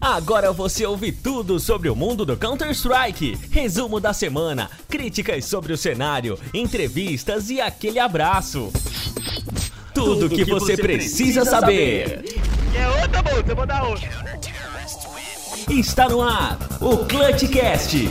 Agora 0.00 0.52
você 0.52 0.86
ouve 0.86 1.12
tudo 1.12 1.60
sobre 1.60 1.88
o 1.90 1.94
mundo 1.94 2.24
do 2.24 2.36
Counter-Strike. 2.36 3.38
Resumo 3.50 4.00
da 4.00 4.12
semana, 4.12 4.70
críticas 4.88 5.44
sobre 5.44 5.72
o 5.72 5.76
cenário, 5.76 6.38
entrevistas 6.54 7.50
e 7.50 7.60
aquele 7.60 7.98
abraço. 7.98 8.72
Tudo, 9.92 10.14
tudo 10.14 10.28
que, 10.30 10.44
que, 10.44 10.50
você, 10.50 10.76
precisa, 10.76 11.42
precisa 11.42 11.44
saber. 11.44 12.24
É 12.74 12.88
outra, 13.02 13.22
bolsa, 13.22 13.54
vou 13.54 13.66
dar 13.66 13.82
outra. 13.84 14.08
Está 15.68 16.08
no 16.08 16.22
ar 16.22 16.58
o 16.80 16.98
Clutchcast 17.04 18.08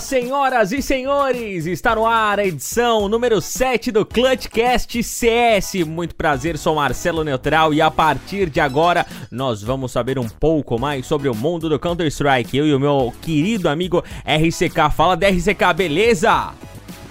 Senhoras 0.00 0.72
e 0.72 0.82
senhores! 0.82 1.66
Está 1.66 1.94
no 1.94 2.06
ar 2.06 2.38
a 2.38 2.46
edição 2.46 3.08
número 3.08 3.40
7 3.40 3.90
do 3.90 4.04
Clutchcast 4.04 5.02
CS. 5.02 5.74
Muito 5.86 6.14
prazer, 6.14 6.58
sou 6.58 6.76
Marcelo 6.76 7.24
Neutral 7.24 7.72
e 7.72 7.80
a 7.80 7.90
partir 7.90 8.50
de 8.50 8.60
agora 8.60 9.06
nós 9.30 9.62
vamos 9.62 9.92
saber 9.92 10.18
um 10.18 10.28
pouco 10.28 10.78
mais 10.78 11.06
sobre 11.06 11.28
o 11.28 11.34
mundo 11.34 11.68
do 11.68 11.78
Counter-Strike. 11.78 12.56
Eu 12.56 12.66
e 12.66 12.74
o 12.74 12.80
meu 12.80 13.12
querido 13.22 13.68
amigo 13.68 14.04
RCK. 14.24 14.90
Fala 14.94 15.16
da 15.16 15.28
RCK, 15.28 15.74
beleza? 15.74 16.52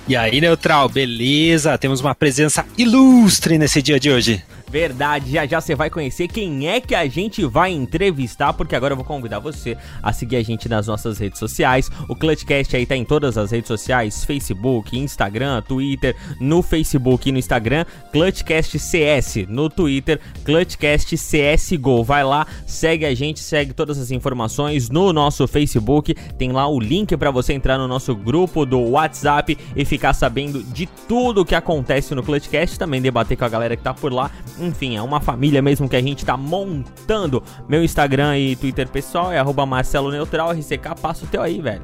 E 0.08 0.16
aí, 0.16 0.40
Neutral, 0.40 0.88
beleza? 0.88 1.78
Temos 1.80 2.00
uma 2.00 2.14
presença 2.14 2.64
ilustre 2.78 3.58
nesse 3.58 3.82
dia 3.82 4.00
de 4.00 4.12
hoje. 4.12 4.44
Verdade, 4.70 5.32
já 5.32 5.46
já 5.46 5.62
você 5.62 5.76
vai 5.76 5.90
conhecer 5.90 6.28
quem 6.28 6.68
é 6.68 6.82
que 6.82 6.96
a 6.96 7.08
gente 7.08 7.46
vai 7.46 7.72
entrevistar, 7.72 8.52
porque 8.54 8.76
agora 8.76 8.94
eu 8.94 8.98
vou 8.98 9.06
convidar 9.06 9.40
você 9.40 9.78
a 10.02 10.12
seguir 10.12 10.38
a 10.38 10.44
gente 10.44 10.68
nas 10.68 10.88
nossas 10.88 11.20
redes 11.20 11.40
sociais. 11.40 11.90
O 12.10 12.16
Clutchcast 12.16 12.76
aí 12.76 12.86
tá 12.86 12.96
em 12.96 13.06
todas 13.06 13.38
as 13.38 13.52
redes 13.52 13.68
sociais: 13.68 14.26
Facebook, 14.26 14.98
Instagram, 14.98 15.62
Twitter. 15.62 16.16
No 16.40 16.62
Facebook 16.62 17.30
e 17.30 17.32
no 17.32 17.38
Instagram, 17.38 17.86
Clutchcast 18.12 18.78
CS. 18.80 19.46
No 19.48 19.70
Twitter, 19.70 20.20
Clutchcast 20.44 21.16
CSGO. 21.16 22.04
Vai 22.04 22.24
lá, 22.24 22.48
segue 22.66 23.06
a 23.06 23.14
gente, 23.14 23.40
segue 23.40 23.74
todas 23.74 24.00
as 24.00 24.12
informações 24.12 24.90
no 24.90 25.14
nosso 25.14 25.48
Facebook. 25.48 26.14
Tem 26.38 26.52
lá 26.52 26.68
o 26.68 26.80
link 26.80 27.16
para 27.16 27.32
você 27.32 27.54
entrar 27.54 27.78
no 27.78 27.88
nosso 27.88 28.16
grupo 28.16 28.66
do 28.66 28.80
WhatsApp 28.80 29.58
e 29.76 29.86
ficar 29.86 30.14
sabendo 30.14 30.64
de 30.64 30.86
tudo 31.08 31.46
que 31.46 31.56
acontece 31.56 32.16
no 32.16 32.24
Clutchcast. 32.24 32.80
Também 32.80 33.02
debater 33.02 33.38
com 33.38 33.46
a 33.46 33.50
galera 33.50 33.76
que 33.76 33.84
tá 33.84 33.94
por 33.94 34.12
lá 34.12 34.32
enfim, 34.60 34.96
é 34.96 35.02
uma 35.02 35.20
família 35.20 35.60
mesmo 35.62 35.90
que 35.90 35.96
a 35.96 36.02
gente 36.02 36.26
tá 36.26 36.38
montando. 36.38 37.44
Meu 37.68 37.84
Instagram 37.84 38.38
e 38.38 38.56
Twitter 38.56 38.88
pessoal 38.88 39.32
é 39.32 39.40
arroba 39.40 39.66
Marcelo 39.66 40.12
Neutral, 40.12 40.52
RCK, 40.52 41.02
passa 41.02 41.26
o 41.26 41.28
teu 41.28 41.42
aí, 41.42 41.60
velho. 41.62 41.82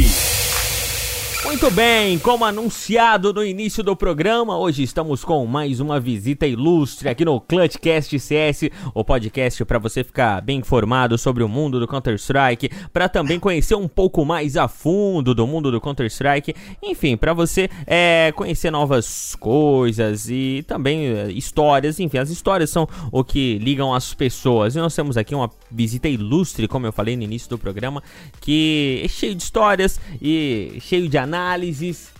Muito 1.45 1.69
bem, 1.69 2.17
como 2.17 2.43
anunciado 2.43 3.31
no 3.31 3.45
início 3.45 3.83
do 3.83 3.95
programa, 3.95 4.57
hoje 4.57 4.81
estamos 4.81 5.23
com 5.23 5.45
mais 5.45 5.79
uma 5.79 5.99
visita 5.99 6.47
ilustre 6.47 7.07
aqui 7.07 7.23
no 7.23 7.39
Clutchcast 7.39 8.19
CS, 8.19 8.69
o 8.95 9.03
podcast 9.05 9.63
para 9.63 9.77
você 9.77 10.03
ficar 10.03 10.41
bem 10.41 10.57
informado 10.57 11.19
sobre 11.19 11.43
o 11.43 11.47
mundo 11.47 11.79
do 11.79 11.87
Counter-Strike, 11.87 12.71
para 12.91 13.07
também 13.07 13.39
conhecer 13.39 13.75
um 13.75 13.87
pouco 13.87 14.25
mais 14.25 14.57
a 14.57 14.67
fundo 14.67 15.35
do 15.35 15.45
mundo 15.45 15.71
do 15.71 15.79
Counter-Strike, 15.79 16.55
enfim, 16.81 17.15
para 17.15 17.31
você 17.31 17.69
é, 17.85 18.33
conhecer 18.35 18.71
novas 18.71 19.35
coisas 19.39 20.27
e 20.27 20.65
também 20.67 21.05
é, 21.05 21.31
histórias, 21.31 21.99
enfim, 21.99 22.17
as 22.17 22.31
histórias 22.31 22.71
são 22.71 22.89
o 23.11 23.23
que 23.23 23.59
ligam 23.59 23.93
as 23.93 24.15
pessoas. 24.15 24.75
E 24.75 24.79
nós 24.79 24.95
temos 24.95 25.15
aqui 25.15 25.35
uma 25.35 25.51
visita 25.69 26.09
ilustre, 26.09 26.67
como 26.67 26.87
eu 26.87 26.91
falei 26.91 27.15
no 27.15 27.21
início 27.21 27.47
do 27.47 27.57
programa, 27.57 28.01
que 28.41 29.01
é 29.05 29.07
cheio 29.07 29.35
de 29.35 29.43
histórias 29.43 29.99
e 30.19 30.79
cheio 30.81 31.07
de 31.07 31.17
análises 31.19 31.34
análises. 31.35 32.13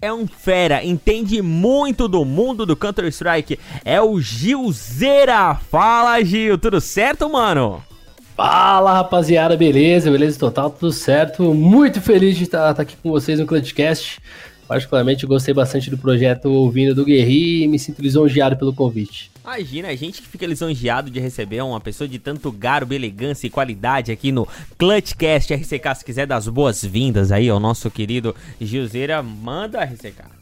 É 0.00 0.12
um 0.12 0.26
fera, 0.26 0.84
entende 0.84 1.40
muito 1.40 2.08
do 2.08 2.24
mundo 2.24 2.66
do 2.66 2.76
Counter-Strike. 2.76 3.58
É 3.84 4.00
o 4.00 4.20
Gilzeira. 4.20 5.54
Fala, 5.70 6.22
Gil, 6.22 6.58
tudo 6.58 6.80
certo, 6.80 7.28
mano? 7.30 7.82
Fala 8.36 8.94
rapaziada, 8.94 9.56
beleza? 9.56 10.10
Beleza 10.10 10.38
total, 10.38 10.70
tudo 10.70 10.92
certo. 10.92 11.54
Muito 11.54 12.00
feliz 12.00 12.36
de 12.36 12.44
estar, 12.44 12.70
estar 12.70 12.82
aqui 12.82 12.96
com 13.02 13.10
vocês 13.10 13.38
no 13.38 13.46
Clutchcast. 13.46 14.20
Particularmente 14.66 15.26
gostei 15.26 15.52
bastante 15.52 15.90
do 15.90 15.98
projeto 15.98 16.46
ouvindo 16.50 16.94
do 16.94 17.04
Guerri 17.04 17.62
e 17.62 17.68
me 17.68 17.78
sinto 17.78 18.00
lisonjeado 18.00 18.56
pelo 18.56 18.72
convite. 18.72 19.30
Imagina, 19.44 19.88
a 19.88 19.94
gente 19.94 20.22
que 20.22 20.28
fica 20.28 20.46
lisonjeado 20.46 21.10
de 21.10 21.20
receber 21.20 21.62
uma 21.62 21.80
pessoa 21.80 22.08
de 22.08 22.18
tanto 22.18 22.50
garbo, 22.50 22.94
elegância 22.94 23.46
e 23.46 23.50
qualidade 23.50 24.10
aqui 24.10 24.32
no 24.32 24.48
Clutchcast 24.78 25.52
RCK. 25.52 25.94
Se 25.96 26.04
quiser 26.04 26.26
dar 26.26 26.36
as 26.36 26.48
boas-vindas 26.48 27.30
aí 27.30 27.48
ao 27.50 27.60
nosso 27.60 27.90
querido 27.90 28.34
Gilzeira, 28.58 29.22
manda 29.22 29.84
RCK. 29.84 30.33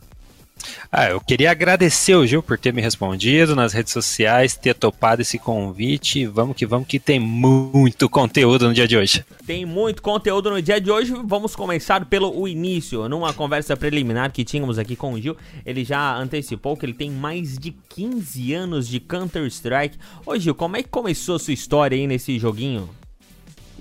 Ah, 0.95 1.09
eu 1.09 1.23
queria 1.23 1.51
agradecer 1.51 2.15
o 2.15 2.27
Gil 2.27 2.43
por 2.43 2.59
ter 2.59 2.71
me 2.71 2.83
respondido 2.83 3.57
nas 3.57 3.73
redes 3.73 3.95
sociais, 3.95 4.55
ter 4.55 4.75
topado 4.75 5.23
esse 5.23 5.39
convite. 5.39 6.27
Vamos 6.27 6.55
que 6.55 6.67
vamos, 6.67 6.87
que 6.87 7.01
tem 7.01 7.19
muito 7.19 8.11
conteúdo 8.11 8.69
no 8.69 8.75
dia 8.75 8.87
de 8.87 8.99
hoje. 8.99 9.25
Tem 9.47 9.65
muito 9.65 10.03
conteúdo 10.03 10.51
no 10.51 10.61
dia 10.61 10.79
de 10.79 10.91
hoje. 10.91 11.15
Vamos 11.25 11.57
começar 11.57 12.05
pelo 12.05 12.47
início. 12.47 13.09
Numa 13.09 13.33
conversa 13.33 13.75
preliminar 13.75 14.31
que 14.33 14.45
tínhamos 14.45 14.79
aqui 14.79 14.95
com 14.95 15.15
o 15.15 15.19
Gil, 15.19 15.35
ele 15.65 15.83
já 15.83 16.15
antecipou 16.15 16.77
que 16.77 16.85
ele 16.85 16.93
tem 16.93 17.11
mais 17.11 17.57
de 17.57 17.75
15 17.89 18.53
anos 18.53 18.87
de 18.87 19.01
Counter-Strike. 19.01 19.97
Ô 20.27 20.39
Gil, 20.39 20.55
como 20.55 20.77
é 20.77 20.83
que 20.83 20.91
começou 20.91 21.37
a 21.37 21.39
sua 21.39 21.55
história 21.55 21.97
aí 21.97 22.07
nesse 22.07 22.39
joguinho? 22.39 22.87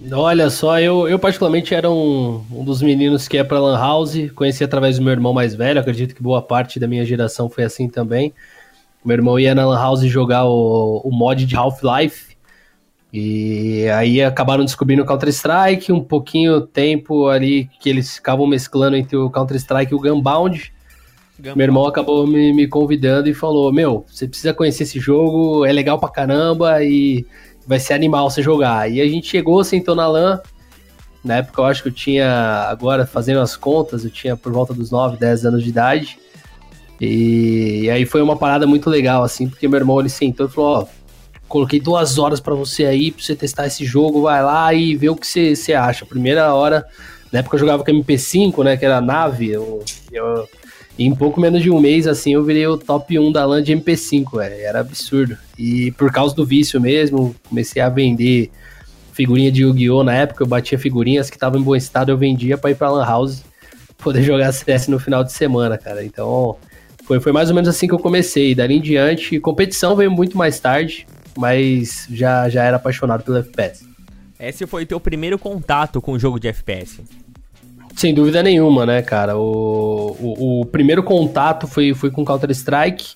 Olha 0.09 0.49
só, 0.49 0.79
eu, 0.79 1.07
eu 1.07 1.19
particularmente 1.19 1.75
era 1.75 1.89
um, 1.89 2.43
um 2.51 2.63
dos 2.63 2.81
meninos 2.81 3.27
que 3.27 3.37
é 3.37 3.43
pra 3.43 3.59
Lan 3.59 3.77
House, 3.77 4.31
conheci 4.33 4.63
através 4.63 4.97
do 4.97 5.03
meu 5.03 5.11
irmão 5.11 5.31
mais 5.31 5.53
velho, 5.53 5.79
acredito 5.79 6.15
que 6.15 6.23
boa 6.23 6.41
parte 6.41 6.79
da 6.79 6.87
minha 6.87 7.05
geração 7.05 7.49
foi 7.49 7.63
assim 7.63 7.87
também. 7.87 8.33
Meu 9.05 9.15
irmão 9.15 9.39
ia 9.39 9.53
na 9.53 9.65
Lan 9.65 9.77
House 9.77 10.01
jogar 10.01 10.45
o, 10.45 11.01
o 11.03 11.11
mod 11.11 11.45
de 11.45 11.55
Half-Life, 11.55 12.31
e 13.13 13.87
aí 13.89 14.23
acabaram 14.23 14.63
descobrindo 14.63 15.03
o 15.03 15.05
Counter-Strike, 15.05 15.91
um 15.91 16.03
pouquinho 16.03 16.61
tempo 16.61 17.27
ali 17.27 17.69
que 17.79 17.89
eles 17.89 18.15
ficavam 18.15 18.47
mesclando 18.47 18.95
entre 18.95 19.17
o 19.17 19.29
Counter-Strike 19.29 19.91
e 19.91 19.95
o 19.95 19.99
Gunbound. 19.99 20.73
Gunbound. 21.37 21.57
Meu 21.57 21.65
irmão 21.65 21.85
acabou 21.85 22.25
me, 22.25 22.53
me 22.53 22.67
convidando 22.67 23.27
e 23.27 23.33
falou: 23.33 23.71
Meu, 23.73 24.05
você 24.07 24.27
precisa 24.27 24.53
conhecer 24.53 24.83
esse 24.83 24.99
jogo, 24.99 25.65
é 25.65 25.73
legal 25.73 25.99
pra 25.99 26.07
caramba 26.07 26.81
e 26.83 27.25
vai 27.65 27.79
ser 27.79 27.93
animal 27.93 28.29
você 28.29 28.41
jogar. 28.41 28.91
E 28.91 29.01
a 29.01 29.07
gente 29.07 29.27
chegou, 29.27 29.63
sentou 29.63 29.95
na 29.95 30.07
LAN. 30.07 30.39
Na 31.23 31.37
época 31.37 31.61
eu 31.61 31.65
acho 31.65 31.83
que 31.83 31.89
eu 31.89 31.93
tinha, 31.93 32.67
agora 32.69 33.05
fazendo 33.05 33.39
as 33.39 33.55
contas, 33.55 34.03
eu 34.03 34.09
tinha 34.09 34.35
por 34.35 34.51
volta 34.51 34.73
dos 34.73 34.89
9, 34.89 35.17
10 35.17 35.45
anos 35.45 35.63
de 35.63 35.69
idade. 35.69 36.19
E, 36.99 37.81
e 37.83 37.89
aí 37.89 38.05
foi 38.05 38.21
uma 38.21 38.35
parada 38.35 38.67
muito 38.67 38.89
legal, 38.89 39.23
assim, 39.23 39.47
porque 39.47 39.67
meu 39.67 39.79
irmão 39.79 39.99
ele 39.99 40.09
sentou 40.09 40.47
e 40.47 40.49
falou: 40.49 40.81
Ó, 40.81 40.85
coloquei 41.47 41.79
duas 41.79 42.17
horas 42.17 42.39
para 42.39 42.53
você 42.55 42.85
aí, 42.85 43.11
pra 43.11 43.23
você 43.23 43.35
testar 43.35 43.67
esse 43.67 43.83
jogo, 43.85 44.21
vai 44.21 44.43
lá 44.43 44.73
e 44.73 44.95
vê 44.95 45.09
o 45.09 45.15
que 45.15 45.27
você, 45.27 45.55
você 45.55 45.73
acha. 45.73 46.05
Primeira 46.05 46.53
hora, 46.53 46.85
na 47.31 47.39
época 47.39 47.55
eu 47.55 47.59
jogava 47.59 47.83
com 47.83 47.91
MP5, 47.91 48.63
né, 48.63 48.77
que 48.77 48.85
era 48.85 48.97
a 48.97 49.01
nave, 49.01 49.49
eu, 49.49 49.83
eu 50.11 50.47
em 50.97 51.13
pouco 51.15 51.39
menos 51.39 51.61
de 51.61 51.71
um 51.71 51.79
mês, 51.79 52.07
assim, 52.07 52.33
eu 52.33 52.43
virei 52.43 52.67
o 52.67 52.77
top 52.77 53.17
1 53.17 53.31
da 53.31 53.45
LAN 53.45 53.63
de 53.63 53.73
MP5, 53.73 54.37
véio. 54.37 54.65
era 54.65 54.79
absurdo. 54.79 55.37
E 55.57 55.91
por 55.91 56.11
causa 56.11 56.35
do 56.35 56.45
vício 56.45 56.79
mesmo, 56.79 57.35
comecei 57.49 57.81
a 57.81 57.89
vender 57.89 58.51
figurinha 59.13 59.51
de 59.51 59.63
Yu-Gi-Oh! 59.63 60.03
na 60.03 60.13
época, 60.13 60.43
eu 60.43 60.47
batia 60.47 60.77
figurinhas 60.77 61.29
que 61.29 61.35
estavam 61.35 61.59
em 61.59 61.63
bom 61.63 61.75
estado, 61.75 62.11
eu 62.11 62.17
vendia 62.17 62.57
pra 62.57 62.71
ir 62.71 62.75
pra 62.75 62.89
LAN 62.89 63.05
House, 63.05 63.43
poder 63.97 64.21
jogar 64.23 64.51
CS 64.51 64.87
no 64.87 64.99
final 64.99 65.23
de 65.23 65.31
semana, 65.31 65.77
cara. 65.77 66.03
Então, 66.03 66.57
foi, 67.05 67.19
foi 67.19 67.31
mais 67.31 67.49
ou 67.49 67.55
menos 67.55 67.69
assim 67.69 67.87
que 67.87 67.93
eu 67.93 67.99
comecei. 67.99 68.53
Dali 68.53 68.77
em 68.77 68.81
diante, 68.81 69.39
competição 69.39 69.95
veio 69.95 70.11
muito 70.11 70.37
mais 70.37 70.59
tarde, 70.59 71.07
mas 71.37 72.07
já, 72.09 72.49
já 72.49 72.63
era 72.63 72.77
apaixonado 72.77 73.23
pelo 73.23 73.37
FPS. 73.37 73.85
Esse 74.39 74.65
foi 74.65 74.85
teu 74.85 74.99
primeiro 74.99 75.37
contato 75.37 76.01
com 76.01 76.13
o 76.13 76.19
jogo 76.19 76.39
de 76.39 76.47
FPS? 76.47 77.01
Sem 77.95 78.13
dúvida 78.13 78.41
nenhuma, 78.41 78.85
né, 78.85 79.01
cara? 79.01 79.37
O, 79.37 80.15
o, 80.19 80.61
o 80.61 80.65
primeiro 80.65 81.03
contato 81.03 81.67
foi, 81.67 81.93
foi 81.93 82.09
com 82.09 82.25
Counter-Strike. 82.25 83.15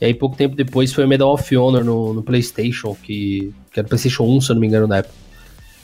E 0.00 0.04
aí, 0.06 0.14
pouco 0.14 0.36
tempo 0.36 0.56
depois, 0.56 0.92
foi 0.92 1.04
o 1.04 1.08
Medal 1.08 1.32
of 1.32 1.56
Honor 1.56 1.84
no, 1.84 2.14
no 2.14 2.22
PlayStation, 2.22 2.94
que, 2.94 3.52
que 3.72 3.80
era 3.80 3.88
PlayStation 3.88 4.24
1, 4.24 4.40
se 4.40 4.50
eu 4.50 4.54
não 4.54 4.60
me 4.60 4.66
engano, 4.66 4.86
na 4.86 4.98
época. 4.98 5.14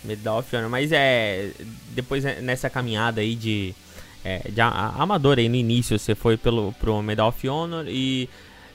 Medal 0.04 0.38
of 0.38 0.56
Honor, 0.56 0.70
mas 0.70 0.92
é. 0.92 1.50
Depois 1.94 2.24
né, 2.24 2.38
nessa 2.40 2.70
caminhada 2.70 3.20
aí 3.20 3.34
de. 3.34 3.74
É, 4.22 4.50
de 4.50 4.60
amador 4.60 5.38
aí 5.38 5.48
no 5.48 5.54
início, 5.54 5.98
você 5.98 6.14
foi 6.14 6.36
pelo, 6.36 6.74
pro 6.74 7.00
Medal 7.00 7.28
of 7.28 7.48
Honor 7.48 7.86
e 7.88 8.28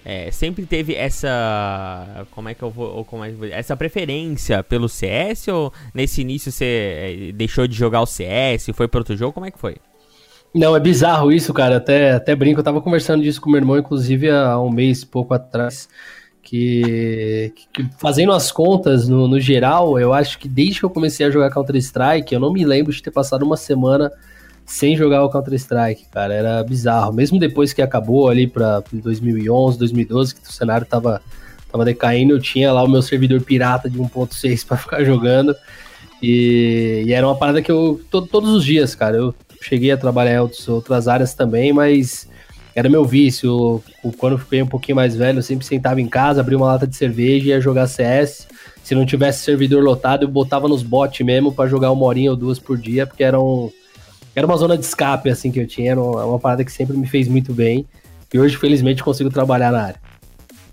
é, 0.07 0.29
sempre 0.29 0.67
teve 0.67 0.93
essa. 0.93 2.27
Como 2.29 2.47
é 2.47 2.53
que 2.53 2.61
eu 2.61 2.69
vou. 2.69 3.03
Como 3.05 3.25
é 3.25 3.29
que 3.29 3.35
vou, 3.35 3.47
essa 3.47 3.75
preferência 3.75 4.61
pelo 4.61 4.87
CS? 4.87 5.47
Ou 5.47 5.73
nesse 5.95 6.21
início 6.21 6.51
você 6.51 7.29
é, 7.29 7.31
deixou 7.31 7.67
de 7.67 7.75
jogar 7.75 8.01
o 8.01 8.05
CS, 8.05 8.67
foi 8.75 8.87
para 8.87 8.99
outro 8.99 9.17
jogo? 9.17 9.33
Como 9.33 9.47
é 9.47 9.51
que 9.51 9.57
foi? 9.57 9.77
Não, 10.53 10.75
é 10.75 10.79
bizarro 10.79 11.31
isso, 11.31 11.51
cara. 11.51 11.77
Até, 11.77 12.11
até 12.11 12.35
brinco. 12.35 12.59
Eu 12.59 12.63
tava 12.63 12.81
conversando 12.81 13.23
disso 13.23 13.41
com 13.41 13.49
meu 13.49 13.59
irmão, 13.59 13.79
inclusive, 13.79 14.29
há 14.29 14.59
um 14.59 14.69
mês, 14.69 15.03
pouco 15.03 15.33
atrás. 15.33 15.89
Que, 16.43 17.51
que 17.73 17.89
fazendo 17.97 18.31
as 18.31 18.51
contas 18.51 19.09
no, 19.09 19.27
no 19.27 19.39
geral, 19.39 19.99
eu 19.99 20.13
acho 20.13 20.37
que 20.37 20.47
desde 20.47 20.79
que 20.79 20.85
eu 20.85 20.91
comecei 20.91 21.25
a 21.25 21.31
jogar 21.31 21.49
Counter-Strike, 21.49 22.31
eu 22.31 22.39
não 22.39 22.53
me 22.53 22.63
lembro 22.63 22.93
de 22.93 23.01
ter 23.01 23.09
passado 23.09 23.41
uma 23.41 23.57
semana 23.57 24.11
sem 24.65 24.97
jogar 24.97 25.23
o 25.23 25.29
Counter-Strike, 25.29 26.05
cara. 26.11 26.33
Era 26.33 26.63
bizarro. 26.63 27.13
Mesmo 27.13 27.39
depois 27.39 27.71
que 27.71 27.81
acabou 27.81 28.29
ali 28.29 28.47
pra 28.47 28.83
2011, 28.91 29.77
2012, 29.77 30.35
que 30.35 30.49
o 30.49 30.51
cenário 30.51 30.85
tava, 30.85 31.21
tava 31.71 31.85
decaindo, 31.85 32.33
eu 32.33 32.39
tinha 32.39 32.73
lá 32.73 32.83
o 32.83 32.89
meu 32.89 33.01
servidor 33.01 33.41
pirata 33.41 33.89
de 33.89 33.97
1.6 33.97 34.65
para 34.65 34.77
ficar 34.77 35.03
jogando. 35.03 35.55
E, 36.21 37.03
e, 37.05 37.13
era 37.13 37.27
uma 37.27 37.35
parada 37.35 37.61
que 37.61 37.71
eu. 37.71 38.01
To, 38.09 38.23
todos 38.23 38.49
os 38.49 38.65
dias, 38.65 38.95
cara. 38.95 39.15
Eu 39.17 39.35
cheguei 39.61 39.91
a 39.91 39.97
trabalhar 39.97 40.35
em 40.35 40.39
outros, 40.39 40.67
outras 40.67 41.07
áreas 41.07 41.33
também, 41.33 41.71
mas 41.71 42.27
era 42.73 42.89
meu 42.89 43.05
vício. 43.05 43.83
Quando 44.17 44.33
eu 44.33 44.39
fiquei 44.39 44.61
um 44.63 44.67
pouquinho 44.67 44.95
mais 44.95 45.15
velho, 45.15 45.39
eu 45.39 45.43
sempre 45.43 45.65
sentava 45.65 46.01
em 46.01 46.07
casa, 46.07 46.41
abria 46.41 46.57
uma 46.57 46.67
lata 46.67 46.87
de 46.87 46.95
cerveja 46.95 47.45
e 47.45 47.49
ia 47.49 47.61
jogar 47.61 47.87
CS. 47.87 48.47
Se 48.83 48.95
não 48.95 49.05
tivesse 49.05 49.43
servidor 49.43 49.83
lotado, 49.83 50.23
eu 50.23 50.27
botava 50.27 50.67
nos 50.67 50.83
bots 50.83 51.25
mesmo 51.25 51.51
para 51.51 51.69
jogar 51.69 51.91
uma 51.91 52.05
horinha 52.05 52.31
ou 52.31 52.37
duas 52.37 52.59
por 52.59 52.77
dia, 52.77 53.07
porque 53.07 53.23
era 53.23 53.39
um 53.39 53.71
era 54.35 54.45
uma 54.45 54.57
zona 54.57 54.77
de 54.77 54.83
escape, 54.83 55.29
assim, 55.29 55.51
que 55.51 55.59
eu 55.59 55.67
tinha. 55.67 55.91
Era 55.91 56.01
uma, 56.01 56.37
parada 56.37 56.65
que 56.65 56.71
sempre 56.71 56.97
me 56.97 57.07
fez 57.07 57.27
muito 57.27 57.53
bem. 57.53 57.87
E 58.33 58.37
hoje, 58.37 58.57
felizmente, 58.57 59.01
consigo 59.01 59.29
trabalhar 59.29 59.71
na 59.71 59.83
área. 59.83 60.01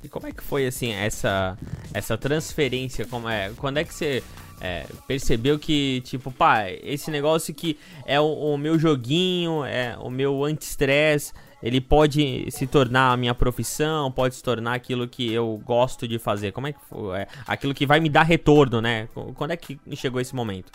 E 0.02 0.08
como 0.08 0.26
é 0.26 0.32
que 0.32 0.42
foi, 0.42 0.66
assim, 0.66 0.92
essa, 0.92 1.56
essa 1.94 2.18
transferência? 2.18 3.06
Como 3.06 3.28
é, 3.28 3.52
quando 3.56 3.78
é 3.78 3.84
que 3.84 3.94
você 3.94 4.20
é, 4.60 4.84
percebeu 5.06 5.60
que, 5.60 6.00
tipo, 6.04 6.32
pá, 6.32 6.68
esse 6.68 7.08
negócio 7.08 7.54
que 7.54 7.78
é 8.04 8.20
o, 8.20 8.24
o 8.24 8.58
meu 8.58 8.76
joguinho, 8.80 9.64
é 9.64 9.96
o 9.96 10.10
meu 10.10 10.42
anti-stress, 10.42 11.32
ele 11.62 11.80
pode 11.80 12.50
se 12.50 12.66
tornar 12.66 13.12
a 13.12 13.16
minha 13.16 13.32
profissão, 13.34 14.10
pode 14.10 14.34
se 14.34 14.42
tornar 14.42 14.74
aquilo 14.74 15.06
que 15.06 15.32
eu 15.32 15.62
gosto 15.64 16.08
de 16.08 16.18
fazer. 16.18 16.50
Como 16.50 16.66
é 16.66 16.72
que 16.72 16.80
foi? 16.90 17.20
É, 17.20 17.28
aquilo 17.46 17.72
que 17.72 17.86
vai 17.86 18.00
me 18.00 18.08
dar 18.08 18.24
retorno, 18.24 18.80
né? 18.80 19.08
Quando 19.36 19.52
é 19.52 19.56
que 19.56 19.78
chegou 19.94 20.20
esse 20.20 20.34
momento? 20.34 20.72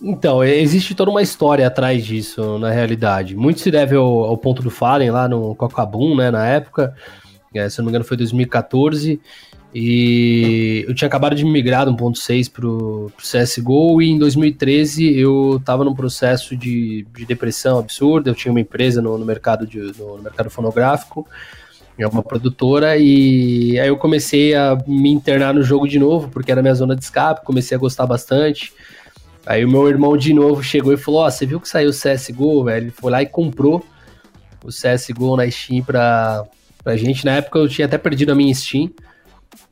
Então, 0.00 0.44
existe 0.44 0.94
toda 0.94 1.10
uma 1.10 1.22
história 1.22 1.66
atrás 1.66 2.04
disso, 2.04 2.58
na 2.58 2.70
realidade. 2.70 3.36
Muito 3.36 3.60
se 3.60 3.70
deve 3.70 3.96
ao, 3.96 4.24
ao 4.24 4.36
ponto 4.36 4.62
do 4.62 4.70
Fallen 4.70 5.10
lá 5.10 5.28
no 5.28 5.54
Cocabum, 5.54 6.16
né, 6.16 6.30
na 6.30 6.46
época. 6.46 6.94
É, 7.54 7.68
se 7.68 7.78
não 7.78 7.86
me 7.86 7.90
engano, 7.90 8.04
foi 8.04 8.16
2014. 8.16 9.20
E 9.74 10.84
eu 10.86 10.94
tinha 10.94 11.08
acabado 11.08 11.34
de 11.34 11.44
migrar 11.44 11.84
do 11.84 11.92
1.6 11.92 12.50
pro, 12.50 13.10
pro 13.16 13.26
CSGO 13.26 14.00
e 14.00 14.10
em 14.10 14.18
2013 14.18 15.18
eu 15.18 15.56
estava 15.58 15.82
num 15.82 15.94
processo 15.94 16.56
de, 16.56 17.04
de, 17.12 17.26
depressão 17.26 17.78
absurda. 17.80 18.30
Eu 18.30 18.36
tinha 18.36 18.52
uma 18.52 18.60
empresa 18.60 19.02
no, 19.02 19.18
no 19.18 19.24
mercado, 19.24 19.66
de, 19.66 19.80
no, 19.98 20.16
no 20.16 20.22
mercado 20.22 20.48
fonográfico, 20.48 21.26
é 21.98 22.06
uma 22.06 22.22
produtora, 22.22 22.96
e 22.96 23.78
aí 23.78 23.88
eu 23.88 23.96
comecei 23.96 24.54
a 24.54 24.78
me 24.86 25.10
internar 25.10 25.52
no 25.52 25.62
jogo 25.62 25.88
de 25.88 25.98
novo, 25.98 26.28
porque 26.28 26.52
era 26.52 26.62
minha 26.62 26.74
zona 26.74 26.94
de 26.94 27.02
escape, 27.02 27.44
comecei 27.44 27.76
a 27.76 27.80
gostar 27.80 28.06
bastante. 28.06 28.72
Aí 29.46 29.64
o 29.64 29.68
meu 29.68 29.88
irmão 29.88 30.16
de 30.16 30.32
novo 30.32 30.62
chegou 30.62 30.92
e 30.92 30.96
falou: 30.96 31.20
Ó, 31.20 31.26
oh, 31.26 31.30
você 31.30 31.44
viu 31.44 31.60
que 31.60 31.68
saiu 31.68 31.90
o 31.90 31.92
CSGO, 31.92 32.64
velho? 32.64 32.84
Ele 32.84 32.90
foi 32.90 33.10
lá 33.10 33.22
e 33.22 33.26
comprou 33.26 33.84
o 34.64 34.68
CSGO 34.68 35.36
na 35.36 35.50
Steam 35.50 35.82
pra, 35.84 36.44
pra 36.82 36.96
gente. 36.96 37.24
Na 37.24 37.32
época 37.32 37.58
eu 37.58 37.68
tinha 37.68 37.86
até 37.86 37.98
perdido 37.98 38.32
a 38.32 38.34
minha 38.34 38.54
Steam. 38.54 38.90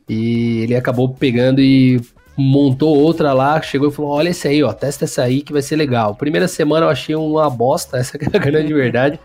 E 0.09 0.61
ele 0.61 0.75
acabou 0.75 1.09
pegando 1.15 1.61
e 1.61 2.01
montou 2.37 2.97
outra 2.97 3.33
lá, 3.33 3.61
chegou 3.63 3.89
e 3.89 3.93
falou: 3.93 4.11
Olha 4.11 4.31
esse 4.31 4.47
aí, 4.47 4.63
ó, 4.63 4.73
testa 4.73 5.05
essa 5.05 5.23
aí 5.23 5.41
que 5.41 5.53
vai 5.53 5.63
ser 5.63 5.77
legal. 5.77 6.15
Primeira 6.15 6.49
semana 6.49 6.87
eu 6.87 6.91
achei 6.91 7.15
uma 7.15 7.49
bosta, 7.49 7.97
essa 7.99 8.19
é 8.19 8.37
a 8.37 8.39
grande 8.39 8.75
verdade. 8.75 9.19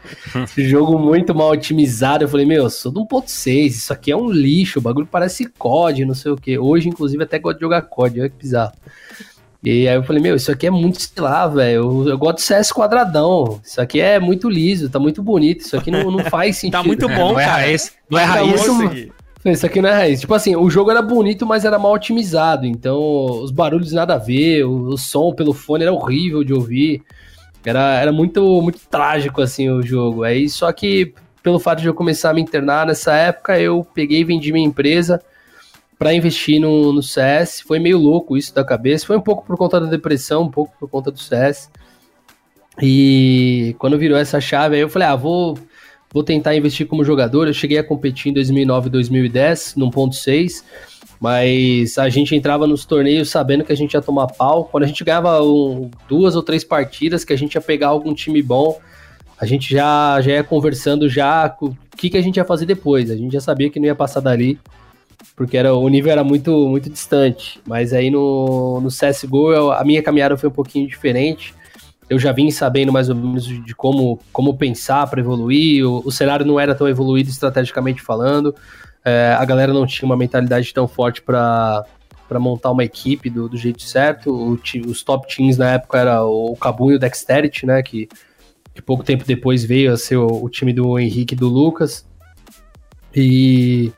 Esse 0.44 0.68
jogo 0.68 0.98
muito 0.98 1.36
mal 1.36 1.52
otimizado. 1.52 2.24
Eu 2.24 2.30
falei: 2.30 2.46
Meu, 2.46 2.64
eu 2.64 2.70
sou 2.70 2.92
do 2.92 3.06
1.6, 3.06 3.68
isso 3.68 3.94
aqui 3.94 4.12
é 4.12 4.16
um 4.16 4.30
lixo, 4.30 4.80
o 4.80 4.82
bagulho 4.82 5.08
parece 5.10 5.46
COD, 5.58 6.06
não 6.06 6.16
sei 6.16 6.32
o 6.32 6.38
que. 6.38 6.58
Hoje, 6.58 6.88
inclusive, 6.90 7.24
até 7.24 7.38
gosto 7.38 7.58
de 7.58 7.64
jogar 7.66 7.82
COD, 7.82 8.22
olha 8.22 8.30
que 8.30 8.38
bizarro. 8.38 8.74
E 9.64 9.88
aí 9.88 9.96
eu 9.96 10.04
falei, 10.04 10.22
meu, 10.22 10.36
isso 10.36 10.52
aqui 10.52 10.68
é 10.68 10.72
muito, 10.72 11.02
sei 11.02 11.24
lá, 11.24 11.48
velho. 11.48 11.76
Eu, 11.76 12.10
eu, 12.10 12.18
gosto 12.18 12.38
de 12.38 12.44
CS 12.44 12.72
quadradão. 12.72 13.60
Isso 13.64 13.82
aqui 13.82 14.00
é 14.00 14.20
muito 14.20 14.50
liso, 14.50 14.90
tá 14.90 15.00
muito 15.00 15.24
bonito. 15.24 15.62
Isso 15.62 15.76
aqui 15.76 15.90
não, 15.90 16.12
não 16.12 16.20
faz 16.30 16.56
tá 16.56 16.62
sentido. 16.62 16.72
tá 16.72 16.84
muito 16.84 17.08
bom, 17.08 17.34
não 17.34 17.40
é 17.40 17.46
cara. 17.46 17.62
É 17.62 17.66
raiz, 17.66 17.94
não 18.10 18.20
é 18.20 18.26
tá 18.26 18.28
raiz. 18.32 18.66
Tá 18.66 18.74
muito... 18.74 19.14
Isso 19.46 19.66
aqui 19.66 19.82
não 19.82 19.90
é 19.90 19.94
raiz. 19.94 20.20
Tipo 20.22 20.34
assim, 20.34 20.56
o 20.56 20.70
jogo 20.70 20.92
era 20.92 21.02
bonito, 21.02 21.46
mas 21.46 21.66
era 21.66 21.80
mal 21.80 21.94
otimizado. 21.94 22.66
Então, 22.66 23.00
os 23.42 23.52
barulhos 23.52 23.92
nada 23.92 24.16
a 24.16 24.18
ver, 24.18 24.64
o, 24.64 24.90
o 24.90 24.98
som 24.98 25.34
pelo 25.34 25.54
fone 25.54 25.84
era 25.84 25.94
horrível 25.94 26.44
de 26.44 26.54
ouvir. 26.54 27.02
Era, 27.66 28.00
era 28.00 28.12
muito, 28.12 28.62
muito 28.62 28.80
trágico, 28.90 29.42
assim, 29.42 29.70
o 29.70 29.82
jogo. 29.82 30.24
Aí, 30.24 30.50
só 30.50 30.72
que, 30.72 31.14
pelo 31.42 31.60
fato 31.60 31.82
de 31.82 31.88
eu 31.88 31.94
começar 31.94 32.30
a 32.30 32.34
me 32.34 32.42
internar 32.42 32.86
nessa 32.86 33.14
época, 33.14 33.60
eu 33.60 33.86
peguei 33.94 34.20
e 34.22 34.24
vendi 34.24 34.52
minha 34.52 34.68
empresa 34.68 35.22
para 35.98 36.14
investir 36.14 36.60
no, 36.60 36.94
no 36.94 37.02
CS. 37.02 37.62
Foi 37.62 37.80
meio 37.80 37.98
louco 37.98 38.38
isso 38.38 38.54
da 38.54 38.64
cabeça. 38.64 39.06
Foi 39.06 39.18
um 39.18 39.22
pouco 39.22 39.46
por 39.46 39.58
conta 39.58 39.80
da 39.80 39.88
depressão, 39.88 40.44
um 40.44 40.52
pouco 40.52 40.74
por 40.80 40.90
conta 40.90 41.12
do 41.12 41.20
CS. 41.20 41.70
E 42.82 43.76
quando 43.80 43.98
virou 43.98 44.18
essa 44.18 44.40
chave, 44.40 44.76
aí 44.76 44.82
eu 44.82 44.90
falei, 44.90 45.08
ah, 45.08 45.16
vou, 45.16 45.58
vou 46.14 46.24
tentar 46.24 46.56
investir 46.56 46.86
como 46.86 47.04
jogador. 47.04 47.48
Eu 47.48 47.54
cheguei 47.54 47.80
a 47.80 47.84
competir 47.84 48.30
em 48.30 48.34
2009 48.34 48.88
e 48.88 48.92
2010, 48.92 49.76
num 49.76 49.90
ponto 49.90 50.16
6, 50.16 50.64
mas 51.20 51.98
a 51.98 52.08
gente 52.10 52.36
entrava 52.36 52.68
nos 52.68 52.86
torneios 52.86 53.30
sabendo 53.30 53.64
que 53.64 53.74
a 53.74 53.78
gente 53.78 53.94
ia 53.94 54.02
tomar 54.02 54.28
pau. 54.28 54.66
Quando 54.66 54.84
a 54.84 54.88
gente 54.88 55.04
ganhava 55.04 55.42
um, 55.42 55.90
duas 56.08 56.36
ou 56.36 56.44
três 56.44 56.64
partidas, 56.64 57.26
que 57.26 57.34
a 57.34 57.38
gente 57.38 57.56
ia 57.56 57.62
pegar 57.62 57.88
algum 57.88 58.14
time 58.14 58.44
bom, 58.44 58.80
a 59.40 59.46
gente 59.46 59.74
já, 59.74 60.22
já 60.22 60.34
ia 60.34 60.44
conversando 60.44 61.10
já 61.10 61.56
o 61.60 61.76
que, 61.96 62.12
que 62.12 62.18
a 62.18 62.22
gente 62.22 62.38
ia 62.38 62.46
fazer 62.46 62.68
depois. 62.68 63.10
A 63.10 63.16
gente 63.16 63.34
já 63.34 63.42
sabia 63.42 63.72
que 63.72 63.80
não 63.80 63.88
ia 63.88 63.96
passar 63.96 64.20
dali 64.20 64.60
porque 65.36 65.58
era, 65.58 65.74
o 65.74 65.88
nível 65.88 66.12
era 66.12 66.24
muito, 66.24 66.68
muito 66.68 66.90
distante. 66.90 67.62
Mas 67.66 67.94
aí 67.94 68.10
no, 68.10 68.82
no 68.82 68.90
CSGO 68.90 69.52
eu, 69.52 69.72
a 69.72 69.84
minha 69.84 70.02
caminhada 70.02 70.38
foi 70.38 70.50
um 70.50 70.54
pouquinho 70.54 70.88
diferente. 70.88 71.54
Eu 72.10 72.18
já 72.18 72.32
vim 72.32 72.50
sabendo 72.50 72.92
mais 72.92 73.10
ou 73.10 73.16
menos 73.16 73.46
de 73.46 73.76
como, 73.76 74.20
como 74.32 74.58
pensar 74.58 75.08
para 75.08 75.20
evoluir. 75.20 75.86
O, 75.86 76.02
o, 76.06 76.12
cenário 76.12 76.46
não 76.46 76.60
era 76.60 76.74
tão 76.74 76.88
evoluído 76.88 77.30
estrategicamente 77.30 78.02
falando. 78.02 78.56
É, 79.04 79.36
a 79.38 79.44
galera 79.46 79.74
não 79.74 79.86
tinha 79.86 80.06
uma 80.06 80.18
mentalidade 80.18 80.74
tão 80.74 80.88
forte 80.88 81.22
para 81.22 81.86
para 82.28 82.40
montar 82.40 82.72
uma 82.72 82.84
equipe 82.84 83.30
do, 83.30 83.48
do 83.48 83.56
jeito 83.56 83.82
certo. 83.84 84.32
O, 84.32 84.60
os 84.86 85.02
top 85.02 85.34
teams 85.34 85.58
na 85.58 85.72
época 85.72 85.98
era 85.98 86.24
o 86.26 86.56
Cabum 86.58 86.92
e 86.92 86.96
o 86.96 87.00
Dexterity, 87.00 87.66
né? 87.66 87.82
Que, 87.82 88.10
que 88.74 88.82
pouco 88.82 89.04
tempo 89.04 89.24
depois 89.26 89.64
veio 89.64 89.94
a 89.94 89.98
ser 89.98 90.18
o, 90.18 90.44
o 90.44 90.50
time 90.50 90.74
do 90.74 91.00
Henrique 91.00 91.34
e 91.34 91.38
do 91.38 91.48
Lucas. 91.48 92.06
E 93.16 93.94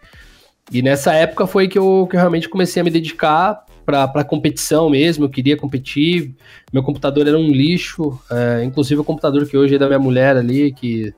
e 0.72 0.82
nessa 0.82 1.14
época 1.14 1.48
foi 1.48 1.68
que 1.68 1.78
eu, 1.78 2.08
que 2.10 2.16
eu 2.16 2.20
realmente 2.20 2.48
comecei 2.48 2.82
a 2.82 2.84
me 2.84 2.92
dedicar 2.92 3.66
para 3.86 4.24
competição 4.24 4.90
mesmo, 4.90 5.26
eu 5.26 5.30
queria 5.30 5.58
competir. 5.58 6.36
Meu 6.72 6.84
computador 6.84 7.28
era 7.28 7.38
um 7.38 7.48
lixo, 7.48 8.20
é, 8.30 8.64
inclusive 8.64 9.02
o 9.02 9.04
computador 9.04 9.48
que 9.48 9.58
hoje 9.58 9.76
é 9.76 9.78
da 9.80 9.88
minha 9.88 10.00
mulher 10.00 10.38
ali, 10.38 10.72
que 10.72 11.12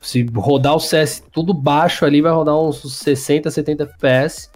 se 0.00 0.26
rodar 0.34 0.74
o 0.74 0.80
CS 0.80 1.24
tudo 1.32 1.54
baixo 1.54 2.04
ali, 2.04 2.20
vai 2.20 2.32
rodar 2.32 2.58
uns 2.58 2.82
60, 2.98 3.50
70 3.50 3.84
FPS. 3.84 4.50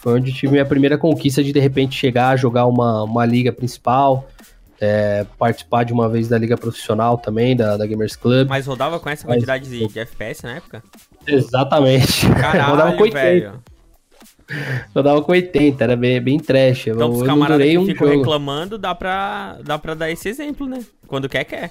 Foi 0.00 0.14
onde 0.14 0.32
tive 0.32 0.52
minha 0.52 0.64
primeira 0.64 0.96
conquista 0.96 1.42
de 1.42 1.52
de 1.52 1.60
repente 1.60 1.94
chegar 1.94 2.30
a 2.30 2.36
jogar 2.36 2.66
uma, 2.66 3.02
uma 3.02 3.26
liga 3.26 3.52
principal, 3.52 4.28
é, 4.80 5.26
participar 5.36 5.84
de 5.84 5.92
uma 5.92 6.08
vez 6.08 6.28
da 6.28 6.38
liga 6.38 6.56
profissional 6.56 7.18
também, 7.18 7.54
da, 7.54 7.76
da 7.76 7.84
Gamers 7.84 8.14
Club. 8.14 8.48
Mas 8.48 8.66
rodava 8.66 8.98
com 9.00 9.10
essa 9.10 9.26
quantidade 9.26 9.68
Mas, 9.68 9.78
de, 9.78 9.88
de 9.88 9.98
FPS 9.98 10.44
na 10.44 10.54
época? 10.54 10.82
Exatamente. 11.28 12.26
Caralho, 12.28 12.70
rodava 12.70 12.92
com 12.96 13.02
80. 13.02 13.20
Velho. 13.20 13.68
Com 15.22 15.32
80, 15.32 15.84
era 15.84 15.96
bem, 15.96 16.20
bem 16.20 16.38
trash. 16.38 16.86
Então, 16.86 17.10
os 17.10 17.22
camaradas 17.22 17.66
que 17.66 17.78
um 17.78 17.84
ficam 17.84 18.06
jogo. 18.06 18.18
reclamando, 18.20 18.78
dá 18.78 18.94
pra, 18.94 19.58
dá 19.62 19.78
pra 19.78 19.94
dar 19.94 20.10
esse 20.10 20.28
exemplo, 20.28 20.66
né? 20.66 20.80
Quando 21.06 21.28
quer, 21.28 21.44
quer. 21.44 21.70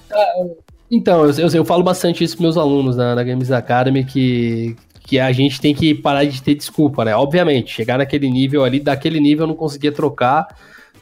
Então, 0.89 1.25
eu, 1.25 1.31
eu, 1.31 1.49
eu, 1.49 1.65
falo 1.65 1.83
bastante 1.83 2.23
isso 2.23 2.35
pros 2.35 2.43
meus 2.43 2.57
alunos 2.57 2.95
na, 2.95 3.15
na 3.15 3.23
Games 3.23 3.51
Academy, 3.51 4.03
que, 4.05 4.75
que 5.01 5.19
a 5.19 5.31
gente 5.31 5.59
tem 5.59 5.73
que 5.73 5.95
parar 5.95 6.23
de 6.23 6.41
ter 6.41 6.53
desculpa, 6.53 7.03
né? 7.03 7.15
Obviamente, 7.15 7.73
chegar 7.73 7.97
naquele 7.97 8.29
nível 8.29 8.63
ali, 8.63 8.79
daquele 8.79 9.19
nível 9.19 9.43
eu 9.43 9.47
não 9.47 9.55
conseguia 9.55 9.91
trocar, 9.91 10.47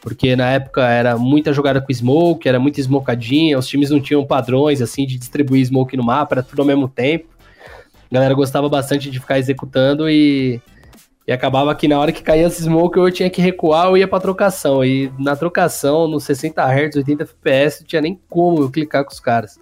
porque 0.01 0.35
na 0.35 0.50
época 0.50 0.88
era 0.88 1.17
muita 1.17 1.51
jogada 1.51 1.81
com 1.81 1.91
smoke, 1.93 2.47
era 2.47 2.59
muita 2.59 2.79
smokadinha, 2.79 3.59
os 3.59 3.67
times 3.67 3.89
não 3.89 4.00
tinham 4.00 4.25
padrões, 4.25 4.81
assim, 4.81 5.05
de 5.05 5.17
distribuir 5.17 5.65
smoke 5.65 5.97
no 5.97 6.03
mapa, 6.03 6.35
era 6.35 6.43
tudo 6.43 6.62
ao 6.62 6.65
mesmo 6.65 6.88
tempo. 6.88 7.35
A 8.09 8.13
galera 8.13 8.33
gostava 8.33 8.69
bastante 8.69 9.09
de 9.09 9.19
ficar 9.19 9.39
executando 9.39 10.09
e, 10.09 10.62
e 11.27 11.31
acabava 11.31 11.74
que 11.75 11.88
na 11.88 12.00
hora 12.00 12.12
que 12.12 12.24
caía 12.24 12.47
esse 12.47 12.63
smoke 12.63 12.97
eu 12.97 13.12
tinha 13.12 13.29
que 13.29 13.41
recuar, 13.41 13.88
eu 13.88 13.97
ia 13.97 14.07
pra 14.07 14.19
trocação. 14.19 14.83
E 14.83 15.12
na 15.19 15.35
trocação, 15.35 16.07
no 16.07 16.19
60 16.19 16.62
Hz, 16.63 16.95
80 16.97 17.24
FPS, 17.24 17.81
não 17.81 17.88
tinha 17.88 18.01
nem 18.01 18.19
como 18.29 18.62
eu 18.62 18.71
clicar 18.71 19.03
com 19.03 19.12
os 19.12 19.19
caras. 19.19 19.59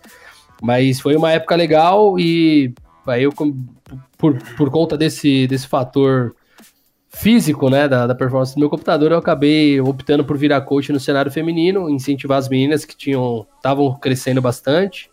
Mas 0.61 0.99
foi 0.99 1.15
uma 1.15 1.31
época 1.31 1.55
legal 1.55 2.19
e 2.19 2.73
Aí 3.05 3.23
eu, 3.23 3.33
por, 4.17 4.41
por 4.55 4.69
conta 4.69 4.97
desse, 4.97 5.45
desse 5.47 5.67
fator 5.67 6.35
físico, 7.09 7.69
né, 7.69 7.87
da, 7.87 8.07
da 8.07 8.15
performance 8.15 8.55
do 8.55 8.59
meu 8.59 8.69
computador, 8.69 9.11
eu 9.11 9.17
acabei 9.17 9.79
optando 9.79 10.25
por 10.25 10.37
virar 10.37 10.61
coach 10.61 10.91
no 10.91 10.99
cenário 10.99 11.31
feminino, 11.31 11.89
incentivar 11.89 12.37
as 12.37 12.49
meninas 12.49 12.85
que 12.85 12.95
tinham 12.95 13.45
estavam 13.57 13.93
crescendo 13.99 14.41
bastante. 14.41 15.11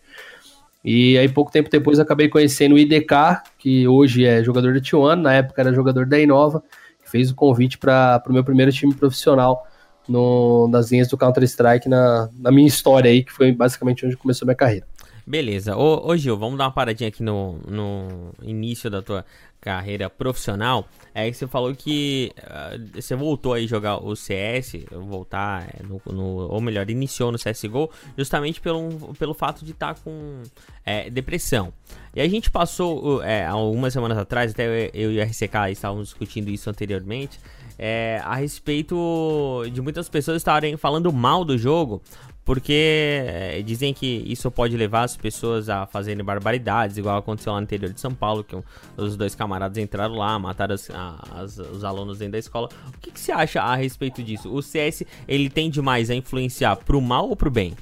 E 0.85 1.19
aí, 1.19 1.29
pouco 1.29 1.53
tempo 1.53 1.69
depois, 1.69 1.99
acabei 1.99 2.29
conhecendo 2.29 2.75
o 2.75 2.79
IDK, 2.79 3.43
que 3.59 3.87
hoje 3.87 4.25
é 4.25 4.43
jogador 4.43 4.73
da 4.73 4.81
T1, 4.81 5.15
na 5.17 5.35
época 5.35 5.61
era 5.61 5.75
jogador 5.75 6.07
da 6.07 6.19
Inova, 6.19 6.63
que 7.03 7.11
fez 7.11 7.31
o 7.31 7.35
convite 7.35 7.77
para 7.77 8.23
o 8.27 8.33
meu 8.33 8.43
primeiro 8.43 8.73
time 8.73 8.95
profissional 8.95 9.67
no, 10.09 10.69
nas 10.69 10.91
linhas 10.91 11.09
do 11.09 11.19
Counter-Strike 11.19 11.89
na, 11.89 12.29
na 12.39 12.51
minha 12.51 12.67
história 12.67 13.11
aí, 13.11 13.23
que 13.23 13.33
foi 13.33 13.53
basicamente 13.53 14.07
onde 14.07 14.17
começou 14.17 14.47
minha 14.47 14.57
carreira. 14.57 14.87
Beleza. 15.31 15.77
Ô, 15.77 16.09
ô, 16.09 16.17
Gil, 16.17 16.37
vamos 16.37 16.59
dar 16.59 16.65
uma 16.65 16.73
paradinha 16.73 17.07
aqui 17.07 17.23
no, 17.23 17.61
no 17.69 18.33
início 18.43 18.91
da 18.91 19.01
tua 19.01 19.25
carreira 19.61 20.11
profissional. 20.11 20.89
É 21.15 21.31
que 21.31 21.37
você 21.37 21.47
falou 21.47 21.73
que 21.73 22.33
uh, 22.37 23.01
você 23.01 23.15
voltou 23.15 23.53
aí 23.53 23.69
jogar 23.69 24.05
o 24.05 24.17
CS, 24.17 24.87
voltar 24.91 25.69
é, 25.69 25.85
no, 25.85 26.03
no, 26.13 26.25
ou 26.49 26.61
melhor, 26.61 26.91
iniciou 26.91 27.31
no 27.31 27.39
CSGO, 27.39 27.89
justamente 28.19 28.61
pelo, 28.61 29.15
pelo 29.21 29.33
fato 29.33 29.65
de 29.65 29.71
estar 29.71 29.95
tá 29.95 30.01
com 30.03 30.43
é, 30.85 31.09
depressão. 31.09 31.73
E 32.13 32.21
a 32.21 32.29
gente 32.29 32.51
passou 32.51 33.23
é, 33.23 33.47
algumas 33.47 33.93
semanas 33.93 34.19
atrás, 34.19 34.51
até 34.51 34.67
eu, 34.67 34.91
eu 34.93 35.13
e 35.13 35.21
a 35.21 35.25
RCK 35.25 35.71
estávamos 35.71 36.09
discutindo 36.09 36.51
isso 36.51 36.69
anteriormente. 36.69 37.39
É, 37.79 38.21
a 38.25 38.35
respeito 38.35 39.65
de 39.73 39.81
muitas 39.81 40.07
pessoas 40.09 40.39
estarem 40.39 40.77
falando 40.77 41.11
mal 41.13 41.47
do 41.47 41.57
jogo 41.57 42.03
porque 42.51 43.23
é, 43.29 43.63
dizem 43.65 43.95
que 43.95 44.25
isso 44.27 44.51
pode 44.51 44.77
levar 44.77 45.05
as 45.05 45.17
pessoas 45.17 45.69
a 45.69 45.87
fazerem 45.87 46.25
barbaridades, 46.25 46.99
igual 46.99 47.17
aconteceu 47.17 47.53
lá 47.53 47.61
no 47.61 47.63
interior 47.63 47.93
de 47.93 48.01
São 48.01 48.13
Paulo, 48.13 48.43
que 48.43 48.57
um, 48.57 48.63
os 48.97 49.17
dois 49.17 49.37
camaradas 49.37 49.79
entraram 49.79 50.17
lá, 50.17 50.37
mataram 50.37 50.75
as, 50.75 50.91
as, 51.33 51.59
os 51.59 51.85
alunos 51.85 52.19
dentro 52.19 52.33
da 52.33 52.39
escola. 52.41 52.69
O 52.89 52.99
que, 52.99 53.13
que, 53.13 53.21
você 53.21 53.31
acha 53.31 53.63
a 53.63 53.77
respeito 53.77 54.21
disso? 54.21 54.53
O 54.53 54.61
CS, 54.61 55.05
ele 55.29 55.49
tende 55.49 55.81
mais 55.81 56.11
a 56.11 56.15
influenciar 56.17 56.75
pro 56.75 57.01
mal 57.01 57.29
ou 57.29 57.37
pro 57.37 57.53
bem? 57.53 57.73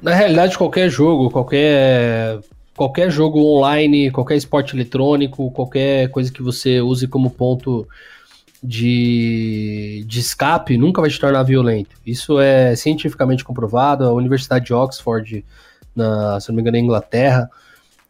Na 0.00 0.14
realidade, 0.14 0.56
qualquer 0.56 0.88
jogo, 0.88 1.28
qualquer 1.28 2.40
qualquer 2.74 3.10
jogo 3.10 3.38
online, 3.38 4.10
qualquer 4.10 4.36
esporte 4.36 4.74
eletrônico, 4.74 5.50
qualquer 5.50 6.08
coisa 6.08 6.32
que 6.32 6.40
você 6.40 6.80
use 6.80 7.06
como 7.06 7.28
ponto 7.28 7.86
de, 8.62 10.04
de 10.06 10.20
escape 10.20 10.76
nunca 10.76 11.00
vai 11.00 11.10
te 11.10 11.18
tornar 11.18 11.42
violento. 11.42 11.96
Isso 12.06 12.40
é 12.40 12.74
cientificamente 12.74 13.44
comprovado. 13.44 14.04
A 14.04 14.12
Universidade 14.12 14.66
de 14.66 14.74
Oxford, 14.74 15.44
na, 15.94 16.40
se 16.40 16.48
não 16.48 16.56
me 16.56 16.62
engano, 16.62 16.76
na 16.76 16.82
Inglaterra, 16.82 17.50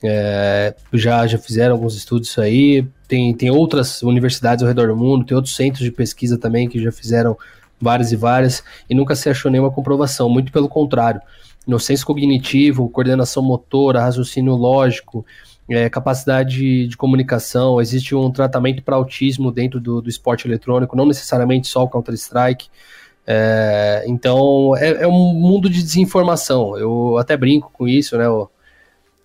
é, 0.03 0.75
já, 0.93 1.27
já 1.27 1.39
fizeram 1.39 1.75
alguns 1.75 1.97
estudos 1.97 2.39
aí. 2.39 2.87
Tem, 3.09 3.35
tem 3.35 3.51
outras 3.51 4.03
universidades 4.03 4.63
ao 4.63 4.69
redor 4.69 4.89
do 4.89 4.97
mundo, 4.97 5.25
tem 5.25 5.37
outros 5.37 5.55
centros 5.55 5.85
de 5.85 5.91
pesquisa 5.91 6.39
também 6.39 6.69
que 6.69 6.83
já 6.83 6.91
fizeram 6.91 7.37
várias 7.81 8.11
e 8.11 8.17
várias, 8.17 8.65
e 8.89 8.95
nunca 8.95 9.15
se 9.15 9.29
achou 9.29 9.51
nenhuma 9.51 9.71
comprovação. 9.71 10.29
Muito 10.29 10.51
pelo 10.53 10.69
contrário. 10.69 11.21
No 11.67 11.81
senso 11.81 12.07
cognitivo, 12.07 12.89
coordenação 12.89 13.43
motora, 13.43 14.01
raciocínio 14.01 14.55
lógico, 14.55 15.27
é, 15.69 15.89
capacidade 15.91 16.87
de, 16.87 16.97
comunicação, 16.97 17.81
existe 17.81 18.15
um 18.15 18.31
tratamento 18.31 18.83
para 18.83 18.97
autismo 18.97 19.51
dentro 19.51 19.81
do, 19.81 20.01
do, 20.01 20.09
esporte 20.09 20.47
eletrônico, 20.47 20.97
não 20.97 21.07
necessariamente 21.07 21.67
só 21.67 21.83
o 21.83 21.89
Counter-Strike. 21.89 22.69
É, 23.27 24.05
então 24.07 24.77
é, 24.77 25.03
é, 25.03 25.07
um 25.09 25.35
mundo 25.35 25.69
de 25.69 25.83
desinformação. 25.83 26.79
Eu 26.79 27.19
até 27.19 27.37
brinco 27.37 27.71
com 27.73 27.89
isso, 27.89 28.17
né? 28.17 28.27
Eu, 28.27 28.49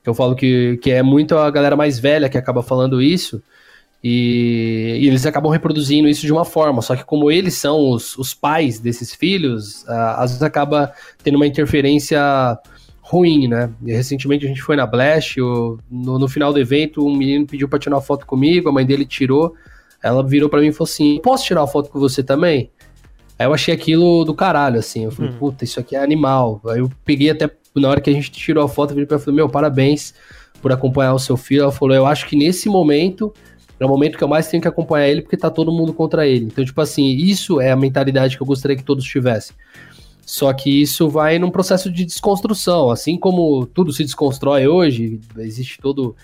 eu 0.04 0.14
falo 0.16 0.36
que, 0.36 0.80
que 0.82 0.90
é 0.90 1.04
muito 1.04 1.38
a 1.38 1.52
galera 1.52 1.76
mais 1.76 2.00
velha 2.00 2.28
que 2.28 2.38
acaba 2.38 2.64
falando 2.64 3.02
isso. 3.02 3.42
E, 4.04 4.98
e, 5.00 5.08
eles 5.08 5.28
acabam 5.28 5.52
reproduzindo 5.52 6.08
isso 6.10 6.26
de 6.26 6.34
uma 6.34 6.44
forma, 6.44 6.82
só 6.82 6.96
que 6.96 7.06
como 7.06 7.30
eles 7.30 7.54
são 7.54 7.92
os, 7.92 8.18
os 8.18 8.34
pais 8.34 8.80
desses 8.80 9.14
filhos, 9.14 9.88
às 9.88 10.32
vezes 10.32 10.42
acaba 10.42 10.92
tendo 11.24 11.36
uma 11.36 11.46
interferência 11.46 12.20
ruim, 13.02 13.48
né? 13.48 13.70
E 13.86 13.92
recentemente 13.92 14.46
a 14.46 14.48
gente 14.48 14.62
foi 14.62 14.76
na 14.76 14.86
Blast, 14.86 15.38
no, 15.40 15.80
no 15.90 16.28
final 16.28 16.54
do 16.54 16.60
evento, 16.60 17.06
um 17.06 17.16
menino 17.16 17.46
pediu 17.46 17.68
para 17.68 17.80
tirar 17.80 17.96
uma 17.96 18.02
foto 18.02 18.26
comigo, 18.26 18.70
a 18.70 18.72
mãe 18.72 18.86
dele 18.86 19.06
tirou, 19.06 19.56
ela 20.02 20.26
virou 20.26 20.48
para 20.48 20.62
mim 20.62 20.68
e 20.68 20.72
falou 20.72 20.90
assim: 20.90 21.20
Posso 21.22 21.46
tirar 21.46 21.62
uma 21.62 21.68
foto 21.68 21.90
com 21.90 22.00
você 22.00 22.24
também? 22.24 22.72
Aí 23.42 23.48
eu 23.48 23.54
achei 23.56 23.74
aquilo 23.74 24.24
do 24.24 24.36
caralho, 24.36 24.78
assim. 24.78 25.06
Eu 25.06 25.12
falei, 25.12 25.32
hum. 25.32 25.36
puta, 25.40 25.64
isso 25.64 25.80
aqui 25.80 25.96
é 25.96 26.04
animal. 26.04 26.62
Aí 26.68 26.78
eu 26.78 26.92
peguei 27.04 27.32
até, 27.32 27.50
na 27.76 27.90
hora 27.90 28.00
que 28.00 28.10
a 28.10 28.14
gente 28.14 28.30
tirou 28.30 28.64
a 28.64 28.70
foto, 28.70 28.92
eu 28.92 28.96
virei 28.96 29.08
pra 29.08 29.16
ela 29.16 29.22
e 29.22 29.26
falei, 29.26 29.36
meu, 29.36 29.50
parabéns 29.50 30.14
por 30.62 30.72
acompanhar 30.72 31.16
o 31.16 31.20
seu 31.20 31.36
filho. 31.36 31.64
Ela 31.64 31.72
falou, 31.72 31.96
eu 31.96 32.06
acho 32.06 32.28
que 32.28 32.36
nesse 32.36 32.70
momento 32.70 33.34
é 33.80 33.86
o 33.86 33.90
momento 33.90 34.16
que 34.16 34.24
eu 34.24 34.28
mais 34.28 34.48
tenho 34.48 34.62
que 34.62 34.68
acompanhar 34.68 35.08
ele, 35.08 35.24
porque 35.24 35.36
tá 35.36 35.50
todo 35.50 35.72
mundo 35.72 35.92
contra 35.92 36.28
ele. 36.28 36.46
Então, 36.46 36.64
tipo 36.64 36.80
assim, 36.80 37.08
isso 37.08 37.60
é 37.60 37.72
a 37.72 37.76
mentalidade 37.76 38.38
que 38.38 38.44
eu 38.44 38.46
gostaria 38.46 38.78
que 38.78 38.84
todos 38.84 39.04
tivessem. 39.04 39.56
Só 40.26 40.54
que 40.54 40.82
isso 40.82 41.10
vai 41.10 41.40
num 41.40 41.52
processo 41.52 41.92
de 41.92 42.06
desconstrução. 42.06 42.90
Assim 42.90 43.18
como 43.18 43.66
tudo 43.66 43.92
se 43.92 44.04
desconstrói 44.04 44.68
hoje, 44.68 45.20
existe 45.38 45.78
todo 45.80 46.16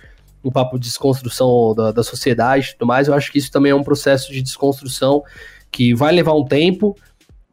um 0.44 0.52
papo 0.52 0.80
de 0.80 0.88
desconstrução 0.88 1.74
da, 1.76 1.92
da 1.92 2.04
sociedade 2.04 2.70
e 2.70 2.74
tudo 2.74 2.88
mais, 2.88 3.08
eu 3.08 3.14
acho 3.14 3.32
que 3.32 3.38
isso 3.38 3.52
também 3.52 3.72
é 3.72 3.76
um 3.76 3.84
processo 3.84 4.32
de 4.32 4.42
desconstrução 4.42 5.24
que 5.72 5.94
vai 5.94 6.14
levar 6.14 6.34
um 6.34 6.46
tempo, 6.46 6.96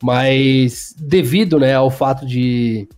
mas 0.03 0.95
devido 0.99 1.59
né, 1.59 1.75
ao 1.75 1.91
fato 1.91 2.25
de, 2.25 2.89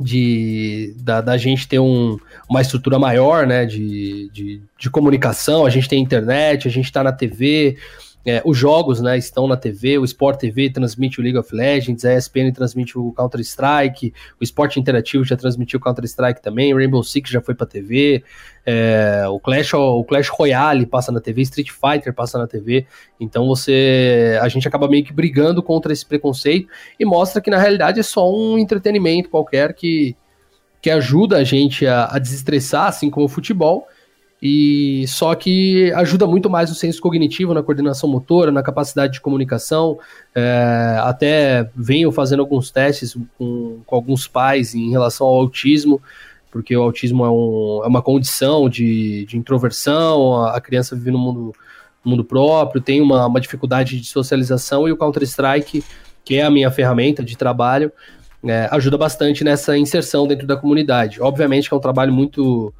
de 0.00 0.94
da, 0.98 1.20
da 1.20 1.36
gente 1.36 1.66
ter 1.66 1.78
um, 1.78 2.18
uma 2.48 2.60
estrutura 2.60 2.98
maior 2.98 3.46
né, 3.46 3.64
de, 3.64 4.28
de, 4.30 4.62
de 4.78 4.90
comunicação, 4.90 5.64
a 5.64 5.70
gente 5.70 5.88
tem 5.88 6.02
internet, 6.02 6.68
a 6.68 6.70
gente 6.70 6.86
está 6.86 7.02
na 7.02 7.12
TV, 7.12 7.78
é, 8.26 8.42
os 8.44 8.58
jogos 8.58 9.00
né, 9.00 9.16
estão 9.16 9.46
na 9.46 9.56
TV, 9.56 9.96
o 9.96 10.04
Sport 10.04 10.38
TV 10.40 10.70
transmite 10.70 11.20
o 11.20 11.22
League 11.22 11.38
of 11.38 11.54
Legends, 11.54 12.04
a 12.04 12.14
ESPN 12.14 12.52
transmite 12.52 12.98
o 12.98 13.12
Counter-Strike, 13.12 14.12
o 14.40 14.44
Esporte 14.44 14.78
Interativo 14.78 15.24
já 15.24 15.36
transmitiu 15.36 15.78
o 15.78 15.82
Counter-Strike 15.82 16.42
também, 16.42 16.74
Rainbow 16.74 17.02
Six 17.02 17.30
já 17.30 17.40
foi 17.40 17.54
para 17.54 17.66
TV, 17.66 18.22
é, 18.66 19.24
o, 19.28 19.38
Clash, 19.40 19.72
o 19.72 20.04
Clash 20.04 20.28
Royale 20.28 20.84
passa 20.84 21.10
na 21.10 21.20
TV, 21.20 21.42
Street 21.42 21.70
Fighter 21.70 22.12
passa 22.12 22.38
na 22.38 22.46
TV, 22.46 22.86
então 23.18 23.46
você 23.46 24.38
a 24.42 24.48
gente 24.48 24.66
acaba 24.68 24.88
meio 24.88 25.04
que 25.04 25.12
brigando 25.12 25.62
contra 25.62 25.92
esse 25.92 26.04
preconceito 26.04 26.68
e 26.98 27.04
mostra 27.04 27.40
que 27.40 27.50
na 27.50 27.58
realidade 27.58 28.00
é 28.00 28.02
só 28.02 28.30
um 28.30 28.58
entretenimento 28.58 29.30
qualquer 29.30 29.72
que, 29.72 30.14
que 30.82 30.90
ajuda 30.90 31.38
a 31.38 31.44
gente 31.44 31.86
a, 31.86 32.06
a 32.06 32.18
desestressar, 32.18 32.88
assim 32.88 33.08
como 33.08 33.26
o 33.26 33.28
futebol, 33.28 33.86
e 34.40 35.04
só 35.08 35.34
que 35.34 35.92
ajuda 35.94 36.26
muito 36.26 36.48
mais 36.48 36.70
no 36.70 36.76
senso 36.76 37.00
cognitivo, 37.00 37.52
na 37.52 37.62
coordenação 37.62 38.08
motora, 38.08 38.52
na 38.52 38.62
capacidade 38.62 39.14
de 39.14 39.20
comunicação. 39.20 39.98
É, 40.34 40.96
até 41.00 41.68
venho 41.74 42.12
fazendo 42.12 42.40
alguns 42.40 42.70
testes 42.70 43.16
com, 43.36 43.80
com, 43.84 43.96
alguns 43.96 44.28
pais 44.28 44.74
em 44.74 44.90
relação 44.90 45.26
ao 45.26 45.34
autismo, 45.34 46.00
porque 46.52 46.76
o 46.76 46.82
autismo 46.82 47.24
é, 47.24 47.30
um, 47.30 47.80
é 47.84 47.88
uma 47.88 48.00
condição 48.00 48.68
de, 48.68 49.26
de, 49.26 49.36
introversão, 49.36 50.44
a, 50.44 50.60
criança 50.60 50.94
vive 50.94 51.10
no 51.10 51.18
mundo, 51.18 51.52
mundo 52.04 52.24
próprio, 52.24 52.80
tem 52.80 53.00
uma, 53.00 53.26
uma 53.26 53.40
dificuldade 53.40 54.00
de 54.00 54.06
socialização, 54.06 54.86
e 54.86 54.92
o 54.92 54.96
Counter-Strike, 54.96 55.82
que 56.24 56.36
é 56.36 56.44
a 56.44 56.50
minha 56.50 56.70
ferramenta 56.70 57.24
de 57.24 57.36
trabalho, 57.36 57.90
é, 58.44 58.68
ajuda 58.70 58.96
bastante 58.96 59.42
nessa 59.42 59.76
inserção 59.76 60.28
dentro 60.28 60.46
da 60.46 60.56
comunidade. 60.56 61.20
Obviamente 61.20 61.68
que 61.68 61.74
é 61.74 61.76
um 61.76 61.80
trabalho 61.80 62.12
muito 62.12 62.72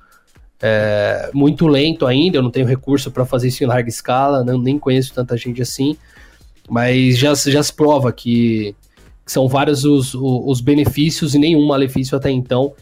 é, 0.60 1.30
muito 1.32 1.66
lento 1.66 2.06
ainda, 2.06 2.38
eu 2.38 2.42
não 2.42 2.50
tenho 2.50 2.66
recurso 2.66 3.10
para 3.10 3.24
fazer 3.24 3.48
isso 3.48 3.62
em 3.62 3.66
larga 3.66 3.88
escala, 3.88 4.42
não, 4.42 4.58
nem 4.58 4.78
conheço 4.78 5.14
tanta 5.14 5.36
gente 5.36 5.62
assim, 5.62 5.96
mas 6.68 7.16
já, 7.16 7.34
já 7.34 7.62
se 7.62 7.72
prova 7.72 8.12
que, 8.12 8.74
que 9.24 9.32
são 9.32 9.48
vários 9.48 9.84
os, 9.84 10.14
os 10.14 10.60
benefícios 10.60 11.34
e 11.34 11.38
nenhum 11.38 11.66
malefício 11.66 12.16
até 12.16 12.30
então, 12.30 12.74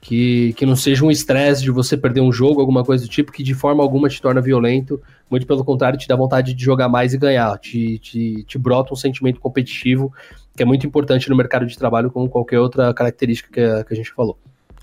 que, 0.00 0.52
que 0.52 0.66
não 0.66 0.76
seja 0.76 1.04
um 1.04 1.10
estresse 1.10 1.62
de 1.62 1.70
você 1.70 1.96
perder 1.96 2.20
um 2.20 2.30
jogo, 2.30 2.60
alguma 2.60 2.84
coisa 2.84 3.04
do 3.04 3.08
tipo, 3.08 3.32
que 3.32 3.42
de 3.42 3.54
forma 3.54 3.82
alguma 3.82 4.08
te 4.08 4.20
torna 4.20 4.40
violento, 4.40 5.00
muito 5.30 5.46
pelo 5.46 5.64
contrário, 5.64 5.98
te 5.98 6.06
dá 6.06 6.14
vontade 6.14 6.54
de 6.54 6.62
jogar 6.62 6.88
mais 6.88 7.14
e 7.14 7.18
ganhar, 7.18 7.58
te, 7.58 7.98
te, 7.98 8.44
te 8.44 8.58
brota 8.58 8.92
um 8.92 8.96
sentimento 8.96 9.40
competitivo, 9.40 10.12
que 10.54 10.62
é 10.62 10.66
muito 10.66 10.86
importante 10.86 11.28
no 11.28 11.36
mercado 11.36 11.66
de 11.66 11.76
trabalho, 11.76 12.10
como 12.10 12.28
qualquer 12.28 12.60
outra 12.60 12.92
característica 12.92 13.50
que 13.50 13.60
a, 13.60 13.82
que 13.82 13.92
a 13.92 13.96
gente 13.96 14.12
falou. 14.12 14.38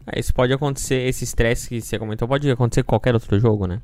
É, 0.07 0.19
isso 0.19 0.33
pode 0.33 0.53
acontecer, 0.53 1.07
esse 1.07 1.23
estresse 1.23 1.69
que 1.69 1.81
você 1.81 1.99
comentou, 1.99 2.27
pode 2.27 2.49
acontecer 2.49 2.83
com 2.83 2.89
qualquer 2.89 3.13
outro 3.13 3.39
jogo, 3.39 3.67
né? 3.67 3.81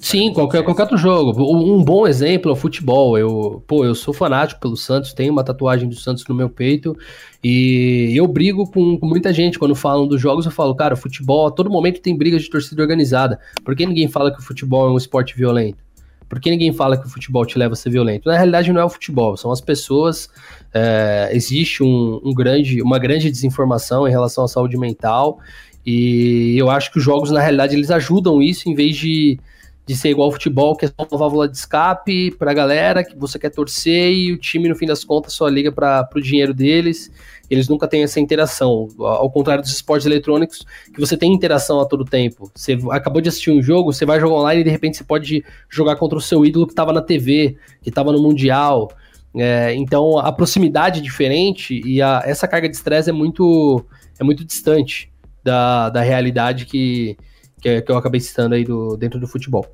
Sim, 0.00 0.32
qualquer, 0.32 0.62
qualquer 0.62 0.82
outro 0.82 0.96
jogo. 0.96 1.42
Um 1.42 1.84
bom 1.84 2.06
exemplo 2.06 2.50
é 2.50 2.54
o 2.54 2.56
futebol. 2.56 3.18
Eu, 3.18 3.62
pô, 3.66 3.84
eu 3.84 3.94
sou 3.94 4.14
fanático 4.14 4.60
pelo 4.60 4.76
Santos, 4.76 5.12
tenho 5.12 5.30
uma 5.30 5.44
tatuagem 5.44 5.86
do 5.86 5.94
Santos 5.94 6.24
no 6.26 6.34
meu 6.34 6.48
peito 6.48 6.96
e 7.44 8.14
eu 8.16 8.26
brigo 8.26 8.66
com, 8.70 8.98
com, 8.98 9.06
muita 9.06 9.30
gente 9.30 9.58
quando 9.58 9.74
falam 9.74 10.08
dos 10.08 10.20
jogos. 10.20 10.46
Eu 10.46 10.52
falo, 10.52 10.74
cara, 10.74 10.96
futebol 10.96 11.46
a 11.46 11.50
todo 11.50 11.68
momento 11.68 12.00
tem 12.00 12.16
briga 12.16 12.38
de 12.38 12.48
torcida 12.48 12.80
organizada. 12.80 13.38
Por 13.62 13.76
que 13.76 13.84
ninguém 13.84 14.08
fala 14.08 14.32
que 14.32 14.40
o 14.40 14.42
futebol 14.42 14.88
é 14.88 14.90
um 14.90 14.96
esporte 14.96 15.36
violento? 15.36 15.87
Por 16.28 16.40
que 16.40 16.50
ninguém 16.50 16.72
fala 16.72 16.96
que 16.96 17.06
o 17.06 17.10
futebol 17.10 17.46
te 17.46 17.58
leva 17.58 17.72
a 17.72 17.76
ser 17.76 17.90
violento? 17.90 18.28
Na 18.28 18.36
realidade, 18.36 18.72
não 18.72 18.80
é 18.80 18.84
o 18.84 18.90
futebol, 18.90 19.36
são 19.36 19.50
as 19.50 19.60
pessoas. 19.60 20.28
É, 20.74 21.30
existe 21.32 21.82
um, 21.82 22.20
um 22.22 22.34
grande, 22.34 22.82
uma 22.82 22.98
grande 22.98 23.30
desinformação 23.30 24.06
em 24.06 24.10
relação 24.10 24.44
à 24.44 24.48
saúde 24.48 24.76
mental 24.76 25.38
E 25.86 26.54
eu 26.58 26.68
acho 26.70 26.92
que 26.92 26.98
os 26.98 27.04
jogos, 27.04 27.30
na 27.30 27.40
realidade, 27.40 27.74
eles 27.74 27.90
ajudam 27.90 28.42
isso, 28.42 28.68
em 28.68 28.74
vez 28.74 28.96
de, 28.96 29.40
de 29.88 29.96
ser 29.96 30.10
igual 30.10 30.26
ao 30.26 30.32
futebol, 30.32 30.76
que 30.76 30.84
é 30.84 30.88
só 30.88 31.08
uma 31.10 31.18
válvula 31.18 31.48
de 31.48 31.56
escape 31.56 32.30
pra 32.32 32.52
galera, 32.52 33.02
que 33.02 33.16
você 33.16 33.38
quer 33.38 33.48
torcer 33.48 34.12
e 34.12 34.30
o 34.30 34.36
time, 34.36 34.68
no 34.68 34.76
fim 34.76 34.84
das 34.84 35.02
contas, 35.02 35.32
só 35.32 35.48
liga 35.48 35.72
para 35.72 36.06
o 36.14 36.20
dinheiro 36.20 36.52
deles. 36.52 37.10
Eles 37.48 37.70
nunca 37.70 37.88
têm 37.88 38.02
essa 38.02 38.20
interação. 38.20 38.86
Ao 38.98 39.30
contrário 39.30 39.62
dos 39.62 39.72
esportes 39.72 40.04
eletrônicos, 40.04 40.66
que 40.92 41.00
você 41.00 41.16
tem 41.16 41.32
interação 41.32 41.80
a 41.80 41.86
todo 41.86 42.04
tempo. 42.04 42.52
Você 42.54 42.76
acabou 42.90 43.22
de 43.22 43.30
assistir 43.30 43.50
um 43.50 43.62
jogo, 43.62 43.90
você 43.90 44.04
vai 44.04 44.20
jogar 44.20 44.34
online 44.34 44.60
e 44.60 44.64
de 44.64 44.68
repente 44.68 44.98
você 44.98 45.04
pode 45.04 45.42
jogar 45.70 45.96
contra 45.96 46.18
o 46.18 46.20
seu 46.20 46.44
ídolo 46.44 46.66
que 46.66 46.72
estava 46.74 46.92
na 46.92 47.00
TV, 47.00 47.56
que 47.80 47.88
estava 47.88 48.12
no 48.12 48.22
Mundial. 48.22 48.90
É, 49.34 49.72
então 49.74 50.18
a 50.18 50.30
proximidade 50.30 51.00
é 51.00 51.02
diferente 51.02 51.80
e 51.82 52.02
a, 52.02 52.20
essa 52.26 52.46
carga 52.46 52.68
de 52.68 52.76
estresse 52.76 53.08
é 53.08 53.12
muito, 53.12 53.82
é 54.20 54.24
muito 54.24 54.44
distante 54.44 55.10
da, 55.42 55.88
da 55.88 56.02
realidade 56.02 56.66
que, 56.66 57.16
que, 57.60 57.82
que 57.82 57.92
eu 57.92 57.96
acabei 57.96 58.20
citando 58.20 58.54
aí 58.54 58.64
do, 58.64 58.96
dentro 58.96 59.18
do 59.18 59.26
futebol. 59.26 59.66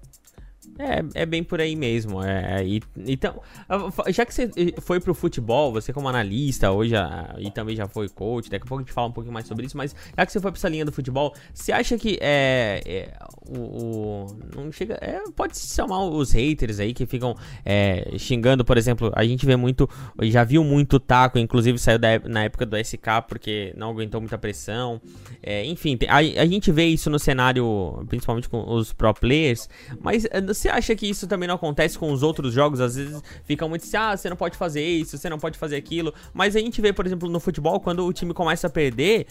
É, 0.78 1.23
é 1.23 1.26
bem 1.26 1.43
por 1.43 1.61
aí 1.61 1.76
mesmo. 1.76 2.23
É, 2.23 2.64
e, 2.66 2.83
então, 3.07 3.40
já 4.09 4.26
que 4.26 4.35
você 4.35 4.50
foi 4.81 4.99
pro 5.00 5.14
futebol, 5.14 5.73
você 5.73 5.93
como 5.93 6.09
analista 6.09 6.71
hoje 6.71 6.95
e 7.38 7.50
também 7.50 7.76
já 7.76 7.87
foi 7.87 8.09
coach, 8.09 8.50
daqui 8.50 8.64
a 8.64 8.69
pouco 8.69 8.83
a 8.83 8.85
gente 8.85 8.93
fala 8.93 9.09
um 9.09 9.12
pouquinho 9.12 9.33
mais 9.33 9.47
sobre 9.47 9.66
isso, 9.66 9.76
mas 9.76 9.95
já 10.16 10.26
que 10.26 10.33
você 10.33 10.40
foi 10.40 10.50
pra 10.50 10.59
essa 10.59 10.69
linha 10.69 10.85
do 10.85 10.93
futebol, 10.93 11.35
você 11.52 11.73
acha 11.73 11.97
que 11.97 12.19
é, 12.21 12.83
é 12.85 13.12
o, 13.49 13.59
o, 13.59 14.38
não 14.57 14.73
chega, 14.73 14.99
é, 15.00 15.21
pode 15.37 15.57
se 15.57 15.75
chamar 15.75 16.04
os 16.04 16.33
haters 16.33 16.81
aí 16.81 16.93
que 16.93 17.07
ficam 17.07 17.37
é, 17.64 18.16
xingando, 18.19 18.64
por 18.64 18.76
exemplo, 18.76 19.12
a 19.14 19.25
gente 19.25 19.47
vê 19.47 19.57
muito, 19.57 19.88
já 20.23 20.43
viu 20.43 20.64
muito 20.64 20.99
taco, 20.99 21.38
inclusive 21.38 21.78
saiu 21.78 21.99
da, 21.99 22.19
na 22.21 22.45
época 22.45 22.66
do 22.66 22.76
SK 22.76 23.23
porque 23.28 23.73
não 23.76 23.90
aguentou 23.90 24.21
muita 24.21 24.38
pressão, 24.38 25.00
é, 25.43 25.64
enfim, 25.66 25.99
a, 26.09 26.16
a 26.16 26.47
gente 26.47 26.73
vê 26.73 26.87
isso 26.87 27.09
no 27.11 27.19
cenário, 27.19 28.04
principalmente 28.09 28.49
com 28.49 28.64
os 28.75 28.93
pro 28.93 29.14
players, 29.14 29.69
mas 30.00 30.25
é, 30.25 30.40
você 30.64 30.68
acha 30.71 30.97
que 30.97 31.06
isso 31.06 31.26
também 31.26 31.47
não 31.47 31.56
acontece 31.56 31.99
com 31.99 32.11
os 32.11 32.23
outros 32.23 32.54
jogos? 32.54 32.80
Às 32.80 32.97
vezes 32.97 33.23
fica 33.44 33.68
muito 33.68 33.83
assim, 33.83 33.97
ah, 33.97 34.16
você 34.16 34.30
não 34.30 34.37
pode 34.37 34.56
fazer 34.56 34.83
isso, 34.83 35.18
você 35.18 35.28
não 35.28 35.38
pode 35.38 35.59
fazer 35.59 35.76
aquilo. 35.76 36.14
Mas 36.33 36.56
a 36.56 36.61
gente 36.61 36.80
vê, 36.80 36.92
por 36.92 37.06
exemplo, 37.06 37.28
no 37.28 37.38
futebol, 37.38 37.78
quando 37.80 38.04
o 38.06 38.12
time 38.12 38.33
começa 38.33 38.66
a 38.66 38.71
perder, 38.71 39.26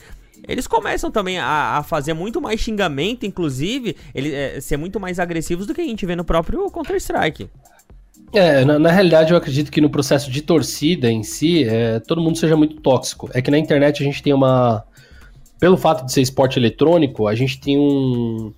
eles 0.48 0.68
começam 0.68 1.10
também 1.10 1.40
a, 1.40 1.78
a 1.78 1.84
fazer 1.84 2.14
muito 2.14 2.40
mais 2.40 2.60
xingamento, 2.60 3.26
inclusive, 3.26 3.96
ele, 4.14 4.32
é, 4.32 4.62
ser 4.62 4.78
muito 4.78 5.00
mais 5.00 5.20
agressivos 5.20 5.66
do 5.66 5.74
que 5.74 5.82
a 5.82 5.86
gente 5.86 6.06
vê 6.06 6.16
no 6.16 6.24
próprio 6.24 6.70
Counter-Strike. 6.70 7.50
É, 8.32 8.64
na, 8.64 8.78
na, 8.78 8.92
realidade 8.92 9.32
eu 9.32 9.38
acredito 9.38 9.72
que 9.72 9.82
no 9.82 9.90
processo 9.90 10.30
de 10.30 10.42
torcida 10.42 11.12
em 11.12 11.24
si, 11.24 11.64
é, 11.64 12.00
todo 12.00 12.22
mundo 12.22 12.38
seja 12.38 12.56
muito 12.56 12.80
tóxico. 12.80 13.30
É 13.34 13.42
que 13.42 13.50
na 13.50 13.58
internet 13.58 14.02
a 14.02 14.06
gente 14.06 14.22
tem 14.22 14.34
uma. 14.34 14.84
Pelo 15.60 15.78
fato 15.78 16.06
de 16.06 16.12
ser 16.12 16.22
esporte 16.22 16.60
eletrônico, 16.60 17.28
a 17.28 17.36
gente 17.36 17.60
tem 17.60 17.78
um, 17.78 18.52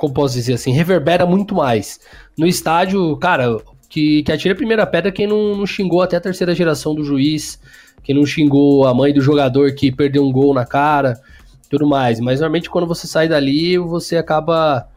como 0.00 0.14
posso 0.14 0.34
dizer 0.34 0.54
assim, 0.54 0.72
reverbera 0.72 1.26
muito 1.26 1.54
mais. 1.54 2.00
No 2.36 2.46
estádio, 2.46 3.18
cara, 3.18 3.58
que, 3.86 4.22
que 4.22 4.32
atira 4.32 4.54
a 4.54 4.56
primeira 4.56 4.86
pedra 4.86 5.12
quem 5.12 5.26
não, 5.26 5.54
não 5.54 5.66
xingou 5.66 6.00
até 6.00 6.16
a 6.16 6.20
terceira 6.20 6.54
geração 6.54 6.94
do 6.94 7.04
juiz, 7.04 7.60
quem 8.02 8.14
não 8.14 8.24
xingou 8.24 8.86
a 8.86 8.94
mãe 8.94 9.12
do 9.12 9.20
jogador 9.20 9.74
que 9.74 9.92
perdeu 9.92 10.24
um 10.24 10.32
gol 10.32 10.54
na 10.54 10.64
cara, 10.64 11.20
tudo 11.68 11.86
mais. 11.86 12.18
Mas 12.18 12.40
normalmente 12.40 12.70
quando 12.70 12.86
você 12.86 13.06
sai 13.06 13.28
dali, 13.28 13.76
você 13.76 14.16
acaba 14.16 14.88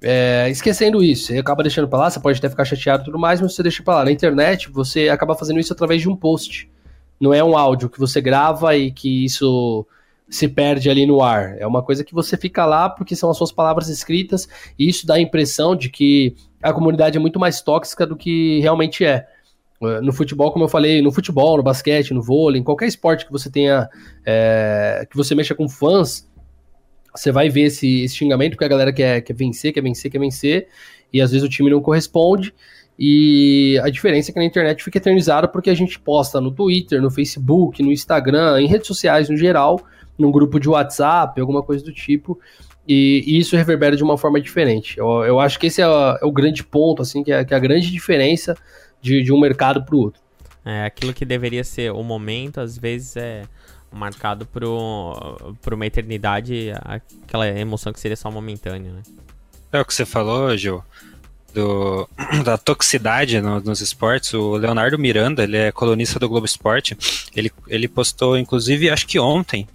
é, 0.00 0.48
esquecendo 0.48 1.04
isso. 1.04 1.26
Você 1.26 1.38
acaba 1.38 1.62
deixando 1.62 1.86
pra 1.86 1.98
lá, 1.98 2.10
você 2.10 2.18
pode 2.18 2.38
até 2.38 2.48
ficar 2.48 2.64
chateado 2.64 3.02
e 3.02 3.04
tudo 3.04 3.18
mais, 3.18 3.42
mas 3.42 3.54
você 3.54 3.62
deixa 3.62 3.82
pra 3.82 3.96
lá. 3.96 4.04
Na 4.06 4.10
internet, 4.10 4.70
você 4.70 5.10
acaba 5.10 5.34
fazendo 5.34 5.60
isso 5.60 5.74
através 5.74 6.00
de 6.00 6.08
um 6.08 6.16
post. 6.16 6.70
Não 7.20 7.34
é 7.34 7.44
um 7.44 7.54
áudio 7.54 7.90
que 7.90 7.98
você 7.98 8.18
grava 8.18 8.74
e 8.74 8.90
que 8.90 9.26
isso 9.26 9.86
se 10.28 10.46
perde 10.46 10.90
ali 10.90 11.06
no 11.06 11.22
ar. 11.22 11.56
É 11.58 11.66
uma 11.66 11.82
coisa 11.82 12.04
que 12.04 12.14
você 12.14 12.36
fica 12.36 12.64
lá 12.66 12.88
porque 12.88 13.16
são 13.16 13.30
as 13.30 13.36
suas 13.36 13.50
palavras 13.50 13.88
escritas 13.88 14.48
e 14.78 14.88
isso 14.88 15.06
dá 15.06 15.14
a 15.14 15.20
impressão 15.20 15.74
de 15.74 15.88
que 15.88 16.34
a 16.62 16.72
comunidade 16.72 17.16
é 17.16 17.20
muito 17.20 17.38
mais 17.38 17.60
tóxica 17.62 18.06
do 18.06 18.16
que 18.16 18.60
realmente 18.60 19.04
é. 19.04 19.26
é 19.82 20.00
no 20.00 20.12
futebol, 20.12 20.52
como 20.52 20.64
eu 20.64 20.68
falei, 20.68 21.00
no 21.00 21.10
futebol, 21.10 21.56
no 21.56 21.62
basquete, 21.62 22.12
no 22.12 22.22
vôlei, 22.22 22.60
em 22.60 22.64
qualquer 22.64 22.86
esporte 22.86 23.24
que 23.24 23.32
você 23.32 23.50
tenha, 23.50 23.88
é, 24.24 25.06
que 25.08 25.16
você 25.16 25.34
mexa 25.34 25.54
com 25.54 25.68
fãs, 25.68 26.28
você 27.14 27.32
vai 27.32 27.48
ver 27.48 27.62
esse, 27.62 28.02
esse 28.02 28.16
xingamento 28.16 28.52
porque 28.52 28.64
a 28.64 28.68
galera 28.68 28.92
quer, 28.92 29.22
quer 29.22 29.34
vencer, 29.34 29.72
quer 29.72 29.80
vencer, 29.80 30.10
quer 30.10 30.18
vencer, 30.18 30.68
e 31.12 31.20
às 31.20 31.30
vezes 31.30 31.44
o 31.44 31.48
time 31.48 31.70
não 31.70 31.80
corresponde. 31.80 32.52
E 32.98 33.78
a 33.84 33.88
diferença 33.88 34.30
é 34.30 34.32
que 34.32 34.40
na 34.40 34.44
internet 34.44 34.82
fica 34.82 34.98
eternizada 34.98 35.46
porque 35.46 35.70
a 35.70 35.74
gente 35.74 36.00
posta 36.00 36.40
no 36.40 36.50
Twitter, 36.50 37.00
no 37.00 37.10
Facebook, 37.10 37.80
no 37.80 37.92
Instagram, 37.92 38.60
em 38.60 38.66
redes 38.66 38.88
sociais 38.88 39.28
no 39.28 39.36
geral, 39.36 39.80
num 40.18 40.30
grupo 40.30 40.58
de 40.58 40.68
WhatsApp, 40.68 41.40
alguma 41.40 41.62
coisa 41.62 41.84
do 41.84 41.92
tipo, 41.92 42.38
e, 42.86 43.22
e 43.26 43.38
isso 43.38 43.56
reverbera 43.56 43.96
de 43.96 44.02
uma 44.02 44.18
forma 44.18 44.40
diferente. 44.40 44.98
Eu, 44.98 45.24
eu 45.24 45.40
acho 45.40 45.58
que 45.58 45.66
esse 45.66 45.80
é, 45.80 45.84
é, 45.84 46.24
o 46.24 46.32
grande 46.32 46.64
ponto, 46.64 47.02
assim, 47.02 47.22
que 47.22 47.30
é, 47.30 47.44
que 47.44 47.54
é 47.54 47.56
a 47.56 47.60
grande 47.60 47.90
diferença 47.90 48.56
de, 49.00 49.22
de 49.22 49.32
um 49.32 49.38
mercado 49.38 49.84
para 49.84 49.94
o 49.94 49.98
outro. 49.98 50.20
É, 50.64 50.84
aquilo 50.84 51.14
que 51.14 51.24
deveria 51.24 51.62
ser 51.62 51.92
o 51.92 52.02
momento, 52.02 52.60
às 52.60 52.76
vezes 52.76 53.16
é 53.16 53.42
marcado 53.90 54.44
por, 54.44 54.62
por 55.62 55.74
uma 55.74 55.86
eternidade, 55.86 56.72
aquela 57.24 57.48
emoção 57.48 57.92
que 57.92 58.00
seria 58.00 58.16
só 58.16 58.30
momentânea, 58.30 58.92
né? 58.92 59.02
É 59.72 59.80
o 59.80 59.84
que 59.84 59.94
você 59.94 60.04
falou, 60.04 60.54
Gil 60.56 60.82
do, 61.52 62.08
da 62.44 62.56
toxicidade 62.56 63.40
no, 63.40 63.60
nos 63.60 63.80
esportes, 63.80 64.34
o 64.34 64.56
Leonardo 64.56 64.98
Miranda, 64.98 65.42
ele 65.42 65.56
é 65.56 65.72
colunista 65.72 66.18
do 66.18 66.28
Globo 66.28 66.46
Esporte, 66.46 66.96
ele, 67.34 67.52
ele 67.68 67.88
postou, 67.88 68.36
inclusive, 68.36 68.90
acho 68.90 69.06
que 69.06 69.18
ontem, 69.18 69.66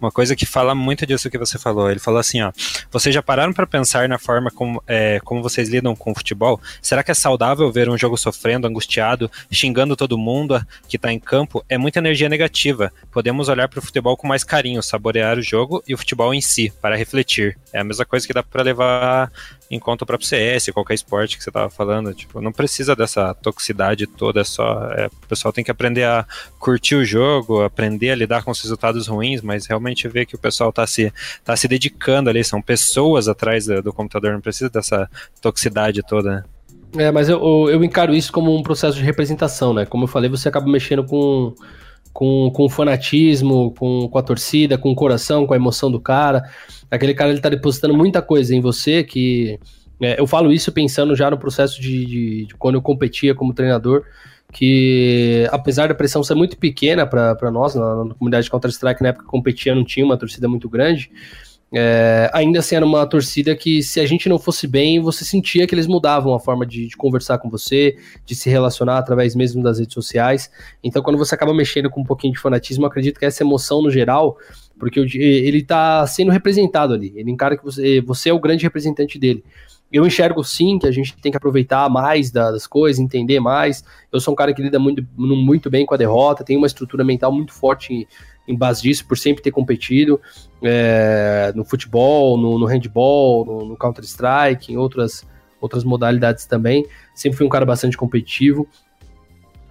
uma 0.00 0.10
coisa 0.10 0.36
que 0.36 0.46
fala 0.46 0.74
muito 0.74 1.06
disso 1.06 1.30
que 1.30 1.38
você 1.38 1.58
falou. 1.58 1.90
Ele 1.90 2.00
falou 2.00 2.20
assim, 2.20 2.42
ó, 2.42 2.52
vocês 2.90 3.14
já 3.14 3.22
pararam 3.22 3.52
para 3.52 3.66
pensar 3.66 4.08
na 4.08 4.18
forma 4.18 4.50
como, 4.50 4.82
é, 4.86 5.20
como 5.24 5.42
vocês 5.42 5.68
lidam 5.68 5.94
com 5.94 6.12
o 6.12 6.14
futebol? 6.14 6.60
Será 6.80 7.02
que 7.02 7.10
é 7.10 7.14
saudável 7.14 7.70
ver 7.70 7.88
um 7.88 7.98
jogo 7.98 8.16
sofrendo, 8.16 8.66
angustiado, 8.66 9.30
xingando 9.50 9.96
todo 9.96 10.18
mundo 10.18 10.64
que 10.88 10.96
está 10.96 11.12
em 11.12 11.18
campo? 11.18 11.64
É 11.68 11.78
muita 11.78 11.98
energia 11.98 12.28
negativa. 12.28 12.92
Podemos 13.10 13.48
olhar 13.48 13.68
para 13.68 13.78
o 13.78 13.82
futebol 13.82 14.16
com 14.16 14.26
mais 14.26 14.44
carinho, 14.44 14.82
saborear 14.82 15.38
o 15.38 15.42
jogo 15.42 15.82
e 15.86 15.94
o 15.94 15.98
futebol 15.98 16.32
em 16.34 16.40
si, 16.40 16.72
para 16.80 16.96
refletir. 16.96 17.58
É 17.72 17.80
a 17.80 17.84
mesma 17.84 18.04
coisa 18.04 18.26
que 18.26 18.32
dá 18.32 18.42
para 18.42 18.62
levar 18.62 19.30
conta 19.78 20.04
o 20.04 20.06
próprio 20.06 20.28
CS, 20.28 20.70
qualquer 20.72 20.94
esporte 20.94 21.38
que 21.38 21.42
você 21.42 21.50
estava 21.50 21.70
falando. 21.70 22.12
Tipo, 22.12 22.40
não 22.40 22.52
precisa 22.52 22.94
dessa 22.94 23.32
toxicidade 23.34 24.06
toda, 24.06 24.40
é 24.40 24.44
só. 24.44 24.90
É, 24.92 25.06
o 25.06 25.26
pessoal 25.26 25.52
tem 25.52 25.64
que 25.64 25.70
aprender 25.70 26.04
a 26.04 26.26
curtir 26.58 26.96
o 26.96 27.04
jogo, 27.04 27.62
aprender 27.62 28.10
a 28.10 28.14
lidar 28.14 28.42
com 28.42 28.50
os 28.50 28.60
resultados 28.60 29.06
ruins, 29.06 29.40
mas 29.40 29.62
mas 29.62 29.66
realmente 29.66 30.08
ver 30.08 30.26
que 30.26 30.34
o 30.34 30.38
pessoal 30.38 30.70
está 30.70 30.86
se, 30.86 31.12
tá 31.44 31.56
se 31.56 31.68
dedicando 31.68 32.28
ali, 32.28 32.42
são 32.42 32.60
pessoas 32.60 33.28
atrás 33.28 33.66
do, 33.66 33.82
do 33.82 33.92
computador, 33.92 34.32
não 34.32 34.40
precisa 34.40 34.70
dessa 34.70 35.08
toxicidade 35.40 36.02
toda, 36.02 36.30
né? 36.36 36.44
É, 36.98 37.10
mas 37.10 37.28
eu, 37.28 37.68
eu 37.70 37.82
encaro 37.82 38.14
isso 38.14 38.30
como 38.32 38.54
um 38.54 38.62
processo 38.62 38.98
de 38.98 39.04
representação, 39.04 39.72
né? 39.72 39.86
Como 39.86 40.04
eu 40.04 40.08
falei, 40.08 40.28
você 40.28 40.48
acaba 40.48 40.70
mexendo 40.70 41.04
com, 41.04 41.54
com, 42.12 42.50
com 42.50 42.64
o 42.64 42.68
fanatismo, 42.68 43.72
com, 43.78 44.08
com 44.08 44.18
a 44.18 44.22
torcida, 44.22 44.76
com 44.76 44.90
o 44.90 44.94
coração, 44.94 45.46
com 45.46 45.54
a 45.54 45.56
emoção 45.56 45.90
do 45.90 46.00
cara. 46.00 46.42
Aquele 46.90 47.14
cara 47.14 47.30
ele 47.30 47.40
tá 47.40 47.48
depositando 47.48 47.96
muita 47.96 48.20
coisa 48.20 48.54
em 48.54 48.60
você 48.60 49.02
que. 49.02 49.58
É, 50.00 50.20
eu 50.20 50.26
falo 50.26 50.52
isso 50.52 50.72
pensando 50.72 51.14
já 51.14 51.30
no 51.30 51.38
processo 51.38 51.80
de, 51.80 52.04
de, 52.04 52.46
de 52.46 52.54
quando 52.56 52.74
eu 52.74 52.82
competia 52.82 53.36
como 53.36 53.54
treinador 53.54 54.02
que 54.52 55.48
apesar 55.50 55.88
da 55.88 55.94
pressão 55.94 56.22
ser 56.22 56.34
muito 56.34 56.58
pequena 56.58 57.06
para 57.06 57.50
nós, 57.50 57.74
na, 57.74 58.04
na, 58.04 58.14
comunidade 58.14 58.44
de 58.44 58.50
Counter-Strike, 58.50 59.02
na 59.02 59.08
época 59.08 59.24
que 59.24 59.30
competia, 59.30 59.74
não 59.74 59.82
tinha 59.82 60.04
uma 60.04 60.16
torcida 60.16 60.46
muito 60.46 60.68
grande, 60.68 61.10
é, 61.74 62.30
ainda 62.34 62.58
assim 62.58 62.76
era 62.76 62.84
uma 62.84 63.06
torcida 63.06 63.56
que 63.56 63.82
se 63.82 63.98
a 63.98 64.04
gente 64.04 64.28
não 64.28 64.38
fosse 64.38 64.66
bem, 64.66 65.00
você 65.00 65.24
sentia 65.24 65.66
que 65.66 65.74
eles 65.74 65.86
mudavam 65.86 66.34
a 66.34 66.40
forma 66.40 66.66
de, 66.66 66.86
de, 66.86 66.96
conversar 66.96 67.38
com 67.38 67.48
você, 67.48 67.96
de 68.26 68.34
se 68.34 68.50
relacionar 68.50 68.98
através 68.98 69.34
mesmo 69.34 69.62
das 69.62 69.78
redes 69.78 69.94
sociais. 69.94 70.50
Então, 70.84 71.02
quando 71.02 71.16
você 71.16 71.34
acaba 71.34 71.54
mexendo 71.54 71.88
com 71.88 72.02
um 72.02 72.04
pouquinho 72.04 72.34
de 72.34 72.38
fanatismo, 72.38 72.84
acredito 72.84 73.18
que 73.18 73.24
essa 73.24 73.42
emoção 73.42 73.80
no 73.80 73.90
geral, 73.90 74.36
porque 74.78 75.00
ele 75.00 75.58
está 75.58 76.06
sendo 76.06 76.30
representado 76.30 76.92
ali. 76.92 77.12
Ele 77.16 77.30
encara 77.30 77.56
que 77.56 77.64
você, 77.64 78.02
você 78.02 78.28
é 78.28 78.34
o 78.34 78.40
grande 78.40 78.64
representante 78.64 79.18
dele 79.18 79.42
eu 79.92 80.06
enxergo 80.06 80.42
sim 80.42 80.78
que 80.78 80.86
a 80.86 80.90
gente 80.90 81.14
tem 81.18 81.30
que 81.30 81.36
aproveitar 81.36 81.88
mais 81.90 82.30
das 82.30 82.66
coisas, 82.66 82.98
entender 82.98 83.38
mais. 83.40 83.84
Eu 84.10 84.20
sou 84.20 84.32
um 84.32 84.34
cara 84.34 84.54
que 84.54 84.62
lida 84.62 84.78
muito, 84.78 85.06
muito 85.14 85.68
bem 85.68 85.84
com 85.84 85.92
a 85.92 85.98
derrota, 85.98 86.42
tenho 86.42 86.58
uma 86.58 86.66
estrutura 86.66 87.04
mental 87.04 87.30
muito 87.30 87.52
forte 87.52 88.08
em, 88.46 88.56
base 88.56 88.82
disso, 88.82 89.06
por 89.06 89.16
sempre 89.16 89.42
ter 89.42 89.50
competido 89.50 90.20
é, 90.62 91.52
no 91.54 91.64
futebol, 91.64 92.36
no, 92.36 92.58
no 92.58 92.66
handball, 92.66 93.44
no, 93.44 93.64
no 93.66 93.76
Counter-Strike, 93.76 94.72
em 94.72 94.76
outras, 94.76 95.26
outras 95.60 95.84
modalidades 95.84 96.46
também. 96.46 96.86
Sempre 97.14 97.38
fui 97.38 97.46
um 97.46 97.50
cara 97.50 97.64
bastante 97.64 97.96
competitivo. 97.96 98.68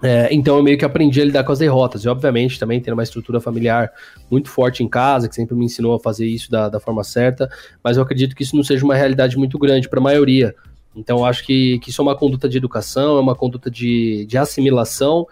É, 0.03 0.29
então 0.31 0.57
eu 0.57 0.63
meio 0.63 0.77
que 0.79 0.84
aprendi 0.84 1.21
a 1.21 1.25
lidar 1.25 1.43
com 1.43 1.51
as 1.51 1.60
derrotas. 1.60 2.03
E 2.03 2.10
obviamente 2.10 2.60
também 2.60 2.81
tendo 2.81 2.95
uma 2.95 3.03
estrutura 3.03 3.39
familiar 3.39 3.91
muito 4.29 4.49
forte 4.49 4.84
em 4.84 4.88
casa, 4.88 5.29
que 5.29 5.36
sempre 5.36 5.55
me 5.55 5.65
ensinou 5.65 5.93
a 5.93 5.99
fazer 5.99 6.25
isso 6.25 6.49
da, 6.49 6.69
da 6.69 6.79
forma 6.79 7.03
certa, 7.03 7.49
mas 7.84 7.97
eu 7.97 8.03
acredito 8.03 8.36
que 8.36 8.43
isso 8.43 8.55
não 8.55 8.63
seja 8.63 8.84
uma 8.84 8.95
realidade 8.95 9.38
muito 9.38 9.60
grande 9.60 9.88
para 9.88 9.99
a 9.99 10.03
maioria. 10.03 10.55
Então 10.95 11.19
eu 11.19 11.25
acho 11.25 11.45
que, 11.45 11.79
que 11.79 11.89
isso 11.89 12.01
é 12.01 12.03
uma 12.03 12.15
conduta 12.15 12.49
de 12.49 12.57
educação, 12.57 13.17
é 13.17 13.21
uma 13.21 13.36
conduta 13.36 13.69
de, 13.69 14.25
de 14.25 14.38
assimilação 14.38 15.25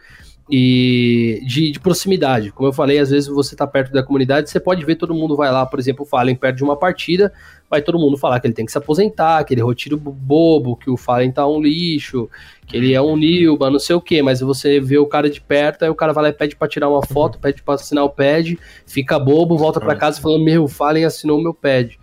e 0.49 1.43
de, 1.45 1.71
de, 1.71 1.79
proximidade. 1.79 2.51
Como 2.51 2.67
eu 2.67 2.73
falei, 2.73 2.97
às 2.97 3.11
vezes 3.11 3.29
você 3.29 3.53
está 3.53 3.67
perto 3.67 3.91
da 3.91 4.01
comunidade, 4.01 4.49
você 4.49 4.59
pode 4.59 4.83
ver 4.83 4.95
todo 4.95 5.13
mundo 5.13 5.35
vai 5.35 5.51
lá, 5.51 5.63
por 5.63 5.79
exemplo, 5.79 6.03
o 6.03 6.07
Fallen 6.07 6.35
perto 6.35 6.57
de 6.57 6.63
uma 6.63 6.75
partida, 6.75 7.31
vai 7.69 7.83
todo 7.83 7.99
mundo 7.99 8.17
falar 8.17 8.39
que 8.39 8.47
ele 8.47 8.55
tem 8.55 8.65
que 8.65 8.71
se 8.71 8.77
aposentar, 8.77 9.43
que 9.43 9.53
ele 9.53 9.61
é 9.61 9.65
retiro 9.65 9.95
bobo, 9.95 10.75
que 10.75 10.89
o 10.89 10.97
Fallen 10.97 11.31
tá 11.31 11.47
um 11.47 11.61
lixo, 11.61 12.27
que 12.65 12.75
ele 12.75 12.95
é 12.95 13.01
um 13.01 13.15
Nilba, 13.15 13.69
não 13.69 13.77
sei 13.77 13.95
o 13.95 14.01
que, 14.01 14.23
mas 14.23 14.39
você 14.39 14.79
vê 14.79 14.97
o 14.97 15.05
cara 15.05 15.29
de 15.29 15.39
perto, 15.39 15.83
aí 15.83 15.89
o 15.89 15.95
cara 15.95 16.13
vai 16.13 16.23
lá 16.23 16.29
e 16.29 16.33
pede 16.33 16.55
pra 16.55 16.67
tirar 16.67 16.89
uma 16.89 17.05
foto, 17.05 17.37
pede 17.37 17.61
pra 17.61 17.75
assinar 17.75 18.03
o 18.03 18.09
pad, 18.09 18.57
fica 18.87 19.19
bobo, 19.19 19.55
volta 19.55 19.79
para 19.79 19.95
casa 19.95 20.19
falando, 20.19 20.43
meu, 20.43 20.63
o 20.63 20.67
Fallen 20.67 21.05
assinou 21.05 21.37
o 21.37 21.43
meu 21.43 21.53
pad. 21.53 21.99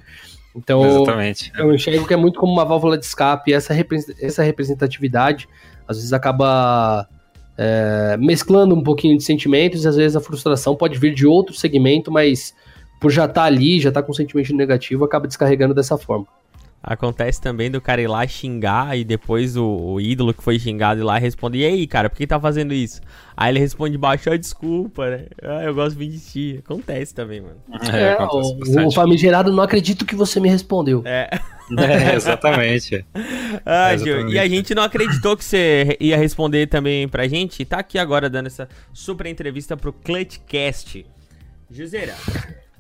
Então, 0.55 1.03
Exatamente. 1.03 1.53
eu 1.59 1.75
enxergo 1.75 2.07
que 2.07 2.15
é 2.15 2.17
muito 2.17 2.39
como 2.39 2.53
uma 2.53 2.65
válvula 2.65 2.97
de 2.97 3.05
escape, 3.05 3.51
e 3.51 3.55
essa, 3.55 3.75
essa 4.21 4.43
representatividade 4.45 5.49
às 5.89 5.97
vezes 5.97 6.13
acaba 6.13 7.09
é, 7.59 8.17
mesclando 8.19 8.75
um 8.75 8.83
pouquinho 8.83 9.17
de 9.17 9.25
sentimentos 9.25 9.85
e 9.85 9.89
às 9.89 9.97
vezes 9.97 10.17
a 10.17 10.21
frustração 10.21 10.77
pode 10.77 10.99
vir 10.99 11.15
de 11.15 11.27
outro 11.27 11.55
segmento, 11.55 12.11
mas 12.11 12.55
por 13.01 13.11
já 13.11 13.25
estar 13.25 13.43
tá 13.43 13.45
ali, 13.45 13.81
já 13.81 13.89
estar 13.89 14.03
tá 14.03 14.07
com 14.07 14.13
um 14.13 14.15
sentimento 14.15 14.55
negativo, 14.55 15.05
acaba 15.05 15.27
descarregando 15.27 15.75
dessa 15.75 15.97
forma. 15.97 16.27
Acontece 16.87 17.41
também 17.41 17.69
do 17.69 17.81
cara 17.81 18.01
ir 18.01 18.07
lá 18.07 18.25
xingar 18.29 18.97
e 18.97 19.03
depois 19.03 19.57
o, 19.57 19.67
o, 19.67 20.01
ídolo 20.01 20.33
que 20.33 20.41
foi 20.41 20.57
xingado 20.57 21.01
ir 21.01 21.03
lá 21.03 21.19
responde: 21.19 21.59
E 21.59 21.67
aí, 21.67 21.85
cara, 21.85 22.09
por 22.09 22.17
que 22.17 22.25
tá 22.29 22.39
fazendo 22.39 22.73
isso? 22.73 23.01
Aí 23.37 23.51
ele 23.51 23.59
responde 23.59 23.99
baixo: 23.99 24.31
ah, 24.31 24.37
desculpa, 24.37 25.11
né? 25.11 25.27
Ah, 25.43 25.65
eu 25.65 25.75
gosto 25.75 25.99
de 25.99 26.21
ti. 26.21 26.61
Acontece 26.65 27.13
também, 27.13 27.41
mano. 27.41 27.57
É, 27.93 28.13
é 28.13 28.19
o, 28.25 28.87
o 28.87 28.93
famigerado 28.93 29.53
não 29.53 29.65
acredito 29.65 30.07
que 30.07 30.15
você 30.15 30.39
me 30.39 30.49
respondeu. 30.49 31.03
É. 31.05 31.29
é 31.77 32.15
exatamente. 32.15 33.05
ah, 33.67 33.93
exatamente. 33.93 34.35
E 34.35 34.39
a 34.39 34.47
gente 34.47 34.73
não 34.73 34.85
acreditou 34.85 35.37
que 35.37 35.45
você 35.45 35.97
ia 35.99 36.17
responder 36.17 36.69
também 36.69 37.09
pra 37.09 37.27
gente. 37.27 37.63
E 37.63 37.65
tá 37.65 37.79
aqui 37.79 37.99
agora 37.99 38.31
dando 38.31 38.47
essa 38.47 38.69
super 38.93 39.27
entrevista 39.27 39.77
pro 39.77 39.93
Clutchcast. 39.93 41.05
Juseira, 41.69 42.15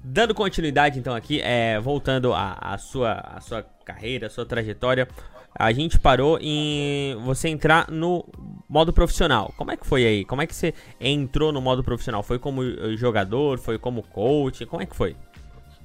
Dando 0.09 0.33
continuidade, 0.33 1.01
então, 1.01 1.16
aqui, 1.16 1.40
é, 1.42 1.81
voltando 1.81 2.33
à 2.33 2.79
sua, 2.79 3.14
a 3.14 3.40
sua 3.40 3.64
carreira, 3.85 4.29
a 4.29 4.31
sua 4.31 4.47
trajetória, 4.47 5.09
a 5.53 5.73
gente 5.73 5.99
parou 5.99 6.38
em 6.40 7.16
você 7.25 7.49
entrar 7.49 7.90
no 7.90 8.25
modo 8.69 8.92
profissional. 8.92 9.53
Como 9.57 9.73
é 9.73 9.77
que 9.77 9.85
foi 9.85 10.07
aí? 10.07 10.25
Como 10.25 10.40
é 10.40 10.47
que 10.47 10.55
você 10.55 10.73
entrou 11.01 11.51
no 11.51 11.61
modo 11.61 11.83
profissional? 11.83 12.23
Foi 12.23 12.38
como 12.38 12.62
jogador? 12.97 13.59
Foi 13.59 13.81
como 13.81 14.01
coach? 14.01 14.64
Como 14.64 14.81
é 14.81 14.87
que 14.87 14.95
foi? 14.95 15.16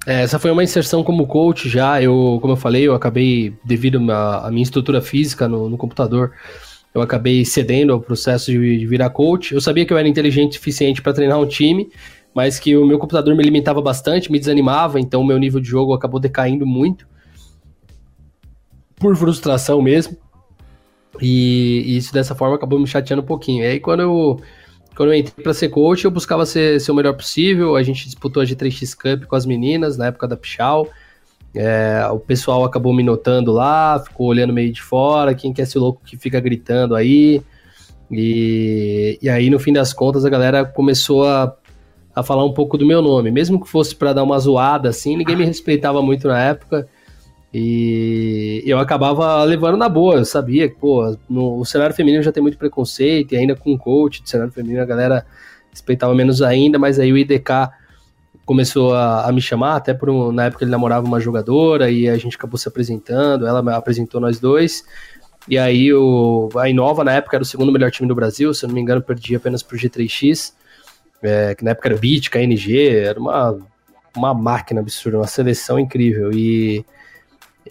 É, 0.06 0.22
essa 0.22 0.38
foi 0.38 0.52
uma 0.52 0.64
inserção 0.64 1.04
como 1.04 1.26
coach 1.26 1.68
já. 1.68 2.00
Eu, 2.00 2.38
como 2.44 2.54
eu 2.54 2.58
falei, 2.58 2.88
eu 2.88 2.94
acabei, 2.94 3.58
devido 3.66 4.00
à 4.12 4.52
minha 4.52 4.64
estrutura 4.64 5.02
física 5.02 5.48
no, 5.48 5.68
no, 5.68 5.78
computador, 5.80 6.34
eu 6.94 7.02
acabei 7.02 7.44
cedendo 7.44 7.92
ao 7.92 8.00
processo 8.00 8.52
de, 8.52 8.78
de 8.78 8.86
virar 8.86 9.10
coach. 9.10 9.56
Eu 9.56 9.62
sabia 9.62 9.84
que 9.84 9.92
eu 9.92 9.98
era 9.98 10.08
inteligente 10.08 10.52
o 10.52 10.56
suficiente 10.56 11.02
para 11.02 11.12
treinar 11.12 11.40
um 11.40 11.48
time, 11.48 11.90
mas 12.34 12.60
que 12.60 12.76
o 12.78 12.86
meu 12.86 12.98
computador 12.98 13.36
me 13.36 13.44
limitava 13.44 13.82
bastante, 13.82 14.32
me 14.32 14.40
desanimava, 14.40 15.00
então 15.00 15.22
o 15.22 15.26
meu 15.26 15.38
nível 15.38 15.60
de 15.60 15.68
jogo 15.68 15.94
acabou 15.94 16.20
decaindo 16.20 16.66
muito. 16.66 17.08
Por 18.96 19.16
frustração 19.16 19.82
mesmo. 19.82 20.18
E, 21.22 21.84
e 21.86 21.98
isso 21.98 22.14
dessa 22.14 22.34
forma 22.34 22.56
acabou 22.56 22.80
me 22.80 22.88
chateando 22.88 23.22
um 23.22 23.26
pouquinho. 23.26 23.64
E 23.64 23.68
aí 23.68 23.80
quando 23.80 24.02
eu, 24.02 24.42
quando 24.96 25.10
eu 25.12 25.20
entrei 25.20 25.44
para 25.44 25.54
ser 25.54 25.70
coach, 25.70 26.06
eu 26.06 26.12
buscava 26.12 26.46
ser, 26.46 26.80
ser 26.80 26.92
o 26.92 26.96
melhor 26.96 27.14
possível. 27.14 27.76
A 27.76 27.84
gente 27.84 28.06
disputou 28.06 28.42
a 28.42 28.46
G3X 28.46 28.96
Cup 28.96 29.26
com 29.26 29.36
as 29.36 29.46
meninas 29.46 29.98
na 29.98 30.08
época 30.08 30.28
da 30.28 30.38
Pichal. 30.38 30.88
É, 31.54 32.08
o 32.10 32.20
pessoal 32.20 32.64
acabou 32.64 32.94
me 32.94 33.04
notando 33.04 33.52
lá, 33.52 34.00
ficou 34.00 34.28
olhando 34.28 34.54
meio 34.54 34.72
de 34.72 34.82
fora, 34.82 35.36
quem 35.36 35.52
quer 35.52 35.66
ser 35.66 35.80
louco 35.80 36.02
que 36.06 36.16
fica 36.16 36.40
gritando 36.40 36.96
aí. 36.96 37.42
E, 38.10 39.18
e 39.22 39.30
aí, 39.30 39.50
no 39.50 39.60
fim 39.60 39.72
das 39.72 39.94
contas, 39.94 40.26
a 40.26 40.30
galera 40.30 40.66
começou 40.66 41.26
a 41.26 41.48
a 42.16 42.24
falar 42.24 42.46
um 42.46 42.54
pouco 42.54 42.78
do 42.78 42.86
meu 42.86 43.02
nome. 43.02 43.32
Mesmo 43.32 43.62
que 43.62 43.70
fosse 43.70 43.96
para 43.96 44.14
dar 44.14 44.24
uma 44.24 44.38
zoada 44.40 44.90
assim, 44.90 45.16
ninguém 45.16 45.36
me 45.36 45.46
respeitava 45.46 46.02
muito 46.02 46.28
na 46.28 46.42
época. 46.42 46.88
E 47.54 48.64
eu 48.66 48.80
acabava 48.80 49.44
levando 49.44 49.78
na 49.78 49.90
boa. 49.90 50.16
Eu 50.16 50.26
sabia 50.26 50.70
que, 50.70 50.76
pô, 50.76 51.18
no 51.30 51.60
o 51.60 51.66
cenário 51.66 51.96
feminino 51.96 52.24
já 52.24 52.32
tem 52.32 52.42
muito 52.42 52.58
preconceito, 52.58 53.34
e 53.34 53.38
ainda 53.38 53.56
com 53.56 53.78
coach 53.78 54.24
de 54.24 54.30
cenário 54.30 54.54
feminino 54.54 54.82
a 54.82 54.86
galera 54.86 55.26
respeitava 55.70 56.14
menos 56.14 56.42
ainda, 56.42 56.78
mas 56.78 57.00
aí 57.00 57.12
o 57.12 57.18
IDK 57.18 57.70
começou 58.46 58.94
a, 58.94 59.28
a 59.28 59.32
me 59.32 59.42
chamar, 59.42 59.76
até 59.76 59.94
por 59.94 60.10
um, 60.10 60.32
na 60.32 60.46
época 60.46 60.64
ele 60.64 60.72
namorava 60.72 61.06
uma 61.06 61.20
jogadora 61.20 61.90
e 61.90 62.10
a 62.10 62.18
gente 62.18 62.36
acabou 62.36 62.58
se 62.58 62.68
apresentando, 62.68 63.48
ela 63.48 63.78
apresentou 63.78 64.20
nós 64.20 64.40
dois. 64.40 64.84
E 65.48 65.58
aí 65.58 65.94
o, 65.94 66.50
a 66.58 66.70
Inova 66.70 67.04
na 67.04 67.14
época 67.14 67.38
era 67.38 67.44
o 67.44 67.46
segundo 67.46 67.72
melhor 67.72 67.92
time 67.92 68.08
do 68.08 68.16
Brasil, 68.16 68.54
se 68.54 68.66
eu 68.66 68.68
não 68.68 68.76
me 68.76 68.82
engano, 68.82 69.02
perdi 69.02 69.36
apenas 69.36 69.64
pro 69.64 69.78
G3X 69.78 70.54
é, 71.24 71.56
que 71.56 71.64
na 71.64 71.72
época 71.72 71.90
era 71.90 71.98
Beat, 71.98 72.30
KNG, 72.30 72.96
era 72.98 73.20
uma, 73.20 73.58
uma 74.16 74.34
máquina 74.34 74.82
absurda, 74.82 75.18
uma 75.18 75.28
seleção 75.28 75.80
incrível. 75.80 76.32
E, 76.34 76.86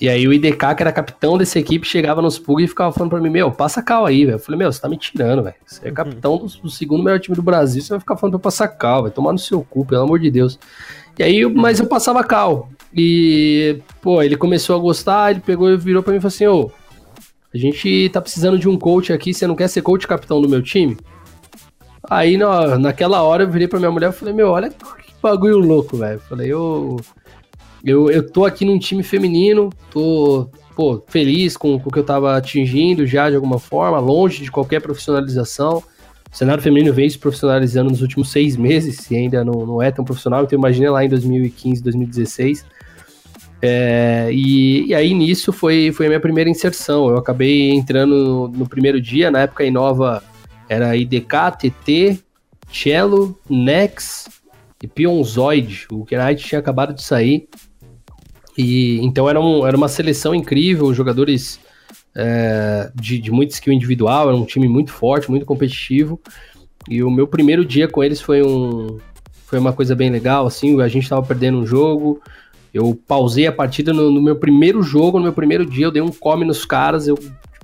e 0.01 0.09
aí 0.09 0.27
o 0.27 0.33
IDK, 0.33 0.75
que 0.77 0.83
era 0.83 0.93
capitão 0.93 1.37
dessa 1.37 1.59
equipe, 1.59 1.87
chegava 1.87 2.23
nos 2.23 2.39
PUG 2.39 2.65
e 2.65 2.69
ficava 2.69 2.93
falando 2.93 3.11
pra 3.11 3.21
mim, 3.21 3.31
meu, 3.31 3.51
passa 3.51 3.83
cal 3.83 4.07
aí, 4.07 4.25
velho. 4.25 4.37
Eu 4.37 4.39
falei, 4.39 4.59
meu, 4.59 4.73
você 4.73 4.81
tá 4.81 4.89
me 4.89 4.97
tirando, 4.97 5.43
velho. 5.43 5.57
Você 5.67 5.87
é 5.87 5.89
uhum. 5.89 5.95
capitão 5.95 6.39
do, 6.39 6.47
do, 6.47 6.71
segundo 6.71 7.03
melhor 7.03 7.19
time 7.19 7.37
do 7.37 7.43
Brasil, 7.43 7.83
você 7.83 7.91
vai 7.91 8.01
ficar 8.01 8.17
falando 8.17 8.33
pra 8.33 8.39
eu 8.39 8.43
passar 8.43 8.69
cal, 8.69 9.03
vai 9.03 9.11
tomar 9.11 9.33
no 9.33 9.39
seu 9.39 9.63
cu, 9.63 9.85
pelo 9.85 10.03
amor 10.03 10.19
de 10.19 10.31
Deus. 10.31 10.59
E 11.19 11.23
aí, 11.23 11.45
mas 11.45 11.81
eu 11.81 11.87
passava 11.87 12.23
cal. 12.25 12.71
E, 12.95 13.81
pô, 14.01 14.23
ele 14.23 14.37
começou 14.37 14.77
a 14.77 14.79
gostar, 14.79 15.33
ele 15.33 15.41
pegou 15.41 15.71
e 15.71 15.77
virou 15.77 16.03
pra 16.03 16.13
mim 16.13 16.19
e 16.19 16.21
falou 16.21 16.35
assim, 16.35 16.47
ô, 16.47 16.71
a 17.53 17.59
gente 17.59 18.09
tá 18.11 18.21
precisando 18.21 18.59
de 18.59 18.69
um 18.69 18.79
coach 18.79 19.13
aqui, 19.13 19.35
você 19.35 19.47
não 19.47 19.57
quer 19.57 19.69
ser 19.69 19.83
coach 19.83 20.07
capitão 20.07 20.41
do 20.41 20.49
meu 20.49 20.63
time? 20.63 20.97
Aí 22.11 22.37
na, 22.37 22.77
naquela 22.77 23.23
hora 23.23 23.45
eu 23.45 23.51
virei 23.51 23.69
pra 23.69 23.79
minha 23.79 23.93
mulher 23.93 24.11
e 24.11 24.13
falei, 24.13 24.35
meu, 24.35 24.49
olha 24.49 24.69
que 24.69 24.77
bagulho 25.23 25.59
louco, 25.59 25.97
velho. 25.97 26.19
Falei, 26.19 26.53
eu, 26.53 26.97
eu, 27.85 28.11
eu 28.11 28.29
tô 28.29 28.45
aqui 28.45 28.65
num 28.65 28.81
time 28.81 29.05
feminino, 29.05 29.71
tô 29.93 30.51
pô, 30.75 31.01
feliz 31.07 31.57
com, 31.57 31.79
com 31.79 31.89
o 31.89 31.93
que 31.93 32.01
eu 32.01 32.05
tava 32.05 32.37
atingindo 32.37 33.07
já 33.07 33.31
de 33.31 33.37
alguma 33.37 33.61
forma, 33.61 34.01
longe 34.01 34.43
de 34.43 34.51
qualquer 34.51 34.81
profissionalização. 34.81 35.83
O 36.33 36.37
cenário 36.37 36.63
feminino 36.63 36.93
vem 36.93 37.09
se 37.09 37.19
profissionalizando 37.19 37.91
nos 37.91 38.03
últimos 38.03 38.31
seis 38.31 38.57
meses, 38.57 39.11
e 39.11 39.17
ainda 39.17 39.45
não, 39.45 39.67
não 39.67 39.83
é 39.83 39.91
tão 39.91 40.05
profissional, 40.05 40.43
então 40.43 40.59
imagina 40.59 40.91
lá 40.91 41.05
em 41.05 41.09
2015, 41.09 41.83
2016. 41.83 42.65
É, 43.63 44.31
e, 44.33 44.87
e, 44.87 44.95
aí 44.95 45.13
nisso 45.13 45.53
foi, 45.53 45.93
foi 45.93 46.07
a 46.07 46.09
minha 46.09 46.21
primeira 46.21 46.49
inserção. 46.49 47.09
Eu 47.09 47.19
acabei 47.19 47.73
entrando 47.73 48.15
no, 48.15 48.49
no 48.49 48.69
primeiro 48.69 49.01
dia, 49.01 49.31
na 49.31 49.41
época 49.41 49.63
a 49.63 49.67
Inova 49.67 50.23
era 50.71 50.97
IDK, 50.97 51.59
TT, 51.59 52.21
Cello, 52.71 53.37
Nex 53.51 54.29
e 54.81 54.87
Pionzoid. 54.87 55.89
O 55.91 56.07
Knight 56.09 56.45
tinha 56.45 56.61
acabado 56.61 56.95
de 56.95 57.03
sair. 57.03 57.49
E 58.57 59.01
então 59.01 59.29
era, 59.29 59.41
um, 59.41 59.67
era 59.67 59.77
uma 59.77 59.89
seleção 59.89 60.33
incrível, 60.33 60.95
jogadores 60.95 61.59
é, 62.15 62.89
de, 62.95 63.19
de 63.19 63.33
muito 63.33 63.51
skill 63.51 63.73
individual, 63.73 64.29
era 64.29 64.37
um 64.37 64.45
time 64.45 64.69
muito 64.69 64.93
forte, 64.93 65.29
muito 65.29 65.45
competitivo. 65.45 66.21
E 66.89 67.03
o 67.03 67.11
meu 67.11 67.27
primeiro 67.27 67.65
dia 67.65 67.89
com 67.89 68.05
eles 68.05 68.21
foi 68.21 68.41
um 68.41 68.99
foi 69.47 69.59
uma 69.59 69.73
coisa 69.73 69.97
bem 69.97 70.11
legal, 70.11 70.47
assim, 70.47 70.81
a 70.81 70.87
gente 70.87 71.09
tava 71.09 71.27
perdendo 71.27 71.59
um 71.59 71.67
jogo, 71.67 72.23
eu 72.73 72.97
pausei 73.09 73.49
a 73.49 73.53
partida 73.53 73.93
no, 73.93 74.09
no, 74.09 74.23
meu 74.23 74.37
primeiro 74.37 74.81
jogo, 74.81 75.19
no 75.19 75.25
meu 75.25 75.33
primeiro 75.33 75.67
dia, 75.67 75.87
eu 75.87 75.91
dei 75.91 76.01
um 76.01 76.13
come 76.13 76.45
nos 76.45 76.65
caras, 76.65 77.09
eu 77.09 77.19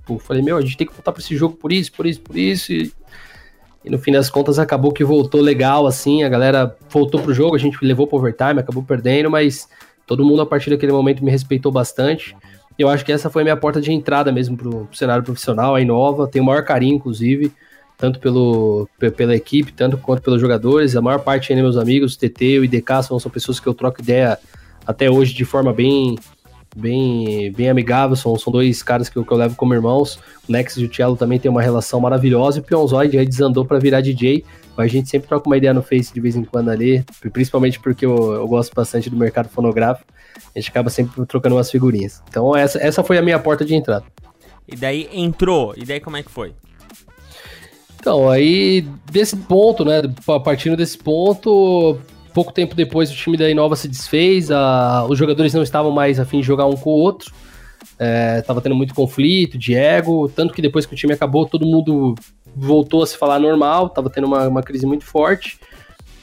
Tipo, 0.07 0.21
falei, 0.21 0.41
meu, 0.41 0.57
a 0.57 0.61
gente 0.61 0.77
tem 0.77 0.87
que 0.87 0.93
voltar 0.93 1.11
para 1.11 1.21
esse 1.21 1.37
jogo 1.37 1.57
por 1.57 1.73
isso, 1.73 1.91
por 1.93 2.07
isso, 2.07 2.21
por 2.21 2.37
isso. 2.37 2.73
E, 2.73 2.93
e, 3.85 3.91
no 3.91 3.99
fim 3.99 4.13
das 4.13 4.31
contas 4.31 4.57
acabou 4.57 4.93
que 4.93 5.03
voltou 5.03 5.41
legal, 5.41 5.85
assim, 5.85 6.23
a 6.23 6.29
galera 6.29 6.77
voltou 6.89 7.21
pro 7.21 7.35
jogo, 7.35 7.57
a 7.57 7.59
gente 7.59 7.77
levou 7.85 8.07
pro 8.07 8.17
overtime, 8.17 8.61
acabou 8.61 8.85
perdendo, 8.85 9.29
mas 9.29 9.69
todo 10.07 10.25
mundo 10.25 10.43
a 10.43 10.47
partir 10.47 10.71
daquele 10.71 10.93
momento 10.93 11.25
me 11.25 11.31
respeitou 11.31 11.73
bastante. 11.73 12.37
Eu 12.79 12.89
acho 12.89 13.05
que 13.05 13.11
essa 13.11 13.29
foi 13.29 13.43
a 13.43 13.45
minha 13.45 13.57
porta 13.57 13.81
de 13.81 13.93
entrada 13.93 14.31
mesmo 14.31 14.57
pro, 14.57 14.87
pro 14.87 14.97
cenário 14.97 15.25
profissional, 15.25 15.75
a 15.75 15.81
Inova, 15.81 16.29
tenho 16.29 16.45
o 16.45 16.47
maior 16.47 16.63
carinho, 16.63 16.95
inclusive, 16.95 17.53
tanto 17.99 18.21
pelo, 18.21 18.89
pela 19.17 19.35
equipe, 19.35 19.73
tanto 19.73 19.99
quanto 19.99 20.23
pelos 20.23 20.41
jogadores. 20.41 20.95
A 20.95 21.03
maior 21.03 21.19
parte 21.19 21.53
ainda 21.53 21.65
meus 21.65 21.77
amigos, 21.77 22.15
o 22.15 22.19
TT, 22.19 22.61
o 22.61 22.65
IDK, 22.65 23.03
são, 23.03 23.19
são 23.19 23.31
pessoas 23.31 23.59
que 23.59 23.67
eu 23.67 23.75
troco 23.75 24.01
ideia 24.01 24.39
até 24.87 25.11
hoje 25.11 25.35
de 25.35 25.45
forma 25.45 25.73
bem 25.73 26.17
bem, 26.77 27.51
bem 27.53 27.71
amigável, 27.71 28.15
são, 28.15 28.37
são 28.39 28.53
dois 28.53 28.83
caras 28.83 29.09
que 29.09 29.17
eu, 29.17 29.25
que 29.25 29.33
eu 29.33 29.37
levo 29.37 29.57
como 29.57 29.73
irmãos. 29.73 30.19
O 30.49 30.53
Nexus 30.53 30.83
e 30.83 30.87
o 30.87 30.95
Cello 30.95 31.17
também 31.17 31.39
tem 31.39 31.51
uma 31.51 31.63
relação 31.63 31.99
maravilhosa, 31.99 32.59
e 32.59 32.61
o 32.61 32.65
Pionzoid 32.65 33.19
aí 33.19 33.27
desandou 33.27 33.65
para 33.65 33.79
virar 33.79 34.03
DJ, 34.03 34.45
mas 34.77 34.87
a 34.87 34.89
gente 34.89 35.09
sempre 35.09 35.27
troca 35.27 35.49
uma 35.49 35.57
ideia 35.57 35.73
no 35.73 35.83
Face 35.83 36.13
de 36.13 36.21
vez 36.21 36.37
em 36.37 36.45
quando 36.45 36.69
ali, 36.69 37.03
principalmente 37.33 37.81
porque 37.81 38.05
eu, 38.05 38.35
eu 38.35 38.47
gosto 38.47 38.75
bastante 38.75 39.09
do 39.09 39.17
mercado 39.17 39.49
fonográfico, 39.49 40.07
a 40.55 40.59
gente 40.59 40.71
acaba 40.71 40.91
sempre 40.91 41.25
trocando 41.27 41.57
umas 41.57 41.71
figurinhas. 41.71 42.23
Então 42.29 42.55
essa, 42.55 42.79
essa 42.79 43.03
foi 43.03 43.17
a 43.17 43.23
minha 43.23 43.39
porta 43.39 43.65
de 43.65 43.75
entrada. 43.75 44.05
E 44.69 44.77
daí 44.77 45.09
entrou, 45.13 45.75
e 45.77 45.85
daí 45.85 46.01
como 46.01 46.17
é 46.17 46.23
que 46.23 46.31
foi? 46.31 46.53
Então, 47.99 48.31
aí 48.31 48.87
desse 49.11 49.37
ponto, 49.37 49.85
né, 49.85 50.01
partindo 50.45 50.77
desse 50.77 50.97
ponto, 50.97 51.99
pouco 52.37 52.53
tempo 52.53 52.75
depois 52.75 53.11
o 53.11 53.15
time 53.15 53.35
da 53.35 53.49
Inova 53.49 53.75
se 53.77 53.89
desfez, 53.89 54.51
a, 54.51 55.07
os 55.09 55.19
jogadores 55.19 55.55
não 55.55 55.63
estavam 55.63 55.91
mais 55.91 56.21
afim 56.21 56.41
de 56.41 56.47
jogar 56.47 56.67
um 56.67 56.77
com 56.77 56.91
o 56.91 56.99
outro. 56.99 57.33
é, 57.99 58.43
tava 58.43 58.61
tendo 58.61 58.75
muito 58.75 58.95
conflito 58.95 59.57
de 59.57 59.75
ego, 59.75 60.29
tanto 60.29 60.53
que 60.53 60.61
depois 60.61 60.85
que 60.85 60.93
o 60.93 60.97
time 60.97 61.15
acabou, 61.15 61.47
todo 61.47 61.65
mundo 61.65 62.15
voltou 62.55 63.03
a 63.03 63.07
se 63.07 63.17
falar 63.17 63.39
normal, 63.39 63.89
tava 63.89 64.11
tendo 64.11 64.27
uma, 64.27 64.49
uma 64.49 64.63
crise 64.63 64.85
muito 64.85 65.07
forte. 65.07 65.59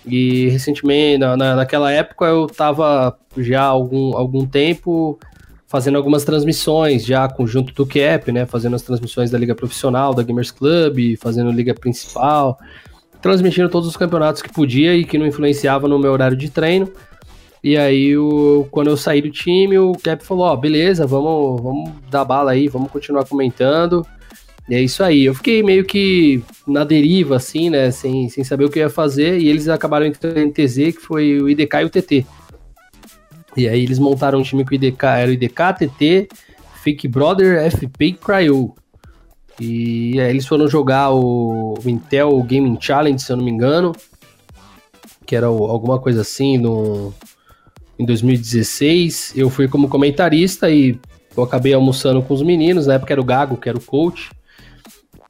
E 0.06 0.50
recentemente, 0.50 1.18
na, 1.18 1.36
na, 1.36 1.56
naquela 1.56 1.92
época, 1.92 2.26
eu 2.26 2.46
tava 2.46 3.18
já 3.36 3.64
há 3.64 3.66
algum, 3.66 4.16
algum 4.16 4.46
tempo 4.46 5.18
fazendo 5.66 5.98
algumas 5.98 6.24
transmissões 6.24 7.04
já 7.04 7.28
conjunto 7.28 7.74
do 7.74 7.88
Cap, 7.88 8.32
né? 8.32 8.46
Fazendo 8.46 8.76
as 8.76 8.84
transmissões 8.84 9.32
da 9.32 9.40
Liga 9.40 9.56
Profissional, 9.56 10.14
da 10.14 10.22
Gamers 10.22 10.52
Club, 10.52 11.18
fazendo 11.18 11.50
Liga 11.50 11.74
Principal, 11.74 12.60
transmitindo 13.24 13.70
todos 13.70 13.88
os 13.88 13.96
campeonatos 13.96 14.42
que 14.42 14.52
podia 14.52 14.94
e 14.94 15.06
que 15.06 15.18
não 15.18 15.26
influenciava 15.26 15.88
no 15.88 15.98
meu 15.98 16.12
horário 16.12 16.36
de 16.36 16.50
treino. 16.50 16.92
E 17.64 17.78
aí, 17.78 18.18
o, 18.18 18.68
quando 18.70 18.90
eu 18.90 18.98
saí 18.98 19.22
do 19.22 19.32
time, 19.32 19.80
o 19.80 19.94
Cap 19.94 20.24
falou: 20.26 20.46
Ó, 20.46 20.54
oh, 20.54 20.58
beleza, 20.58 21.08
vamos, 21.08 21.62
vamos 21.62 21.92
dar 22.12 22.26
bala 22.26 22.52
aí, 22.52 22.68
vamos 22.68 22.92
continuar 22.92 23.24
comentando. 23.24 24.06
E 24.70 24.76
é 24.76 24.82
isso 24.82 25.02
aí. 25.02 25.24
Eu 25.24 25.34
fiquei 25.34 25.64
meio 25.64 25.86
que 25.86 26.44
na 26.68 26.84
deriva, 26.84 27.38
assim, 27.38 27.70
né? 27.70 27.90
Sem, 27.92 28.28
sem 28.28 28.44
saber 28.44 28.66
o 28.66 28.70
que 28.70 28.80
ia 28.80 28.90
fazer. 28.90 29.40
E 29.40 29.48
eles 29.48 29.70
acabaram 29.70 30.06
entrando 30.06 30.40
em 30.40 30.52
TZ, 30.52 30.76
que 30.76 31.00
foi 31.00 31.42
o 31.42 31.50
IDK 31.50 31.78
e 31.78 31.86
o 31.86 31.90
TT. 31.90 32.26
E 33.56 33.68
aí 33.70 33.84
eles 33.84 34.00
montaram 34.00 34.40
um 34.40 34.44
time 34.44 34.66
com 34.66 34.72
o 34.72 34.74
IDK, 34.74 35.06
era 35.06 35.30
o 35.30 35.34
IDK, 35.34 35.88
TT, 35.88 36.28
Fake 36.84 37.08
Brother, 37.08 37.72
FP 37.72 38.06
e 38.06 38.14
Cryo. 38.14 38.76
E 39.60 40.20
aí 40.20 40.30
eles 40.30 40.48
foram 40.48 40.68
jogar 40.68 41.12
o, 41.12 41.78
Intel 41.86 42.42
Gaming 42.44 42.78
Challenge, 42.80 43.22
se 43.22 43.32
eu 43.32 43.38
não 43.38 43.44
me 43.44 43.52
engano. 43.52 43.94
Que 45.26 45.36
era 45.36 45.50
o, 45.50 45.66
alguma 45.66 46.00
coisa 46.00 46.22
assim 46.22 46.58
no, 46.58 47.14
em 47.98 48.06
2016. 48.06 49.34
Eu 49.36 49.50
fui 49.50 49.68
como 49.68 49.88
comentarista 49.88 50.70
e 50.70 51.00
eu 51.36 51.44
acabei 51.44 51.74
almoçando 51.74 52.22
com 52.22 52.34
os 52.34 52.42
meninos, 52.42 52.88
na 52.88 52.96
época 52.96 53.14
era 53.14 53.22
o 53.22 53.26
Gago, 53.26 53.58
que 53.58 53.70
era 53.70 53.78
o 53.78 53.82
coach. 53.82 54.32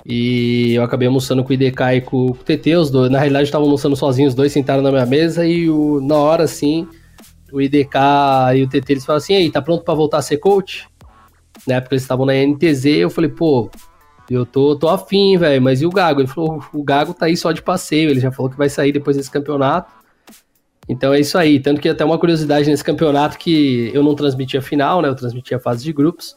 E 0.06 0.74
eu 0.74 0.84
acabei 0.84 1.08
almoçando 1.08 1.44
com 1.44 1.52
o 1.52 1.54
IDK 1.54 1.82
e 1.96 2.02
com 2.02 2.26
o 2.26 2.34
TT, 2.34 2.76
os 2.76 2.90
dois. 2.90 3.10
Na 3.10 3.20
realidade, 3.20 3.46
estavam 3.46 3.68
almoçando 3.68 3.96
sozinhos, 3.96 4.32
os 4.32 4.36
dois 4.36 4.52
sentaram 4.52 4.82
na 4.82 4.92
minha 4.92 5.06
mesa 5.06 5.46
e 5.46 5.70
o, 5.70 6.02
na 6.02 6.18
hora, 6.18 6.44
assim, 6.44 6.88
o 7.52 7.62
IDK 7.62 7.98
e 8.56 8.64
o 8.64 8.68
TT, 8.68 8.94
eles 8.94 9.06
falaram 9.06 9.24
assim, 9.24 9.36
aí, 9.36 9.50
tá 9.50 9.62
pronto 9.62 9.84
para 9.84 9.94
voltar 9.94 10.18
a 10.18 10.22
ser 10.22 10.38
coach? 10.38 10.88
Na 11.66 11.76
época 11.76 11.96
eles 11.96 12.02
estavam 12.02 12.26
na 12.26 12.34
NTZ, 12.34 12.86
eu 12.86 13.10
falei, 13.10 13.30
pô, 13.30 13.70
eu 14.30 14.46
tô, 14.46 14.76
tô 14.76 14.88
afim, 14.88 15.38
velho, 15.38 15.62
mas 15.62 15.82
e 15.82 15.86
o 15.86 15.90
Gago? 15.90 16.22
Ele 16.22 16.28
falou, 16.28 16.64
o 16.74 16.84
Gago 16.84 17.14
tá 17.14 17.26
aí 17.26 17.36
só 17.36 17.52
de 17.52 17.62
passeio, 17.62 18.10
ele 18.10 18.20
já 18.20 18.32
falou 18.32 18.50
que 18.50 18.58
vai 18.58 18.70
sair 18.70 18.92
depois 18.92 19.18
desse 19.18 19.30
campeonato. 19.30 19.92
Então 20.88 21.14
é 21.14 21.20
isso 21.20 21.38
aí, 21.38 21.60
tanto 21.60 21.80
que 21.80 21.88
até 21.88 22.04
uma 22.04 22.18
curiosidade 22.18 22.70
nesse 22.70 22.84
campeonato 22.84 23.38
que 23.38 23.92
eu 23.94 24.04
não 24.04 24.16
transmitia 24.16 24.62
final, 24.62 25.02
né, 25.02 25.08
eu 25.08 25.16
transmitia 25.16 25.58
a 25.58 25.60
fase 25.60 25.84
de 25.84 25.94
grupos, 25.94 26.36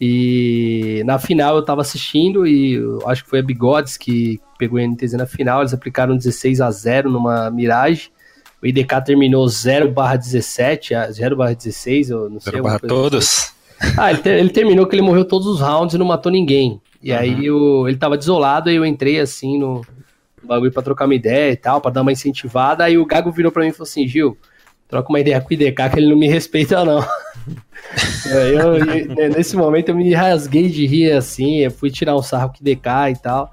e 0.00 1.02
na 1.04 1.18
final 1.18 1.56
eu 1.56 1.64
tava 1.64 1.80
assistindo 1.80 2.46
e 2.46 2.80
acho 3.06 3.24
que 3.24 3.30
foi 3.30 3.40
a 3.40 3.42
Bigodes 3.42 3.96
que 3.96 4.40
pegou 4.58 4.78
a 4.78 4.86
NTZ 4.86 5.14
na 5.14 5.26
final, 5.26 5.60
eles 5.60 5.74
aplicaram 5.74 6.16
16 6.16 6.60
a 6.60 6.70
0 6.70 7.10
numa 7.10 7.50
Mirage, 7.50 8.10
o 8.62 8.66
IDK 8.66 9.04
terminou 9.04 9.46
0 9.46 9.90
barra 9.90 10.16
17, 10.16 10.94
0 11.12 11.36
barra 11.36 11.54
16, 11.54 12.10
eu 12.10 12.30
não 12.30 12.40
sei. 12.40 12.52
0 12.52 12.64
barra 12.64 12.78
todos. 12.78 13.52
Assim. 13.78 13.94
Ah, 13.98 14.10
ele, 14.10 14.20
ter, 14.20 14.38
ele, 14.38 14.48
terminou 14.48 14.86
que 14.86 14.94
ele 14.94 15.02
morreu 15.02 15.24
todos 15.24 15.46
os 15.46 15.60
rounds 15.60 15.94
e 15.94 15.98
não 15.98 16.06
matou 16.06 16.32
ninguém. 16.32 16.80
E 17.04 17.12
uhum. 17.12 17.18
aí 17.18 17.46
eu, 17.46 17.88
ele 17.88 17.98
tava 17.98 18.16
desolado 18.16 18.70
e 18.70 18.76
eu 18.76 18.84
entrei 18.84 19.20
assim 19.20 19.58
no, 19.58 19.82
no 20.42 20.48
bagulho 20.48 20.72
pra 20.72 20.82
trocar 20.82 21.04
uma 21.04 21.14
ideia 21.14 21.52
e 21.52 21.56
tal, 21.56 21.78
pra 21.78 21.90
dar 21.90 22.00
uma 22.00 22.10
incentivada. 22.10 22.82
Aí 22.82 22.96
o 22.96 23.04
Gago 23.04 23.30
virou 23.30 23.52
pra 23.52 23.62
mim 23.62 23.68
e 23.68 23.72
falou 23.72 23.86
assim: 23.86 24.08
Gil, 24.08 24.38
troca 24.88 25.10
uma 25.10 25.20
ideia 25.20 25.38
com 25.38 25.50
o 25.50 25.52
IDK 25.52 25.90
que 25.92 25.98
ele 25.98 26.08
não 26.08 26.16
me 26.16 26.26
respeita, 26.26 26.82
não. 26.82 27.06
eu, 28.26 28.78
eu, 28.78 29.30
nesse 29.30 29.54
momento 29.54 29.90
eu 29.90 29.94
me 29.94 30.14
rasguei 30.14 30.70
de 30.70 30.86
rir 30.86 31.12
assim, 31.12 31.58
eu 31.58 31.70
fui 31.70 31.90
tirar 31.90 32.16
um 32.16 32.22
sarro 32.22 32.48
com 32.48 32.64
o 32.64 32.68
IDK 32.68 32.88
e 33.12 33.22
tal. 33.22 33.52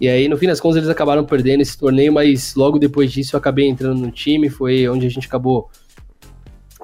E 0.00 0.08
aí, 0.08 0.28
no 0.28 0.36
fim 0.36 0.46
das 0.46 0.60
contas, 0.60 0.76
eles 0.76 0.90
acabaram 0.90 1.24
perdendo 1.24 1.62
esse 1.62 1.76
torneio, 1.76 2.12
mas 2.12 2.54
logo 2.54 2.78
depois 2.78 3.10
disso 3.10 3.34
eu 3.34 3.38
acabei 3.38 3.66
entrando 3.66 3.98
no 3.98 4.10
time, 4.12 4.48
foi 4.48 4.86
onde 4.88 5.06
a 5.06 5.10
gente 5.10 5.26
acabou 5.26 5.70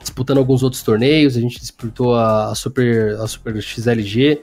disputando 0.01 0.39
alguns 0.39 0.63
outros 0.63 0.83
torneios, 0.83 1.37
a 1.37 1.41
gente 1.41 1.61
disputou 1.61 2.17
a, 2.17 2.55
Super, 2.55 3.15
a 3.21 3.27
Super 3.27 3.63
XLG, 3.63 4.43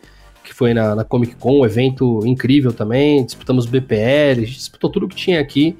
que 0.50 0.56
foi 0.56 0.74
na, 0.74 0.96
na 0.96 1.04
Comic 1.04 1.36
Con, 1.36 1.60
um 1.60 1.66
evento 1.66 2.26
incrível 2.26 2.74
também, 2.74 3.24
disputamos 3.24 3.68
BPL, 3.68 4.42
disputou 4.46 4.90
tudo 4.90 5.08
que 5.08 5.16
tinha 5.16 5.40
aqui 5.40 5.78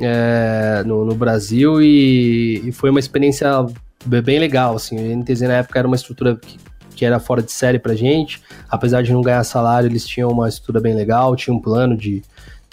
é, 0.00 0.84
no, 0.86 1.04
no, 1.04 1.14
Brasil 1.14 1.82
e, 1.82 2.62
e, 2.64 2.72
foi 2.72 2.90
uma 2.90 3.00
experiência 3.00 3.48
bem 4.04 4.38
legal, 4.38 4.76
assim, 4.76 4.96
a 4.96 5.16
NTZ 5.16 5.40
na 5.42 5.54
época 5.54 5.78
era 5.78 5.88
uma 5.88 5.96
estrutura 5.96 6.36
que 6.36 6.56
que 6.96 7.04
era 7.04 7.20
fora 7.20 7.42
de 7.42 7.52
série 7.52 7.78
pra 7.78 7.94
gente. 7.94 8.40
Apesar 8.70 9.02
de 9.02 9.12
não 9.12 9.20
ganhar 9.20 9.44
salário, 9.44 9.86
eles 9.86 10.06
tinham 10.06 10.30
uma 10.30 10.48
estrutura 10.48 10.80
bem 10.80 10.94
legal, 10.94 11.36
tinham 11.36 11.58
um 11.58 11.60
plano 11.60 11.94
de, 11.94 12.22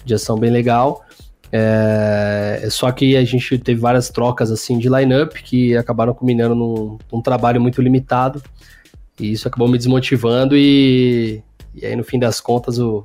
de 0.06 0.13
ação 0.13 0.39
bem 0.39 0.50
legal. 0.50 1.04
É, 1.52 2.65
só 2.72 2.89
que 2.91 3.17
a 3.17 3.24
gente 3.26 3.60
teve 3.60 3.80
várias 3.80 4.10
trocas 4.10 4.50
assim 4.50 4.80
de 4.80 4.89
lineup 4.89 5.34
que 5.34 5.76
acabaram 5.78 6.13
culminando 6.13 6.56
num, 6.56 6.98
num, 7.12 7.22
trabalho 7.22 7.60
muito 7.62 7.82
limitado. 7.82 8.41
E 9.19 9.32
isso 9.32 9.47
acabou 9.47 9.67
me 9.67 9.78
desmotivando 9.78 10.56
e, 10.56 11.41
e 11.76 11.86
aí 11.86 11.95
no 11.95 12.04
fim 12.04 12.17
das 12.19 12.41
contas 12.41 12.80
o, 12.80 13.04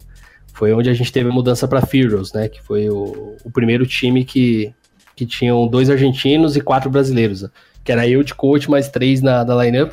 foi 0.54 0.72
onde 0.72 0.88
a 0.88 0.94
gente 0.94 1.12
teve 1.12 1.28
a 1.28 1.32
mudança 1.32 1.68
para 1.68 1.84
Fearless, 1.84 2.34
né? 2.34 2.48
Que 2.48 2.62
foi 2.62 2.88
o, 2.88 3.36
o 3.44 3.50
primeiro 3.50 3.86
time 3.86 4.24
que, 4.24 4.72
que 5.14 5.26
tinham 5.26 5.66
dois 5.68 5.90
argentinos 5.90 6.56
e 6.56 6.60
quatro 6.60 6.90
brasileiros. 6.90 7.44
Que 7.84 7.92
era 7.92 8.08
eu 8.08 8.22
de 8.22 8.34
coach 8.34 8.70
mais 8.70 8.88
três 8.88 9.20
na, 9.20 9.44
na 9.44 9.64
lineup 9.64 9.92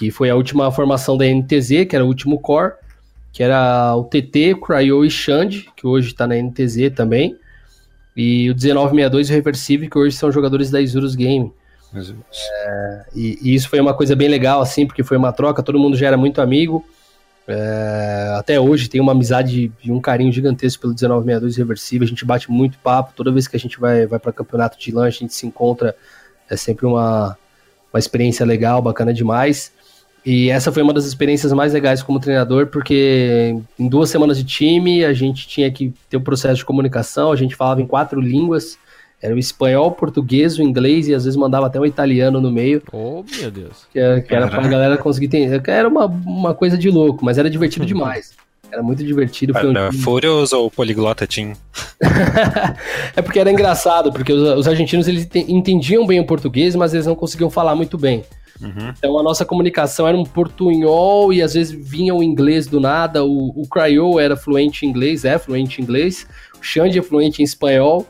que 0.00 0.10
foi 0.10 0.30
a 0.30 0.34
última 0.34 0.70
formação 0.72 1.16
da 1.16 1.26
NTZ, 1.26 1.86
que 1.88 1.94
era 1.94 2.04
o 2.04 2.08
último 2.08 2.38
core, 2.38 2.72
que 3.32 3.42
era 3.42 3.94
o 3.94 4.04
TT, 4.04 4.56
Cryo 4.60 5.04
e 5.04 5.10
Xande, 5.10 5.68
que 5.76 5.86
hoje 5.86 6.08
está 6.08 6.26
na 6.26 6.36
NTZ 6.36 6.90
também, 6.94 7.36
e 8.16 8.50
o 8.50 8.54
1962 8.54 9.28
e 9.28 9.32
o 9.32 9.34
Reversive, 9.34 9.88
que 9.88 9.98
hoje 9.98 10.16
são 10.16 10.32
jogadores 10.32 10.70
da 10.70 10.80
Isurus 10.80 11.14
Game. 11.14 11.52
É, 11.94 13.04
e, 13.14 13.38
e, 13.42 13.54
isso 13.54 13.68
foi 13.68 13.80
uma 13.80 13.94
coisa 13.94 14.14
bem 14.14 14.28
legal, 14.28 14.60
assim, 14.60 14.86
porque 14.86 15.02
foi 15.02 15.16
uma 15.16 15.32
troca, 15.32 15.62
todo 15.62 15.78
mundo 15.78 15.96
já 15.96 16.06
era 16.06 16.16
muito 16.16 16.40
amigo. 16.40 16.84
É, 17.48 18.34
até 18.38 18.60
hoje 18.60 18.88
tem 18.88 19.00
uma 19.00 19.12
amizade 19.12 19.72
e 19.82 19.90
um 19.90 20.00
carinho 20.00 20.30
gigantesco 20.30 20.82
pelo 20.82 20.92
1962 20.92 21.56
Reversive. 21.56 22.04
A 22.04 22.08
gente 22.08 22.24
bate 22.24 22.50
muito 22.50 22.78
papo. 22.78 23.12
Toda 23.14 23.32
vez 23.32 23.48
que 23.48 23.56
a 23.56 23.58
gente 23.58 23.80
vai, 23.80 24.06
vai 24.06 24.18
para 24.18 24.32
campeonato 24.32 24.78
de 24.78 24.92
lanche, 24.92 25.18
a 25.18 25.20
gente 25.22 25.34
se 25.34 25.46
encontra. 25.46 25.96
É 26.48 26.56
sempre 26.56 26.86
uma, 26.86 27.36
uma 27.92 27.98
experiência 27.98 28.46
legal, 28.46 28.80
bacana 28.80 29.12
demais. 29.12 29.72
E 30.24 30.50
essa 30.50 30.70
foi 30.70 30.82
uma 30.82 30.92
das 30.92 31.06
experiências 31.06 31.52
mais 31.52 31.72
legais 31.72 32.02
como 32.02 32.20
treinador, 32.20 32.66
porque 32.66 33.56
em 33.78 33.88
duas 33.88 34.10
semanas 34.10 34.36
de 34.36 34.44
time 34.44 35.04
a 35.04 35.12
gente 35.12 35.48
tinha 35.48 35.70
que 35.70 35.94
ter 36.08 36.18
o 36.18 36.20
um 36.20 36.22
processo 36.22 36.56
de 36.56 36.64
comunicação, 36.64 37.32
a 37.32 37.36
gente 37.36 37.56
falava 37.56 37.80
em 37.80 37.86
quatro 37.86 38.20
línguas, 38.20 38.78
era 39.22 39.34
o 39.34 39.38
espanhol, 39.38 39.88
o 39.88 39.92
português, 39.92 40.58
o 40.58 40.62
inglês 40.62 41.06
e 41.06 41.14
às 41.14 41.24
vezes 41.24 41.36
mandava 41.36 41.66
até 41.66 41.78
um 41.78 41.84
italiano 41.84 42.40
no 42.40 42.50
meio. 42.50 42.82
Oh, 42.92 43.22
meu 43.38 43.50
Deus. 43.50 43.86
Que 43.92 43.98
era, 43.98 44.20
que 44.20 44.34
era 44.34 44.48
pra 44.48 44.66
galera 44.66 44.96
conseguir 44.96 45.26
entender. 45.26 45.62
Era 45.66 45.88
uma, 45.88 46.06
uma 46.06 46.54
coisa 46.54 46.78
de 46.78 46.90
louco, 46.90 47.24
mas 47.24 47.36
era 47.36 47.50
divertido 47.50 47.84
demais. 47.84 48.32
Era 48.72 48.82
muito 48.82 49.04
divertido. 49.04 49.52
Foi 49.52 49.68
um 49.68 49.92
Furious 49.92 50.52
ou 50.52 50.70
Poliglota 50.70 51.26
Team? 51.26 51.54
é 53.16 53.20
porque 53.20 53.40
era 53.40 53.50
engraçado, 53.50 54.12
porque 54.12 54.32
os, 54.32 54.58
os 54.58 54.68
argentinos 54.68 55.08
eles 55.08 55.28
entendiam 55.34 56.06
bem 56.06 56.20
o 56.20 56.24
português, 56.24 56.74
mas 56.76 56.94
eles 56.94 57.06
não 57.06 57.16
conseguiam 57.16 57.50
falar 57.50 57.74
muito 57.74 57.98
bem. 57.98 58.24
Uhum. 58.60 58.92
Então 58.96 59.18
a 59.18 59.22
nossa 59.22 59.44
comunicação 59.44 60.06
era 60.06 60.16
um 60.16 60.24
portunhol 60.24 61.32
e 61.32 61.42
às 61.42 61.54
vezes 61.54 61.72
vinha 61.72 62.14
o 62.14 62.22
inglês 62.22 62.66
do 62.66 62.78
nada. 62.78 63.24
O, 63.24 63.48
o 63.60 63.66
Cryo 63.68 64.20
era 64.20 64.36
fluente 64.36 64.86
em 64.86 64.88
inglês, 64.88 65.24
é 65.24 65.38
fluente 65.38 65.80
em 65.80 65.84
inglês. 65.84 66.26
O 66.58 66.62
Xande 66.62 66.98
é 66.98 67.02
fluente 67.02 67.42
em 67.42 67.44
espanhol. 67.44 68.06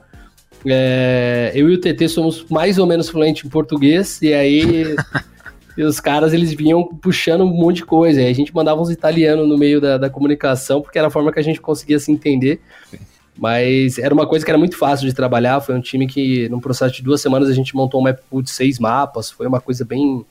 É, 0.66 1.53
eu 1.55 1.70
e 1.70 1.75
o 1.75 1.81
TT 1.81 2.09
somos 2.09 2.44
mais 2.51 2.79
ou 2.79 2.87
menos 2.87 3.09
fluentes 3.09 3.44
em 3.44 3.49
português. 3.49 4.20
E 4.23 4.33
aí 4.33 4.85
e 5.77 5.83
os 5.83 6.01
caras 6.01 6.33
eles 6.33 6.53
vinham 6.53 6.85
puxando 6.85 7.42
um 7.42 7.53
monte 7.53 7.77
de 7.77 7.85
coisa. 7.87 8.20
E 8.20 8.27
a 8.27 8.33
gente 8.33 8.55
mandava 8.55 8.81
uns 8.81 8.90
italianos 8.90 9.49
no 9.49 9.57
meio 9.57 9.81
da, 9.81 9.96
da 9.96 10.11
comunicação, 10.11 10.83
porque 10.83 10.99
era 10.99 11.09
a 11.09 11.11
forma 11.11 11.33
que 11.33 11.38
a 11.38 11.42
gente 11.42 11.61
conseguia 11.61 11.99
se 11.99 12.12
entender. 12.12 12.61
Sim. 12.90 12.99
Mas 13.38 13.99
era 13.99 14.12
uma 14.12 14.27
coisa 14.27 14.44
que 14.44 14.51
era 14.51 14.59
muito 14.59 14.77
fácil 14.77 15.07
de 15.07 15.14
trabalhar. 15.14 15.61
Foi 15.62 15.75
um 15.75 15.81
time 15.81 16.07
que, 16.07 16.49
num 16.51 16.61
processo 16.61 16.94
de 16.94 17.03
duas 17.03 17.23
semanas, 17.23 17.49
a 17.49 17.55
gente 17.55 17.75
montou 17.75 17.99
um 17.99 18.05
map 18.05 18.18
pool 18.29 18.42
de 18.42 18.51
seis 18.51 18.79
mapas. 18.79 19.31
Foi 19.31 19.46
uma 19.46 19.61
coisa 19.61 19.85
bem, 19.85 20.25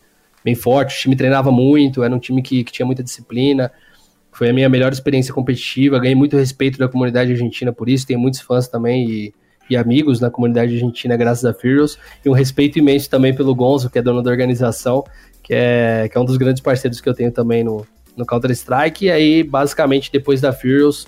bem 0.43 0.53
forte. 0.53 0.95
O 0.95 0.99
time 0.99 1.15
treinava 1.15 1.51
muito, 1.51 2.03
era 2.03 2.13
um 2.13 2.19
time 2.19 2.43
que, 2.43 2.63
que 2.63 2.71
tinha 2.71 2.85
muita 2.85 3.01
disciplina. 3.01 3.71
Foi 4.31 4.49
a 4.49 4.53
minha 4.53 4.69
melhor 4.69 4.91
experiência 4.91 5.33
competitiva. 5.33 5.97
Ganhei 5.97 6.13
muito 6.13 6.37
respeito 6.37 6.77
da 6.77 6.87
comunidade 6.87 7.31
argentina 7.31 7.73
por 7.73 7.89
isso. 7.89 8.05
Tenho 8.05 8.19
muitos 8.19 8.41
fãs 8.41 8.67
também 8.67 9.09
e, 9.09 9.33
e 9.69 9.77
amigos 9.77 10.19
na 10.19 10.29
comunidade 10.29 10.73
argentina, 10.73 11.15
graças 11.15 11.45
a 11.45 11.53
Fearless. 11.53 11.97
E 12.23 12.29
um 12.29 12.34
respeito 12.34 12.79
imenso 12.79 13.10
também 13.10 13.34
pelo 13.34 13.53
Gonzo, 13.53 13.89
que 13.89 13.99
é 13.99 14.01
dono 14.01 14.21
da 14.21 14.32
organização, 14.32 15.03
que 15.43 15.53
é, 15.53 16.10
que 16.12 16.17
é 16.17 16.21
um 16.21 16.25
dos 16.25 16.38
grandes 16.38 16.62
parceiros 16.62 16.99
que 16.99 17.08
eu 17.08 17.13
tenho 17.13 17.32
também 17.32 17.63
no, 17.63 17.86
no 18.15 18.25
Counter-Strike. 18.25 19.05
E 19.05 19.12
aí, 19.12 19.43
basicamente, 19.43 20.12
depois 20.12 20.41
da 20.41 20.51
Fearless, 20.51 21.05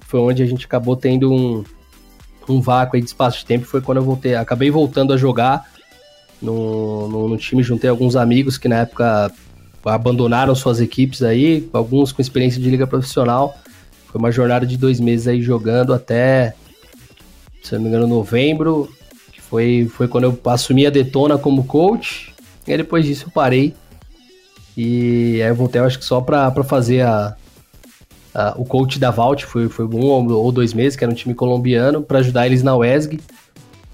foi 0.00 0.20
onde 0.20 0.42
a 0.42 0.46
gente 0.46 0.66
acabou 0.66 0.96
tendo 0.96 1.32
um, 1.32 1.64
um 2.48 2.60
vácuo 2.60 2.96
aí 2.96 3.02
de 3.02 3.08
espaço 3.08 3.38
de 3.38 3.46
tempo. 3.46 3.64
Foi 3.64 3.80
quando 3.80 3.98
eu 3.98 4.04
voltei, 4.04 4.34
acabei 4.34 4.70
voltando 4.70 5.12
a 5.12 5.16
jogar 5.16 5.64
no, 6.42 7.08
no, 7.08 7.28
no, 7.28 7.36
time, 7.36 7.62
juntei 7.62 7.88
alguns 7.88 8.16
amigos 8.16 8.56
que 8.56 8.68
na 8.68 8.78
época 8.78 9.30
abandonaram 9.84 10.54
suas 10.54 10.80
equipes 10.80 11.22
aí, 11.22 11.68
alguns 11.72 12.12
com 12.12 12.20
experiência 12.20 12.60
de 12.60 12.68
liga 12.70 12.86
profissional. 12.86 13.54
Foi 14.06 14.18
uma 14.18 14.32
jornada 14.32 14.66
de 14.66 14.76
dois 14.76 14.98
meses 14.98 15.28
aí 15.28 15.40
jogando 15.40 15.94
até, 15.94 16.54
se 17.62 17.74
não 17.74 17.82
me 17.82 17.88
engano, 17.88 18.06
novembro, 18.06 18.90
que 19.32 19.40
foi, 19.40 19.90
foi 19.90 20.08
quando 20.08 20.24
eu 20.24 20.40
assumi 20.46 20.86
a 20.86 20.90
Detona 20.90 21.38
como 21.38 21.64
coach. 21.64 22.34
E 22.66 22.76
depois 22.76 23.04
disso 23.04 23.26
eu 23.26 23.30
parei. 23.30 23.74
E 24.76 25.42
aí 25.42 25.48
eu 25.48 25.54
voltei, 25.54 25.80
acho 25.80 25.98
que 25.98 26.04
só 26.04 26.20
pra 26.20 26.52
fazer 26.64 27.02
a, 27.02 27.36
a, 28.34 28.54
o 28.56 28.64
coach 28.64 28.98
da 28.98 29.10
Vault, 29.10 29.44
foi, 29.44 29.68
foi 29.68 29.84
um 29.84 30.04
ou 30.04 30.52
dois 30.52 30.72
meses, 30.72 30.96
que 30.96 31.04
era 31.04 31.10
um 31.10 31.14
time 31.14 31.34
colombiano, 31.34 32.02
para 32.02 32.20
ajudar 32.20 32.46
eles 32.46 32.62
na 32.62 32.76
WESG. 32.76 33.20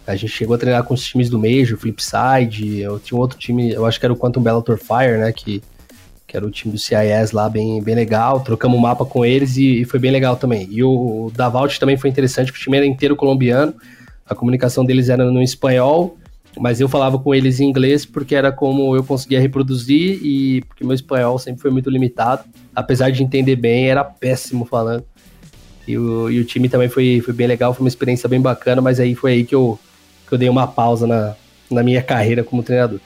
A 0.07 0.15
gente 0.15 0.33
chegou 0.33 0.55
a 0.55 0.59
treinar 0.59 0.85
com 0.85 0.95
os 0.95 1.05
times 1.05 1.29
do 1.29 1.39
Major, 1.39 1.77
Flipside, 1.77 2.79
eu 2.79 3.01
tinha 3.01 3.19
um 3.19 3.21
outro 3.21 3.37
time, 3.37 3.73
eu 3.73 3.85
acho 3.85 3.99
que 3.99 4.07
era 4.07 4.13
o 4.13 4.17
Quantum 4.17 4.41
Bellator 4.41 4.79
Fire, 4.79 5.19
né, 5.19 5.33
que, 5.33 5.61
que 6.27 6.37
era 6.37 6.45
o 6.45 6.51
time 6.51 6.73
do 6.73 6.79
CIS 6.79 7.33
lá, 7.33 7.49
bem, 7.49 7.81
bem 7.83 7.95
legal, 7.95 8.41
trocamos 8.41 8.77
o 8.79 8.81
mapa 8.81 9.05
com 9.05 9.25
eles 9.25 9.57
e, 9.57 9.83
e 9.83 9.85
foi 9.85 10.01
bem 10.01 10.11
legal 10.11 10.37
também. 10.37 10.67
E 10.71 10.83
o, 10.83 11.27
o 11.27 11.33
da 11.35 11.49
Vault 11.49 11.79
também 11.79 11.97
foi 11.97 12.11
interessante, 12.11 12.51
porque 12.51 12.61
o 12.61 12.65
time 12.65 12.77
era 12.77 12.87
inteiro 12.87 13.15
colombiano, 13.15 13.75
a 14.29 14.35
comunicação 14.35 14.85
deles 14.85 15.09
era 15.09 15.31
no 15.31 15.41
espanhol, 15.41 16.19
mas 16.59 16.81
eu 16.81 16.89
falava 16.89 17.19
com 17.19 17.35
eles 17.35 17.61
em 17.61 17.69
inglês 17.69 18.05
porque 18.05 18.35
era 18.35 18.51
como 18.51 18.97
eu 18.97 19.05
conseguia 19.05 19.41
reproduzir 19.41 20.19
e 20.23 20.63
porque 20.63 20.85
meu 20.85 20.95
espanhol 20.95 21.39
sempre 21.39 21.61
foi 21.61 21.71
muito 21.71 21.91
limitado. 21.91 22.45
Apesar 22.75 23.11
de 23.11 23.23
entender 23.23 23.57
bem, 23.57 23.89
era 23.89 24.03
péssimo 24.03 24.65
falando. 24.65 25.05
E 25.87 25.97
o, 25.97 26.31
e 26.31 26.41
o 26.41 26.45
time 26.45 26.69
também 26.69 26.89
foi, 26.89 27.21
foi 27.25 27.33
bem 27.33 27.47
legal, 27.47 27.73
foi 27.73 27.85
uma 27.85 27.89
experiência 27.89 28.29
bem 28.29 28.41
bacana, 28.41 28.83
mas 28.83 28.99
aí 28.99 29.15
foi 29.15 29.33
aí 29.33 29.45
que 29.45 29.55
eu, 29.55 29.79
que 30.27 30.35
eu 30.35 30.39
dei 30.39 30.49
uma 30.49 30.67
pausa 30.67 31.07
na, 31.07 31.37
na 31.71 31.83
minha 31.83 32.03
carreira 32.03 32.43
como 32.43 32.63
treinador. 32.63 32.99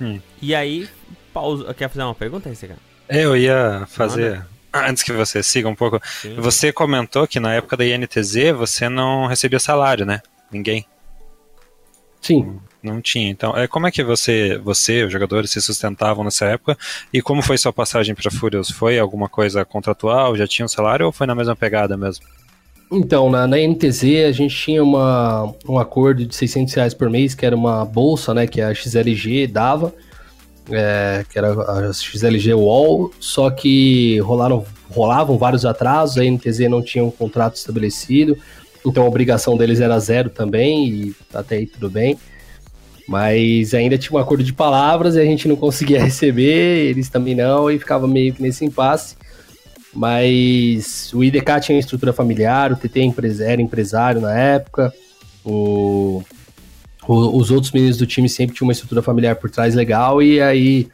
Hum. 0.00 0.18
E 0.42 0.54
aí, 0.54 0.86
pausa. 1.34 1.74
Quer 1.74 1.88
fazer 1.88 2.04
uma 2.04 2.14
pergunta 2.14 2.48
aí, 2.48 2.56
cara? 2.56 2.78
Eu 3.08 3.36
ia 3.36 3.84
fazer. 3.88 4.46
Antes 4.72 5.02
que 5.02 5.12
você 5.12 5.42
siga 5.42 5.68
um 5.68 5.74
pouco. 5.74 6.00
Sim. 6.22 6.36
Você 6.36 6.72
comentou 6.72 7.26
que 7.26 7.38
na 7.38 7.52
época 7.54 7.76
da 7.76 7.84
INTZ 7.84 8.52
você 8.56 8.88
não 8.88 9.26
recebia 9.26 9.58
salário, 9.58 10.06
né? 10.06 10.22
Ninguém. 10.50 10.86
Sim. 12.20 12.58
Não 12.82 13.00
tinha. 13.00 13.30
Então, 13.30 13.56
é, 13.56 13.66
como 13.66 13.86
é 13.86 13.90
que 13.90 14.02
você, 14.02 14.58
você, 14.58 15.04
os 15.04 15.12
jogadores, 15.12 15.50
se 15.50 15.60
sustentavam 15.60 16.24
nessa 16.24 16.46
época? 16.46 16.76
E 17.12 17.22
como 17.22 17.42
foi 17.42 17.56
sua 17.56 17.72
passagem 17.72 18.14
para 18.14 18.30
Furious? 18.30 18.70
Foi 18.70 18.98
alguma 18.98 19.28
coisa 19.28 19.64
contratual? 19.64 20.36
Já 20.36 20.46
tinha 20.46 20.64
um 20.64 20.68
salário 20.68 21.06
ou 21.06 21.12
foi 21.12 21.26
na 21.26 21.34
mesma 21.34 21.54
pegada 21.54 21.96
mesmo? 21.96 22.24
Então, 22.90 23.30
na, 23.30 23.46
na 23.46 23.56
NTZ 23.56 24.26
a 24.28 24.32
gente 24.32 24.54
tinha 24.54 24.82
uma, 24.82 25.54
um 25.68 25.78
acordo 25.78 26.26
de 26.26 26.34
600 26.34 26.74
reais 26.74 26.94
por 26.94 27.08
mês, 27.08 27.34
que 27.34 27.44
era 27.44 27.56
uma 27.56 27.84
bolsa, 27.84 28.34
né, 28.34 28.46
que 28.46 28.60
a 28.60 28.72
XLG 28.74 29.46
dava, 29.46 29.92
é, 30.70 31.24
que 31.28 31.38
era 31.38 31.52
a 31.52 31.92
XLG 31.92 32.54
Wall, 32.54 33.10
só 33.20 33.50
que 33.50 34.18
rolaram, 34.20 34.64
rolavam 34.90 35.36
vários 35.36 35.64
atrasos, 35.64 36.18
a 36.18 36.24
NTZ 36.24 36.60
não 36.70 36.82
tinha 36.82 37.04
um 37.04 37.10
contrato 37.10 37.56
estabelecido, 37.56 38.36
então 38.86 39.04
a 39.04 39.06
obrigação 39.06 39.56
deles 39.56 39.80
era 39.80 39.98
zero 39.98 40.30
também, 40.30 40.88
e 40.88 41.16
até 41.32 41.56
aí 41.56 41.66
tudo 41.66 41.90
bem. 41.90 42.18
Mas 43.06 43.74
ainda 43.74 43.98
tinha 43.98 44.18
um 44.18 44.22
acordo 44.22 44.42
de 44.42 44.52
palavras 44.52 45.14
e 45.14 45.20
a 45.20 45.24
gente 45.24 45.46
não 45.46 45.56
conseguia 45.56 46.00
receber, 46.04 46.86
eles 46.88 47.08
também 47.08 47.34
não, 47.34 47.70
e 47.70 47.78
ficava 47.78 48.06
meio 48.06 48.32
que 48.32 48.42
nesse 48.42 48.64
impasse. 48.64 49.16
Mas 49.92 51.12
o 51.14 51.22
IDK 51.22 51.60
tinha 51.60 51.78
estrutura 51.78 52.12
familiar, 52.12 52.72
o 52.72 52.76
TT 52.76 53.12
era 53.40 53.62
empresário 53.62 54.20
na 54.20 54.36
época, 54.36 54.92
o, 55.44 56.22
o, 57.06 57.36
os 57.36 57.50
outros 57.50 57.72
meninos 57.72 57.98
do 57.98 58.06
time 58.06 58.28
sempre 58.28 58.56
tinham 58.56 58.66
uma 58.66 58.72
estrutura 58.72 59.02
familiar 59.02 59.36
por 59.36 59.50
trás 59.50 59.74
legal, 59.74 60.22
e 60.22 60.40
aí 60.40 60.88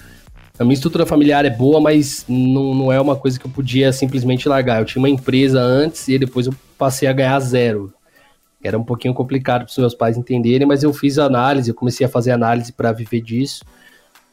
a 0.59 0.65
minha 0.65 0.75
estrutura 0.75 1.07
familiar 1.07 1.45
é 1.45 1.51
boa, 1.51 1.81
mas 1.81 2.25
não, 2.29 2.75
não 2.75 2.93
é 2.93 3.01
uma 3.01 3.17
coisa 3.17 3.39
que 3.39 3.47
eu 3.47 3.51
podia 3.51 3.93
simplesmente 3.93 4.49
largar. 4.49 4.81
Eu 4.81 4.85
tinha 4.85 5.01
uma 5.01 5.09
empresa 5.09 5.61
antes 5.61 6.07
e 6.09 6.19
depois 6.19 6.47
eu 6.47 6.55
passei 6.77 7.09
a 7.09 7.13
ganhar 7.13 7.41
zero. 7.41 7.93
Era 8.63 8.79
um 8.79 8.85
pouquinho 8.85 9.15
complicado 9.15 9.63
para 9.63 9.71
os 9.71 9.79
meus 9.79 9.95
pais 9.95 10.19
entenderem, 10.19 10.67
mas 10.67 10.83
eu 10.83 10.93
fiz 10.93 11.19
análise, 11.19 11.71
eu 11.71 11.75
comecei 11.75 12.07
a 12.07 12.11
fazer 12.11 12.33
análise 12.33 12.73
para 12.73 12.93
viver 12.93 13.23
disso, 13.23 13.65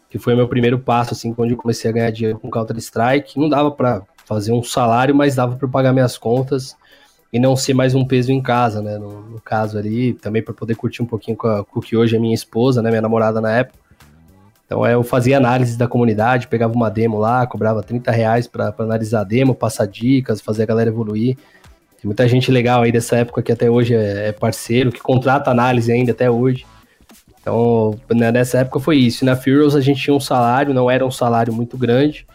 que 0.09 0.19
foi 0.19 0.33
o 0.33 0.37
meu 0.37 0.49
primeiro 0.49 0.77
passo, 0.79 1.13
assim, 1.13 1.33
quando 1.33 1.51
eu 1.51 1.57
comecei 1.57 1.89
a 1.89 1.93
ganhar 1.93 2.11
dinheiro 2.11 2.37
com 2.37 2.51
Counter-Strike. 2.51 3.39
Não 3.39 3.47
dava 3.47 3.71
para 3.71 4.01
fazer 4.25 4.51
um 4.51 4.61
salário, 4.61 5.15
mas 5.15 5.35
dava 5.35 5.55
para 5.55 5.67
pagar 5.69 5.93
minhas 5.93 6.17
contas 6.17 6.75
e 7.31 7.39
não 7.39 7.55
ser 7.55 7.73
mais 7.73 7.93
um 7.93 8.05
peso 8.05 8.31
em 8.31 8.41
casa, 8.41 8.81
né? 8.81 8.97
No, 8.97 9.21
no 9.21 9.41
caso 9.41 9.77
ali, 9.77 10.13
também 10.13 10.41
para 10.41 10.53
poder 10.53 10.75
curtir 10.75 11.01
um 11.01 11.05
pouquinho 11.05 11.35
com, 11.35 11.47
a, 11.47 11.63
com 11.63 11.79
o 11.79 11.81
que 11.81 11.95
hoje 11.95 12.15
é 12.15 12.19
minha 12.19 12.35
esposa, 12.35 12.81
né? 12.81 12.89
Minha 12.89 13.01
namorada 13.01 13.41
na 13.41 13.51
época. 13.51 13.79
Então 14.65 14.85
é, 14.85 14.93
eu 14.93 15.03
fazia 15.03 15.37
análise 15.37 15.77
da 15.77 15.87
comunidade, 15.87 16.47
pegava 16.47 16.73
uma 16.73 16.89
demo 16.89 17.17
lá, 17.17 17.47
cobrava 17.47 17.81
30 17.81 18.11
reais 18.11 18.47
para 18.47 18.73
analisar 18.79 19.21
a 19.21 19.23
demo, 19.23 19.55
passar 19.55 19.87
dicas, 19.87 20.41
fazer 20.41 20.63
a 20.63 20.65
galera 20.65 20.89
evoluir. 20.89 21.37
Tem 21.97 22.05
muita 22.05 22.27
gente 22.27 22.51
legal 22.51 22.83
aí 22.83 22.91
dessa 22.91 23.15
época 23.15 23.41
que 23.41 23.51
até 23.51 23.69
hoje 23.69 23.95
é, 23.95 24.27
é 24.27 24.31
parceiro, 24.31 24.91
que 24.91 25.01
contrata 25.01 25.49
análise 25.49 25.91
ainda 25.91 26.11
até 26.11 26.29
hoje. 26.29 26.65
Então, 27.41 27.97
né, 28.13 28.29
nessa 28.29 28.59
época 28.59 28.79
foi 28.81 28.97
isso. 28.97 29.23
Na 29.23 29.37
Furious 29.37 29.73
a 29.73 29.79
gente 29.79 30.01
tinha 30.01 30.13
um 30.13 30.19
salário, 30.19 30.73
não 30.73 30.91
era 30.91 31.05
um 31.05 31.11
salário 31.11 31.53
muito 31.53 31.77
grande, 31.77 32.27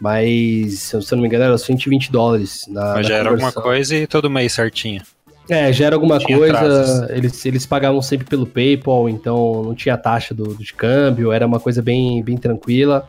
mas, 0.00 0.80
se 0.80 0.94
eu 0.94 1.00
não 1.12 1.22
me 1.22 1.28
engano, 1.28 1.44
era 1.44 1.58
120 1.58 2.12
dólares. 2.12 2.66
Na, 2.68 2.94
mas 2.94 3.06
já 3.06 3.16
era 3.16 3.30
alguma 3.30 3.52
coisa 3.52 3.96
e 3.96 4.06
todo 4.06 4.30
mês 4.30 4.52
certinho. 4.52 5.02
É, 5.48 5.72
já 5.72 5.86
era 5.86 5.96
alguma 5.96 6.18
tinha 6.18 6.36
coisa. 6.36 7.08
Eles, 7.10 7.46
eles 7.46 7.66
pagavam 7.66 8.02
sempre 8.02 8.26
pelo 8.26 8.46
PayPal, 8.46 9.08
então 9.08 9.62
não 9.62 9.74
tinha 9.74 9.96
taxa 9.96 10.34
do, 10.34 10.54
do 10.54 10.62
de 10.62 10.74
câmbio, 10.74 11.32
era 11.32 11.46
uma 11.46 11.60
coisa 11.60 11.80
bem, 11.80 12.22
bem 12.22 12.36
tranquila. 12.36 13.06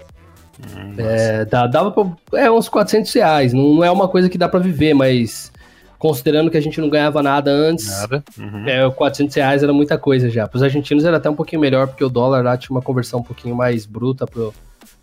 Hum, 0.60 0.95
é, 0.97 1.45
dava 1.45 1.91
pra, 1.91 2.39
é, 2.39 2.50
uns 2.50 2.69
400 2.69 3.12
reais. 3.13 3.54
Não, 3.54 3.76
não 3.76 3.84
é 3.84 3.91
uma 3.91 4.08
coisa 4.08 4.30
que 4.30 4.38
dá 4.38 4.47
para 4.47 4.60
viver, 4.60 4.93
mas 4.93 5.52
considerando 5.97 6.52
que 6.52 6.58
a 6.58 6.62
gente 6.62 6.80
não 6.80 6.89
ganhava 6.89 7.23
nada 7.23 7.52
antes, 7.52 7.88
nada. 7.88 8.23
Uhum. 8.38 8.67
É, 8.67 8.89
400 8.89 9.36
reais 9.36 9.63
era 9.63 9.73
muita 9.73 9.97
coisa 9.97 10.30
já. 10.30 10.47
Para 10.47 10.58
os 10.58 10.63
argentinos 10.63 11.06
era 11.06 11.17
até 11.17 11.30
um 11.30 11.36
pouquinho 11.36 11.62
melhor, 11.62 11.88
porque 11.88 12.04
o 12.04 12.10
dólar 12.10 12.43
lá 12.43 12.56
tinha 12.56 12.76
uma 12.76 12.82
conversão 12.82 13.19
um 13.19 13.23
pouquinho 13.23 13.56
mais 13.56 13.86
bruta 13.86 14.26
pro, 14.28 14.54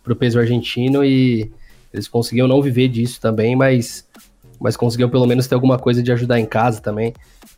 pro 0.02 0.16
peso 0.16 0.38
argentino 0.38 1.04
e 1.04 1.50
eles 1.94 2.08
conseguiam 2.08 2.48
não 2.48 2.60
viver 2.60 2.88
disso 2.88 3.20
também, 3.20 3.54
mas, 3.54 4.04
mas 4.60 4.76
conseguiam 4.76 5.08
pelo 5.08 5.26
menos 5.26 5.46
ter 5.46 5.54
alguma 5.54 5.78
coisa 5.78 6.02
de 6.02 6.10
ajudar 6.10 6.40
em 6.40 6.44
casa 6.44 6.80
também. 6.80 7.14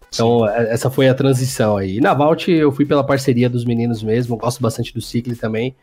Então. 0.08 0.46
É, 0.46 0.74
essa 0.74 0.90
foi 0.90 1.08
a 1.08 1.14
transição 1.14 1.78
aí. 1.78 1.96
E 1.96 2.00
na 2.02 2.12
Vault 2.12 2.50
eu 2.50 2.70
fui 2.70 2.84
pela 2.84 3.02
parceria 3.02 3.48
dos 3.48 3.64
meninos 3.64 4.02
mesmo, 4.02 4.36
gosto 4.36 4.60
bastante 4.60 4.92
do 4.92 5.00
Cicle 5.00 5.34
também. 5.34 5.74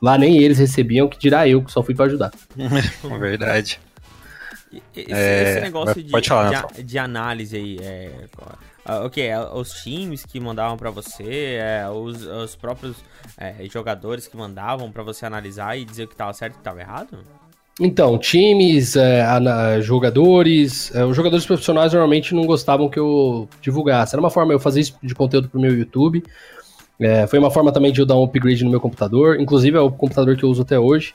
Lá 0.00 0.18
nem 0.18 0.36
eles 0.36 0.58
recebiam, 0.58 1.08
que 1.08 1.18
dirá 1.18 1.48
eu, 1.48 1.62
que 1.64 1.72
só 1.72 1.82
fui 1.82 1.94
para 1.94 2.04
ajudar. 2.04 2.32
Verdade. 3.18 3.80
Esse, 4.94 5.12
é, 5.12 5.50
esse 5.50 5.60
negócio 5.60 6.02
de, 6.02 6.28
falar, 6.28 6.66
de, 6.74 6.82
de, 6.82 6.98
análise 6.98 7.56
aí, 7.56 7.78
é, 7.80 8.26
o 9.04 9.10
que? 9.10 9.20
É, 9.20 9.38
os 9.38 9.70
times 9.82 10.24
que 10.24 10.40
mandavam 10.40 10.76
para 10.76 10.90
você, 10.90 11.58
é, 11.60 11.88
os, 11.88 12.26
os 12.26 12.56
próprios 12.56 12.96
é, 13.36 13.54
jogadores 13.70 14.26
que 14.26 14.36
mandavam 14.36 14.90
para 14.90 15.02
você 15.02 15.26
analisar 15.26 15.78
e 15.78 15.84
dizer 15.84 16.04
o 16.04 16.08
que 16.08 16.16
tava 16.16 16.32
certo 16.32 16.54
e 16.54 16.56
o 16.56 16.58
que 16.58 16.64
tava 16.64 16.80
errado? 16.80 17.18
Então, 17.84 18.16
times, 18.16 18.94
é, 18.94 19.26
jogadores, 19.80 20.94
é, 20.94 21.04
os 21.04 21.16
jogadores 21.16 21.44
profissionais 21.44 21.92
normalmente 21.92 22.32
não 22.32 22.46
gostavam 22.46 22.88
que 22.88 22.98
eu 22.98 23.48
divulgasse. 23.60 24.14
Era 24.14 24.20
uma 24.20 24.30
forma 24.30 24.52
eu 24.52 24.60
fazer 24.60 24.80
isso 24.80 24.96
de 25.02 25.12
conteúdo 25.16 25.48
pro 25.48 25.60
meu 25.60 25.76
YouTube. 25.76 26.22
É, 27.00 27.26
foi 27.26 27.40
uma 27.40 27.50
forma 27.50 27.72
também 27.72 27.90
de 27.90 28.00
eu 28.00 28.06
dar 28.06 28.14
um 28.14 28.22
upgrade 28.22 28.62
no 28.62 28.70
meu 28.70 28.80
computador. 28.80 29.40
Inclusive 29.40 29.76
é 29.76 29.80
o 29.80 29.90
computador 29.90 30.36
que 30.36 30.44
eu 30.44 30.48
uso 30.48 30.62
até 30.62 30.78
hoje. 30.78 31.12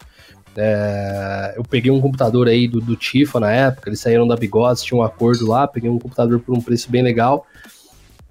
É, 0.58 1.54
eu 1.56 1.64
peguei 1.64 1.90
um 1.90 2.02
computador 2.02 2.50
aí 2.50 2.68
do, 2.68 2.82
do 2.82 2.98
Tifa 2.98 3.40
na 3.40 3.52
época, 3.52 3.90
eles 3.90 4.02
saíram 4.02 4.28
da 4.28 4.36
Bigodes, 4.36 4.84
tinha 4.84 5.00
um 5.00 5.04
acordo 5.04 5.48
lá, 5.48 5.68
peguei 5.68 5.90
um 5.90 6.00
computador 6.00 6.40
por 6.40 6.58
um 6.58 6.62
preço 6.62 6.92
bem 6.92 7.02
legal. 7.02 7.46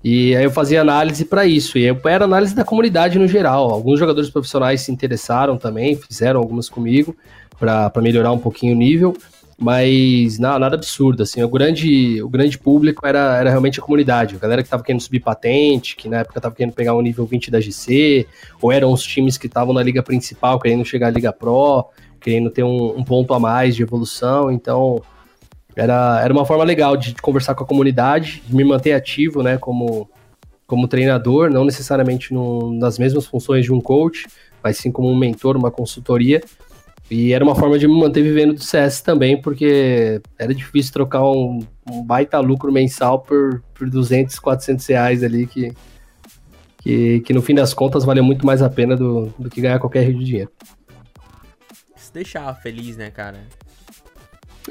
E 0.05 0.37
aí 0.37 0.45
eu 0.45 0.51
fazia 0.51 0.81
análise 0.81 1.25
para 1.25 1.45
isso, 1.47 1.79
e 1.79 1.85
eu, 1.85 1.99
era 2.05 2.25
análise 2.25 2.55
da 2.55 2.65
comunidade 2.65 3.19
no 3.19 3.27
geral. 3.27 3.71
Alguns 3.71 3.99
jogadores 3.99 4.31
profissionais 4.31 4.83
se 4.83 4.93
interessaram 4.93 5.57
também, 5.57 5.97
fizeram 5.97 6.39
algumas 6.41 6.69
comigo 6.69 7.17
para 7.59 7.91
melhorar 8.03 8.33
um 8.33 8.39
pouquinho 8.39 8.75
o 8.75 8.79
nível, 8.79 9.17
mas 9.59 10.39
não, 10.39 10.59
nada 10.59 10.77
absurdo, 10.77 11.23
assim, 11.23 11.43
o 11.43 11.49
grande, 11.49 12.23
o 12.23 12.29
grande 12.29 12.59
público 12.59 13.07
era, 13.07 13.39
era 13.39 13.49
realmente 13.49 13.81
a 13.81 13.83
comunidade, 13.83 14.37
a 14.37 14.39
galera 14.39 14.63
que 14.63 14.69
tava 14.69 14.83
querendo 14.83 15.01
subir 15.01 15.21
patente, 15.21 15.97
que 15.97 16.09
na 16.09 16.19
época 16.19 16.41
tava 16.41 16.55
querendo 16.55 16.75
pegar 16.75 16.95
o 16.95 17.01
nível 17.01 17.25
20 17.25 17.51
da 17.51 17.59
GC, 17.59 18.27
ou 18.61 18.71
eram 18.71 18.93
os 18.93 19.03
times 19.03 19.39
que 19.39 19.47
estavam 19.47 19.73
na 19.73 19.83
liga 19.83 20.03
principal 20.03 20.61
querendo 20.61 20.85
chegar 20.85 21.07
à 21.07 21.11
liga 21.11 21.33
pro, 21.33 21.89
querendo 22.21 22.51
ter 22.51 22.65
um, 22.65 22.99
um, 22.99 23.03
ponto 23.03 23.33
a 23.33 23.41
mais 23.41 23.75
de 23.75 23.83
evolução, 23.83 24.51
então 24.51 25.01
era, 25.77 26.21
era 26.25 26.33
uma 26.33 26.47
forma 26.47 26.65
legal 26.65 26.97
de, 26.97 27.15
conversar 27.17 27.55
com 27.55 27.63
a 27.63 27.67
comunidade, 27.67 28.43
de 28.47 28.57
me 28.57 28.65
manter 28.65 28.93
ativo, 28.93 29.43
né, 29.43 29.59
como, 29.59 30.09
como 30.67 30.89
treinador, 30.89 31.51
não 31.51 31.65
necessariamente 31.65 32.33
nas 32.79 32.99
mesmas 32.99 33.27
funções 33.27 33.67
de 33.67 33.73
um 33.73 33.81
coach, 33.81 34.27
mas 34.65 34.79
sim 34.79 34.91
como 34.91 35.11
um 35.11 35.17
mentor, 35.17 35.55
uma 35.57 35.71
consultoria, 35.71 36.43
e 37.11 37.33
era 37.33 37.45
uma 37.45 37.55
forma 37.55 37.79
de 37.79 37.87
me 37.87 38.01
manter 38.01 38.23
vivendo 38.23 38.55
do 38.55 38.63
CS 38.63 39.03
também, 39.03 39.41
porque 39.41 40.21
era 40.39 40.55
difícil 40.55 40.93
trocar 40.93 41.23
um, 41.23 41.61
um 41.89 42.03
baita 42.03 42.41
lucro 42.41 42.73
mensal 42.73 43.21
por, 43.21 43.63
por 43.75 43.89
200, 43.89 44.39
400 44.39 44.87
reais 44.87 45.23
ali, 45.23 45.47
que, 45.47 45.73
que, 46.79 47.21
que 47.21 47.33
no 47.35 47.43
fim 47.43 47.55
das 47.55 47.75
contas 47.75 48.03
valia 48.03 48.23
muito 48.23 48.47
mais 48.47 48.63
a 48.63 48.71
pena 48.71 48.97
do, 48.97 49.27
do 49.39 49.51
que 49.51 49.61
ganhar 49.61 49.79
qualquer 49.79 50.05
rio 50.05 50.19
de 50.19 50.25
dinheiro. 50.25 50.51
deixar 52.13 52.53
feliz, 52.55 52.97
né, 52.97 53.11
cara? 53.11 53.45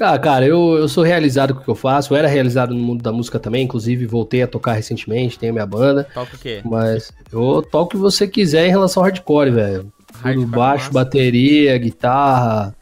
Ah, 0.00 0.18
cara, 0.18 0.46
eu, 0.46 0.76
eu 0.76 0.88
sou 0.88 1.02
realizado 1.02 1.54
com 1.54 1.60
o 1.60 1.64
que 1.64 1.70
eu 1.70 1.74
faço. 1.74 2.12
Eu 2.12 2.18
era 2.18 2.28
realizado 2.28 2.74
no 2.74 2.80
mundo 2.80 3.02
da 3.02 3.12
música 3.12 3.38
também, 3.38 3.64
inclusive 3.64 4.06
voltei 4.06 4.42
a 4.42 4.46
tocar 4.46 4.72
recentemente, 4.72 5.38
tenho 5.38 5.52
minha 5.52 5.66
banda. 5.66 6.06
Toca 6.12 6.36
o 6.36 6.38
quê? 6.38 6.60
Mas 6.64 7.12
eu 7.32 7.62
toco 7.62 7.84
o 7.84 7.88
que 7.88 7.96
você 7.96 8.26
quiser 8.28 8.66
em 8.66 8.70
relação 8.70 9.02
ao 9.02 9.08
hardcore, 9.08 9.50
velho. 9.50 9.92
Tudo 10.22 10.46
baixo, 10.46 10.86
massa. 10.86 10.92
bateria, 10.92 11.76
guitarra. 11.78 12.74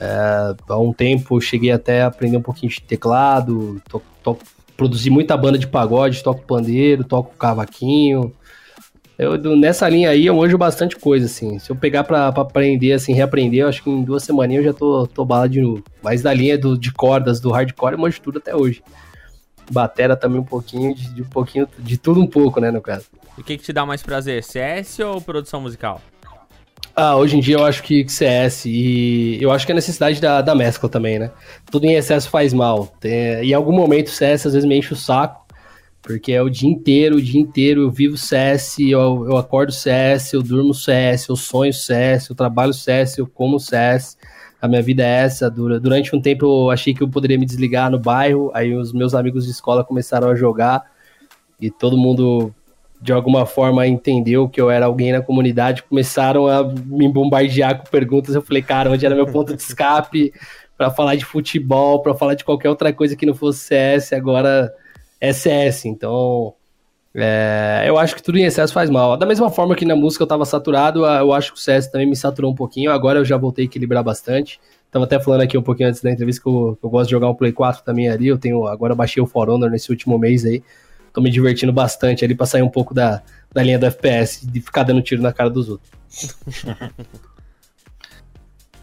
É, 0.00 0.54
há 0.68 0.78
um 0.78 0.92
tempo 0.92 1.36
eu 1.36 1.40
cheguei 1.40 1.70
até 1.70 2.02
a 2.02 2.08
aprender 2.08 2.36
um 2.36 2.42
pouquinho 2.42 2.70
de 2.70 2.80
teclado, 2.82 3.80
to, 3.88 4.02
to, 4.22 4.38
produzi 4.76 5.08
muita 5.08 5.36
banda 5.36 5.58
de 5.58 5.66
pagode, 5.66 6.22
toco 6.22 6.42
pandeiro, 6.42 7.04
toco 7.04 7.36
cavaquinho. 7.36 8.32
Eu, 9.16 9.38
nessa 9.56 9.88
linha 9.88 10.10
aí 10.10 10.26
eu 10.26 10.34
manjo 10.34 10.58
bastante 10.58 10.96
coisa, 10.96 11.26
assim. 11.26 11.58
Se 11.58 11.70
eu 11.70 11.76
pegar 11.76 12.02
pra, 12.04 12.32
pra 12.32 12.42
aprender, 12.42 12.92
assim, 12.92 13.12
reaprender, 13.12 13.60
eu 13.60 13.68
acho 13.68 13.82
que 13.82 13.90
em 13.90 14.02
duas 14.02 14.24
semaninhas 14.24 14.64
eu 14.64 14.72
já 14.72 14.76
tô, 14.76 15.06
tô 15.06 15.24
bala 15.24 15.48
de 15.48 15.60
novo. 15.60 15.84
Mas 16.02 16.22
da 16.22 16.34
linha 16.34 16.58
do, 16.58 16.76
de 16.76 16.92
cordas, 16.92 17.40
do 17.40 17.50
hardcore, 17.50 17.92
eu 17.92 17.98
manjo 17.98 18.20
tudo 18.20 18.38
até 18.38 18.54
hoje. 18.54 18.82
Batera 19.70 20.16
também 20.16 20.40
um 20.40 20.44
pouquinho, 20.44 20.94
de, 20.94 21.14
de 21.14 21.22
um 21.22 21.26
pouquinho, 21.26 21.68
de 21.78 21.96
tudo 21.96 22.20
um 22.20 22.26
pouco, 22.26 22.60
né, 22.60 22.70
no 22.70 22.80
caso. 22.80 23.06
E 23.38 23.40
o 23.40 23.44
que, 23.44 23.56
que 23.56 23.64
te 23.64 23.72
dá 23.72 23.86
mais 23.86 24.02
prazer, 24.02 24.42
CS 24.42 24.98
ou 24.98 25.20
produção 25.20 25.60
musical? 25.60 26.00
Ah, 26.96 27.16
hoje 27.16 27.36
em 27.36 27.40
dia 27.40 27.56
eu 27.56 27.64
acho 27.64 27.82
que 27.82 28.08
CS 28.08 28.66
e 28.66 29.38
eu 29.40 29.50
acho 29.50 29.66
que 29.66 29.72
a 29.72 29.74
necessidade 29.74 30.20
da, 30.20 30.40
da 30.40 30.54
mescla 30.54 30.88
também, 30.88 31.18
né? 31.18 31.30
Tudo 31.68 31.86
em 31.86 31.94
excesso 31.94 32.30
faz 32.30 32.52
mal. 32.52 32.86
Tem, 33.00 33.44
em 33.44 33.52
algum 33.52 33.72
momento 33.72 34.08
o 34.08 34.10
CS 34.12 34.46
às 34.46 34.52
vezes 34.52 34.68
me 34.68 34.76
enche 34.76 34.92
o 34.92 34.96
saco, 34.96 35.43
porque 36.04 36.32
é 36.32 36.42
o 36.42 36.50
dia 36.50 36.68
inteiro, 36.68 37.16
o 37.16 37.22
dia 37.22 37.40
inteiro 37.40 37.80
eu 37.80 37.90
vivo 37.90 38.16
CS, 38.16 38.78
eu, 38.78 39.26
eu 39.26 39.38
acordo 39.38 39.72
CS, 39.72 40.34
eu 40.34 40.42
durmo 40.42 40.74
CS, 40.74 41.28
eu 41.28 41.34
sonho 41.34 41.72
CS, 41.72 42.28
eu 42.28 42.36
trabalho 42.36 42.74
CS, 42.74 43.16
eu 43.16 43.26
como 43.26 43.58
CS. 43.58 44.18
A 44.60 44.68
minha 44.68 44.82
vida 44.82 45.02
é 45.02 45.24
essa. 45.24 45.50
Durante 45.50 46.14
um 46.14 46.20
tempo 46.20 46.44
eu 46.44 46.70
achei 46.70 46.92
que 46.92 47.02
eu 47.02 47.08
poderia 47.08 47.38
me 47.38 47.46
desligar 47.46 47.90
no 47.90 47.98
bairro, 47.98 48.50
aí 48.54 48.74
os 48.76 48.92
meus 48.92 49.14
amigos 49.14 49.46
de 49.46 49.50
escola 49.50 49.82
começaram 49.82 50.28
a 50.28 50.34
jogar 50.34 50.84
e 51.58 51.70
todo 51.70 51.96
mundo 51.96 52.54
de 53.00 53.12
alguma 53.12 53.46
forma 53.46 53.86
entendeu 53.86 54.46
que 54.46 54.60
eu 54.60 54.70
era 54.70 54.86
alguém 54.86 55.10
na 55.12 55.22
comunidade, 55.22 55.82
começaram 55.82 56.46
a 56.46 56.62
me 56.64 57.08
bombardear 57.08 57.78
com 57.78 57.90
perguntas. 57.90 58.34
Eu 58.34 58.42
falei, 58.42 58.62
cara, 58.62 58.90
onde 58.90 59.06
era 59.06 59.14
meu 59.14 59.26
ponto 59.26 59.56
de 59.56 59.62
escape 59.62 60.34
para 60.76 60.90
falar 60.90 61.14
de 61.14 61.24
futebol, 61.24 62.02
para 62.02 62.14
falar 62.14 62.34
de 62.34 62.44
qualquer 62.44 62.68
outra 62.68 62.92
coisa 62.92 63.16
que 63.16 63.24
não 63.24 63.34
fosse 63.34 63.60
CS, 63.60 64.12
agora 64.12 64.70
SS, 65.32 65.88
então 65.88 66.54
é, 67.14 67.84
eu 67.86 67.96
acho 67.96 68.16
que 68.16 68.22
tudo 68.22 68.38
em 68.38 68.44
excesso 68.44 68.72
faz 68.72 68.90
mal. 68.90 69.16
Da 69.16 69.24
mesma 69.24 69.50
forma 69.50 69.76
que 69.76 69.84
na 69.84 69.94
música 69.94 70.24
eu 70.24 70.26
tava 70.26 70.44
saturado, 70.44 71.06
eu 71.06 71.32
acho 71.32 71.52
que 71.52 71.58
o 71.58 71.62
CS 71.62 71.88
também 71.88 72.08
me 72.08 72.16
saturou 72.16 72.50
um 72.50 72.54
pouquinho, 72.54 72.90
agora 72.90 73.20
eu 73.20 73.24
já 73.24 73.36
voltei 73.36 73.64
a 73.64 73.66
equilibrar 73.66 74.02
bastante. 74.02 74.60
Tava 74.90 75.04
até 75.04 75.20
falando 75.20 75.42
aqui 75.42 75.56
um 75.56 75.62
pouquinho 75.62 75.88
antes 75.88 76.00
da 76.00 76.10
entrevista 76.10 76.42
que 76.42 76.48
eu, 76.48 76.78
eu 76.82 76.90
gosto 76.90 77.06
de 77.06 77.12
jogar 77.12 77.28
um 77.28 77.34
Play 77.34 77.52
4 77.52 77.84
também 77.84 78.08
ali, 78.08 78.28
eu 78.28 78.38
tenho, 78.38 78.66
agora 78.66 78.94
baixei 78.94 79.22
o 79.22 79.26
For 79.26 79.48
Honor 79.48 79.70
nesse 79.70 79.90
último 79.90 80.18
mês 80.18 80.44
aí, 80.44 80.62
tô 81.12 81.20
me 81.20 81.30
divertindo 81.30 81.72
bastante 81.72 82.24
ali 82.24 82.34
pra 82.34 82.46
sair 82.46 82.62
um 82.62 82.68
pouco 82.68 82.92
da, 82.92 83.22
da 83.52 83.62
linha 83.62 83.78
do 83.78 83.86
FPS, 83.86 84.46
de 84.46 84.60
ficar 84.60 84.82
dando 84.82 85.02
tiro 85.02 85.22
na 85.22 85.32
cara 85.32 85.50
dos 85.50 85.68
outros. 85.68 85.90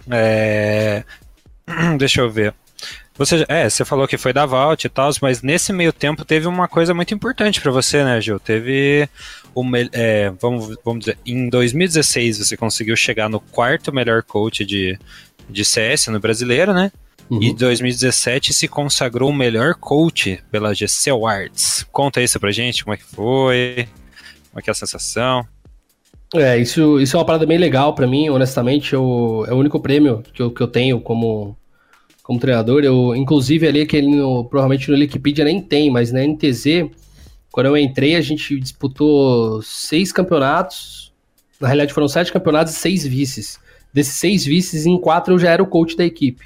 é... 0.09 1.03
Deixa 1.97 2.21
eu 2.21 2.29
ver. 2.29 2.53
Você, 3.21 3.45
é, 3.47 3.69
você 3.69 3.85
falou 3.85 4.07
que 4.07 4.17
foi 4.17 4.33
da 4.33 4.47
Vault 4.47 4.83
e 4.83 4.89
tal, 4.89 5.11
mas 5.21 5.43
nesse 5.43 5.71
meio 5.71 5.93
tempo 5.93 6.25
teve 6.25 6.47
uma 6.47 6.67
coisa 6.67 6.91
muito 6.91 7.13
importante 7.13 7.61
para 7.61 7.71
você, 7.71 8.03
né, 8.03 8.19
Gil? 8.19 8.39
Teve 8.39 9.07
o 9.53 9.63
é, 9.91 10.31
vamos, 10.41 10.75
vamos 10.83 11.01
dizer, 11.01 11.19
em 11.23 11.47
2016 11.47 12.39
você 12.39 12.57
conseguiu 12.57 12.95
chegar 12.95 13.29
no 13.29 13.39
quarto 13.39 13.93
melhor 13.93 14.23
coach 14.23 14.65
de, 14.65 14.97
de 15.47 15.63
CS 15.63 16.07
no 16.07 16.19
brasileiro, 16.19 16.73
né? 16.73 16.91
Uhum. 17.29 17.43
E 17.43 17.49
em 17.49 17.55
2017 17.55 18.53
se 18.53 18.67
consagrou 18.67 19.29
o 19.29 19.33
melhor 19.33 19.75
coach 19.75 20.41
pela 20.49 20.73
GC 20.73 21.11
Awards. 21.11 21.85
Conta 21.91 22.23
isso 22.23 22.39
pra 22.39 22.51
gente, 22.51 22.83
como 22.83 22.95
é 22.95 22.97
que 22.97 23.05
foi, 23.05 23.87
como 24.49 24.59
é 24.59 24.61
que 24.63 24.69
é 24.69 24.71
a 24.71 24.75
sensação. 24.75 25.45
É, 26.33 26.57
isso, 26.57 26.99
isso 26.99 27.15
é 27.15 27.19
uma 27.19 27.25
parada 27.25 27.45
bem 27.45 27.59
legal 27.59 27.93
para 27.93 28.07
mim, 28.07 28.29
honestamente, 28.29 28.93
eu, 28.93 29.45
é 29.47 29.53
o 29.53 29.57
único 29.57 29.79
prêmio 29.79 30.23
que 30.33 30.41
eu, 30.41 30.49
que 30.49 30.61
eu 30.61 30.67
tenho 30.67 30.99
como, 30.99 31.55
como 32.23 32.39
treinador. 32.39 32.83
Eu, 32.83 33.15
inclusive, 33.15 33.67
ali 33.67 33.85
que 33.85 34.01
no, 34.01 34.45
provavelmente 34.45 34.89
no 34.89 34.97
Wikipedia 34.97 35.45
nem 35.45 35.61
tem, 35.61 35.89
mas 35.89 36.11
na 36.11 36.21
NTZ, 36.25 36.89
quando 37.51 37.67
eu 37.67 37.77
entrei, 37.77 38.15
a 38.15 38.21
gente 38.21 38.59
disputou 38.59 39.61
seis 39.61 40.11
campeonatos. 40.11 41.11
Na 41.59 41.67
realidade, 41.67 41.93
foram 41.93 42.07
sete 42.07 42.31
campeonatos 42.31 42.73
e 42.73 42.77
seis 42.77 43.05
vices. 43.05 43.59
Desses 43.93 44.13
seis 44.13 44.45
vices, 44.45 44.85
em 44.85 44.99
quatro 44.99 45.33
eu 45.33 45.39
já 45.39 45.51
era 45.51 45.61
o 45.61 45.67
coach 45.67 45.97
da 45.97 46.05
equipe. 46.05 46.45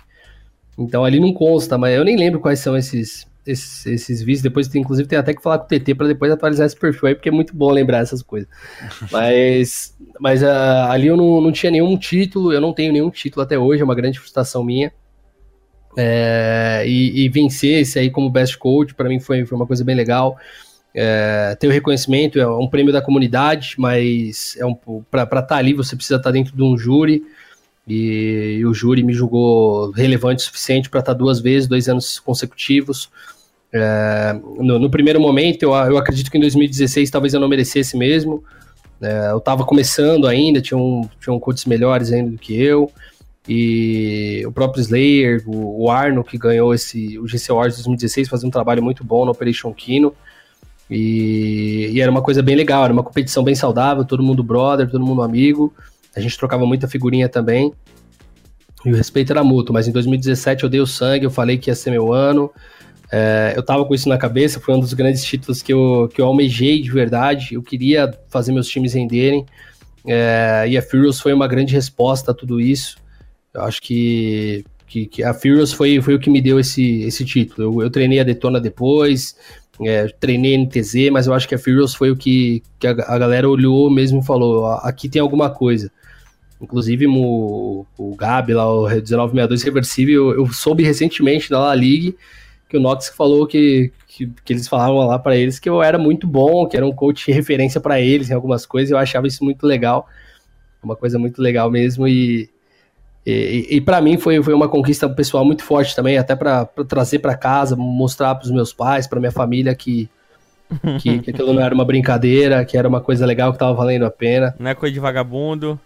Então 0.77 1.05
ali 1.05 1.19
não 1.19 1.33
consta, 1.33 1.77
mas 1.77 1.95
eu 1.95 2.03
nem 2.03 2.17
lembro 2.17 2.39
quais 2.39 2.59
são 2.59 2.75
esses, 2.75 3.25
esses, 3.45 3.85
esses 3.85 4.21
vices. 4.21 4.41
Depois, 4.41 4.73
inclusive, 4.75 5.07
tem 5.07 5.17
até 5.17 5.33
que 5.33 5.41
falar 5.41 5.59
com 5.59 5.65
o 5.65 5.67
TT 5.67 5.95
para 5.95 6.07
depois 6.07 6.31
atualizar 6.31 6.65
esse 6.65 6.75
perfil 6.75 7.09
aí, 7.09 7.15
porque 7.15 7.29
é 7.29 7.31
muito 7.31 7.55
bom 7.55 7.71
lembrar 7.71 7.99
essas 7.99 8.21
coisas. 8.21 8.49
mas 9.11 9.95
mas 10.19 10.41
uh, 10.41 10.89
ali 10.89 11.07
eu 11.07 11.15
não, 11.15 11.39
não 11.39 11.51
tinha 11.51 11.71
nenhum 11.71 11.97
título, 11.97 12.51
eu 12.51 12.59
não 12.59 12.73
tenho 12.73 12.91
nenhum 12.91 13.09
título 13.09 13.43
até 13.43 13.57
hoje, 13.57 13.81
é 13.81 13.85
uma 13.85 13.95
grande 13.95 14.19
frustração 14.19 14.63
minha. 14.63 14.91
É, 15.97 16.83
e, 16.85 17.25
e, 17.25 17.29
vencer 17.29 17.81
esse 17.81 17.97
aí 17.97 18.09
como 18.09 18.29
best 18.29 18.57
coach, 18.57 18.93
para 18.93 19.07
mim 19.07 19.19
foi, 19.19 19.45
foi 19.45 19.55
uma 19.55 19.67
coisa 19.67 19.83
bem 19.83 19.95
legal. 19.95 20.37
É, 20.93 21.55
ter 21.59 21.67
o 21.67 21.71
reconhecimento, 21.71 22.39
é 22.39 22.47
um 22.47 22.67
prêmio 22.67 22.93
da 22.93 23.01
comunidade, 23.01 23.75
mas 23.77 24.55
é 24.57 24.65
um, 24.65 24.75
para 25.09 25.23
estar 25.23 25.41
tá 25.41 25.55
ali 25.57 25.73
você 25.73 25.95
precisa 25.95 26.15
estar 26.15 26.29
tá 26.29 26.33
dentro 26.33 26.55
de 26.55 26.63
um 26.63 26.77
júri. 26.77 27.23
E, 27.87 28.57
e 28.59 28.65
o 28.65 28.73
júri 28.73 29.03
me 29.03 29.13
julgou 29.13 29.91
relevante 29.91 30.41
o 30.41 30.45
suficiente 30.45 30.89
para 30.89 31.01
estar 31.01 31.13
tá 31.13 31.17
duas 31.17 31.39
vezes, 31.39 31.67
dois 31.67 31.87
anos 31.87 32.19
consecutivos. 32.19 33.09
É, 33.71 34.33
no, 34.57 34.79
no, 34.79 34.89
primeiro 34.89 35.19
momento, 35.19 35.63
eu, 35.63 35.73
eu 35.73 35.97
acredito 35.97 36.31
que 36.31 36.37
em 36.37 36.41
2016 36.41 37.09
talvez 37.09 37.33
eu 37.33 37.39
não 37.39 37.47
merecesse 37.47 37.97
mesmo. 37.97 38.43
É, 39.01 39.31
eu 39.31 39.37
estava 39.37 39.65
começando 39.65 40.27
ainda, 40.27 40.61
tinha, 40.61 40.77
um, 40.77 41.07
coaches 41.39 41.65
melhores 41.65 42.11
ainda 42.11 42.31
do 42.31 42.37
que 42.37 42.55
eu. 42.55 42.89
E 43.47 44.43
o 44.45 44.51
próprio 44.51 44.81
Slayer, 44.81 45.43
o, 45.45 45.89
Arno, 45.89 46.23
que 46.23 46.37
ganhou 46.37 46.73
esse, 46.73 47.19
o 47.19 47.27
GC 47.27 47.51
Awards 47.51 47.77
2016, 47.77 48.27
fazia 48.27 48.47
um 48.47 48.51
trabalho 48.51 48.81
muito 48.81 49.03
bom 49.03 49.23
no 49.23 49.31
Operation 49.31 49.71
Kino. 49.71 50.15
E, 50.89 51.91
e, 51.93 52.01
era 52.01 52.09
uma 52.09 52.21
coisa 52.21 52.41
bem 52.41 52.55
legal, 52.55 52.83
era 52.83 52.93
uma 52.93 53.03
competição 53.03 53.43
bem 53.43 53.55
saudável, 53.55 54.03
todo 54.03 54.23
mundo 54.23 54.43
brother, 54.43 54.89
todo 54.89 55.05
mundo 55.05 55.21
amigo. 55.21 55.73
A 56.15 56.19
gente 56.19 56.37
trocava 56.37 56.65
muita 56.65 56.87
figurinha 56.87 57.29
também. 57.29 57.71
E 58.83 58.91
o 58.91 58.95
respeito 58.95 59.31
era 59.31 59.43
mútuo, 59.43 59.73
mas 59.73 59.87
em 59.87 59.91
2017 59.91 60.63
eu 60.63 60.69
dei 60.69 60.79
o 60.79 60.85
sangue, 60.85 61.25
eu 61.25 61.31
falei 61.31 61.57
que 61.57 61.69
ia 61.69 61.75
ser 61.75 61.91
meu 61.91 62.13
ano. 62.13 62.51
É, 63.11 63.53
eu 63.55 63.63
tava 63.63 63.85
com 63.85 63.93
isso 63.93 64.09
na 64.09 64.17
cabeça, 64.17 64.59
foi 64.59 64.73
um 64.73 64.79
dos 64.79 64.93
grandes 64.93 65.23
títulos 65.23 65.61
que 65.61 65.73
eu, 65.73 66.09
que 66.13 66.19
eu 66.19 66.25
almejei 66.25 66.81
de 66.81 66.91
verdade. 66.91 67.55
Eu 67.55 67.61
queria 67.61 68.11
fazer 68.29 68.51
meus 68.51 68.67
times 68.67 68.93
renderem. 68.93 69.45
É, 70.05 70.65
e 70.67 70.77
a 70.77 70.81
Furious 70.81 71.19
foi 71.19 71.33
uma 71.33 71.47
grande 71.47 71.73
resposta 71.73 72.31
a 72.31 72.33
tudo 72.33 72.59
isso. 72.59 72.97
Eu 73.55 73.61
acho 73.61 73.81
que, 73.81 74.65
que, 74.85 75.05
que, 75.07 75.23
a 75.23 75.33
Furious 75.33 75.71
foi, 75.71 76.01
foi 76.01 76.15
o 76.15 76.19
que 76.19 76.29
me 76.29 76.41
deu 76.41 76.59
esse, 76.59 77.03
esse 77.03 77.23
título. 77.23 77.79
Eu, 77.79 77.83
eu 77.83 77.89
treinei 77.89 78.19
a 78.19 78.23
Detona 78.23 78.59
depois, 78.59 79.35
é, 79.81 80.07
treinei 80.19 80.57
NTZ, 80.57 81.09
mas 81.11 81.27
eu 81.27 81.33
acho 81.33 81.47
que 81.47 81.55
a 81.55 81.59
Furious 81.59 81.95
foi 81.95 82.11
o 82.11 82.15
que, 82.15 82.61
que 82.77 82.85
a, 82.85 82.91
a 82.91 83.17
galera 83.17 83.49
olhou 83.49 83.89
mesmo 83.89 84.19
e 84.19 84.25
falou: 84.25 84.67
aqui 84.67 85.07
tem 85.07 85.21
alguma 85.21 85.49
coisa. 85.49 85.89
Inclusive 86.61 87.07
o, 87.07 87.85
o 87.97 88.15
Gabi 88.15 88.53
lá, 88.53 88.71
o 88.71 88.83
1962 88.87 89.63
Reversível, 89.63 90.31
eu, 90.31 90.45
eu 90.45 90.53
soube 90.53 90.83
recentemente 90.83 91.49
na 91.51 91.59
La 91.59 91.73
League 91.73 92.15
que 92.67 92.77
o 92.77 92.79
Nox 92.79 93.09
falou 93.09 93.45
que, 93.45 93.91
que, 94.07 94.27
que 94.43 94.53
eles 94.53 94.67
falavam 94.67 94.97
lá 95.05 95.19
para 95.19 95.35
eles 95.35 95.59
que 95.59 95.69
eu 95.69 95.83
era 95.83 95.97
muito 95.97 96.25
bom, 96.27 96.67
que 96.67 96.75
era 96.75 96.85
um 96.85 96.91
coach 96.91 97.25
de 97.25 97.31
referência 97.31 97.79
para 97.79 98.01
eles 98.01 98.29
em 98.29 98.33
algumas 98.33 98.65
coisas, 98.65 98.91
eu 98.91 98.97
achava 98.97 99.27
isso 99.27 99.43
muito 99.43 99.65
legal, 99.65 100.07
uma 100.81 100.95
coisa 100.95 101.19
muito 101.19 101.41
legal 101.41 101.69
mesmo, 101.69 102.07
e, 102.07 102.49
e, 103.25 103.77
e 103.77 103.81
para 103.81 103.99
mim 103.99 104.17
foi, 104.17 104.41
foi 104.43 104.53
uma 104.53 104.69
conquista 104.69 105.09
pessoal 105.09 105.43
muito 105.43 105.63
forte 105.63 105.95
também, 105.95 106.17
até 106.17 106.35
para 106.35 106.65
trazer 106.87 107.19
para 107.19 107.35
casa, 107.35 107.75
mostrar 107.75 108.35
para 108.35 108.45
os 108.45 108.51
meus 108.51 108.71
pais, 108.71 109.07
para 109.07 109.19
minha 109.19 109.31
família 109.31 109.73
que, 109.73 110.07
que, 111.01 111.19
que, 111.19 111.29
aquilo 111.31 111.53
não 111.53 111.61
era 111.61 111.73
uma 111.73 111.85
brincadeira, 111.85 112.63
que 112.63 112.77
era 112.77 112.87
uma 112.87 113.01
coisa 113.01 113.25
legal 113.25 113.51
que 113.51 113.57
tava 113.57 113.73
valendo 113.73 114.05
a 114.05 114.11
pena. 114.11 114.55
Não 114.59 114.69
é 114.69 114.75
coisa 114.75 114.93
de 114.93 114.99
vagabundo. 114.99 115.79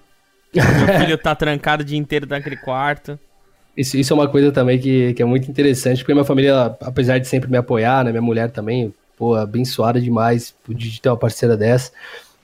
Meu 0.53 0.63
filho 0.99 1.17
tá 1.17 1.33
trancado 1.33 1.81
o 1.81 1.85
dia 1.85 1.97
inteiro 1.97 2.27
naquele 2.27 2.57
quarto. 2.57 3.17
Isso, 3.77 3.95
isso 3.95 4.11
é 4.11 4.15
uma 4.15 4.27
coisa 4.27 4.51
também 4.51 4.77
que, 4.77 5.13
que 5.13 5.21
é 5.21 5.25
muito 5.25 5.49
interessante, 5.49 5.99
porque 5.99 6.13
minha 6.13 6.25
família, 6.25 6.75
apesar 6.81 7.19
de 7.19 7.27
sempre 7.27 7.49
me 7.49 7.57
apoiar, 7.57 8.03
né, 8.03 8.11
minha 8.11 8.21
mulher 8.21 8.51
também, 8.51 8.93
pô, 9.15 9.35
abençoada 9.35 10.01
demais 10.01 10.53
de 10.67 10.99
ter 10.99 11.07
uma 11.07 11.15
parceira 11.15 11.55
dessa 11.55 11.91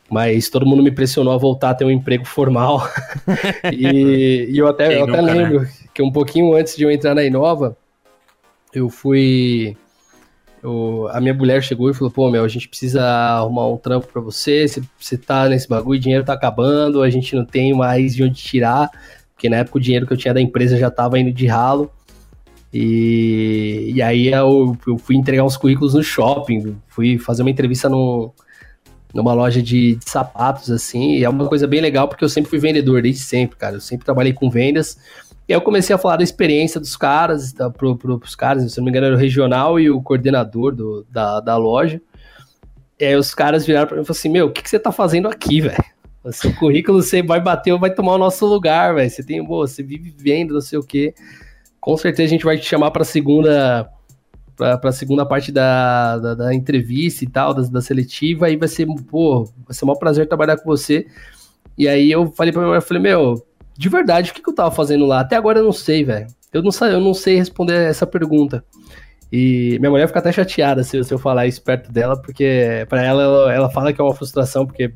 mas 0.10 0.50
todo 0.50 0.66
mundo 0.66 0.84
me 0.84 0.92
pressionou 0.92 1.34
a 1.34 1.38
voltar 1.38 1.72
a 1.72 1.74
ter 1.74 1.86
um 1.86 1.92
emprego 1.92 2.26
formal. 2.26 2.88
e, 3.74 4.48
e, 4.50 4.58
eu 4.58 4.68
até, 4.68 5.00
eu 5.00 5.04
até 5.04 5.22
né? 5.22 5.34
lembro 5.34 5.62
né? 5.62 5.70
que 5.94 6.02
um 6.02 6.12
pouquinho 6.12 6.56
antes 6.56 6.76
de 6.76 6.84
eu 6.84 6.92
entrar 6.92 7.16
na 7.16 7.24
Inova, 7.24 7.76
eu 8.74 8.90
fui. 8.90 9.76
Eu, 10.62 11.08
a 11.12 11.20
minha 11.20 11.34
mulher 11.34 11.64
chegou 11.64 11.90
e 11.90 11.94
falou: 11.94 12.12
pô, 12.12 12.30
meu, 12.30 12.44
a 12.44 12.48
gente 12.48 12.70
precisa 12.70 13.04
arrumar 13.04 13.68
um 13.68 13.78
trampo 13.78 14.08
pra 14.08 14.22
você. 14.22 14.68
Você, 14.68 14.84
você 15.00 15.18
tá 15.18 15.50
nesse 15.50 15.68
bagulho, 15.68 15.98
o 15.98 16.02
dinheiro 16.02 16.24
tá 16.24 16.34
acabando, 16.34 17.02
a 17.02 17.10
gente 17.10 17.36
não 17.36 17.46
tem 17.46 17.74
mais 17.74 18.16
de 18.16 18.24
onde 18.24 18.36
tirar. 18.36 18.90
porque 19.34 19.50
na 19.50 19.58
época 19.58 19.78
o 19.78 19.82
dinheiro 19.82 20.06
que 20.06 20.14
eu 20.14 20.18
tinha 20.18 20.34
da 20.34 20.42
empresa 20.42 20.78
já 20.78 20.90
estava 20.90 21.20
indo 21.20 21.32
de 21.32 21.48
ralo. 21.48 21.92
E, 22.78 23.94
e 23.96 24.02
aí 24.02 24.28
eu, 24.28 24.78
eu, 24.86 24.98
fui 24.98 25.16
entregar 25.16 25.46
uns 25.46 25.56
currículos 25.56 25.94
no 25.94 26.04
shopping, 26.04 26.76
fui 26.90 27.18
fazer 27.18 27.42
uma 27.42 27.50
entrevista 27.50 27.88
no, 27.88 28.34
numa 29.16 29.34
loja 29.34 29.62
de, 29.62 29.96
de, 29.96 30.10
sapatos, 30.10 30.70
assim, 30.70 31.14
e 31.16 31.24
é 31.24 31.30
uma 31.30 31.48
coisa 31.48 31.66
bem 31.66 31.80
legal, 31.80 32.06
porque 32.06 32.24
eu 32.24 32.28
sempre 32.28 32.50
fui 32.50 32.60
vendedor, 32.60 33.02
desde 33.02 33.22
sempre, 33.22 33.56
cara. 33.56 33.78
Eu 33.78 33.82
sempre 33.82 34.04
trabalhei 34.04 34.34
com 34.34 34.50
vendas. 34.50 34.98
E 35.48 35.54
aí 35.54 35.58
eu 35.58 35.62
comecei 35.62 35.96
a 35.96 35.98
falar 35.98 36.18
da 36.18 36.24
experiência 36.24 36.82
dos 36.82 36.98
caras, 36.98 37.54
da, 37.54 37.70
pro, 37.70 37.96
pro, 37.96 38.20
pros 38.20 38.36
caras, 38.36 38.70
se 38.70 38.78
não 38.78 38.84
me 38.84 38.92
engano, 38.92 39.06
era 39.06 39.16
o 39.16 39.18
regional 39.18 39.80
e 39.80 39.90
o 39.90 40.02
coordenador 40.02 40.76
do, 40.76 41.08
da, 41.10 41.40
da 41.40 41.56
loja. 41.56 42.02
E 43.00 43.06
aí 43.06 43.16
os 43.16 43.34
caras 43.34 43.66
viraram 43.66 43.88
pra 43.88 43.96
mim 43.96 44.04
e 44.04 44.06
falaram 44.06 44.20
assim: 44.20 44.30
Meu, 44.30 44.48
o 44.48 44.52
que, 44.52 44.62
que 44.62 44.70
você 44.70 44.80
tá 44.80 44.92
fazendo 44.92 45.30
aqui, 45.30 45.62
velho? 45.62 45.84
O 46.22 46.34
seu 46.34 46.54
currículo 46.54 47.02
você 47.02 47.22
vai 47.22 47.40
bater 47.40 47.72
ou 47.72 47.80
vai 47.80 47.94
tomar 47.94 48.16
o 48.16 48.18
nosso 48.18 48.46
lugar, 48.46 48.96
velho. 48.96 49.10
Você 49.10 49.24
tem, 49.24 49.46
você 49.46 49.82
vive 49.82 50.14
vendo, 50.18 50.56
não 50.56 50.62
sei 50.62 50.78
o 50.78 50.84
quê. 50.84 51.14
Com 51.80 51.96
certeza 51.96 52.24
a 52.24 52.30
gente 52.32 52.44
vai 52.44 52.58
te 52.58 52.66
chamar 52.66 52.92
pra 52.92 53.06
segunda. 53.06 53.90
Pra, 54.56 54.78
pra 54.78 54.92
segunda 54.92 55.26
parte 55.26 55.52
da, 55.52 56.18
da, 56.18 56.34
da 56.34 56.54
entrevista 56.54 57.26
e 57.26 57.28
tal, 57.28 57.54
da, 57.54 57.62
da 57.64 57.82
seletiva, 57.82 58.46
aí 58.46 58.56
vai 58.56 58.70
ser, 58.70 58.88
pô, 59.10 59.44
vai 59.66 59.74
ser 59.74 59.84
um 59.84 59.94
prazer 59.96 60.28
trabalhar 60.28 60.58
com 60.58 60.66
você. 60.66 61.06
E 61.78 61.88
aí 61.88 62.10
eu 62.10 62.32
falei 62.32 62.54
pra 62.54 62.62
minha 62.62 62.76
eu 62.76 62.82
falei, 62.82 63.04
meu, 63.04 63.46
de 63.78 63.90
verdade, 63.90 64.32
o 64.32 64.34
que, 64.34 64.42
que 64.42 64.50
eu 64.50 64.56
tava 64.56 64.72
fazendo 64.72 65.06
lá? 65.06 65.20
Até 65.20 65.36
agora 65.36 65.60
eu 65.60 65.66
não 65.66 65.74
sei, 65.74 66.04
velho. 66.06 66.28
Eu 66.54 66.64
não, 66.64 66.72
eu 66.88 67.02
não 67.02 67.14
sei 67.14 67.36
responder 67.36 67.90
essa 67.90 68.08
pergunta. 68.08 68.64
E 69.32 69.78
minha 69.80 69.90
mulher 69.90 70.08
fica 70.08 70.20
até 70.20 70.32
chateada 70.32 70.84
se, 70.84 71.04
se 71.04 71.14
eu 71.14 71.20
falar 71.20 71.48
isso 71.48 71.62
perto 71.62 71.92
dela, 71.92 72.16
porque 72.22 72.86
para 72.88 73.04
ela, 73.04 73.24
ela, 73.24 73.54
ela 73.54 73.70
fala 73.70 73.92
que 73.92 74.00
é 74.00 74.04
uma 74.04 74.16
frustração, 74.16 74.66
porque 74.66 74.94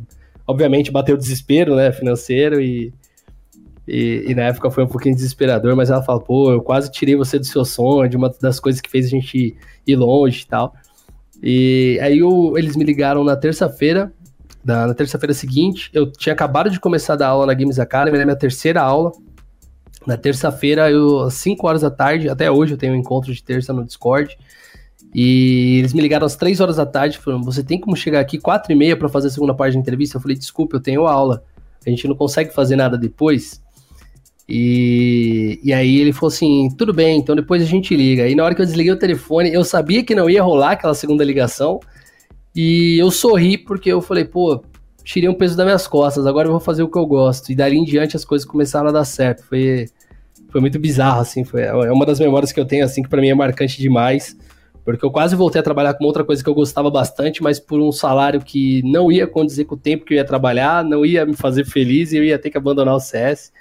obviamente 0.47 0.91
bateu 0.91 1.17
desespero, 1.17 1.75
né, 1.75 1.91
financeiro 1.91 2.61
e, 2.61 2.93
e, 3.89 4.25
e, 4.27 4.35
na 4.35 4.43
época 4.43 4.69
foi 4.69 4.83
um 4.83 4.87
pouquinho 4.87 5.15
desesperador, 5.15 5.75
mas 5.75 5.89
ela 5.89 6.03
fala, 6.03 6.19
pô, 6.19 6.51
eu 6.51 6.61
quase 6.61 6.91
tirei 6.91 7.15
você 7.15 7.39
do 7.39 7.45
seu 7.45 7.65
sonho, 7.65 8.07
de 8.07 8.15
uma 8.15 8.29
das 8.39 8.59
coisas 8.59 8.79
que 8.79 8.89
fez 8.89 9.07
a 9.07 9.09
gente 9.09 9.57
ir 9.87 9.95
longe 9.95 10.43
e 10.43 10.47
tal. 10.47 10.75
E 11.41 11.99
aí 12.01 12.19
eu, 12.19 12.53
eles 12.55 12.75
me 12.75 12.83
ligaram 12.83 13.23
na 13.23 13.35
terça-feira, 13.35 14.13
na, 14.63 14.87
na 14.87 14.93
terça-feira 14.93 15.33
seguinte, 15.33 15.89
eu 15.91 16.11
tinha 16.11 16.33
acabado 16.33 16.69
de 16.69 16.79
começar 16.79 17.13
a 17.13 17.15
dar 17.15 17.27
aula 17.29 17.47
na 17.47 17.53
Games 17.55 17.79
Academy, 17.79 18.15
era 18.15 18.25
minha 18.25 18.37
terceira 18.37 18.79
aula, 18.79 19.11
na 20.05 20.17
terça-feira, 20.17 20.87
às 21.25 21.33
5 21.33 21.67
horas 21.67 21.81
da 21.81 21.89
tarde, 21.89 22.29
até 22.29 22.51
hoje 22.51 22.73
eu 22.73 22.77
tenho 22.77 22.93
um 22.93 22.97
encontro 22.97 23.33
de 23.33 23.43
terça 23.43 23.73
no 23.73 23.83
Discord. 23.83 24.37
E 25.13 25.79
eles 25.79 25.93
me 25.93 26.01
ligaram 26.01 26.25
às 26.27 26.35
3 26.35 26.59
horas 26.59 26.75
da 26.75 26.85
tarde, 26.85 27.17
falando: 27.17 27.43
Você 27.45 27.63
tem 27.63 27.79
como 27.79 27.95
chegar 27.95 28.19
aqui 28.19 28.37
4 28.37 28.71
e 28.71 28.75
meia 28.75 28.95
para 28.95 29.09
fazer 29.09 29.27
a 29.27 29.31
segunda 29.31 29.55
parte 29.55 29.73
da 29.73 29.79
entrevista? 29.79 30.17
Eu 30.17 30.21
falei: 30.21 30.37
Desculpa, 30.37 30.75
eu 30.75 30.79
tenho 30.79 31.07
aula. 31.07 31.43
A 31.85 31.89
gente 31.89 32.07
não 32.07 32.15
consegue 32.15 32.53
fazer 32.53 32.75
nada 32.75 32.97
depois. 32.97 33.61
E, 34.49 35.59
e 35.63 35.71
aí 35.71 35.97
ele 35.97 36.11
falou 36.11 36.29
assim: 36.29 36.69
Tudo 36.75 36.91
bem, 36.91 37.19
então 37.19 37.35
depois 37.35 37.61
a 37.61 37.65
gente 37.65 37.95
liga. 37.95 38.27
E 38.27 38.33
na 38.33 38.43
hora 38.43 38.55
que 38.55 38.61
eu 38.61 38.65
desliguei 38.65 38.91
o 38.91 38.97
telefone, 38.97 39.53
eu 39.53 39.63
sabia 39.63 40.03
que 40.03 40.15
não 40.15 40.27
ia 40.27 40.41
rolar 40.41 40.71
aquela 40.71 40.95
segunda 40.95 41.23
ligação. 41.23 41.79
E 42.55 42.97
eu 42.99 43.11
sorri 43.11 43.59
porque 43.59 43.91
eu 43.91 44.01
falei: 44.01 44.25
Pô, 44.25 44.63
tirei 45.03 45.29
um 45.29 45.35
peso 45.35 45.55
das 45.55 45.65
minhas 45.65 45.87
costas, 45.87 46.25
agora 46.25 46.47
eu 46.47 46.51
vou 46.51 46.59
fazer 46.59 46.81
o 46.81 46.89
que 46.89 46.97
eu 46.97 47.05
gosto. 47.05 47.51
E 47.51 47.55
dali 47.55 47.77
em 47.77 47.83
diante 47.83 48.15
as 48.15 48.25
coisas 48.25 48.47
começaram 48.47 48.89
a 48.89 48.91
dar 48.91 49.05
certo. 49.05 49.43
Foi, 49.43 49.85
foi 50.49 50.59
muito 50.59 50.79
bizarro, 50.79 51.21
assim, 51.21 51.43
foi, 51.43 51.61
é 51.61 51.91
uma 51.91 52.05
das 52.05 52.19
memórias 52.19 52.51
que 52.51 52.59
eu 52.59 52.65
tenho, 52.65 52.83
assim, 52.83 53.03
que 53.03 53.09
para 53.09 53.21
mim 53.21 53.29
é 53.29 53.35
marcante 53.35 53.79
demais. 53.79 54.35
Porque 54.83 55.05
eu 55.05 55.11
quase 55.11 55.35
voltei 55.35 55.59
a 55.59 55.63
trabalhar 55.63 55.93
com 55.93 56.05
outra 56.05 56.23
coisa 56.23 56.43
que 56.43 56.49
eu 56.49 56.55
gostava 56.55 56.89
bastante, 56.89 57.43
mas 57.43 57.59
por 57.59 57.79
um 57.79 57.91
salário 57.91 58.41
que 58.41 58.81
não 58.83 59.11
ia 59.11 59.27
condizer 59.27 59.65
com 59.65 59.75
o 59.75 59.77
tempo 59.77 60.05
que 60.05 60.15
eu 60.15 60.17
ia 60.17 60.25
trabalhar, 60.25 60.83
não 60.83 61.05
ia 61.05 61.23
me 61.23 61.35
fazer 61.35 61.65
feliz 61.65 62.11
e 62.11 62.17
eu 62.17 62.23
ia 62.23 62.39
ter 62.39 62.49
que 62.49 62.57
abandonar 62.57 62.95
o 62.95 62.99
CS. 62.99 63.51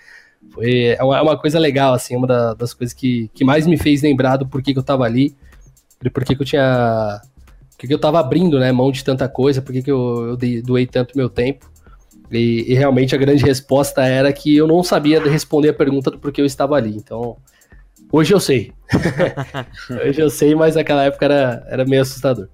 Foi, 0.51 0.97
é, 0.99 1.03
uma, 1.03 1.19
é 1.19 1.23
uma 1.23 1.39
coisa 1.39 1.59
legal, 1.59 1.95
assim, 1.95 2.17
uma 2.17 2.27
da, 2.27 2.55
das 2.55 2.73
coisas 2.73 2.95
que, 2.95 3.31
que 3.35 3.45
mais 3.45 3.67
me 3.67 3.77
fez 3.77 4.03
lembrar 4.03 4.37
do 4.37 4.47
porquê 4.47 4.73
que 4.73 4.79
eu 4.79 4.83
tava 4.83 5.05
ali, 5.05 5.37
do 6.01 6.11
porquê 6.11 6.35
que 6.35 6.43
eu 6.43 6.47
tinha 6.47 7.21
por 7.79 7.87
que 7.87 7.95
eu 7.95 7.99
tava 7.99 8.19
abrindo 8.19 8.59
né, 8.59 8.73
mão 8.73 8.91
de 8.91 9.05
tanta 9.05 9.29
coisa, 9.29 9.63
por 9.63 9.73
que 9.73 9.89
eu, 9.89 10.37
eu 10.41 10.63
doei 10.63 10.85
tanto 10.85 11.17
meu 11.17 11.29
tempo. 11.29 11.71
E, 12.31 12.65
e, 12.69 12.75
realmente 12.75 13.15
a 13.15 13.19
grande 13.19 13.45
resposta 13.45 14.03
era 14.03 14.33
que 14.33 14.55
eu 14.55 14.67
não 14.67 14.83
sabia 14.83 15.23
responder 15.23 15.71
a 15.71 15.75
pergunta 15.75 16.11
do 16.11 16.19
porquê 16.19 16.41
eu 16.41 16.45
estava 16.47 16.75
ali. 16.75 16.95
Então, 16.97 17.37
hoje 18.11 18.35
eu 18.35 18.41
sei. 18.41 18.73
hoje 20.05 20.21
eu 20.21 20.29
sei, 20.29 20.57
mas 20.57 20.75
naquela 20.75 21.05
época 21.05 21.25
era, 21.25 21.65
era 21.69 21.85
meio 21.85 22.03
assustador. 22.03 22.49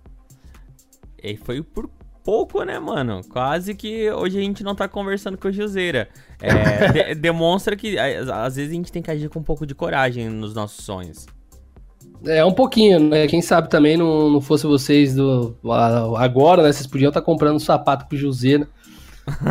E 1.22 1.36
foi 1.38 1.62
por 1.62 1.88
pouco, 2.24 2.62
né, 2.64 2.78
mano? 2.78 3.20
Quase 3.28 3.74
que 3.74 4.10
hoje 4.10 4.38
a 4.38 4.40
gente 4.40 4.64
não 4.64 4.74
tá 4.74 4.88
conversando 4.88 5.36
com 5.36 5.48
o 5.48 5.52
Joseira. 5.52 6.08
É, 6.40 7.12
de, 7.12 7.14
demonstra 7.14 7.76
que 7.76 7.98
às 7.98 8.56
vezes 8.56 8.72
a 8.72 8.74
gente 8.74 8.90
tem 8.90 9.02
que 9.02 9.10
agir 9.10 9.28
com 9.28 9.38
um 9.38 9.42
pouco 9.42 9.66
de 9.66 9.74
coragem 9.74 10.28
nos 10.30 10.54
nossos 10.54 10.84
sonhos. 10.84 11.26
É, 12.26 12.42
um 12.42 12.52
pouquinho, 12.52 12.98
né? 12.98 13.26
Quem 13.26 13.42
sabe 13.42 13.68
também 13.68 13.98
não, 13.98 14.30
não 14.30 14.40
fosse 14.40 14.66
vocês 14.66 15.14
do 15.14 15.54
agora, 16.16 16.62
né? 16.62 16.72
Vocês 16.72 16.86
podiam 16.86 17.10
estar 17.10 17.20
tá 17.20 17.24
comprando 17.24 17.56
um 17.56 17.60
sapato 17.60 18.06
pro 18.06 18.16
José, 18.16 18.58
né? 18.58 18.66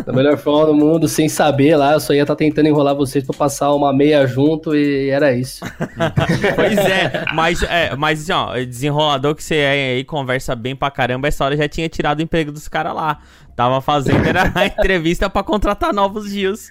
Da 0.06 0.12
melhor 0.12 0.36
forma 0.38 0.66
do 0.66 0.74
mundo, 0.74 1.08
sem 1.08 1.28
saber 1.28 1.76
lá, 1.76 1.94
eu 1.94 2.00
só 2.00 2.12
ia 2.12 2.22
estar 2.22 2.34
tá 2.34 2.38
tentando 2.38 2.68
enrolar 2.68 2.94
vocês 2.94 3.24
para 3.24 3.36
passar 3.36 3.72
uma 3.74 3.92
meia 3.92 4.24
junto 4.26 4.74
e 4.74 5.08
era 5.10 5.32
isso. 5.32 5.64
pois 6.54 6.78
é, 6.78 7.24
mas, 7.34 7.62
é, 7.64 7.96
mas 7.96 8.22
assim, 8.22 8.32
ó, 8.32 8.54
desenrolador 8.64 9.34
que 9.34 9.42
você 9.42 9.56
é 9.56 9.94
aí 9.96 10.04
conversa 10.04 10.54
bem 10.54 10.76
pra 10.76 10.90
caramba, 10.90 11.26
essa 11.26 11.44
hora 11.44 11.56
já 11.56 11.68
tinha 11.68 11.88
tirado 11.88 12.20
o 12.20 12.22
emprego 12.22 12.52
dos 12.52 12.68
caras 12.68 12.94
lá. 12.94 13.18
Tava 13.56 13.80
fazendo 13.80 14.26
era 14.26 14.52
a 14.54 14.66
entrevista 14.66 15.28
para 15.28 15.42
contratar 15.42 15.92
novos 15.92 16.30
dias. 16.30 16.70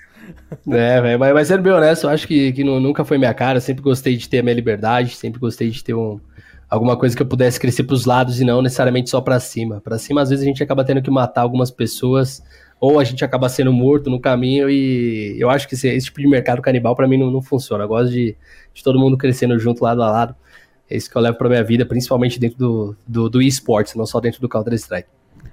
É, 0.70 1.02
velho, 1.02 1.20
mas, 1.20 1.34
mas 1.34 1.48
sendo 1.48 1.64
bem 1.64 1.74
honesto, 1.74 2.06
eu 2.06 2.10
acho 2.10 2.28
que, 2.28 2.54
que 2.54 2.64
nunca 2.64 3.04
foi 3.04 3.18
minha 3.18 3.34
cara. 3.34 3.58
Eu 3.58 3.62
sempre 3.62 3.82
gostei 3.82 4.16
de 4.16 4.30
ter 4.30 4.40
a 4.40 4.44
minha 4.44 4.56
liberdade, 4.56 5.16
sempre 5.16 5.40
gostei 5.40 5.70
de 5.70 5.84
ter 5.84 5.94
um, 5.94 6.20
alguma 6.70 6.98
coisa 6.98 7.16
que 7.16 7.22
eu 7.22 7.26
pudesse 7.26 7.60
crescer 7.60 7.84
pros 7.84 8.06
lados 8.06 8.40
e 8.40 8.46
não 8.46 8.62
necessariamente 8.62 9.10
só 9.10 9.22
para 9.22 9.40
cima. 9.40 9.82
Para 9.82 9.98
cima, 9.98 10.22
às 10.22 10.30
vezes, 10.30 10.44
a 10.44 10.48
gente 10.48 10.64
acaba 10.64 10.84
tendo 10.84 11.02
que 11.02 11.12
matar 11.12 11.42
algumas 11.42 11.70
pessoas 11.70 12.42
ou 12.80 13.00
a 13.00 13.04
gente 13.04 13.24
acaba 13.24 13.48
sendo 13.50 13.72
morto 13.72 14.10
no 14.10 14.20
caminho 14.20 14.70
e 14.70 15.36
eu 15.40 15.50
acho 15.50 15.68
que 15.68 15.76
esse, 15.76 15.88
esse 15.88 16.08
tipo 16.08 16.20
de 16.20 16.28
mercado 16.28 16.62
canibal 16.62 16.96
para 16.96 17.08
mim 17.08 17.18
não, 17.18 17.32
não, 17.32 17.42
funciona. 17.42 17.84
Eu 17.84 17.88
gosto 17.88 18.12
de, 18.12 18.36
de, 18.74 18.84
todo 18.84 19.00
mundo 19.00 19.18
crescendo 19.18 19.58
junto, 19.58 19.84
lado 19.84 20.02
a 20.04 20.12
lado. 20.12 20.36
É 20.90 20.98
isso 20.98 21.10
que 21.10 21.16
eu 21.16 21.22
levo 21.22 21.38
pra 21.38 21.50
minha 21.50 21.64
vida, 21.64 21.86
principalmente 21.86 22.40
dentro 22.40 22.58
do, 22.58 22.96
do, 23.08 23.30
do 23.30 23.42
esportes, 23.42 23.96
não 23.96 24.06
só 24.06 24.20
dentro 24.20 24.42
do 24.42 24.50
Counter-Strike 24.50 25.08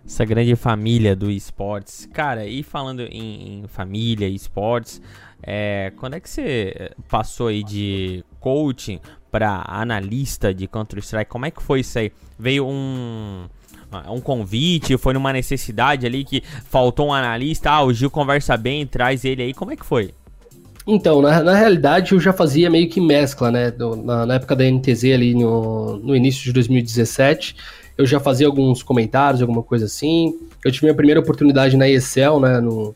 essa 0.07 0.25
grande 0.25 0.57
família 0.57 1.15
do 1.15 1.31
esportes. 1.31 2.09
Cara, 2.13 2.45
e 2.45 2.63
falando 2.63 3.01
em, 3.03 3.61
em 3.61 3.69
família 3.69 4.27
e 4.29 4.35
esportes, 4.35 5.01
é, 5.43 5.93
quando 5.97 6.15
é 6.15 6.21
que 6.21 6.29
você 6.29 6.91
passou 7.09 7.47
aí 7.47 7.63
de 7.63 8.25
coaching 8.41 8.99
para 9.31 9.65
analista 9.67 10.53
de 10.53 10.67
Counter-Strike? 10.67 11.31
Como 11.31 11.47
é 11.47 11.51
que 11.51 11.63
foi 11.63 11.81
isso 11.81 11.99
aí? 11.99 12.13
Veio 12.39 12.67
um 12.67 13.47
um 14.09 14.21
convite, 14.21 14.97
foi 14.97 15.15
numa 15.15 15.33
necessidade 15.33 16.07
ali 16.07 16.25
que 16.25 16.43
faltou 16.69 17.09
um 17.09 17.13
analista, 17.13 17.71
ah, 17.71 17.83
o 17.83 17.93
Gil 17.93 18.11
conversa 18.11 18.57
bem, 18.57 18.87
traz 18.87 19.25
ele 19.25 19.43
aí, 19.43 19.55
como 19.55 19.73
é 19.73 19.77
que 19.77 19.85
foi? 19.85 20.13
Então, 20.87 21.21
na, 21.21 21.43
na 21.43 21.55
realidade 21.55 22.13
eu 22.13 22.21
já 22.21 22.33
fazia 22.33 22.71
meio 22.71 22.89
que 22.89 23.01
mescla, 23.01 23.51
né, 23.51 23.73
na, 24.05 24.27
na 24.27 24.35
época 24.35 24.57
da 24.57 24.65
NTZ 24.65 25.05
ali 25.15 25.35
no, 25.35 25.97
no 25.99 26.17
início 26.17 26.43
de 26.43 26.53
2017, 26.53 27.57
eu 27.99 28.07
já 28.07 28.19
fazia 28.19 28.47
alguns 28.47 28.83
comentários, 28.83 29.43
alguma 29.43 29.63
coisa 29.63 29.85
assim. 29.85 30.35
Eu 30.65 30.73
tive 30.73 30.87
minha 30.87 30.95
primeira 30.95 31.21
oportunidade 31.21 31.77
na 31.77 31.87
ESL, 31.89 32.41
né, 32.41 32.59
no, 32.59 32.95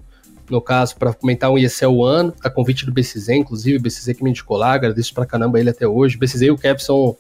no 0.50 0.60
caso, 0.60 0.96
para 0.96 1.12
comentar 1.12 1.50
um 1.50 1.58
ESL 1.58 1.94
One, 1.94 2.32
a 2.42 2.48
convite 2.48 2.86
do 2.86 2.92
BCZ, 2.92 3.28
inclusive, 3.30 3.76
o 3.76 3.82
BCZ 3.82 4.16
que 4.16 4.24
me 4.24 4.30
indicou 4.30 4.56
lá, 4.56 4.72
agradeço 4.72 5.12
pra 5.12 5.26
caramba 5.26 5.60
ele 5.60 5.70
até 5.70 5.86
hoje. 5.86 6.16
BCZ 6.16 6.42
e 6.42 6.50
o 6.50 6.56
Cap 6.56 6.82
são, 6.82 7.16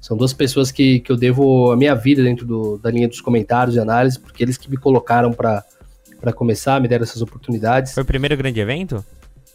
são 0.00 0.16
duas 0.16 0.32
pessoas 0.32 0.72
que, 0.72 1.00
que 1.00 1.12
eu 1.12 1.16
devo 1.16 1.70
a 1.70 1.76
minha 1.76 1.94
vida 1.94 2.22
dentro 2.22 2.46
do, 2.46 2.78
da 2.78 2.90
linha 2.90 3.06
dos 3.06 3.20
comentários 3.20 3.76
e 3.76 3.78
análise, 3.78 4.18
porque 4.18 4.42
eles 4.42 4.56
que 4.56 4.70
me 4.70 4.76
colocaram 4.76 5.32
para 5.32 5.62
começar, 6.34 6.80
me 6.80 6.88
deram 6.88 7.02
essas 7.02 7.20
oportunidades. 7.20 7.92
Foi 7.92 8.02
o 8.02 8.06
primeiro 8.06 8.36
grande 8.36 8.58
evento? 8.60 9.04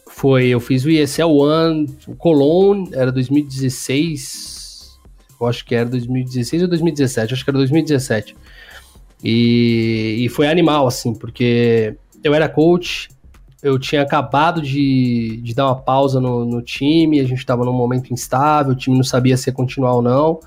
Foi, 0.08 0.46
eu 0.46 0.60
fiz 0.60 0.84
o 0.84 0.90
ESL 0.90 1.30
One, 1.30 1.98
o 2.06 2.14
Cologne, 2.14 2.88
era 2.92 3.10
2016, 3.10 4.96
eu 5.40 5.46
acho 5.46 5.64
que 5.64 5.74
era 5.74 5.88
2016 5.88 6.62
ou 6.62 6.68
2017, 6.68 7.34
acho 7.34 7.44
que 7.44 7.50
era 7.50 7.58
2017. 7.58 8.36
E, 9.24 10.16
e 10.20 10.28
foi 10.28 10.46
animal, 10.46 10.86
assim, 10.86 11.12
porque 11.12 11.96
eu 12.22 12.32
era 12.32 12.48
coach, 12.48 13.08
eu 13.62 13.78
tinha 13.78 14.02
acabado 14.02 14.60
de, 14.60 15.40
de 15.42 15.54
dar 15.54 15.66
uma 15.66 15.76
pausa 15.76 16.20
no, 16.20 16.44
no 16.44 16.62
time, 16.62 17.20
a 17.20 17.24
gente 17.24 17.38
estava 17.38 17.64
num 17.64 17.72
momento 17.72 18.12
instável, 18.12 18.72
o 18.72 18.76
time 18.76 18.96
não 18.96 19.04
sabia 19.04 19.36
se 19.36 19.48
ia 19.48 19.54
continuar 19.54 19.94
ou 19.94 20.02
não. 20.02 20.40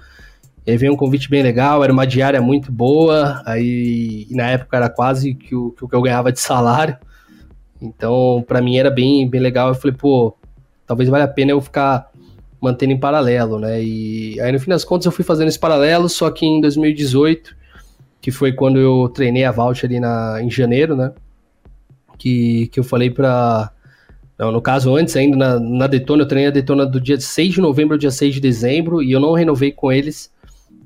E 0.66 0.72
aí 0.72 0.78
veio 0.78 0.94
um 0.94 0.98
convite 0.98 1.30
bem 1.30 1.42
legal, 1.42 1.84
era 1.84 1.92
uma 1.92 2.06
diária 2.06 2.42
muito 2.42 2.72
boa, 2.72 3.42
aí 3.46 4.28
na 4.30 4.50
época 4.52 4.78
era 4.78 4.90
quase 4.90 5.34
que 5.34 5.56
o 5.56 5.72
que 5.72 5.94
eu 5.94 6.02
ganhava 6.02 6.32
de 6.32 6.40
salário. 6.40 6.98
Então, 7.82 8.44
para 8.48 8.62
mim 8.62 8.78
era 8.78 8.92
bem, 8.92 9.28
bem 9.28 9.42
legal. 9.42 9.70
Eu 9.70 9.76
falei, 9.76 9.96
pô, 9.96 10.36
talvez 10.86 11.10
valha 11.10 11.24
a 11.24 11.30
pena 11.30 11.52
eu 11.52 11.62
ficar 11.62 12.12
mantendo 12.62 12.92
em 12.92 13.00
paralelo, 13.00 13.58
né? 13.58 13.82
E 13.82 14.40
aí 14.42 14.52
no 14.52 14.60
fim 14.60 14.70
das 14.70 14.84
contas 14.84 15.06
eu 15.06 15.12
fui 15.12 15.24
fazendo 15.24 15.48
esse 15.48 15.60
paralelo, 15.60 16.10
só 16.10 16.30
que 16.30 16.46
em 16.46 16.60
2018, 16.60 17.56
que 18.22 18.32
foi 18.32 18.52
quando 18.52 18.78
eu 18.78 19.10
treinei 19.10 19.46
a 19.46 19.52
Vault 19.52 19.86
ali 19.86 20.00
na, 20.00 20.42
em 20.42 20.52
janeiro, 20.52 20.96
né? 20.96 21.12
Que, 22.20 22.68
que 22.68 22.80
eu 22.80 22.84
falei 22.84 23.10
para 23.10 23.72
no 24.40 24.62
caso, 24.62 24.96
antes 24.96 25.18
ainda, 25.18 25.36
na, 25.36 25.60
na 25.60 25.88
Detona, 25.88 26.24
eu 26.24 26.28
treinei 26.28 26.48
a 26.48 26.52
Detona 26.52 26.86
do 26.86 27.02
dia 27.02 27.20
6 27.20 27.56
de 27.56 27.62
novembro 27.62 27.96
ao 27.96 27.98
dia 27.98 28.10
6 28.10 28.36
de 28.36 28.40
dezembro, 28.40 29.04
e 29.04 29.12
eu 29.12 29.20
não 29.20 29.34
renovei 29.34 29.70
com 29.70 29.92
eles, 29.92 30.32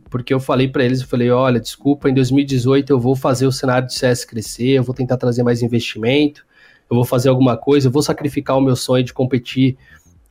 porque 0.10 0.34
eu 0.34 0.40
falei 0.40 0.68
para 0.68 0.84
eles, 0.84 1.02
eu 1.02 1.08
falei, 1.08 1.30
olha, 1.30 1.60
desculpa, 1.60 2.10
em 2.10 2.16
2018 2.16 2.92
eu 2.92 3.00
vou 3.00 3.16
fazer 3.16 3.46
o 3.46 3.52
cenário 3.52 3.88
de 3.88 3.94
CS 3.94 4.26
crescer, 4.26 4.70
eu 4.70 4.84
vou 4.84 4.96
tentar 4.96 5.18
trazer 5.18 5.44
mais 5.44 5.62
investimento, 5.62 6.44
eu 6.90 6.96
vou 6.96 7.06
fazer 7.06 7.30
alguma 7.30 7.56
coisa, 7.56 7.88
eu 7.88 7.92
vou 7.92 8.02
sacrificar 8.02 8.58
o 8.58 8.62
meu 8.62 8.76
sonho 8.76 9.04
de 9.04 9.14
competir 9.14 9.78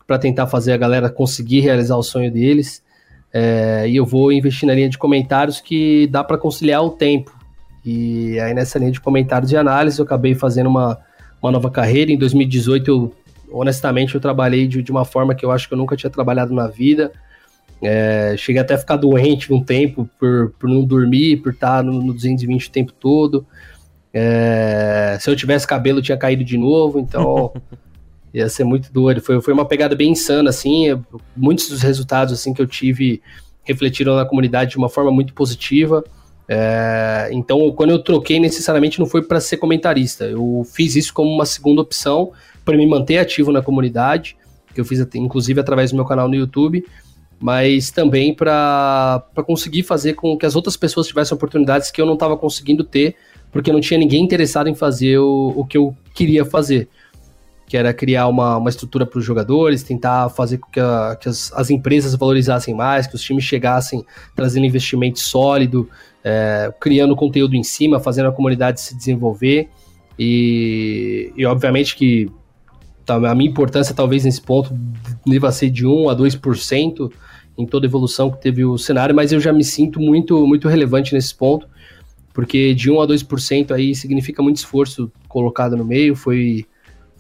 para 0.05 0.19
tentar 0.19 0.49
fazer 0.49 0.73
a 0.73 0.77
galera 0.77 1.09
conseguir 1.09 1.61
realizar 1.61 1.97
o 1.97 2.03
sonho 2.03 2.31
deles, 2.31 2.83
é, 3.33 3.89
e 3.89 3.95
eu 3.95 4.05
vou 4.05 4.33
investir 4.33 4.67
na 4.67 4.75
linha 4.75 4.89
de 4.89 4.99
comentários 4.99 5.61
que 5.61 6.09
dá 6.09 6.25
para 6.25 6.37
conciliar 6.37 6.85
o 6.85 6.91
tempo. 6.91 7.33
E 7.85 8.39
aí 8.41 8.55
nessa 8.55 8.79
linha 8.79 8.93
de 8.93 9.01
comentários 9.01 9.51
e 9.51 9.57
análise 9.57 9.99
eu 9.99 10.05
acabei 10.05 10.35
fazendo 10.35 10.69
uma 10.69 10.99
uma 11.43 11.51
nova 11.51 11.71
carreira. 11.71 12.13
Em 12.13 12.17
2018, 12.17 12.89
eu, 12.89 13.15
honestamente, 13.51 14.15
eu 14.15 14.21
trabalhei 14.21 14.69
de, 14.69 14.81
de 14.81 14.93
uma 14.93 15.05
forma 15.05 15.35
que 15.35 15.45
eu 15.45 15.51
acho 15.51 15.67
que 15.67 15.75
eu 15.75 15.79
nunca 15.79 15.97
tinha 15.97 16.09
trabalhado 16.09 16.55
na 16.55 16.69
vida. 16.69 17.13
É, 17.83 18.37
cheguei 18.39 18.63
até 18.63 18.75
a 18.75 18.79
ficar 18.79 18.97
doente 18.97 19.53
um 19.53 19.63
tempo 19.63 20.09
por, 20.19 20.55
por 20.57 20.71
não 20.71 20.85
dormir, 20.85 21.39
por 21.39 21.53
estar 21.53 21.83
no, 21.83 22.01
no 22.01 22.15
220 22.15 22.69
o 22.69 22.71
tempo 22.71 22.93
todo. 22.93 23.45
É, 24.15 25.19
se 25.21 25.29
eu 25.29 25.35
tivesse 25.35 25.67
cabelo, 25.67 26.01
tinha 26.01 26.17
caído 26.17 26.45
de 26.45 26.57
novo, 26.57 27.01
então 27.01 27.53
ia 28.33 28.49
ser 28.49 28.63
muito 28.63 28.93
doido. 28.93 29.21
Foi, 29.21 29.41
foi 29.43 29.53
uma 29.53 29.65
pegada 29.65 29.97
bem 29.97 30.13
insana, 30.13 30.51
assim. 30.51 31.03
Muitos 31.37 31.69
dos 31.69 31.83
resultados 31.83 32.33
assim 32.33 32.55
que 32.55 32.63
eu 32.63 32.67
tive 32.69 33.21
refletiram 33.65 34.15
na 34.15 34.25
comunidade 34.25 34.73
de 34.73 34.79
uma 34.79 34.89
forma 34.89 35.11
muito 35.11 35.35
positiva. 35.35 36.05
É, 36.55 37.31
então, 37.33 37.73
quando 37.73 37.91
eu 37.91 37.99
troquei, 37.99 38.39
necessariamente 38.39 39.01
não 39.01 39.07
foi 39.07 39.23
para 39.23 39.41
ser 39.41 39.57
comentarista. 39.57 40.25
Eu 40.27 40.67
fiz 40.71 40.95
isso 40.97 41.15
como 41.15 41.31
uma 41.31 41.47
segunda 41.47 41.81
opção 41.81 42.33
para 42.63 42.77
me 42.77 42.87
manter 42.87 43.17
ativo 43.17 43.51
na 43.51 43.63
comunidade, 43.63 44.37
que 44.75 44.79
eu 44.79 44.85
fiz 44.85 45.01
inclusive 45.15 45.59
através 45.59 45.93
do 45.93 45.97
meu 45.97 46.05
canal 46.05 46.29
no 46.29 46.35
YouTube, 46.35 46.85
mas 47.41 47.91
também 47.91 48.35
para 48.35 49.25
conseguir 49.47 49.83
fazer 49.83 50.13
com 50.13 50.37
que 50.37 50.45
as 50.45 50.55
outras 50.55 50.77
pessoas 50.77 51.07
tivessem 51.07 51.35
oportunidades 51.35 51.91
que 51.91 52.03
eu 52.03 52.05
não 52.05 52.15
estava 52.15 52.37
conseguindo 52.37 52.85
ter, 52.85 53.17
porque 53.51 53.73
não 53.73 53.81
tinha 53.81 53.99
ninguém 53.99 54.23
interessado 54.23 54.69
em 54.69 54.75
fazer 54.75 55.19
o, 55.19 55.55
o 55.57 55.65
que 55.65 55.79
eu 55.79 55.97
queria 56.15 56.45
fazer 56.45 56.87
que 57.73 57.77
era 57.79 57.95
criar 57.95 58.29
uma, 58.29 58.59
uma 58.59 58.69
estrutura 58.69 59.07
para 59.07 59.19
os 59.19 59.25
jogadores, 59.25 59.83
tentar 59.83 60.29
fazer 60.29 60.59
com 60.59 60.71
que, 60.71 60.79
a, 60.79 61.17
que 61.19 61.27
as, 61.27 61.51
as, 61.55 61.71
empresas 61.71 62.15
valorizassem 62.15 62.75
mais, 62.75 63.07
que 63.07 63.15
os 63.15 63.23
times 63.23 63.45
chegassem 63.45 64.05
trazendo 64.37 64.67
investimento 64.67 65.19
sólido, 65.19 65.89
é, 66.23 66.71
criando 66.79 67.17
conteúdo 67.17 67.57
em 67.57 67.63
cima, 67.63 67.99
fazendo 67.99 68.29
a 68.29 68.33
comunidade 68.33 68.79
se 68.79 68.95
desenvolver. 68.95 69.71
E, 70.19 71.33
e 71.35 71.47
obviamente 71.47 71.97
que 71.97 72.31
tá, 73.07 73.15
a 73.15 73.35
minha 73.35 73.49
importância 73.49 73.95
talvez 73.95 74.27
nesse 74.27 74.43
ponto 74.43 74.79
deva 75.27 75.51
ser 75.51 75.71
de 75.71 75.87
1 75.87 76.11
a 76.11 76.15
2% 76.15 77.11
em 77.57 77.65
toda 77.65 77.87
a 77.87 77.89
evolução 77.89 78.31
que 78.31 78.39
teve 78.39 78.67
o 78.67 78.77
cenário, 78.77 79.15
mas 79.15 79.33
eu 79.33 79.41
já 79.41 79.51
me 79.51 79.65
sinto 79.65 79.99
muito, 79.99 80.47
muito 80.47 80.69
relevante 80.69 81.15
nesse 81.15 81.35
ponto, 81.35 81.67
porque 82.35 82.75
de 82.75 82.91
1 82.91 83.01
a 83.01 83.07
2% 83.07 83.71
aí 83.71 83.95
significa 83.95 84.43
muito 84.43 84.59
esforço 84.59 85.11
colocado 85.27 85.75
no 85.75 85.87
meio, 85.87 86.15
foi 86.15 86.67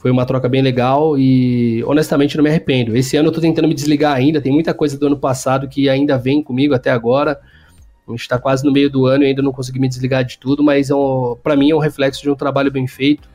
foi 0.03 0.11
uma 0.11 0.27
troca 0.27 0.49
bem 0.49 0.61
legal 0.61 1.17
e 1.17 1.85
honestamente 1.85 2.37
não 2.37 2.43
me 2.43 2.51
arrependo. 2.51 2.97
Esse 2.97 3.17
ano 3.17 3.29
eu 3.29 3.33
tô 3.33 3.41
tentando 3.41 3.69
me 3.69 3.75
desligar 3.75 4.17
ainda, 4.17 4.41
tem 4.41 4.51
muita 4.51 4.75
coisa 4.75 4.99
do 4.99 5.07
ano 5.07 5.17
passado 5.17 5.69
que 5.69 5.89
ainda 5.89 6.19
vem 6.19 6.43
comigo 6.43 6.75
até 6.75 6.91
agora. 6.91 7.41
A 8.09 8.11
gente 8.11 8.23
está 8.23 8.37
quase 8.37 8.65
no 8.65 8.73
meio 8.73 8.91
do 8.91 9.07
ano 9.07 9.23
e 9.23 9.29
ainda 9.29 9.41
não 9.41 9.53
consegui 9.53 9.79
me 9.79 9.89
desligar 9.89 10.25
de 10.25 10.39
tudo, 10.39 10.61
mas 10.61 10.91
é 10.91 10.95
um, 10.95 11.37
para 11.41 11.55
mim 11.55 11.71
é 11.71 11.75
um 11.77 11.79
reflexo 11.79 12.21
de 12.21 12.29
um 12.29 12.35
trabalho 12.35 12.69
bem 12.69 12.85
feito, 12.89 13.31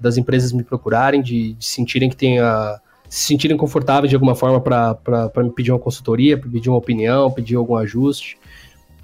das 0.00 0.16
empresas 0.16 0.50
me 0.50 0.64
procurarem, 0.64 1.22
de, 1.22 1.52
de 1.52 1.64
sentirem 1.64 2.10
que 2.10 2.16
tem 2.16 2.40
a, 2.40 2.80
se 3.08 3.26
sentirem 3.28 3.56
confortáveis 3.56 4.10
de 4.10 4.16
alguma 4.16 4.34
forma 4.34 4.60
para 4.60 5.30
me 5.36 5.50
pedir 5.52 5.70
uma 5.70 5.78
consultoria, 5.78 6.36
pedir 6.36 6.70
uma 6.70 6.78
opinião, 6.78 7.30
pedir 7.30 7.54
algum 7.54 7.76
ajuste. 7.76 8.36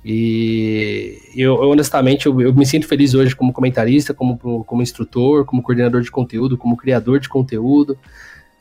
E 0.09 1.19
eu, 1.35 1.61
eu 1.61 1.71
honestamente, 1.71 2.27
eu, 2.27 2.41
eu, 2.41 2.55
me 2.55 2.65
sinto 2.65 2.87
feliz 2.87 3.13
hoje 3.13 3.35
como 3.35 3.53
comentarista, 3.53 4.15
como, 4.15 4.39
como 4.65 4.81
instrutor, 4.81 5.45
como 5.45 5.61
coordenador 5.61 6.01
de 6.01 6.13
conteúdo, 6.13 6.57
como 6.57 6.77
criador 6.77 7.19
de 7.19 7.29
conteúdo, 7.29 7.99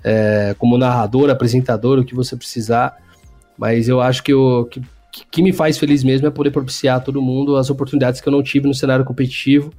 é, 0.03 0.55
como 0.57 0.75
narrador, 0.75 1.29
apresentador, 1.29 1.99
o 1.99 2.03
que 2.03 2.15
você 2.15 2.35
precisar. 2.35 2.97
Mas 3.55 3.87
eu 3.87 4.01
acho 4.01 4.23
que 4.23 4.33
o 4.33 4.65
que, 4.65 4.81
que 5.29 5.43
me 5.43 5.53
faz 5.53 5.77
feliz 5.77 6.03
mesmo 6.03 6.25
é 6.25 6.31
poder 6.31 6.49
propiciar 6.49 6.97
a 6.97 6.99
todo 6.99 7.21
mundo 7.21 7.57
as 7.57 7.69
oportunidades 7.69 8.19
que 8.19 8.27
eu 8.27 8.33
não 8.33 8.41
tive 8.41 8.67
no 8.67 8.73
cenário 8.73 9.05
competitivo. 9.05 9.71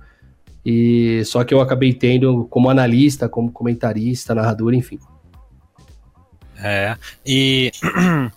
E 0.64 1.24
só 1.24 1.42
que 1.42 1.52
eu 1.52 1.60
acabei 1.60 1.92
tendo 1.92 2.46
como 2.48 2.70
analista, 2.70 3.28
como 3.28 3.50
comentarista, 3.50 4.36
narrador, 4.36 4.72
enfim. 4.72 5.00
É, 6.62 6.96
e 7.26 7.72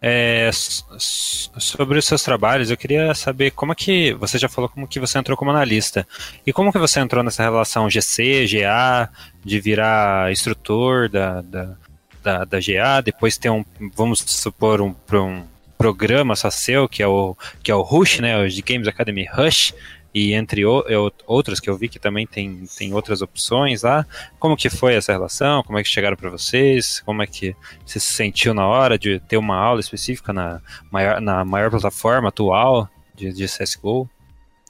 É, 0.00 0.50
sobre 0.52 1.98
os 1.98 2.06
seus 2.06 2.22
trabalhos, 2.22 2.70
eu 2.70 2.76
queria 2.76 3.12
saber 3.14 3.50
como 3.50 3.72
é 3.72 3.74
que 3.74 4.12
você 4.14 4.38
já 4.38 4.48
falou 4.48 4.68
como 4.68 4.86
que 4.86 5.00
você 5.00 5.18
entrou 5.18 5.36
como 5.36 5.50
analista. 5.50 6.06
E 6.46 6.52
como 6.52 6.72
que 6.72 6.78
você 6.78 7.00
entrou 7.00 7.24
nessa 7.24 7.42
relação 7.42 7.90
GC, 7.90 8.46
GA, 8.46 9.10
de 9.44 9.60
virar 9.60 10.30
instrutor 10.30 11.08
da, 11.08 11.40
da, 11.42 11.74
da, 12.22 12.44
da 12.44 12.60
GA, 12.60 13.00
depois 13.00 13.36
ter 13.36 13.50
um, 13.50 13.64
vamos 13.94 14.20
supor, 14.20 14.80
um, 14.80 14.94
um 15.12 15.44
programa 15.76 16.36
só 16.36 16.50
seu, 16.50 16.88
que 16.88 17.02
é 17.02 17.06
o, 17.06 17.36
que 17.62 17.70
é 17.70 17.74
o 17.74 17.82
Rush, 17.82 18.20
né, 18.20 18.36
o 18.36 18.48
Games 18.64 18.88
Academy 18.88 19.26
Rush, 19.26 19.72
e 20.18 20.34
entre 20.34 20.66
o, 20.66 20.80
eu, 20.88 21.12
outras 21.26 21.60
que 21.60 21.70
eu 21.70 21.76
vi 21.76 21.88
que 21.88 21.98
também 21.98 22.26
tem, 22.26 22.64
tem 22.76 22.92
outras 22.92 23.22
opções 23.22 23.82
lá. 23.82 24.04
Como 24.38 24.56
que 24.56 24.68
foi 24.68 24.94
essa 24.94 25.12
relação? 25.12 25.62
Como 25.62 25.78
é 25.78 25.82
que 25.82 25.88
chegaram 25.88 26.16
para 26.16 26.28
vocês? 26.28 27.00
Como 27.00 27.22
é 27.22 27.26
que 27.26 27.54
você 27.86 28.00
se 28.00 28.12
sentiu 28.12 28.52
na 28.52 28.66
hora 28.66 28.98
de 28.98 29.20
ter 29.20 29.36
uma 29.36 29.56
aula 29.56 29.80
específica 29.80 30.32
na 30.32 30.60
maior, 30.90 31.20
na 31.20 31.44
maior 31.44 31.70
plataforma 31.70 32.30
atual 32.30 32.88
de, 33.14 33.32
de 33.32 33.46
CSGO? 33.46 34.08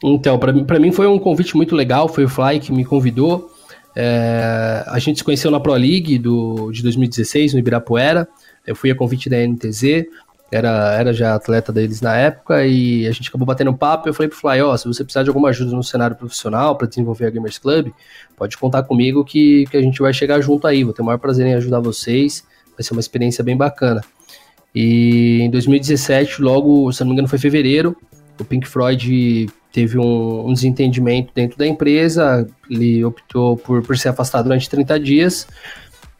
Então, 0.04 0.38
para 0.38 0.78
mim 0.78 0.92
foi 0.92 1.06
um 1.06 1.18
convite 1.18 1.56
muito 1.56 1.74
legal, 1.74 2.08
foi 2.08 2.24
o 2.24 2.28
Fly 2.28 2.60
que 2.60 2.70
me 2.70 2.84
convidou. 2.84 3.50
É, 3.96 4.84
a 4.86 4.98
gente 4.98 5.18
se 5.18 5.24
conheceu 5.24 5.50
na 5.50 5.58
Pro 5.58 5.72
League 5.72 6.18
do, 6.18 6.70
de 6.70 6.82
2016, 6.82 7.54
no 7.54 7.58
Ibirapuera. 7.58 8.28
Eu 8.66 8.76
fui 8.76 8.90
a 8.90 8.94
convite 8.94 9.30
da 9.30 9.38
NTZ 9.38 10.06
era, 10.50 10.94
era 10.94 11.12
já 11.12 11.34
atleta 11.34 11.72
deles 11.72 12.00
na 12.00 12.16
época 12.16 12.66
e 12.66 13.06
a 13.06 13.12
gente 13.12 13.28
acabou 13.28 13.46
batendo 13.46 13.70
um 13.70 13.76
papo 13.76 14.08
eu 14.08 14.14
falei 14.14 14.28
pro 14.28 14.38
Fly, 14.38 14.62
ó, 14.62 14.72
oh, 14.72 14.78
se 14.78 14.86
você 14.86 15.04
precisar 15.04 15.22
de 15.22 15.28
alguma 15.28 15.50
ajuda 15.50 15.76
no 15.76 15.84
cenário 15.84 16.16
profissional 16.16 16.76
para 16.76 16.88
desenvolver 16.88 17.26
a 17.26 17.30
Gamers 17.30 17.58
Club, 17.58 17.90
pode 18.36 18.56
contar 18.56 18.82
comigo 18.84 19.24
que, 19.24 19.66
que 19.70 19.76
a 19.76 19.82
gente 19.82 20.00
vai 20.00 20.12
chegar 20.12 20.40
junto 20.40 20.66
aí, 20.66 20.84
vou 20.84 20.92
ter 20.92 21.02
o 21.02 21.04
maior 21.04 21.18
prazer 21.18 21.46
em 21.46 21.54
ajudar 21.54 21.80
vocês, 21.80 22.44
vai 22.76 22.82
ser 22.82 22.92
uma 22.92 23.00
experiência 23.00 23.44
bem 23.44 23.56
bacana. 23.56 24.00
E 24.74 25.40
em 25.42 25.50
2017, 25.50 26.40
logo, 26.40 26.92
se 26.92 27.00
não 27.00 27.08
me 27.08 27.12
engano 27.14 27.28
foi 27.28 27.38
fevereiro, 27.38 27.96
o 28.38 28.44
Pink 28.44 28.66
Floyd 28.66 29.48
teve 29.72 29.98
um, 29.98 30.48
um 30.48 30.52
desentendimento 30.52 31.32
dentro 31.34 31.58
da 31.58 31.66
empresa, 31.66 32.46
ele 32.70 33.04
optou 33.04 33.56
por, 33.56 33.82
por 33.82 33.96
ser 33.98 34.08
afastado 34.10 34.44
durante 34.44 34.68
30 34.68 35.00
dias, 35.00 35.46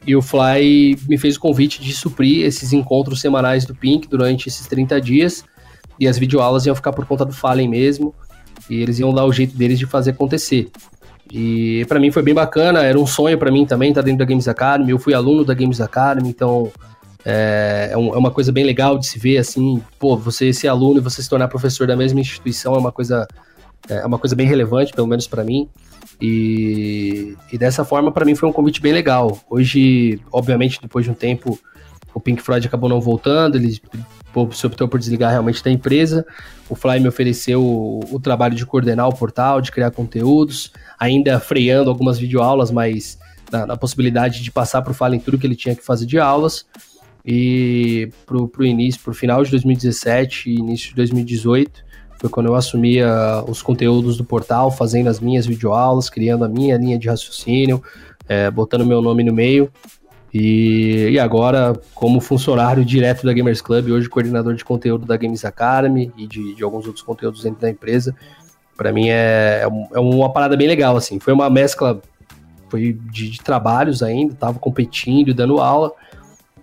e 0.05 0.15
o 0.15 0.21
Fly 0.21 0.97
me 1.07 1.17
fez 1.17 1.35
o 1.35 1.39
convite 1.39 1.81
de 1.81 1.93
suprir 1.93 2.45
esses 2.45 2.73
encontros 2.73 3.19
semanais 3.21 3.65
do 3.65 3.75
Pink 3.75 4.07
durante 4.07 4.47
esses 4.47 4.65
30 4.67 4.99
dias. 5.01 5.43
E 5.99 6.07
as 6.07 6.17
videoaulas 6.17 6.65
iam 6.65 6.75
ficar 6.75 6.93
por 6.93 7.05
conta 7.05 7.25
do 7.25 7.33
Fallen 7.33 7.67
mesmo. 7.67 8.13
E 8.69 8.81
eles 8.81 8.99
iam 8.99 9.13
dar 9.13 9.25
o 9.25 9.33
jeito 9.33 9.55
deles 9.57 9.77
de 9.77 9.85
fazer 9.85 10.11
acontecer. 10.11 10.71
E 11.31 11.85
para 11.87 11.99
mim 11.99 12.11
foi 12.11 12.23
bem 12.23 12.33
bacana, 12.33 12.81
era 12.83 12.99
um 12.99 13.05
sonho 13.05 13.37
para 13.37 13.51
mim 13.51 13.65
também 13.65 13.89
estar 13.89 14.01
tá 14.01 14.05
dentro 14.05 14.19
da 14.19 14.25
Games 14.25 14.47
Academy. 14.47 14.91
Eu 14.91 14.99
fui 14.99 15.13
aluno 15.13 15.43
da 15.43 15.53
Games 15.53 15.79
Academy, 15.79 16.29
então 16.29 16.71
é, 17.25 17.89
é, 17.91 17.93
é, 17.93 17.97
uma 17.97 18.31
coisa 18.31 18.51
bem 18.51 18.63
legal 18.63 18.97
de 18.97 19.05
se 19.05 19.19
ver 19.19 19.37
assim, 19.37 19.83
pô, 19.99 20.15
você 20.15 20.53
ser 20.53 20.69
aluno 20.69 20.99
e 20.99 21.03
você 21.03 21.21
se 21.21 21.29
tornar 21.29 21.47
professor 21.47 21.85
da 21.85 21.95
mesma 21.95 22.19
instituição 22.19 22.73
é 22.73 22.77
uma 22.77 22.91
coisa 22.91 23.27
é 23.87 24.05
uma 24.05 24.19
coisa 24.19 24.35
bem 24.35 24.47
relevante, 24.47 24.93
pelo 24.93 25.07
menos 25.07 25.27
para 25.27 25.43
mim. 25.43 25.69
E, 26.21 27.35
e 27.51 27.57
dessa 27.57 27.85
forma, 27.85 28.11
para 28.11 28.25
mim, 28.25 28.35
foi 28.35 28.49
um 28.49 28.53
convite 28.53 28.81
bem 28.81 28.91
legal. 28.91 29.39
Hoje, 29.49 30.19
obviamente, 30.31 30.79
depois 30.81 31.05
de 31.05 31.11
um 31.11 31.13
tempo, 31.13 31.57
o 32.13 32.19
Pink 32.19 32.41
Floyd 32.41 32.67
acabou 32.67 32.89
não 32.89 32.99
voltando, 32.99 33.55
ele 33.55 33.79
se 34.51 34.67
optou 34.67 34.87
por 34.87 34.99
desligar 34.99 35.31
realmente 35.31 35.63
da 35.63 35.71
empresa. 35.71 36.25
O 36.69 36.75
Fly 36.75 36.99
me 36.99 37.07
ofereceu 37.07 37.63
o, 37.63 37.99
o, 38.11 38.19
trabalho 38.19 38.55
de 38.55 38.65
coordenar 38.65 39.07
o 39.07 39.15
portal, 39.15 39.61
de 39.61 39.71
criar 39.71 39.91
conteúdos, 39.91 40.71
ainda 40.99 41.39
freando 41.39 41.89
algumas 41.89 42.19
videoaulas, 42.19 42.69
mas 42.69 43.17
na, 43.51 43.65
na 43.65 43.77
possibilidade 43.77 44.43
de 44.43 44.51
passar 44.51 44.81
para 44.81 44.91
o 44.91 44.93
Fallen 44.93 45.19
tudo 45.19 45.37
que 45.37 45.47
ele 45.47 45.55
tinha 45.55 45.75
que 45.75 45.83
fazer 45.83 46.05
de 46.05 46.19
aulas. 46.19 46.65
E 47.25 48.09
para 48.25 48.37
o 48.37 48.65
início, 48.65 49.01
para 49.01 49.11
o 49.11 49.13
final 49.13 49.43
de 49.43 49.51
2017 49.51 50.49
e 50.49 50.55
início 50.55 50.89
de 50.89 50.95
2018, 50.95 51.83
foi 52.19 52.29
quando 52.29 52.47
eu 52.47 52.55
assumia 52.55 53.43
os 53.47 53.61
conteúdos 53.61 54.17
do 54.17 54.25
portal, 54.25 54.69
fazendo 54.69 55.07
as 55.07 55.21
minhas 55.21 55.45
videoaulas, 55.45 56.09
criando 56.09 56.43
a 56.43 56.49
minha 56.49 56.77
linha 56.77 56.99
de 56.99 57.07
raciocínio, 57.07 57.81
é, 58.27 58.51
botando 58.51 58.85
meu 58.85 59.01
nome 59.01 59.23
no 59.23 59.33
meio. 59.33 59.71
E, 60.33 61.09
e, 61.11 61.19
agora, 61.19 61.73
como 61.95 62.19
funcionário 62.19 62.85
direto 62.85 63.25
da 63.25 63.33
Gamers 63.33 63.61
Club, 63.61 63.89
hoje 63.89 64.07
coordenador 64.07 64.53
de 64.53 64.63
conteúdo 64.63 65.05
da 65.05 65.17
Games 65.17 65.43
Academy 65.43 66.11
e 66.15 66.27
de, 66.27 66.53
de 66.53 66.63
alguns 66.63 66.85
outros 66.85 67.03
conteúdos 67.03 67.41
dentro 67.41 67.61
da 67.61 67.69
empresa, 67.69 68.13
para 68.77 68.91
mim 68.91 69.09
é, 69.09 69.63
é, 69.63 69.99
uma 69.99 70.31
parada 70.31 70.55
bem 70.55 70.67
legal, 70.67 70.95
assim. 70.95 71.19
Foi 71.19 71.33
uma 71.33 71.49
mescla 71.49 71.99
foi 72.69 72.93
de, 73.11 73.31
de 73.31 73.39
trabalhos 73.41 74.03
ainda, 74.03 74.35
tava 74.35 74.59
competindo, 74.59 75.33
dando 75.33 75.59
aula, 75.59 75.91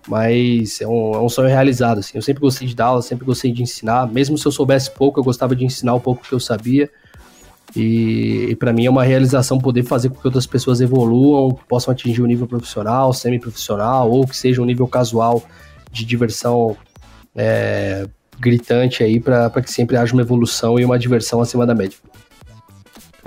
mas 0.07 0.79
é 0.81 0.87
um, 0.87 1.13
é 1.13 1.19
um, 1.19 1.29
sonho 1.29 1.49
realizado, 1.49 1.99
assim. 1.99 2.13
Eu 2.15 2.21
sempre 2.21 2.41
gostei 2.41 2.67
de 2.67 2.75
dar 2.75 2.85
aula, 2.85 3.01
sempre 3.01 3.25
gostei 3.25 3.51
de 3.51 3.61
ensinar, 3.61 4.11
mesmo 4.11 4.37
se 4.37 4.45
eu 4.45 4.51
soubesse 4.51 4.89
pouco, 4.91 5.19
eu 5.19 5.23
gostava 5.23 5.55
de 5.55 5.65
ensinar 5.65 5.93
o 5.93 5.99
pouco 5.99 6.23
que 6.27 6.33
eu 6.33 6.39
sabia. 6.39 6.89
E, 7.75 8.47
e 8.49 8.55
para 8.55 8.71
mim 8.71 8.85
é 8.85 8.89
uma 8.89 9.03
realização 9.03 9.57
poder 9.57 9.83
fazer 9.83 10.09
com 10.09 10.15
que 10.15 10.25
outras 10.25 10.47
pessoas 10.47 10.79
evoluam, 10.79 11.51
possam 11.67 11.91
atingir 11.91 12.21
o 12.21 12.23
um 12.23 12.27
nível 12.27 12.47
profissional, 12.47 13.11
semi-profissional, 13.11 14.09
ou 14.09 14.25
que 14.25 14.35
seja 14.35 14.61
um 14.61 14.65
nível 14.65 14.87
casual 14.87 15.43
de 15.91 16.05
diversão 16.05 16.77
é, 17.35 18.07
gritante 18.39 19.03
aí, 19.03 19.19
para 19.19 19.49
que 19.61 19.71
sempre 19.71 19.97
haja 19.97 20.13
uma 20.13 20.21
evolução 20.21 20.79
e 20.79 20.85
uma 20.85 20.97
diversão 20.97 21.41
acima 21.41 21.65
da 21.65 21.75
média. 21.75 21.97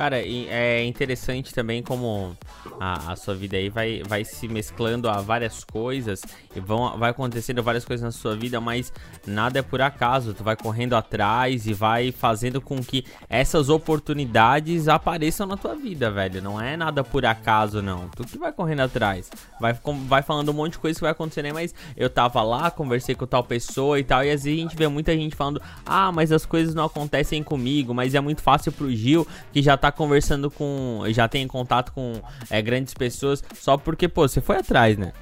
Cara, 0.00 0.16
é 0.18 0.82
interessante 0.82 1.52
também 1.52 1.82
como 1.82 2.34
a, 2.80 3.12
a, 3.12 3.16
sua 3.16 3.34
vida 3.34 3.58
aí 3.58 3.68
vai, 3.68 4.02
vai 4.08 4.24
se 4.24 4.48
mesclando 4.48 5.10
a 5.10 5.20
várias 5.20 5.62
coisas 5.62 6.22
e 6.56 6.58
vão, 6.58 6.96
vai 6.96 7.10
acontecendo 7.10 7.62
várias 7.62 7.84
coisas 7.84 8.02
na 8.02 8.10
sua 8.10 8.34
vida, 8.34 8.62
mas 8.62 8.90
nada 9.26 9.58
é 9.58 9.62
por 9.62 9.82
acaso. 9.82 10.32
Tu 10.32 10.42
vai 10.42 10.56
correndo 10.56 10.94
atrás 10.94 11.66
e 11.66 11.74
vai 11.74 12.12
fazendo 12.12 12.62
com 12.62 12.82
que 12.82 13.04
essas 13.28 13.68
oportunidades 13.68 14.88
apareçam 14.88 15.46
na 15.46 15.58
tua 15.58 15.74
vida, 15.74 16.10
velho. 16.10 16.40
Não 16.40 16.58
é 16.58 16.78
nada 16.78 17.04
por 17.04 17.26
acaso, 17.26 17.82
não. 17.82 18.08
Tu 18.08 18.24
que 18.24 18.38
vai 18.38 18.52
correndo 18.52 18.80
atrás. 18.80 19.30
Vai, 19.60 19.78
vai 20.08 20.22
falando 20.22 20.48
um 20.48 20.54
monte 20.54 20.72
de 20.72 20.78
coisa 20.78 20.98
que 20.98 21.02
vai 21.02 21.12
acontecendo, 21.12 21.52
mas 21.52 21.74
eu 21.94 22.08
tava 22.08 22.40
lá, 22.42 22.70
conversei 22.70 23.14
com 23.14 23.26
tal 23.26 23.44
pessoa 23.44 24.00
e 24.00 24.04
tal, 24.04 24.24
e 24.24 24.30
às 24.30 24.44
vezes 24.44 24.58
a 24.58 24.62
gente 24.62 24.76
vê 24.76 24.88
muita 24.88 25.14
gente 25.14 25.36
falando: 25.36 25.60
ah, 25.84 26.10
mas 26.10 26.32
as 26.32 26.46
coisas 26.46 26.74
não 26.74 26.84
acontecem 26.84 27.42
comigo, 27.42 27.92
mas 27.92 28.14
é 28.14 28.20
muito 28.20 28.40
fácil 28.40 28.72
pro 28.72 28.90
Gil 28.90 29.26
que 29.52 29.60
já 29.60 29.76
tá 29.76 29.89
conversando 29.92 30.50
com. 30.50 31.02
já 31.08 31.28
tem 31.28 31.46
contato 31.46 31.92
com 31.92 32.12
é, 32.48 32.60
grandes 32.60 32.94
pessoas, 32.94 33.42
só 33.60 33.76
porque, 33.76 34.08
pô, 34.08 34.26
você 34.26 34.40
foi 34.40 34.56
atrás, 34.56 34.96
né? 34.96 35.12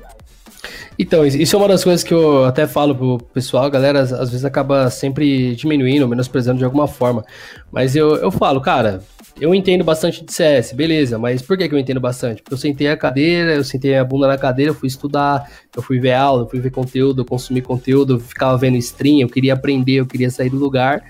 Então, 0.99 1.25
isso 1.25 1.55
é 1.55 1.59
uma 1.59 1.69
das 1.69 1.85
coisas 1.85 2.03
que 2.03 2.13
eu 2.13 2.45
até 2.45 2.67
falo 2.67 2.95
pro 2.95 3.19
pessoal, 3.33 3.65
a 3.65 3.71
galera 3.71 4.01
às 4.01 4.31
vezes 4.31 4.45
acaba 4.45 4.91
sempre 4.91 5.55
diminuindo, 5.55 6.09
menosprezando 6.09 6.59
de 6.59 6.65
alguma 6.65 6.89
forma. 6.89 7.25
Mas 7.71 7.95
eu, 7.95 8.17
eu 8.17 8.31
falo, 8.33 8.61
cara, 8.61 9.01
eu 9.41 9.55
entendo 9.55 9.85
bastante 9.85 10.25
de 10.25 10.33
CS, 10.33 10.73
beleza, 10.73 11.17
mas 11.17 11.41
por 11.41 11.57
que, 11.57 11.69
que 11.69 11.75
eu 11.75 11.79
entendo 11.79 12.01
bastante? 12.01 12.43
Porque 12.43 12.55
eu 12.55 12.59
sentei 12.59 12.89
a 12.89 12.97
cadeira, 12.97 13.55
eu 13.55 13.63
sentei 13.63 13.97
a 13.97 14.05
bunda 14.05 14.27
na 14.27 14.37
cadeira, 14.37 14.73
eu 14.73 14.75
fui 14.75 14.89
estudar, 14.89 15.49
eu 15.77 15.83
fui 15.83 16.01
ver 16.01 16.15
aula, 16.15 16.43
eu 16.43 16.49
fui 16.49 16.59
ver 16.59 16.71
conteúdo, 16.71 17.21
eu 17.21 17.25
consumi 17.25 17.63
conteúdo, 17.63 18.15
eu 18.15 18.21
ficava 18.21 18.57
vendo 18.57 18.77
stream, 18.77 19.21
eu 19.21 19.29
queria 19.29 19.55
aprender, 19.55 19.95
eu 19.95 20.07
queria 20.07 20.31
sair 20.31 20.51
do 20.51 20.59
lugar. 20.59 21.03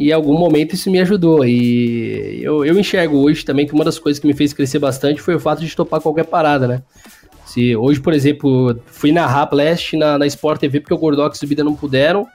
E 0.00 0.08
em 0.08 0.12
algum 0.12 0.38
momento 0.38 0.74
isso 0.74 0.90
me 0.90 0.98
ajudou. 0.98 1.44
E 1.44 2.40
eu, 2.42 2.64
eu 2.64 2.80
enxergo 2.80 3.18
hoje 3.18 3.44
também 3.44 3.66
que 3.66 3.74
uma 3.74 3.84
das 3.84 3.98
coisas 3.98 4.18
que 4.18 4.26
me 4.26 4.32
fez 4.32 4.50
crescer 4.50 4.78
bastante 4.78 5.20
foi 5.20 5.34
o 5.34 5.38
fato 5.38 5.62
de 5.62 5.76
topar 5.76 6.00
qualquer 6.00 6.24
parada, 6.24 6.66
né? 6.66 6.82
Se 7.44 7.76
hoje, 7.76 8.00
por 8.00 8.14
exemplo, 8.14 8.80
fui 8.86 9.12
narrar 9.12 9.44
Blast 9.44 9.94
na, 9.98 10.16
na 10.16 10.26
Sport 10.26 10.58
TV 10.58 10.80
porque 10.80 10.94
o 10.94 10.96
Gordox 10.96 11.42
e 11.42 11.44
o 11.44 11.48
Vida 11.48 11.62
não 11.62 11.74
puderam. 11.74 12.26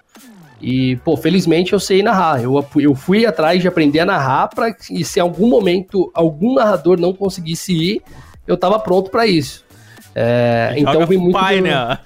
E, 0.61 0.97
pô, 0.97 1.17
felizmente 1.17 1.73
eu 1.73 1.79
sei 1.79 2.03
narrar. 2.03 2.43
Eu, 2.43 2.63
eu 2.75 2.93
fui 2.93 3.25
atrás 3.25 3.59
de 3.59 3.67
aprender 3.67 4.01
a 4.01 4.05
narrar 4.05 4.47
para 4.49 4.71
que 4.71 5.03
se 5.03 5.17
em 5.17 5.23
algum 5.23 5.49
momento 5.49 6.11
algum 6.13 6.53
narrador 6.53 6.99
não 6.99 7.15
conseguisse 7.15 7.73
ir, 7.73 8.01
eu 8.45 8.55
tava 8.55 8.77
pronto 8.77 9.09
para 9.09 9.25
isso. 9.25 9.65
É, 10.13 10.75
então 10.77 11.03
vem 11.07 11.17
muito. 11.17 11.33
Pai, 11.33 11.57
do... 11.57 11.63
né? 11.63 11.97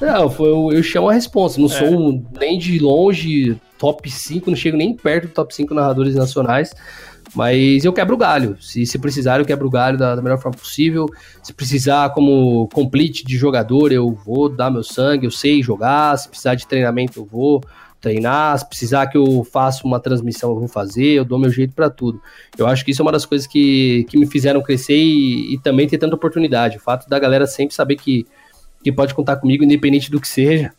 Não, 0.00 0.30
foi, 0.30 0.48
eu, 0.48 0.72
eu 0.72 0.82
chamo 0.82 1.10
a 1.10 1.12
resposta. 1.12 1.60
Não 1.60 1.68
é. 1.68 1.70
sou 1.70 2.24
nem 2.40 2.58
de 2.58 2.78
longe 2.78 3.60
top 3.82 4.08
5, 4.08 4.48
não 4.48 4.56
chego 4.56 4.76
nem 4.76 4.94
perto 4.94 5.26
do 5.26 5.34
top 5.34 5.52
5 5.52 5.74
narradores 5.74 6.14
nacionais. 6.14 6.72
Mas 7.34 7.84
eu 7.84 7.92
quebro 7.92 8.14
o 8.14 8.18
galho. 8.18 8.56
Se, 8.60 8.86
se 8.86 8.96
precisar, 8.96 9.40
eu 9.40 9.44
quebro 9.44 9.66
o 9.66 9.70
galho 9.70 9.98
da, 9.98 10.14
da, 10.14 10.22
melhor 10.22 10.38
forma 10.38 10.56
possível. 10.56 11.08
Se 11.42 11.52
precisar, 11.52 12.10
como 12.10 12.68
complete 12.72 13.24
de 13.24 13.36
jogador, 13.36 13.90
eu 13.90 14.12
vou 14.12 14.48
dar 14.48 14.70
meu 14.70 14.84
sangue. 14.84 15.26
Eu 15.26 15.32
sei 15.32 15.64
jogar. 15.64 16.16
Se 16.16 16.28
precisar 16.28 16.54
de 16.54 16.64
treinamento, 16.64 17.18
eu 17.18 17.24
vou 17.24 17.60
treinar. 18.00 18.56
Se 18.56 18.68
precisar 18.68 19.08
que 19.08 19.18
eu 19.18 19.42
faça 19.50 19.84
uma 19.84 19.98
transmissão, 19.98 20.50
eu 20.50 20.60
vou 20.60 20.68
fazer. 20.68 21.14
Eu 21.14 21.24
dou 21.24 21.36
meu 21.36 21.50
jeito 21.50 21.74
para 21.74 21.90
tudo. 21.90 22.20
Eu 22.56 22.68
acho 22.68 22.84
que 22.84 22.92
isso 22.92 23.02
é 23.02 23.04
uma 23.04 23.12
das 23.12 23.26
coisas 23.26 23.48
que, 23.48 24.06
que 24.08 24.16
me 24.16 24.26
fizeram 24.28 24.62
crescer 24.62 24.96
e, 24.96 25.54
e 25.54 25.58
também 25.58 25.88
ter 25.88 25.98
tanta 25.98 26.14
oportunidade. 26.14 26.76
O 26.76 26.80
fato 26.80 27.08
da 27.08 27.18
galera 27.18 27.48
sempre 27.48 27.74
saber 27.74 27.96
que, 27.96 28.26
que 28.84 28.92
pode 28.92 29.12
contar 29.12 29.36
comigo, 29.36 29.64
independente 29.64 30.08
do 30.08 30.20
que 30.20 30.28
seja. 30.28 30.72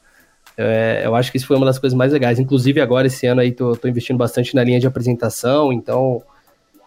É, 0.58 1.02
eu 1.04 1.16
acho 1.16 1.32
que 1.32 1.38
isso 1.38 1.48
foi 1.48 1.58
uma 1.58 1.66
das 1.66 1.80
coisas 1.80 1.98
mais 1.98 2.12
legais. 2.12 2.40
Inclusive, 2.40 2.80
agora, 2.80 3.08
esse 3.08 3.26
ano 3.26 3.42
aí, 3.42 3.52
tô, 3.52 3.76
tô 3.76 3.88
investindo 3.88 4.18
bastante 4.18 4.56
na 4.56 4.64
linha 4.64 4.80
de 4.80 4.88
apresentação, 4.88 5.74
então 5.74 6.22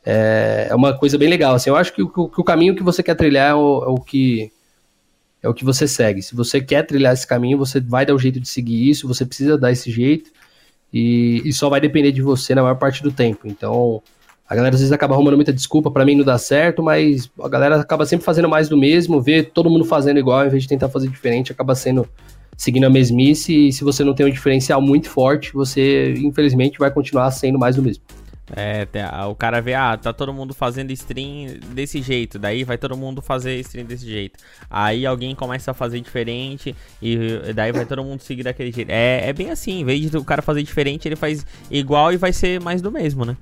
é, 0.05 0.69
é 0.71 0.75
uma 0.75 0.97
coisa 0.97 1.19
bem 1.19 1.29
legal. 1.29 1.55
Assim, 1.55 1.71
eu 1.71 1.77
acho 1.77 1.93
que 1.93 2.03
o, 2.03 2.09
que 2.09 2.41
o 2.41 2.45
caminho 2.45 2.77
que 2.77 2.83
você 2.83 3.03
quer 3.03 3.17
trilhar 3.17 3.51
é 3.51 3.55
o, 3.55 3.85
é 3.85 3.89
o, 3.89 3.97
que 3.97 4.53
é 5.43 5.49
o 5.49 5.55
que 5.55 5.65
você 5.65 5.89
segue. 5.89 6.23
Se 6.23 6.35
você 6.35 6.61
quer 6.61 6.85
trilhar 6.85 7.13
esse 7.13 7.27
caminho, 7.27 7.59
você 7.59 7.81
vai 7.81 8.07
dar 8.07 8.15
o 8.15 8.19
jeito 8.19 8.39
de 8.39 8.49
seguir 8.49 8.89
isso, 8.89 9.09
você 9.09 9.27
precisa 9.27 9.59
dar 9.59 9.73
esse 9.73 9.91
jeito, 9.91 10.31
e, 10.93 11.43
e 11.45 11.53
só 11.53 11.69
vai 11.69 11.81
depender 11.81 12.13
de 12.13 12.23
você 12.23 12.55
na 12.55 12.63
maior 12.63 12.77
parte 12.77 13.03
do 13.03 13.11
tempo. 13.11 13.49
Então, 13.49 14.01
a 14.49 14.55
galera 14.55 14.75
às 14.75 14.81
vezes 14.81 14.93
acaba 14.93 15.15
arrumando 15.15 15.35
muita 15.35 15.53
desculpa, 15.53 15.91
para 15.91 16.05
mim 16.05 16.15
não 16.15 16.25
dá 16.25 16.39
certo, 16.39 16.83
mas 16.83 17.29
a 17.43 17.49
galera 17.49 17.81
acaba 17.81 18.07
sempre 18.07 18.25
fazendo 18.25 18.49
mais 18.49 18.69
do 18.69 18.77
mesmo, 18.77 19.21
vê 19.21 19.43
todo 19.43 19.69
mundo 19.69 19.85
fazendo 19.85 20.19
igual, 20.19 20.41
ao 20.41 20.47
invés 20.47 20.63
de 20.63 20.69
tentar 20.69 20.89
fazer 20.89 21.09
diferente, 21.09 21.51
acaba 21.51 21.75
sendo 21.75 22.09
seguindo 22.57 22.85
a 22.85 22.91
mesmice, 22.91 23.69
e 23.69 23.73
se 23.73 23.85
você 23.85 24.03
não 24.03 24.15
tem 24.15 24.27
um 24.27 24.31
diferencial 24.31 24.81
muito 24.81 25.11
forte, 25.11 25.53
você 25.53 26.15
infelizmente 26.15 26.79
vai 26.79 26.91
continuar 26.91 27.31
sendo 27.31 27.59
mais 27.59 27.77
do 27.77 27.83
mesmo. 27.83 28.03
É, 28.55 28.87
o 29.29 29.35
cara 29.35 29.61
vê, 29.61 29.75
ah, 29.75 29.97
tá 29.97 30.13
todo 30.13 30.33
mundo 30.33 30.55
fazendo 30.55 30.93
stream 30.93 31.59
desse 31.75 32.01
jeito, 32.01 32.39
daí 32.39 32.63
vai 32.63 32.79
todo 32.79 32.97
mundo 32.97 33.21
fazer 33.21 33.59
stream 33.59 33.85
desse 33.85 34.07
jeito. 34.07 34.39
Aí 34.71 35.05
alguém 35.05 35.35
começa 35.35 35.73
a 35.73 35.75
fazer 35.75 36.01
diferente 36.01 36.75
e 37.03 37.19
daí 37.55 37.73
vai 37.73 37.85
todo 37.85 38.05
mundo 38.05 38.21
seguir 38.21 38.45
daquele 38.45 38.71
jeito. 38.71 38.89
É, 38.89 39.29
é 39.29 39.33
bem 39.33 39.51
assim, 39.51 39.81
em 39.81 39.85
vez 39.85 40.09
de 40.09 40.17
o 40.17 40.25
cara 40.25 40.43
fazer 40.43 40.63
diferente, 40.63 41.09
ele 41.09 41.17
faz 41.17 41.45
igual 41.69 42.13
e 42.13 42.17
vai 42.17 42.33
ser 42.33 42.61
mais 42.61 42.81
do 42.81 42.93
mesmo, 42.93 43.25
né? 43.25 43.37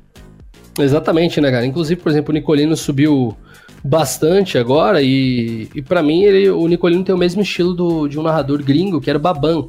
Exatamente, 0.78 1.38
né, 1.40 1.50
cara? 1.50 1.66
Inclusive, 1.66 2.00
por 2.00 2.10
exemplo, 2.10 2.32
o 2.32 2.34
Nicolino 2.34 2.74
subiu 2.74 3.36
bastante 3.84 4.56
agora 4.56 5.02
e, 5.02 5.68
e 5.74 5.82
para 5.82 6.02
mim 6.02 6.22
ele, 6.22 6.48
o 6.48 6.66
Nicolino 6.66 7.04
tem 7.04 7.14
o 7.14 7.18
mesmo 7.18 7.42
estilo 7.42 7.74
do, 7.74 8.08
de 8.08 8.18
um 8.18 8.22
narrador 8.22 8.62
gringo, 8.64 8.98
que 8.98 9.10
era 9.10 9.18
o 9.18 9.22
Baban, 9.22 9.68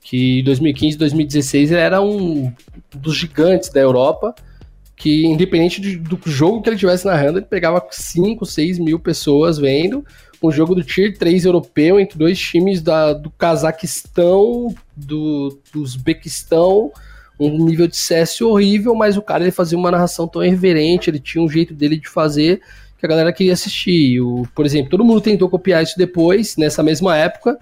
que 0.00 0.40
em 0.40 0.44
2015 0.44 0.98
2016 0.98 1.70
ele 1.70 1.80
era 1.80 2.02
um 2.02 2.52
dos 2.92 3.16
gigantes 3.16 3.68
da 3.68 3.80
Europa, 3.80 4.34
que 4.96 5.24
independente 5.24 5.80
de, 5.80 5.96
do 5.96 6.18
jogo 6.24 6.62
que 6.62 6.68
ele 6.68 6.76
tivesse 6.76 7.06
narrando, 7.06 7.38
ele 7.38 7.46
pegava 7.46 7.84
5, 7.88 8.44
6 8.44 8.80
mil 8.80 8.98
pessoas 8.98 9.56
vendo 9.56 10.04
um 10.42 10.50
jogo 10.50 10.74
do 10.74 10.82
Tier 10.82 11.16
3 11.16 11.46
europeu 11.46 11.98
entre 11.98 12.18
dois 12.18 12.38
times 12.38 12.82
da, 12.82 13.12
do 13.12 13.30
Cazaquistão, 13.30 14.74
do, 14.94 15.58
do 15.72 15.80
Uzbequistão, 15.80 16.92
um 17.38 17.64
nível 17.64 17.86
de 17.86 17.96
CS 17.96 18.40
horrível, 18.42 18.94
mas 18.94 19.16
o 19.16 19.22
cara 19.22 19.44
ele 19.44 19.50
fazia 19.50 19.78
uma 19.78 19.90
narração 19.90 20.28
tão 20.28 20.44
irreverente, 20.44 21.08
ele 21.08 21.18
tinha 21.18 21.42
um 21.42 21.48
jeito 21.48 21.72
dele 21.72 21.96
de 21.96 22.08
fazer 22.08 22.60
que 23.04 23.12
a 23.12 23.16
galera 23.16 23.32
queria 23.32 23.52
assistir. 23.52 24.20
O, 24.20 24.46
por 24.54 24.64
exemplo, 24.64 24.90
todo 24.90 25.04
mundo 25.04 25.20
tentou 25.20 25.48
copiar 25.48 25.82
isso 25.82 25.98
depois, 25.98 26.56
nessa 26.56 26.82
mesma 26.82 27.16
época, 27.16 27.58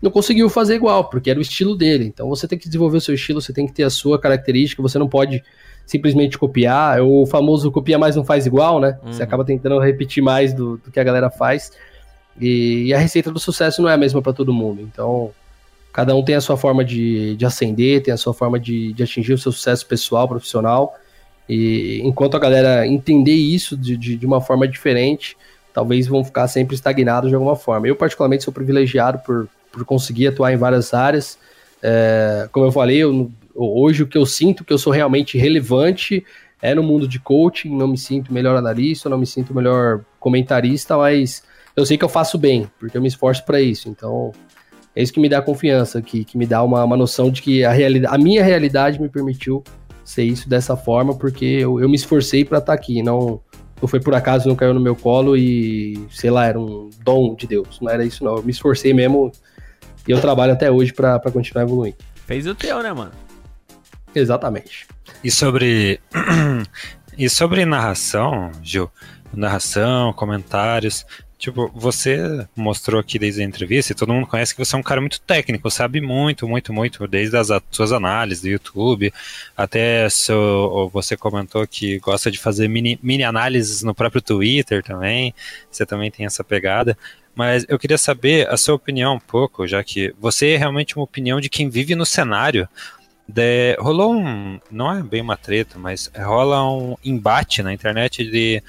não 0.00 0.10
conseguiu 0.10 0.48
fazer 0.48 0.76
igual, 0.76 1.10
porque 1.10 1.30
era 1.30 1.38
o 1.38 1.42
estilo 1.42 1.76
dele. 1.76 2.04
Então 2.04 2.28
você 2.28 2.46
tem 2.46 2.58
que 2.58 2.66
desenvolver 2.66 2.98
o 2.98 3.00
seu 3.00 3.14
estilo, 3.14 3.40
você 3.40 3.52
tem 3.52 3.66
que 3.66 3.72
ter 3.72 3.82
a 3.82 3.90
sua 3.90 4.18
característica, 4.18 4.80
você 4.80 4.98
não 4.98 5.08
pode 5.08 5.42
simplesmente 5.84 6.38
copiar. 6.38 6.98
É 6.98 7.02
o 7.02 7.26
famoso 7.26 7.72
copia 7.72 7.98
mais 7.98 8.14
não 8.14 8.24
faz 8.24 8.46
igual, 8.46 8.80
né? 8.80 8.98
Uhum. 9.02 9.12
Você 9.12 9.22
acaba 9.22 9.44
tentando 9.44 9.78
repetir 9.80 10.22
mais 10.22 10.52
do, 10.54 10.76
do 10.76 10.90
que 10.92 11.00
a 11.00 11.04
galera 11.04 11.28
faz. 11.28 11.72
E, 12.40 12.84
e, 12.86 12.94
a 12.94 12.98
receita 12.98 13.32
do 13.32 13.40
sucesso 13.40 13.82
não 13.82 13.88
é 13.88 13.94
a 13.94 13.96
mesma 13.96 14.22
para 14.22 14.32
todo 14.32 14.52
mundo. 14.52 14.80
Então, 14.80 15.32
cada 15.92 16.14
um 16.14 16.22
tem 16.22 16.36
a 16.36 16.40
sua 16.40 16.56
forma 16.56 16.84
de, 16.84 17.34
de 17.34 17.44
ascender, 17.44 18.00
tem 18.00 18.14
a 18.14 18.16
sua 18.16 18.32
forma 18.32 18.60
de, 18.60 18.92
de 18.92 19.02
atingir 19.02 19.32
o 19.32 19.38
seu 19.38 19.50
sucesso 19.50 19.84
pessoal, 19.86 20.28
profissional. 20.28 20.94
E 21.48 22.00
enquanto 22.04 22.36
a 22.36 22.38
galera 22.38 22.86
entender 22.86 23.32
isso 23.32 23.76
de, 23.76 23.96
de, 23.96 24.16
de, 24.16 24.26
uma 24.26 24.40
forma 24.40 24.68
diferente, 24.68 25.36
talvez 25.72 26.06
vão 26.06 26.22
ficar 26.22 26.46
sempre 26.48 26.74
estagnados 26.74 27.30
de 27.30 27.34
alguma 27.34 27.56
forma. 27.56 27.88
Eu, 27.88 27.96
particularmente, 27.96 28.44
sou 28.44 28.52
privilegiado 28.52 29.18
por, 29.20 29.48
por 29.72 29.84
conseguir 29.84 30.28
atuar 30.28 30.52
em 30.52 30.56
várias 30.56 30.92
áreas. 30.92 31.38
É, 31.82 32.48
como 32.52 32.66
eu 32.66 32.72
falei, 32.72 32.98
eu, 32.98 33.30
hoje 33.54 34.02
o 34.02 34.06
que 34.06 34.18
eu 34.18 34.26
sinto 34.26 34.64
que 34.64 34.72
eu 34.72 34.78
sou 34.78 34.92
realmente 34.92 35.38
relevante 35.38 36.24
é 36.60 36.74
no 36.74 36.82
mundo 36.82 37.08
de 37.08 37.18
coaching. 37.18 37.74
Não 37.74 37.88
me 37.88 37.96
sinto 37.96 38.32
melhor 38.32 38.56
analista, 38.56 39.08
não 39.08 39.18
me 39.18 39.26
sinto 39.26 39.54
melhor 39.54 40.04
comentarista, 40.20 40.98
mas 40.98 41.42
eu 41.74 41.86
sei 41.86 41.96
que 41.96 42.04
eu 42.04 42.08
faço 42.08 42.36
bem, 42.36 42.68
porque 42.78 42.96
eu 42.96 43.00
me 43.00 43.08
esforço 43.08 43.44
para 43.44 43.60
isso. 43.60 43.88
Então, 43.88 44.32
é 44.94 45.02
isso 45.02 45.12
que 45.12 45.20
me 45.20 45.28
dá 45.28 45.40
confiança, 45.40 46.02
que, 46.02 46.24
que 46.24 46.36
me 46.36 46.44
dá 46.44 46.62
uma, 46.62 46.84
uma 46.84 46.96
noção 46.96 47.30
de 47.30 47.40
que 47.40 47.64
a, 47.64 47.70
realidade, 47.70 48.14
a 48.14 48.18
minha 48.18 48.42
realidade 48.42 49.00
me 49.00 49.08
permitiu 49.08 49.62
ser 50.08 50.22
isso 50.22 50.48
dessa 50.48 50.74
forma, 50.74 51.14
porque 51.14 51.44
eu, 51.44 51.78
eu 51.78 51.86
me 51.86 51.94
esforcei 51.94 52.42
para 52.42 52.56
estar 52.56 52.72
tá 52.72 52.74
aqui, 52.74 53.02
não, 53.02 53.42
não 53.78 53.86
foi 53.86 54.00
por 54.00 54.14
acaso, 54.14 54.48
não 54.48 54.56
caiu 54.56 54.72
no 54.72 54.80
meu 54.80 54.96
colo 54.96 55.36
e, 55.36 56.02
sei 56.10 56.30
lá, 56.30 56.46
era 56.46 56.58
um 56.58 56.88
dom 57.04 57.34
de 57.34 57.46
Deus, 57.46 57.78
não 57.78 57.90
era 57.90 58.02
isso 58.02 58.24
não, 58.24 58.36
eu 58.36 58.42
me 58.42 58.50
esforcei 58.50 58.94
mesmo 58.94 59.30
e 60.06 60.10
eu 60.10 60.18
trabalho 60.18 60.54
até 60.54 60.70
hoje 60.70 60.94
para 60.94 61.20
continuar 61.30 61.64
evoluindo. 61.64 61.98
Fez 62.24 62.46
o 62.46 62.54
teu, 62.54 62.82
né, 62.82 62.90
mano? 62.90 63.12
Exatamente. 64.14 64.88
E 65.22 65.30
sobre 65.30 66.00
e 67.18 67.28
sobre 67.28 67.66
narração, 67.66 68.50
Gil, 68.62 68.90
narração, 69.30 70.14
comentários. 70.14 71.04
Tipo, 71.38 71.70
você 71.72 72.48
mostrou 72.56 73.00
aqui 73.00 73.16
desde 73.16 73.42
a 73.42 73.44
entrevista, 73.44 73.92
e 73.92 73.94
todo 73.94 74.12
mundo 74.12 74.26
conhece 74.26 74.52
que 74.52 74.64
você 74.64 74.74
é 74.74 74.78
um 74.78 74.82
cara 74.82 75.00
muito 75.00 75.20
técnico, 75.20 75.70
sabe 75.70 76.00
muito, 76.00 76.48
muito, 76.48 76.72
muito, 76.72 77.06
desde 77.06 77.36
as 77.36 77.48
suas 77.70 77.92
análises 77.92 78.42
do 78.42 78.48
YouTube, 78.48 79.12
até 79.56 80.08
seu, 80.10 80.90
você 80.92 81.16
comentou 81.16 81.64
que 81.64 82.00
gosta 82.00 82.28
de 82.28 82.38
fazer 82.38 82.66
mini, 82.66 82.98
mini 83.00 83.22
análises 83.22 83.84
no 83.84 83.94
próprio 83.94 84.20
Twitter 84.20 84.82
também, 84.82 85.32
você 85.70 85.86
também 85.86 86.10
tem 86.10 86.26
essa 86.26 86.42
pegada. 86.42 86.98
Mas 87.36 87.64
eu 87.68 87.78
queria 87.78 87.98
saber 87.98 88.48
a 88.48 88.56
sua 88.56 88.74
opinião 88.74 89.14
um 89.14 89.20
pouco, 89.20 89.64
já 89.64 89.84
que 89.84 90.12
você 90.18 90.54
é 90.54 90.56
realmente 90.56 90.96
uma 90.96 91.04
opinião 91.04 91.40
de 91.40 91.48
quem 91.48 91.68
vive 91.68 91.94
no 91.94 92.04
cenário. 92.04 92.68
De, 93.28 93.76
rolou 93.78 94.12
um, 94.12 94.58
não 94.72 94.90
é 94.90 95.02
bem 95.04 95.20
uma 95.20 95.36
treta, 95.36 95.78
mas 95.78 96.10
rola 96.16 96.68
um 96.68 96.96
embate 97.04 97.62
na 97.62 97.72
internet 97.72 98.28
de 98.28 98.60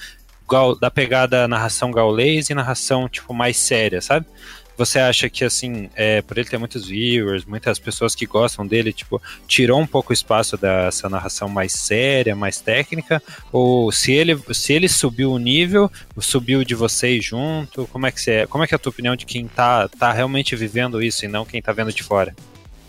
da 0.80 0.90
pegada 0.90 1.48
narração 1.48 1.92
gaulês 1.92 2.50
e 2.50 2.54
narração, 2.54 3.08
tipo, 3.08 3.34
mais 3.34 3.58
séria, 3.58 4.02
sabe? 4.02 4.26
Você 4.80 4.98
acha 4.98 5.30
que, 5.30 5.44
assim, 5.44 5.90
é, 5.94 6.22
por 6.22 6.38
ele 6.38 6.48
ter 6.48 6.58
muitos 6.58 6.88
viewers, 6.88 7.44
muitas 7.44 7.78
pessoas 7.78 8.16
que 8.16 8.26
gostam 8.26 8.66
dele, 8.66 8.94
tipo, 8.94 9.22
tirou 9.46 9.78
um 9.78 9.86
pouco 9.86 10.12
o 10.12 10.14
espaço 10.14 10.56
dessa 10.56 11.10
narração 11.10 11.50
mais 11.50 11.74
séria, 11.74 12.34
mais 12.34 12.62
técnica? 12.62 13.22
Ou 13.52 13.92
se 13.92 14.14
ele, 14.14 14.40
se 14.54 14.72
ele 14.72 14.88
subiu 14.88 15.34
o 15.34 15.38
nível, 15.38 15.92
subiu 16.18 16.64
de 16.64 16.76
vocês 16.76 17.26
junto? 17.26 17.88
Como 17.88 18.08
é 18.08 18.12
que 18.12 18.22
você, 18.22 18.48
como 18.48 18.64
é 18.64 18.68
que 18.68 18.74
é 18.74 18.78
a 18.78 18.80
tua 18.80 18.92
opinião 18.92 19.18
de 19.18 19.26
quem 19.26 19.50
tá, 19.50 19.90
tá 19.90 20.14
realmente 20.14 20.56
vivendo 20.56 21.04
isso 21.04 21.26
e 21.26 21.28
não 21.28 21.44
quem 21.44 21.62
tá 21.62 21.74
vendo 21.74 21.92
de 21.92 22.02
fora? 22.02 22.34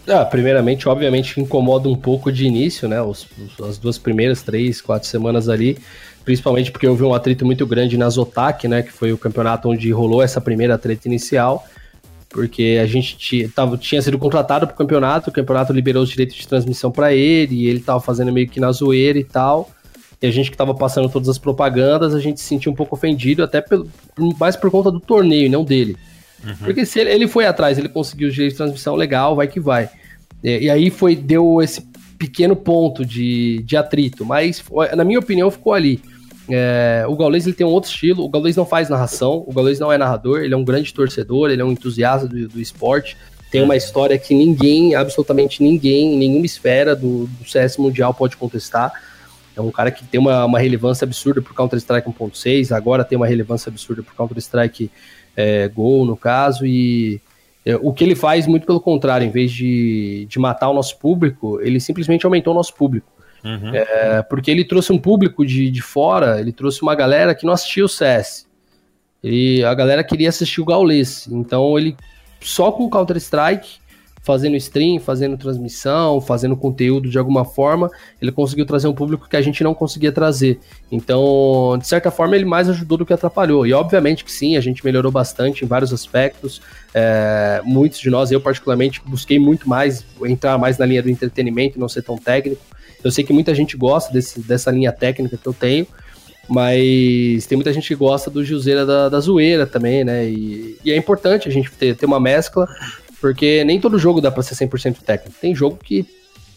Ah, 0.06 0.24
primeiramente, 0.24 0.88
obviamente, 0.88 1.40
incomoda 1.40 1.88
um 1.88 1.96
pouco 1.96 2.30
de 2.32 2.46
início, 2.46 2.88
né? 2.88 3.02
Os, 3.02 3.26
as 3.68 3.78
duas 3.78 3.98
primeiras, 3.98 4.42
três, 4.42 4.80
quatro 4.80 5.08
semanas 5.08 5.48
ali 5.48 5.76
principalmente 6.30 6.70
porque 6.70 6.86
houve 6.86 7.02
um 7.02 7.12
atrito 7.12 7.44
muito 7.44 7.66
grande 7.66 7.98
na 7.98 8.08
Zotac, 8.08 8.68
né, 8.68 8.84
que 8.84 8.92
foi 8.92 9.12
o 9.12 9.18
campeonato 9.18 9.68
onde 9.68 9.90
rolou 9.90 10.22
essa 10.22 10.40
primeira 10.40 10.78
treta 10.78 11.08
inicial, 11.08 11.66
porque 12.28 12.78
a 12.80 12.86
gente 12.86 13.48
tava, 13.48 13.76
tinha 13.76 14.00
sido 14.00 14.16
contratado 14.16 14.64
para 14.64 14.74
o 14.74 14.76
campeonato, 14.76 15.28
o 15.28 15.32
campeonato 15.32 15.72
liberou 15.72 16.04
os 16.04 16.08
direitos 16.08 16.36
de 16.36 16.46
transmissão 16.46 16.92
para 16.92 17.12
ele, 17.12 17.56
e 17.56 17.66
ele 17.66 17.80
estava 17.80 17.98
fazendo 17.98 18.32
meio 18.32 18.48
que 18.48 18.60
na 18.60 18.70
zoeira 18.70 19.18
e 19.18 19.24
tal, 19.24 19.68
e 20.22 20.26
a 20.28 20.30
gente 20.30 20.50
que 20.50 20.54
estava 20.54 20.72
passando 20.72 21.08
todas 21.08 21.28
as 21.28 21.36
propagandas, 21.36 22.14
a 22.14 22.20
gente 22.20 22.38
se 22.38 22.46
sentiu 22.46 22.70
um 22.70 22.76
pouco 22.76 22.94
ofendido, 22.94 23.42
até 23.42 23.60
pelo, 23.60 23.88
mais 24.38 24.54
por 24.54 24.70
conta 24.70 24.92
do 24.92 25.00
torneio, 25.00 25.50
não 25.50 25.64
dele. 25.64 25.96
Uhum. 26.44 26.54
Porque 26.60 26.86
se 26.86 27.00
ele, 27.00 27.10
ele, 27.10 27.26
foi 27.26 27.44
atrás, 27.44 27.76
ele 27.76 27.88
conseguiu 27.88 28.28
os 28.28 28.34
direitos 28.34 28.54
de 28.54 28.58
transmissão, 28.62 28.94
legal, 28.94 29.34
vai 29.34 29.48
que 29.48 29.58
vai. 29.58 29.90
E, 30.44 30.66
e 30.66 30.70
aí 30.70 30.90
foi, 30.90 31.16
deu 31.16 31.60
esse 31.60 31.82
pequeno 32.20 32.54
ponto 32.54 33.04
de, 33.04 33.62
de 33.64 33.78
atrito, 33.78 34.26
mas 34.26 34.62
na 34.94 35.04
minha 35.04 35.18
opinião 35.18 35.50
ficou 35.50 35.72
ali. 35.72 36.00
É, 36.50 37.04
o 37.08 37.16
Gaules 37.16 37.46
ele 37.46 37.54
tem 37.54 37.66
um 37.66 37.70
outro 37.70 37.90
estilo, 37.90 38.24
o 38.24 38.28
Gaules 38.28 38.56
não 38.56 38.66
faz 38.66 38.88
narração, 38.88 39.44
o 39.46 39.52
Gaules 39.52 39.78
não 39.78 39.92
é 39.92 39.98
narrador, 39.98 40.40
ele 40.40 40.54
é 40.54 40.56
um 40.56 40.64
grande 40.64 40.92
torcedor, 40.92 41.50
ele 41.50 41.62
é 41.62 41.64
um 41.64 41.72
entusiasta 41.72 42.26
do, 42.26 42.48
do 42.48 42.60
esporte, 42.60 43.16
tem 43.50 43.62
uma 43.62 43.76
história 43.76 44.16
que 44.16 44.34
ninguém, 44.34 44.94
absolutamente 44.94 45.62
ninguém, 45.62 46.16
nenhuma 46.16 46.46
esfera 46.46 46.94
do, 46.94 47.26
do 47.26 47.48
CS 47.48 47.76
Mundial 47.78 48.14
pode 48.14 48.36
contestar. 48.36 48.92
É 49.56 49.60
um 49.60 49.72
cara 49.72 49.90
que 49.90 50.04
tem 50.04 50.20
uma, 50.20 50.44
uma 50.44 50.58
relevância 50.60 51.04
absurda 51.04 51.42
por 51.42 51.52
Counter-Strike 51.54 52.08
1.6, 52.08 52.70
agora 52.70 53.04
tem 53.04 53.16
uma 53.16 53.26
relevância 53.26 53.68
absurda 53.68 54.02
por 54.02 54.14
Counter-Strike 54.14 54.90
é, 55.36 55.68
Go, 55.68 56.04
no 56.04 56.16
caso, 56.16 56.64
e 56.64 57.20
é, 57.64 57.76
o 57.76 57.92
que 57.92 58.04
ele 58.04 58.14
faz, 58.14 58.46
muito 58.46 58.64
pelo 58.64 58.80
contrário, 58.80 59.26
em 59.26 59.30
vez 59.30 59.50
de, 59.50 60.26
de 60.28 60.38
matar 60.38 60.68
o 60.70 60.74
nosso 60.74 60.96
público, 60.98 61.60
ele 61.60 61.80
simplesmente 61.80 62.24
aumentou 62.24 62.52
o 62.52 62.56
nosso 62.56 62.74
público. 62.74 63.10
Uhum. 63.44 63.74
É, 63.74 64.22
porque 64.22 64.50
ele 64.50 64.64
trouxe 64.64 64.92
um 64.92 64.98
público 64.98 65.44
de, 65.44 65.70
de 65.70 65.82
fora, 65.82 66.40
ele 66.40 66.52
trouxe 66.52 66.82
uma 66.82 66.94
galera 66.94 67.34
que 67.34 67.46
não 67.46 67.52
assistia 67.52 67.84
o 67.84 67.88
CS. 67.88 68.46
E 69.22 69.62
a 69.64 69.74
galera 69.74 70.02
queria 70.02 70.28
assistir 70.28 70.60
o 70.60 70.64
Gaules. 70.64 71.28
Então 71.30 71.78
ele, 71.78 71.96
só 72.40 72.72
com 72.72 72.84
o 72.84 72.90
Counter-Strike, 72.90 73.80
fazendo 74.22 74.56
stream, 74.56 75.00
fazendo 75.00 75.36
transmissão, 75.36 76.20
fazendo 76.20 76.56
conteúdo 76.56 77.08
de 77.08 77.18
alguma 77.18 77.44
forma, 77.44 77.90
ele 78.20 78.30
conseguiu 78.30 78.66
trazer 78.66 78.86
um 78.86 78.92
público 78.92 79.28
que 79.28 79.36
a 79.36 79.40
gente 79.40 79.64
não 79.64 79.74
conseguia 79.74 80.12
trazer. 80.12 80.58
Então, 80.92 81.76
de 81.78 81.86
certa 81.86 82.10
forma, 82.10 82.36
ele 82.36 82.44
mais 82.44 82.68
ajudou 82.68 82.98
do 82.98 83.06
que 83.06 83.12
atrapalhou. 83.12 83.66
E 83.66 83.72
obviamente 83.72 84.24
que 84.24 84.30
sim, 84.30 84.56
a 84.56 84.60
gente 84.60 84.84
melhorou 84.84 85.10
bastante 85.10 85.64
em 85.64 85.68
vários 85.68 85.92
aspectos. 85.92 86.60
É, 86.92 87.62
muitos 87.64 87.98
de 87.98 88.10
nós, 88.10 88.30
eu 88.30 88.40
particularmente, 88.40 89.00
busquei 89.04 89.38
muito 89.38 89.68
mais, 89.68 90.04
entrar 90.24 90.58
mais 90.58 90.76
na 90.76 90.84
linha 90.84 91.02
do 91.02 91.10
entretenimento, 91.10 91.80
não 91.80 91.88
ser 91.88 92.02
tão 92.02 92.18
técnico. 92.18 92.62
Eu 93.02 93.10
sei 93.10 93.24
que 93.24 93.32
muita 93.32 93.54
gente 93.54 93.76
gosta 93.76 94.12
desse, 94.12 94.40
dessa 94.40 94.70
linha 94.70 94.92
técnica 94.92 95.36
que 95.36 95.46
eu 95.46 95.52
tenho, 95.52 95.86
mas 96.48 97.46
tem 97.46 97.56
muita 97.56 97.72
gente 97.72 97.86
que 97.86 97.94
gosta 97.94 98.28
do 98.28 98.44
Juseira 98.44 98.84
da, 98.84 99.08
da 99.08 99.20
zoeira 99.20 99.66
também, 99.66 100.04
né? 100.04 100.28
E, 100.28 100.76
e, 100.84 100.90
é 100.90 100.96
importante 100.96 101.48
a 101.48 101.52
gente 101.52 101.70
ter, 101.70 101.94
ter 101.94 102.06
uma 102.06 102.18
mescla, 102.18 102.66
porque 103.20 103.62
nem 103.64 103.80
todo 103.80 103.98
jogo 103.98 104.20
dá 104.20 104.30
pra 104.30 104.42
ser 104.42 104.54
100% 104.54 104.96
técnico. 105.02 105.38
Tem 105.40 105.54
jogo 105.54 105.76
que, 105.76 106.04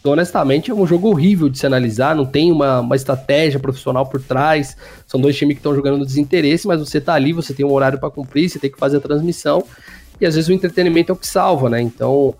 honestamente, 0.03 0.71
é 0.71 0.73
um 0.73 0.87
jogo 0.87 1.09
horrível 1.09 1.47
de 1.47 1.59
se 1.59 1.67
analisar, 1.67 2.15
não 2.15 2.25
tem 2.25 2.51
uma, 2.51 2.79
uma 2.79 2.95
estratégia 2.95 3.59
profissional 3.59 4.05
por 4.07 4.19
trás. 4.19 4.75
São 5.05 5.21
dois 5.21 5.37
times 5.37 5.55
que 5.55 5.59
estão 5.59 5.75
jogando 5.75 5.99
no 5.99 6.05
desinteresse, 6.05 6.67
mas 6.67 6.79
você 6.79 6.99
tá 6.99 7.13
ali, 7.13 7.31
você 7.31 7.53
tem 7.53 7.65
um 7.65 7.71
horário 7.71 7.99
para 7.99 8.09
cumprir, 8.09 8.49
você 8.49 8.57
tem 8.57 8.71
que 8.71 8.79
fazer 8.79 8.97
a 8.97 9.01
transmissão. 9.01 9.63
E 10.19 10.25
às 10.25 10.33
vezes 10.33 10.49
o 10.49 10.53
entretenimento 10.53 11.11
é 11.11 11.13
o 11.13 11.17
que 11.17 11.27
salva, 11.27 11.69
né? 11.69 11.81
Então, 11.81 12.33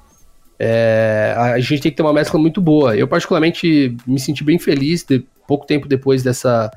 é, 0.66 1.36
a 1.38 1.60
gente 1.60 1.82
tem 1.82 1.92
que 1.92 1.98
ter 1.98 2.04
uma 2.04 2.14
mescla 2.14 2.40
muito 2.40 2.62
boa. 2.62 2.96
Eu, 2.96 3.06
particularmente, 3.06 3.98
me 4.08 4.18
senti 4.18 4.46
bem 4.46 4.58
feliz 4.58 5.04
de, 5.04 5.20
pouco 5.46 5.66
tempo 5.68 5.90
depois 5.90 6.24
dessa, 6.24 6.72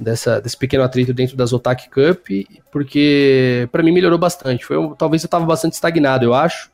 dessa, 0.00 0.40
desse 0.40 0.56
pequeno 0.56 0.82
atrito 0.82 1.14
dentro 1.14 1.36
da 1.36 1.46
Zotac 1.46 1.88
Cup, 1.90 2.26
porque 2.72 3.68
para 3.70 3.84
mim 3.84 3.92
melhorou 3.92 4.18
bastante. 4.18 4.64
Foi, 4.64 4.76
talvez 4.98 5.22
eu 5.22 5.28
estava 5.28 5.46
bastante 5.46 5.74
estagnado, 5.74 6.24
eu 6.24 6.34
acho, 6.34 6.72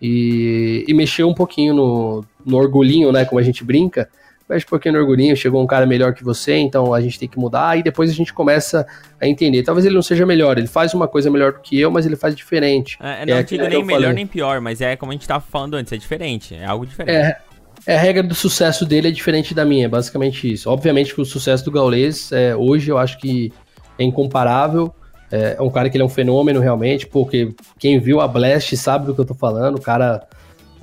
e, 0.00 0.84
e 0.86 0.92
mexeu 0.92 1.26
um 1.26 1.34
pouquinho 1.34 1.72
no, 1.72 2.24
no 2.44 2.58
orgulhinho, 2.58 3.10
né, 3.10 3.24
como 3.24 3.38
a 3.38 3.42
gente 3.42 3.64
brinca, 3.64 4.06
mexe 4.48 4.64
um 4.66 4.68
pouquinho 4.68 4.94
no 4.94 5.00
orgulhinho, 5.00 5.36
chegou 5.36 5.62
um 5.62 5.66
cara 5.66 5.86
melhor 5.86 6.12
que 6.14 6.22
você, 6.22 6.56
então 6.56 6.92
a 6.92 7.00
gente 7.00 7.18
tem 7.18 7.28
que 7.28 7.38
mudar, 7.38 7.78
e 7.78 7.82
depois 7.82 8.10
a 8.10 8.12
gente 8.12 8.32
começa 8.32 8.86
a 9.20 9.26
entender. 9.26 9.62
Talvez 9.62 9.86
ele 9.86 9.94
não 9.94 10.02
seja 10.02 10.26
melhor, 10.26 10.58
ele 10.58 10.66
faz 10.66 10.92
uma 10.94 11.08
coisa 11.08 11.30
melhor 11.30 11.52
do 11.52 11.60
que 11.60 11.78
eu, 11.78 11.90
mas 11.90 12.06
ele 12.06 12.16
faz 12.16 12.34
diferente. 12.34 12.98
É, 13.00 13.24
não 13.24 13.36
é 13.36 13.42
digo 13.42 13.66
nem 13.66 13.84
melhor 13.84 14.00
falei. 14.00 14.14
nem 14.14 14.26
pior, 14.26 14.60
mas 14.60 14.80
é 14.80 14.96
como 14.96 15.12
a 15.12 15.14
gente 15.14 15.26
tava 15.26 15.44
falando 15.48 15.74
antes, 15.74 15.92
é 15.92 15.96
diferente, 15.96 16.54
é 16.54 16.64
algo 16.64 16.86
diferente. 16.86 17.14
É, 17.14 17.38
é, 17.86 17.96
a 17.96 18.00
regra 18.00 18.22
do 18.22 18.34
sucesso 18.34 18.84
dele 18.84 19.08
é 19.08 19.10
diferente 19.10 19.54
da 19.54 19.64
minha, 19.64 19.86
é 19.86 19.88
basicamente 19.88 20.50
isso. 20.52 20.70
Obviamente 20.70 21.14
que 21.14 21.20
o 21.20 21.24
sucesso 21.24 21.64
do 21.64 21.70
Gaules, 21.70 22.30
é, 22.32 22.54
hoje 22.54 22.90
eu 22.90 22.98
acho 22.98 23.18
que 23.18 23.52
é 23.98 24.04
incomparável, 24.04 24.94
é, 25.30 25.56
é 25.58 25.62
um 25.62 25.70
cara 25.70 25.88
que 25.88 25.96
ele 25.96 26.02
é 26.02 26.06
um 26.06 26.10
fenômeno 26.10 26.60
realmente, 26.60 27.06
porque 27.06 27.54
quem 27.78 27.98
viu 27.98 28.20
a 28.20 28.28
Blast 28.28 28.76
sabe 28.76 29.06
do 29.06 29.14
que 29.14 29.20
eu 29.20 29.24
tô 29.24 29.34
falando, 29.34 29.76
o 29.76 29.80
cara 29.80 30.26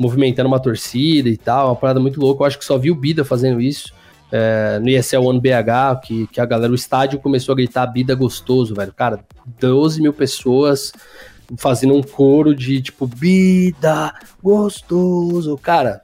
movimentando 0.02 0.48
uma 0.48 0.60
torcida 0.60 1.30
e 1.30 1.38
tal, 1.38 1.68
uma 1.68 1.76
parada 1.76 2.00
muito 2.00 2.20
louca. 2.20 2.42
Eu 2.42 2.48
acho 2.48 2.58
que 2.58 2.66
só 2.66 2.78
vi 2.78 2.90
o 2.90 2.96
Bida 2.96 3.24
fazendo 3.24 3.62
isso. 3.62 3.94
É, 4.32 4.80
no 4.80 4.90
ESL 4.90 5.26
One 5.26 5.40
BH, 5.40 6.02
que, 6.04 6.28
que 6.28 6.42
a 6.42 6.46
galera, 6.46 6.72
o 6.72 6.76
estádio 6.76 7.20
começou 7.20 7.54
a 7.54 7.56
gritar 7.56 7.86
Bida 7.86 8.16
gostoso, 8.16 8.74
velho. 8.74 8.92
Cara, 8.94 9.20
12 9.60 10.02
mil 10.02 10.14
pessoas 10.14 10.92
fazendo 11.58 11.94
um 11.94 12.02
coro 12.02 12.56
de 12.56 12.82
tipo, 12.82 13.06
Bida 13.06 14.14
gostoso. 14.42 15.56
Cara, 15.58 16.02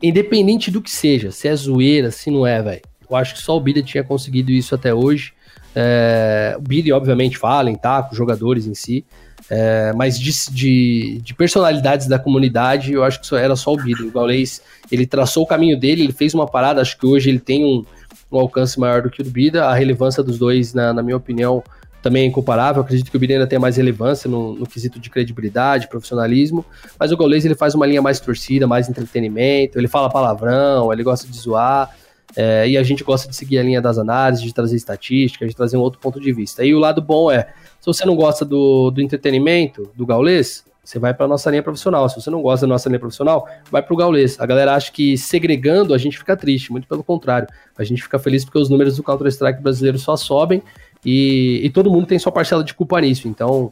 independente 0.00 0.70
do 0.70 0.80
que 0.80 0.90
seja, 0.90 1.32
se 1.32 1.48
é 1.48 1.56
zoeira, 1.56 2.10
se 2.10 2.30
não 2.30 2.46
é, 2.46 2.62
velho. 2.62 2.82
Eu 3.10 3.16
acho 3.16 3.34
que 3.34 3.40
só 3.40 3.56
o 3.56 3.60
Bida 3.60 3.82
tinha 3.82 4.04
conseguido 4.04 4.52
isso 4.52 4.74
até 4.74 4.94
hoje. 4.94 5.32
É, 5.74 6.54
o 6.56 6.60
Bida, 6.60 6.94
obviamente, 6.94 7.38
fala, 7.38 7.74
tá, 7.76 8.02
com 8.02 8.12
os 8.12 8.16
jogadores 8.16 8.66
em 8.66 8.74
si. 8.74 9.04
É, 9.50 9.92
mas 9.94 10.18
de, 10.18 10.30
de, 10.50 11.20
de, 11.22 11.34
personalidades 11.34 12.06
da 12.06 12.18
comunidade, 12.18 12.92
eu 12.92 13.02
acho 13.02 13.20
que 13.20 13.34
era 13.34 13.56
só 13.56 13.72
o 13.72 13.76
Bida. 13.76 14.02
O 14.02 14.10
Gaules, 14.10 14.62
ele 14.92 15.06
traçou 15.06 15.44
o 15.44 15.46
caminho 15.46 15.78
dele, 15.78 16.02
ele 16.02 16.12
fez 16.12 16.34
uma 16.34 16.46
parada, 16.46 16.82
acho 16.82 16.98
que 16.98 17.06
hoje 17.06 17.30
ele 17.30 17.38
tem 17.38 17.64
um, 17.64 17.84
um 18.30 18.38
alcance 18.38 18.78
maior 18.78 19.00
do 19.00 19.10
que 19.10 19.22
o 19.22 19.24
do 19.24 19.30
Bida. 19.30 19.64
A 19.64 19.74
relevância 19.74 20.22
dos 20.22 20.38
dois, 20.38 20.74
na, 20.74 20.92
na 20.92 21.02
minha 21.02 21.16
opinião, 21.16 21.62
também 22.02 22.24
é 22.24 22.26
incomparável. 22.26 22.82
acredito 22.82 23.10
que 23.10 23.16
o 23.16 23.20
Bida 23.20 23.34
ainda 23.34 23.46
tem 23.46 23.58
mais 23.58 23.76
relevância 23.76 24.30
no, 24.30 24.54
no, 24.54 24.66
quesito 24.66 25.00
de 25.00 25.08
credibilidade, 25.08 25.88
profissionalismo. 25.88 26.64
Mas 26.98 27.10
o 27.10 27.16
Gaules, 27.16 27.44
ele 27.44 27.54
faz 27.54 27.74
uma 27.74 27.86
linha 27.86 28.02
mais 28.02 28.20
torcida, 28.20 28.66
mais 28.66 28.88
entretenimento, 28.88 29.78
ele 29.78 29.88
fala 29.88 30.10
palavrão, 30.10 30.92
ele 30.92 31.02
gosta 31.02 31.26
de 31.26 31.36
zoar. 31.38 31.90
É, 32.36 32.68
e 32.68 32.76
a 32.76 32.82
gente 32.82 33.02
gosta 33.02 33.28
de 33.28 33.34
seguir 33.34 33.58
a 33.58 33.62
linha 33.62 33.80
das 33.80 33.96
análises, 33.96 34.44
de 34.44 34.52
trazer 34.52 34.76
estatísticas, 34.76 35.48
de 35.48 35.56
trazer 35.56 35.78
um 35.78 35.80
outro 35.80 35.98
ponto 35.98 36.20
de 36.20 36.32
vista. 36.32 36.62
E 36.62 36.74
o 36.74 36.78
lado 36.78 37.00
bom 37.00 37.30
é 37.30 37.48
se 37.80 37.86
você 37.86 38.04
não 38.04 38.16
gosta 38.16 38.44
do, 38.44 38.90
do 38.90 39.00
entretenimento, 39.00 39.90
do 39.94 40.04
gaulês, 40.04 40.64
você 40.88 40.98
vai 40.98 41.12
para 41.12 41.26
a 41.26 41.28
nossa 41.28 41.50
linha 41.50 41.62
profissional. 41.62 42.08
Se 42.08 42.20
você 42.20 42.30
não 42.30 42.40
gosta 42.40 42.66
da 42.66 42.72
nossa 42.72 42.88
linha 42.88 42.98
profissional, 42.98 43.46
vai 43.70 43.82
para 43.82 43.92
o 43.92 43.96
gaulês. 43.96 44.40
A 44.40 44.46
galera 44.46 44.74
acha 44.74 44.90
que 44.90 45.18
segregando 45.18 45.92
a 45.92 45.98
gente 45.98 46.16
fica 46.16 46.34
triste, 46.36 46.72
muito 46.72 46.88
pelo 46.88 47.04
contrário. 47.04 47.46
A 47.76 47.84
gente 47.84 48.02
fica 48.02 48.18
feliz 48.18 48.44
porque 48.44 48.58
os 48.58 48.70
números 48.70 48.96
do 48.96 49.02
Counter-Strike 49.02 49.60
brasileiro 49.60 49.98
só 49.98 50.16
sobem 50.16 50.62
e, 51.04 51.60
e, 51.62 51.70
todo 51.70 51.90
mundo 51.90 52.06
tem 52.06 52.18
sua 52.18 52.32
parcela 52.32 52.64
de 52.64 52.72
culpa 52.72 53.00
nisso. 53.00 53.28
Então, 53.28 53.70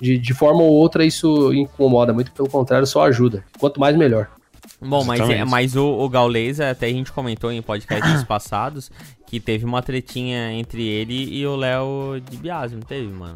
de, 0.00 0.18
de 0.18 0.34
forma 0.34 0.60
ou 0.62 0.72
outra, 0.72 1.04
isso 1.04 1.52
incomoda, 1.54 2.12
muito 2.12 2.32
pelo 2.32 2.48
contrário, 2.48 2.86
só 2.86 3.04
ajuda. 3.04 3.44
Quanto 3.58 3.78
mais, 3.78 3.96
melhor. 3.96 4.28
Bom, 4.80 5.04
mas, 5.04 5.20
é, 5.20 5.44
mas 5.44 5.76
o, 5.76 5.86
o 5.86 6.08
Gaules, 6.08 6.60
até 6.60 6.86
a 6.86 6.92
gente 6.92 7.12
comentou 7.12 7.50
em 7.50 7.60
podcasts 7.60 8.22
passados, 8.24 8.90
que 9.26 9.40
teve 9.40 9.64
uma 9.64 9.82
tretinha 9.82 10.52
entre 10.52 10.82
ele 10.82 11.34
e 11.34 11.46
o 11.46 11.56
Léo 11.56 12.20
de 12.30 12.36
Biasi, 12.36 12.74
não 12.74 12.82
teve, 12.82 13.08
mano? 13.08 13.34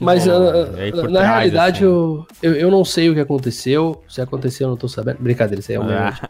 Mas 0.00 0.26
uh, 0.26 1.08
na 1.10 1.22
realidade 1.22 1.78
assim? 1.78 1.84
eu, 1.84 2.26
eu, 2.42 2.54
eu, 2.54 2.70
não 2.70 2.84
sei 2.84 3.10
o 3.10 3.14
que 3.14 3.20
aconteceu. 3.20 4.02
Se 4.08 4.20
aconteceu, 4.20 4.66
eu 4.66 4.70
não 4.70 4.76
tô 4.76 4.88
sabendo. 4.88 5.18
Brincadeira, 5.20 5.60
isso 5.60 5.70
aí 5.70 5.76
é 5.76 5.80
um 5.80 5.88
ah. 5.88 6.20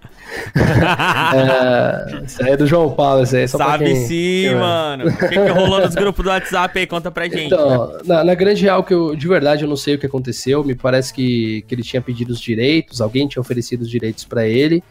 é, 1.35 2.25
Isso 2.25 2.43
aí 2.43 2.53
é 2.53 2.57
do 2.57 2.67
João 2.67 2.91
Paulo, 2.91 3.23
isso 3.23 3.37
aí 3.37 3.43
é 3.43 3.47
só 3.47 3.59
Sabe 3.59 3.85
quem, 3.85 3.97
sim, 3.97 4.49
quem 4.49 4.55
mano. 4.55 5.09
O 5.09 5.17
que, 5.17 5.29
que 5.29 5.49
rolou 5.49 5.81
nos 5.81 5.95
grupos 5.95 6.25
do 6.25 6.31
WhatsApp 6.31 6.79
aí? 6.79 6.87
Conta 6.87 7.11
pra 7.11 7.25
gente. 7.25 7.47
Então, 7.47 7.99
na, 8.05 8.25
na, 8.25 8.35
grande 8.35 8.63
real, 8.63 8.83
que 8.83 8.95
eu, 8.95 9.15
de 9.15 9.29
verdade, 9.29 9.65
eu 9.65 9.69
não 9.69 9.77
sei 9.77 9.95
o 9.95 9.99
que 9.99 10.07
aconteceu. 10.07 10.65
Me 10.65 10.75
parece 10.75 11.13
que, 11.13 11.65
que 11.69 11.75
ele 11.75 11.83
tinha 11.83 12.03
pedido 12.03 12.33
os 12.33 12.41
direitos, 12.41 13.01
alguém 13.01 13.27
tinha 13.27 13.41
oferecido 13.41 13.83
os 13.83 13.91
direitos 13.91 14.25
para 14.25 14.47
ele. 14.47 14.83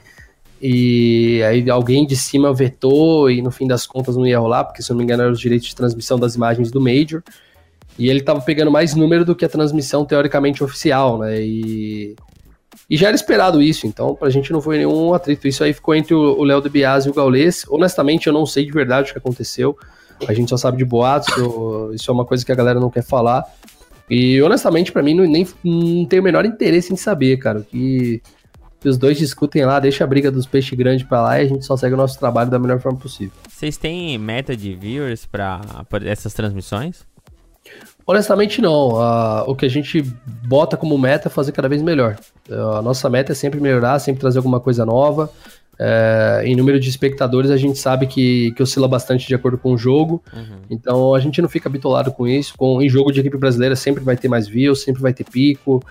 E 0.66 1.44
aí 1.44 1.70
alguém 1.70 2.08
de 2.08 2.16
cima 2.16 2.54
vetou 2.54 3.30
e 3.30 3.42
no 3.42 3.52
fim 3.52 3.68
das 3.68 3.86
contas 3.86 4.16
não 4.16 4.26
ia 4.26 4.40
rolar, 4.40 4.64
porque 4.64 4.82
se 4.82 4.90
eu 4.90 4.94
não 4.94 5.00
me 5.00 5.04
engano 5.04 5.24
eram 5.24 5.34
os 5.34 5.40
direitos 5.42 5.68
de 5.68 5.76
transmissão 5.76 6.18
das 6.18 6.36
imagens 6.36 6.72
do 6.72 6.80
Major. 6.80 7.22
E 7.98 8.10
ele 8.10 8.22
tava 8.22 8.42
pegando 8.42 8.72
mais 8.72 8.96
número 8.96 9.24
do 9.24 9.36
que 9.36 9.46
a 9.46 9.50
transmissão 9.50 10.06
teoricamente 10.06 10.64
oficial, 10.64 11.20
né? 11.20 11.42
E, 11.42 12.16
e 12.90 12.98
já 12.98 13.08
era 13.08 13.16
esperado 13.16 13.62
isso, 13.62 13.86
então 13.86 14.16
pra 14.16 14.30
gente 14.30 14.52
não 14.52 14.62
foi 14.62 14.78
nenhum 14.78 15.14
atrito. 15.14 15.48
Isso 15.48 15.64
aí 15.64 15.74
ficou 15.74 15.94
entre 15.94 16.14
o 16.14 16.44
Léo 16.44 16.62
de 16.62 16.70
Bias 16.70 17.06
e 17.06 17.10
o 17.10 17.14
Gaules. 17.14 17.66
Honestamente, 17.70 18.28
eu 18.28 18.34
não 18.34 18.46
sei 18.46 18.66
de 18.66 18.72
verdade 18.72 19.10
o 19.10 19.14
que 19.14 19.20
aconteceu. 19.20 19.78
A 20.28 20.34
gente 20.34 20.50
só 20.50 20.58
sabe 20.58 20.78
de 20.78 20.86
boatos, 20.86 21.28
isso 21.94 22.10
é 22.10 22.14
uma 22.14 22.26
coisa 22.26 22.46
que 22.46 22.52
a 22.52 22.56
galera 22.56 22.80
não 22.80 22.90
quer 22.90 23.04
falar. 23.04 23.44
E 24.10 24.42
honestamente, 24.42 24.92
para 24.92 25.04
mim, 25.04 25.14
não, 25.14 25.26
nem, 25.26 25.48
não 25.64 26.06
tenho 26.06 26.22
o 26.22 26.26
menor 26.26 26.46
interesse 26.46 26.94
em 26.94 26.96
saber, 26.98 27.38
cara. 27.38 27.62
Que, 27.62 28.22
que 28.80 28.90
os 28.90 28.98
dois 28.98 29.18
discutem 29.18 29.66
lá, 29.66 29.80
deixa 29.80 30.04
a 30.04 30.08
briga 30.08 30.32
dos 30.32 30.46
peixes 30.46 30.78
grandes 30.78 31.06
pra 31.08 31.22
lá 31.22 31.42
e 31.42 31.46
a 31.46 31.48
gente 31.48 31.66
só 31.66 31.78
segue 31.78 31.94
o 31.94 31.98
nosso 31.98 32.20
trabalho 32.20 32.50
da 32.50 32.60
melhor 32.60 32.80
forma 32.80 32.98
possível. 32.98 33.34
Vocês 33.50 33.78
têm 33.78 34.18
meta 34.18 34.56
de 34.56 34.76
viewers 34.76 35.26
para 35.26 35.62
essas 36.06 36.34
transmissões? 36.34 37.06
Honestamente, 38.06 38.62
não. 38.62 38.90
O 39.48 39.56
que 39.56 39.66
a 39.66 39.70
gente 39.70 40.02
bota 40.46 40.76
como 40.76 40.98
meta 40.98 41.30
é 41.30 41.32
fazer 41.32 41.52
cada 41.52 41.70
vez 41.70 41.82
melhor. 41.82 42.18
Uh, 42.50 42.78
a 42.78 42.82
nossa 42.82 43.10
meta 43.10 43.32
é 43.32 43.36
sempre 43.36 43.60
melhorar, 43.60 43.98
sempre 44.00 44.22
trazer 44.22 44.40
alguma 44.40 44.60
coisa 44.60 44.86
nova. 44.86 45.30
Uh, 45.74 46.46
em 46.46 46.56
número 46.56 46.80
de 46.80 46.90
espectadores, 46.90 47.50
a 47.50 47.58
gente 47.58 47.80
sabe 47.80 48.06
que, 48.06 48.52
que 48.52 48.62
oscila 48.62 48.88
bastante 48.88 49.28
de 49.28 49.34
acordo 49.34 49.58
com 49.58 49.74
o 49.74 49.78
jogo. 49.78 50.22
Uhum. 50.34 50.58
Então, 50.70 51.16
a 51.16 51.20
gente 51.20 51.42
não 51.42 51.50
fica 51.50 51.70
bitolado 51.70 52.12
com 52.12 52.28
isso. 52.28 52.54
Com, 52.58 52.82
em 52.82 52.90
jogo 52.90 53.12
de 53.12 53.22
equipe 53.22 53.38
brasileira, 53.38 53.76
sempre 53.76 54.04
vai 54.04 54.18
ter 54.18 54.28
mais 54.28 54.48
views, 54.48 54.84
sempre 54.84 55.02
vai 55.02 55.14
ter 55.14 55.24
pico. 55.24 55.82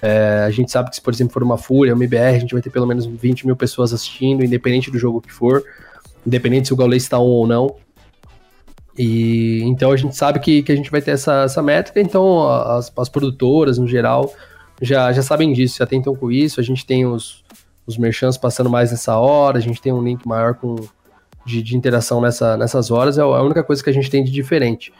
É, 0.00 0.44
a 0.46 0.50
gente 0.50 0.70
sabe 0.70 0.90
que 0.90 0.96
se, 0.96 1.02
por 1.02 1.12
exemplo, 1.12 1.32
for 1.32 1.42
uma 1.42 1.56
Fúria, 1.56 1.94
uma 1.94 2.04
IBR, 2.04 2.36
a 2.36 2.38
gente 2.38 2.52
vai 2.52 2.62
ter 2.62 2.70
pelo 2.70 2.86
menos 2.86 3.06
20 3.06 3.46
mil 3.46 3.56
pessoas 3.56 3.92
assistindo, 3.92 4.44
independente 4.44 4.90
do 4.90 4.98
jogo 4.98 5.20
que 5.20 5.32
for. 5.32 5.62
Independente 6.26 6.68
se 6.68 6.74
o 6.74 6.76
Gaules 6.76 7.02
está 7.02 7.18
on 7.18 7.26
ou 7.26 7.46
não. 7.46 7.76
E 8.98 9.62
então 9.64 9.90
a 9.90 9.96
gente 9.96 10.14
sabe 10.16 10.38
que, 10.38 10.62
que 10.62 10.72
a 10.72 10.76
gente 10.76 10.90
vai 10.90 11.00
ter 11.00 11.12
essa, 11.12 11.44
essa 11.44 11.62
métrica, 11.62 12.00
então 12.00 12.48
as, 12.48 12.92
as 12.96 13.08
produtoras 13.08 13.78
no 13.78 13.86
geral 13.86 14.32
já, 14.80 15.12
já 15.12 15.22
sabem 15.22 15.52
disso, 15.52 15.78
já 15.78 15.86
tentam 15.86 16.14
com 16.14 16.30
isso. 16.30 16.60
A 16.60 16.62
gente 16.62 16.84
tem 16.84 17.06
os, 17.06 17.42
os 17.86 17.96
merchants 17.96 18.36
passando 18.36 18.68
mais 18.68 18.90
nessa 18.90 19.16
hora, 19.16 19.58
a 19.58 19.60
gente 19.60 19.80
tem 19.80 19.92
um 19.92 20.02
link 20.02 20.26
maior 20.26 20.54
com, 20.54 20.76
de, 21.44 21.62
de 21.62 21.76
interação 21.76 22.20
nessa, 22.20 22.56
nessas 22.56 22.90
horas, 22.90 23.18
é 23.18 23.22
a 23.22 23.42
única 23.42 23.62
coisa 23.62 23.82
que 23.82 23.90
a 23.90 23.92
gente 23.92 24.10
tem 24.10 24.22
de 24.22 24.30
diferente. 24.30 24.92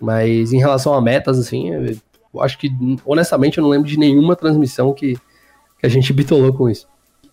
Mas 0.00 0.52
em 0.52 0.58
relação 0.58 0.94
a 0.94 1.00
metas, 1.00 1.38
assim, 1.38 1.70
eu 1.70 2.40
acho 2.40 2.58
que 2.58 2.70
honestamente 3.04 3.58
eu 3.58 3.62
não 3.62 3.70
lembro 3.70 3.88
de 3.88 3.98
nenhuma 3.98 4.36
transmissão 4.36 4.92
que, 4.92 5.16
que 5.78 5.86
a 5.86 5.88
gente 5.88 6.12
bitolou 6.12 6.52
com 6.52 6.68
isso. 6.68 6.86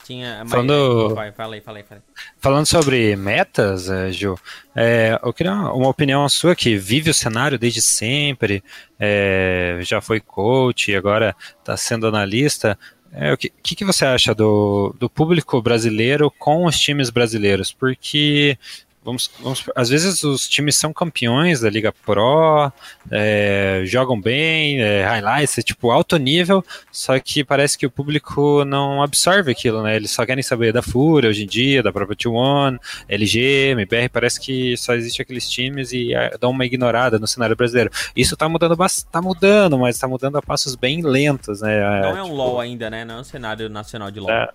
Tinha, 0.05 0.43
falando, 0.45 1.15
vai, 1.15 1.31
fala 1.31 1.55
aí, 1.55 1.61
fala 1.61 1.79
aí, 1.79 1.83
fala 1.83 1.99
aí. 1.99 2.23
falando 2.37 2.67
sobre 2.67 3.15
metas, 3.15 3.87
Gil, 4.11 4.37
é, 4.75 5.19
eu 5.23 5.33
queria 5.33 5.51
uma 5.51 5.89
opinião 5.89 6.29
sua 6.29 6.55
que 6.55 6.77
vive 6.77 7.09
o 7.09 7.13
cenário 7.13 7.57
desde 7.57 7.81
sempre, 7.81 8.63
é, 8.99 9.79
já 9.81 10.01
foi 10.01 10.19
coach 10.19 10.91
e 10.91 10.95
agora 10.95 11.35
está 11.59 11.75
sendo 11.75 12.05
analista. 12.05 12.77
É, 13.11 13.33
o 13.33 13.37
que, 13.37 13.49
que, 13.49 13.83
você 13.83 14.05
acha 14.05 14.35
do, 14.35 14.93
do 14.99 15.09
público 15.09 15.59
brasileiro 15.59 16.29
com 16.29 16.65
os 16.65 16.77
times 16.77 17.09
brasileiros? 17.09 17.73
Porque 17.73 18.59
vamos, 19.05 19.29
vamos, 19.39 19.63
às 19.75 19.89
vezes 19.89 20.23
os 20.23 20.49
times 20.49 20.75
são 20.75 20.91
campeões 20.91 21.61
da 21.61 21.69
Liga 21.69 21.93
Pro, 21.93 22.71
é, 23.11 23.83
jogam 23.85 24.19
bem, 24.19 24.81
é, 24.81 25.03
highlights, 25.03 25.57
é 25.59 25.61
tipo 25.61 25.91
alto 25.91 26.17
nível, 26.17 26.65
só 26.91 27.17
que 27.19 27.43
parece 27.43 27.77
que 27.77 27.85
o 27.85 27.91
público 27.91 28.65
não 28.65 29.03
absorve 29.03 29.51
aquilo, 29.51 29.83
né? 29.83 29.95
Eles 29.95 30.11
só 30.11 30.25
querem 30.25 30.43
saber 30.43 30.73
da 30.73 30.81
Fúria 30.81 31.29
hoje 31.29 31.43
em 31.43 31.47
dia, 31.47 31.83
da 31.83 31.93
própria 31.93 32.17
T1, 32.17 32.79
LG, 33.07 33.71
MBR, 33.71 34.09
parece 34.09 34.39
que 34.39 34.75
só 34.75 34.95
existe 34.95 35.21
aqueles 35.21 35.47
times 35.47 35.93
e 35.93 36.13
é, 36.13 36.35
dão 36.39 36.49
uma 36.49 36.65
ignorada 36.65 37.19
no 37.19 37.27
cenário 37.27 37.55
brasileiro. 37.55 37.91
Isso 38.15 38.35
tá 38.35 38.49
mudando 38.49 38.75
tá 39.11 39.21
mudando, 39.21 39.77
mas 39.77 39.99
tá 39.99 40.07
mudando 40.07 40.37
a 40.37 40.41
passos 40.41 40.75
bem 40.75 41.01
lentos, 41.01 41.61
né? 41.61 42.01
Não 42.01 42.17
é 42.17 42.21
um 42.21 42.25
tipo, 42.25 42.35
LoL 42.35 42.59
ainda, 42.59 42.89
né? 42.89 43.05
Não 43.05 43.17
é 43.17 43.19
um 43.19 43.23
cenário 43.23 43.69
nacional 43.69 44.09
de 44.09 44.19
LoL. 44.19 44.31
É. 44.31 44.49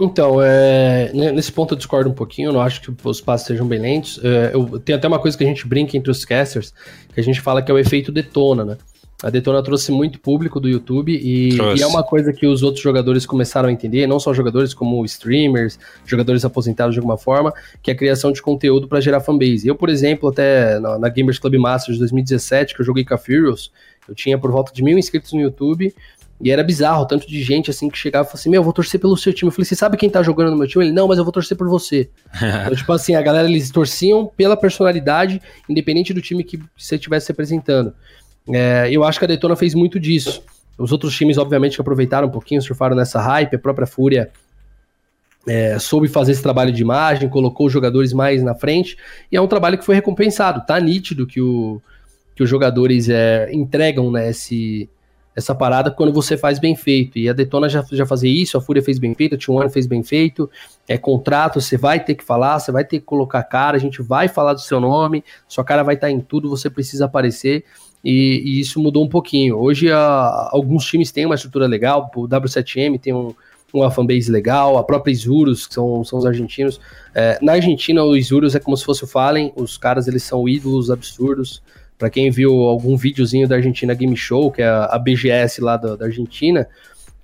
Então, 0.00 0.42
é, 0.42 1.10
nesse 1.12 1.52
ponto 1.52 1.74
eu 1.74 1.78
discordo 1.78 2.10
um 2.10 2.14
pouquinho, 2.14 2.48
eu 2.48 2.52
não 2.52 2.60
acho 2.60 2.80
que 2.80 2.92
os 3.04 3.20
passos 3.20 3.46
sejam 3.46 3.66
bem 3.66 3.80
lentos. 3.80 4.20
É, 4.22 4.50
eu, 4.52 4.78
tem 4.78 4.94
até 4.94 5.06
uma 5.06 5.18
coisa 5.18 5.36
que 5.36 5.44
a 5.44 5.46
gente 5.46 5.66
brinca 5.66 5.96
entre 5.96 6.10
os 6.10 6.24
casters, 6.24 6.72
que 7.14 7.20
a 7.20 7.22
gente 7.22 7.40
fala 7.40 7.62
que 7.62 7.70
é 7.70 7.74
o 7.74 7.78
efeito 7.78 8.10
Detona, 8.10 8.64
né? 8.64 8.76
A 9.22 9.30
Detona 9.30 9.62
trouxe 9.62 9.92
muito 9.92 10.18
público 10.18 10.58
do 10.58 10.68
YouTube 10.68 11.12
e, 11.14 11.56
e, 11.56 11.80
é 11.80 11.86
uma 11.86 12.02
coisa 12.02 12.32
que 12.32 12.44
os 12.44 12.64
outros 12.64 12.82
jogadores 12.82 13.24
começaram 13.24 13.68
a 13.68 13.72
entender, 13.72 14.04
não 14.08 14.18
só 14.18 14.34
jogadores 14.34 14.74
como 14.74 15.04
streamers, 15.04 15.78
jogadores 16.04 16.44
aposentados 16.44 16.94
de 16.94 16.98
alguma 16.98 17.16
forma, 17.16 17.52
que 17.80 17.92
é 17.92 17.94
a 17.94 17.96
criação 17.96 18.32
de 18.32 18.42
conteúdo 18.42 18.88
para 18.88 19.00
gerar 19.00 19.20
fanbase. 19.20 19.68
Eu, 19.68 19.76
por 19.76 19.88
exemplo, 19.88 20.28
até 20.28 20.80
na, 20.80 20.98
na 20.98 21.08
Gamers 21.08 21.38
Club 21.38 21.54
Masters 21.54 21.94
de 21.94 22.00
2017, 22.00 22.74
que 22.74 22.80
eu 22.80 22.84
joguei 22.84 23.04
com 23.04 23.14
a 23.14 23.18
Furious, 23.18 23.70
eu 24.08 24.14
tinha 24.14 24.36
por 24.36 24.50
volta 24.50 24.72
de 24.72 24.82
mil 24.82 24.98
inscritos 24.98 25.32
no 25.32 25.40
YouTube 25.40 25.94
e 26.40 26.50
era 26.50 26.64
bizarro, 26.64 27.06
tanto 27.06 27.26
de 27.26 27.42
gente 27.42 27.70
assim 27.70 27.88
que 27.88 27.96
chegava 27.96 28.24
e 28.24 28.26
falava 28.26 28.40
assim: 28.40 28.50
Meu, 28.50 28.60
eu 28.60 28.64
vou 28.64 28.72
torcer 28.72 29.00
pelo 29.00 29.16
seu 29.16 29.32
time. 29.32 29.48
Eu 29.48 29.52
falei: 29.52 29.64
Você 29.64 29.76
sabe 29.76 29.96
quem 29.96 30.10
tá 30.10 30.22
jogando 30.22 30.50
no 30.50 30.56
meu 30.56 30.66
time? 30.66 30.86
Ele: 30.86 30.92
Não, 30.92 31.06
mas 31.06 31.18
eu 31.18 31.24
vou 31.24 31.32
torcer 31.32 31.56
por 31.56 31.68
você. 31.68 32.10
então, 32.34 32.74
tipo 32.74 32.92
assim, 32.92 33.14
a 33.14 33.22
galera 33.22 33.48
eles 33.48 33.70
torciam 33.70 34.26
pela 34.36 34.56
personalidade, 34.56 35.40
independente 35.68 36.12
do 36.12 36.20
time 36.20 36.42
que 36.42 36.58
você 36.76 36.96
estivesse 36.96 37.28
representando. 37.28 37.94
É, 38.48 38.88
eu 38.90 39.04
acho 39.04 39.18
que 39.18 39.24
a 39.24 39.28
Detona 39.28 39.54
fez 39.54 39.74
muito 39.74 40.00
disso. 40.00 40.42
Os 40.76 40.90
outros 40.90 41.14
times, 41.14 41.38
obviamente, 41.38 41.76
que 41.76 41.80
aproveitaram 41.80 42.26
um 42.26 42.30
pouquinho, 42.30 42.60
surfaram 42.60 42.96
nessa 42.96 43.20
hype. 43.20 43.54
A 43.54 43.58
própria 43.58 43.86
Fúria 43.86 44.30
é, 45.46 45.78
soube 45.78 46.08
fazer 46.08 46.32
esse 46.32 46.42
trabalho 46.42 46.72
de 46.72 46.82
imagem, 46.82 47.28
colocou 47.28 47.66
os 47.66 47.72
jogadores 47.72 48.12
mais 48.12 48.42
na 48.42 48.54
frente. 48.54 48.96
E 49.30 49.36
é 49.36 49.40
um 49.40 49.46
trabalho 49.46 49.78
que 49.78 49.84
foi 49.84 49.94
recompensado. 49.94 50.64
Tá 50.66 50.80
nítido 50.80 51.26
que, 51.26 51.40
o, 51.40 51.80
que 52.34 52.42
os 52.42 52.50
jogadores 52.50 53.08
é, 53.08 53.48
entregam 53.52 54.10
né, 54.10 54.30
esse 54.30 54.88
essa 55.34 55.54
parada 55.54 55.90
quando 55.90 56.12
você 56.12 56.36
faz 56.36 56.58
bem 56.58 56.76
feito. 56.76 57.18
E 57.18 57.28
a 57.28 57.32
Detona 57.32 57.68
já, 57.68 57.84
já 57.90 58.04
fazia 58.06 58.30
isso, 58.30 58.56
a 58.56 58.60
Fúria 58.60 58.82
fez 58.82 58.98
bem 58.98 59.14
feito, 59.14 59.34
a 59.34 59.38
T1 59.38 59.70
fez 59.70 59.86
bem 59.86 60.02
feito. 60.02 60.50
É 60.86 60.98
contrato, 60.98 61.60
você 61.60 61.76
vai 61.76 62.02
ter 62.04 62.14
que 62.14 62.24
falar, 62.24 62.58
você 62.58 62.70
vai 62.70 62.84
ter 62.84 62.98
que 62.98 63.04
colocar 63.04 63.42
cara, 63.44 63.76
a 63.76 63.80
gente 63.80 64.02
vai 64.02 64.28
falar 64.28 64.54
do 64.54 64.60
seu 64.60 64.80
nome, 64.80 65.24
sua 65.48 65.64
cara 65.64 65.82
vai 65.82 65.94
estar 65.94 66.10
em 66.10 66.20
tudo, 66.20 66.50
você 66.50 66.68
precisa 66.68 67.06
aparecer. 67.06 67.64
E, 68.04 68.42
e 68.44 68.60
isso 68.60 68.80
mudou 68.80 69.04
um 69.04 69.08
pouquinho. 69.08 69.56
Hoje 69.56 69.90
a, 69.90 70.48
alguns 70.50 70.84
times 70.84 71.12
têm 71.12 71.24
uma 71.24 71.36
estrutura 71.36 71.66
legal, 71.66 72.10
o 72.14 72.28
W7M 72.28 73.00
tem 73.00 73.14
um, 73.14 73.32
uma 73.72 73.90
fanbase 73.90 74.30
legal, 74.30 74.76
a 74.76 74.84
própria 74.84 75.12
Isurus, 75.12 75.66
que 75.66 75.74
são, 75.74 76.04
são 76.04 76.18
os 76.18 76.26
argentinos. 76.26 76.80
É, 77.14 77.38
na 77.40 77.52
Argentina, 77.52 78.02
o 78.02 78.16
Isurus 78.16 78.54
é 78.54 78.60
como 78.60 78.76
se 78.76 78.84
fosse 78.84 79.04
o 79.04 79.06
Fallen, 79.06 79.52
os 79.56 79.78
caras 79.78 80.08
eles 80.08 80.22
são 80.24 80.48
ídolos 80.48 80.90
absurdos. 80.90 81.62
Para 82.02 82.10
quem 82.10 82.32
viu 82.32 82.62
algum 82.62 82.96
videozinho 82.96 83.46
da 83.46 83.54
Argentina 83.54 83.94
Game 83.94 84.16
Show, 84.16 84.50
que 84.50 84.60
é 84.60 84.66
a 84.66 84.98
BGS 84.98 85.60
lá 85.60 85.76
da, 85.76 85.94
da 85.94 86.06
Argentina, 86.06 86.66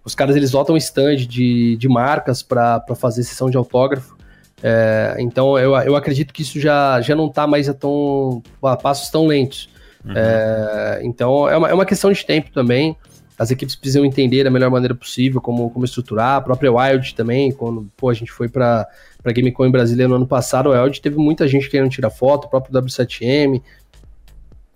os 0.05 0.15
caras 0.15 0.37
eles 0.37 0.53
lotam 0.53 0.77
stand 0.77 1.17
de, 1.17 1.77
de 1.77 1.89
marcas 1.89 2.45
para 2.45 2.81
fazer 2.95 3.25
sessão 3.25 3.51
de 3.51 3.57
autógrafo. 3.57 4.17
É, 4.63 5.17
então 5.19 5.59
eu, 5.59 5.75
eu 5.79 5.97
acredito 5.97 6.33
que 6.33 6.43
isso 6.43 6.61
já, 6.61 7.01
já 7.01 7.17
não 7.17 7.27
está 7.27 7.45
mais 7.45 7.69
a, 7.69 7.75
tão, 7.75 8.41
a 8.63 8.77
passos 8.77 9.11
tão 9.11 9.27
lentos. 9.27 9.69
Uhum. 10.05 10.13
É, 10.15 11.01
então 11.03 11.49
é 11.49 11.57
uma, 11.57 11.71
é 11.71 11.75
uma 11.75 11.85
questão 11.85 12.13
de 12.13 12.25
tempo 12.25 12.53
também. 12.53 12.97
As 13.37 13.51
equipes 13.51 13.75
precisam 13.75 14.05
entender 14.05 14.45
da 14.45 14.51
melhor 14.51 14.71
maneira 14.71 14.95
possível 14.95 15.41
como, 15.41 15.71
como 15.71 15.85
estruturar. 15.85 16.37
A 16.37 16.41
própria 16.41 16.73
Wild 16.73 17.17
também, 17.17 17.51
quando 17.51 17.91
pô, 17.97 18.11
a 18.11 18.15
gente 18.15 18.31
foi 18.31 18.49
para 18.49 18.87
Gamecom 19.25 19.67
em 19.67 19.73
Brasília 19.73 20.07
no 20.07 20.15
ano 20.15 20.27
passado, 20.27 20.73
a 20.73 20.85
Wild 20.85 21.01
teve 21.01 21.17
muita 21.17 21.49
gente 21.49 21.69
querendo 21.69 21.91
tirar 21.91 22.11
foto, 22.11 22.45
o 22.45 22.49
próprio 22.49 22.81
W7M 22.81 23.61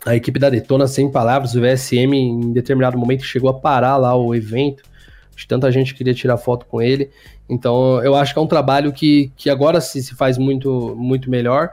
a 0.04 0.16
equipe 0.16 0.38
da 0.38 0.50
Detona, 0.50 0.86
sem 0.86 1.10
palavras, 1.10 1.54
o 1.54 1.60
VSM 1.60 2.14
em 2.14 2.52
determinado 2.52 2.98
momento 2.98 3.24
chegou 3.24 3.48
a 3.48 3.54
parar 3.54 3.96
lá 3.96 4.16
o 4.16 4.34
evento, 4.34 4.82
de 5.36 5.46
tanta 5.46 5.70
gente 5.70 5.94
queria 5.94 6.14
tirar 6.14 6.36
foto 6.36 6.66
com 6.66 6.82
ele. 6.82 7.10
Então 7.48 8.02
eu 8.02 8.14
acho 8.14 8.32
que 8.32 8.38
é 8.38 8.42
um 8.42 8.46
trabalho 8.46 8.92
que, 8.92 9.30
que 9.36 9.48
agora 9.48 9.80
se, 9.80 10.02
se 10.02 10.14
faz 10.14 10.38
muito, 10.38 10.94
muito 10.96 11.30
melhor, 11.30 11.70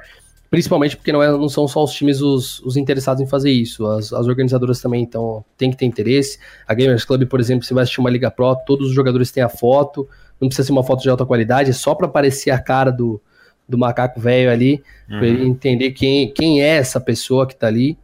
principalmente 0.50 0.96
porque 0.96 1.12
não, 1.12 1.24
é, 1.24 1.32
não 1.32 1.50
são 1.50 1.68
só 1.68 1.84
os 1.84 1.92
times 1.92 2.22
os, 2.22 2.60
os 2.60 2.78
interessados 2.78 3.22
em 3.22 3.28
fazer 3.28 3.52
isso, 3.52 3.86
as, 3.88 4.14
as 4.14 4.28
organizadoras 4.28 4.80
também 4.80 5.02
então 5.02 5.44
tem 5.58 5.72
que 5.72 5.78
ter 5.78 5.86
interesse. 5.86 6.40
A 6.68 6.74
Gamers 6.74 7.06
Club, 7.06 7.26
por 7.26 7.40
exemplo, 7.40 7.66
se 7.66 7.74
vai 7.74 7.84
assistir 7.84 8.00
uma 8.00 8.10
Liga 8.10 8.30
Pro, 8.30 8.56
todos 8.66 8.90
os 8.90 8.94
jogadores 8.94 9.32
têm 9.32 9.42
a 9.42 9.50
foto, 9.50 10.08
não 10.40 10.48
precisa 10.48 10.68
ser 10.68 10.72
uma 10.72 10.84
foto 10.84 11.02
de 11.02 11.10
alta 11.10 11.26
qualidade, 11.26 11.72
é 11.72 11.74
só 11.74 11.96
para 11.96 12.06
aparecer 12.06 12.52
a 12.52 12.60
cara 12.60 12.92
do, 12.92 13.20
do 13.68 13.78
macaco 13.78 14.20
velho 14.20 14.52
ali, 14.52 14.84
uhum. 15.10 15.18
para 15.18 15.28
ele 15.28 15.48
entender 15.48 15.92
quem, 15.92 16.32
quem 16.32 16.62
é 16.62 16.78
essa 16.78 17.00
pessoa 17.00 17.48
que 17.48 17.56
tá 17.56 17.68
ali 17.68 17.98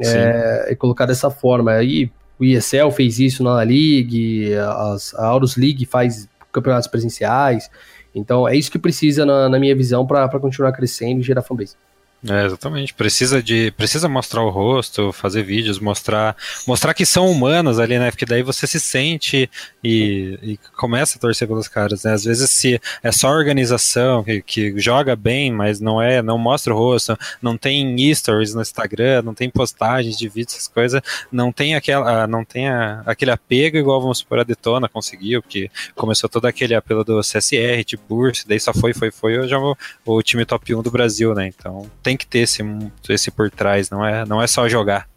é, 0.00 0.68
e 0.70 0.76
colocar 0.76 1.06
dessa 1.06 1.30
forma. 1.30 1.72
Aí 1.72 2.10
o 2.38 2.44
ESL 2.44 2.90
fez 2.90 3.18
isso 3.18 3.42
na 3.42 3.56
League, 3.56 4.52
as, 4.54 5.14
a 5.14 5.26
Aurus 5.26 5.56
League 5.56 5.84
faz 5.86 6.28
campeonatos 6.52 6.88
presenciais. 6.88 7.70
Então 8.14 8.48
é 8.48 8.56
isso 8.56 8.70
que 8.70 8.78
precisa, 8.78 9.26
na, 9.26 9.48
na 9.48 9.58
minha 9.58 9.74
visão, 9.76 10.06
para 10.06 10.28
continuar 10.40 10.72
crescendo 10.72 11.20
e 11.20 11.22
gerar 11.22 11.42
fanbase. 11.42 11.76
É, 12.24 12.46
exatamente. 12.46 12.94
Precisa 12.94 13.42
de 13.42 13.70
precisa 13.72 14.08
mostrar 14.08 14.42
o 14.42 14.48
rosto, 14.48 15.12
fazer 15.12 15.42
vídeos, 15.42 15.78
mostrar 15.78 16.36
mostrar 16.66 16.94
que 16.94 17.04
são 17.04 17.30
humanos 17.30 17.78
ali, 17.78 17.98
né? 17.98 18.10
Porque 18.10 18.24
daí 18.24 18.42
você 18.42 18.66
se 18.66 18.80
sente 18.80 19.50
e, 19.84 20.38
e 20.42 20.58
começa 20.76 21.18
a 21.18 21.20
torcer 21.20 21.46
pelos 21.46 21.68
caras, 21.68 22.04
né? 22.04 22.12
Às 22.14 22.24
vezes 22.24 22.50
se 22.50 22.80
é 23.02 23.12
só 23.12 23.28
organização 23.28 24.24
que, 24.24 24.40
que 24.40 24.78
joga 24.78 25.14
bem, 25.14 25.52
mas 25.52 25.78
não 25.78 26.00
é, 26.00 26.22
não 26.22 26.38
mostra 26.38 26.74
o 26.74 26.76
rosto, 26.76 27.16
não 27.40 27.56
tem 27.56 27.96
stories 28.14 28.54
no 28.54 28.62
Instagram, 28.62 29.22
não 29.22 29.34
tem 29.34 29.50
postagens 29.50 30.16
de 30.16 30.28
vídeos, 30.28 30.54
essas 30.54 30.68
coisas, 30.68 31.02
não 31.30 31.52
tem 31.52 31.74
aquela, 31.74 32.26
não 32.26 32.44
tem 32.44 32.68
a, 32.68 33.02
aquele 33.06 33.30
apego 33.30 33.76
igual 33.76 34.00
vamos 34.00 34.18
supor 34.18 34.40
a 34.40 34.44
Detona 34.44 34.88
conseguiu, 34.88 35.42
que 35.42 35.70
começou 35.94 36.28
todo 36.28 36.46
aquele 36.46 36.74
apelo 36.74 37.04
do 37.04 37.20
CSR, 37.20 37.84
tipo 37.84 38.02
Burst, 38.08 38.46
daí 38.46 38.58
só 38.58 38.72
foi, 38.72 38.94
foi, 38.94 39.10
foi, 39.10 39.38
hoje 39.38 39.52
é 39.52 39.58
o, 39.58 39.76
o 40.04 40.22
time 40.22 40.44
top 40.44 40.74
1 40.74 40.82
do 40.82 40.90
Brasil, 40.90 41.34
né? 41.34 41.48
Então 41.48 41.88
tem 42.06 42.16
que 42.16 42.24
ter 42.24 42.38
esse, 42.38 42.62
esse 43.08 43.32
por 43.32 43.50
trás, 43.50 43.90
não 43.90 44.06
é, 44.06 44.24
não 44.24 44.40
é 44.40 44.46
só 44.46 44.68
jogar. 44.68 45.08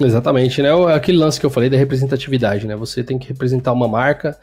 Exatamente, 0.00 0.62
né? 0.62 0.70
Aquele 0.94 1.18
lance 1.18 1.38
que 1.38 1.44
eu 1.44 1.50
falei 1.50 1.68
da 1.68 1.76
representatividade, 1.76 2.66
né? 2.66 2.74
Você 2.74 3.04
tem 3.04 3.18
que 3.18 3.28
representar 3.28 3.70
uma 3.70 3.86
marca 3.86 4.38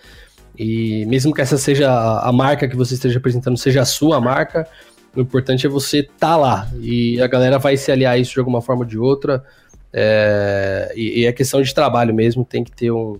e 0.55 1.03
mesmo 1.07 1.33
que 1.33 1.41
essa 1.41 1.57
seja 1.57 1.89
a 1.91 2.31
marca 2.31 2.67
que 2.67 2.75
você 2.75 2.93
esteja 2.93 3.15
representando, 3.15 3.57
seja 3.57 3.81
a 3.81 3.85
sua 3.85 4.21
marca, 4.21 4.67
o 5.15 5.21
importante 5.21 5.65
é 5.65 5.69
você 5.69 6.01
estar 6.01 6.13
tá 6.19 6.37
lá 6.37 6.69
e 6.79 7.19
a 7.19 7.25
galera 7.25 7.57
vai 7.57 7.75
se 7.75 7.91
aliar 7.91 8.13
a 8.13 8.17
isso 8.19 8.33
de 8.33 8.39
alguma 8.39 8.61
forma 8.61 8.83
ou 8.83 8.87
de 8.87 8.99
outra. 8.99 9.43
É, 9.91 10.93
e, 10.95 11.21
e 11.21 11.25
é 11.25 11.33
questão 11.33 11.59
de 11.59 11.73
trabalho 11.73 12.13
mesmo, 12.13 12.45
tem 12.45 12.63
que 12.63 12.71
ter 12.71 12.91
um, 12.91 13.17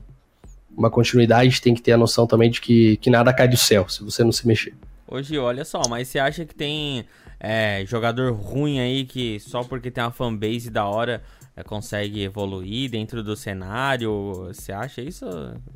uma 0.77 0.91
continuidade, 0.91 1.59
tem 1.59 1.73
que 1.73 1.81
ter 1.81 1.93
a 1.93 1.97
noção 1.97 2.27
também 2.27 2.51
de 2.51 2.61
que, 2.61 2.97
que 2.97 3.09
nada 3.09 3.33
cai 3.33 3.47
do 3.47 3.57
céu 3.57 3.89
se 3.89 4.03
você 4.03 4.23
não 4.23 4.31
se 4.31 4.45
mexer. 4.45 4.75
Hoje, 5.07 5.39
olha 5.39 5.65
só, 5.65 5.81
mas 5.89 6.07
você 6.07 6.19
acha 6.19 6.45
que 6.45 6.53
tem 6.53 7.03
é, 7.39 7.83
jogador 7.85 8.33
ruim 8.33 8.79
aí 8.79 9.05
que 9.05 9.39
só 9.39 9.63
porque 9.63 9.89
tem 9.89 10.03
uma 10.03 10.11
fanbase 10.11 10.69
da 10.69 10.85
hora 10.85 11.21
é, 11.55 11.63
consegue 11.63 12.23
evoluir 12.23 12.89
dentro 12.89 13.23
do 13.23 13.35
cenário? 13.35 14.45
Você 14.47 14.71
acha 14.71 15.01
isso? 15.01 15.25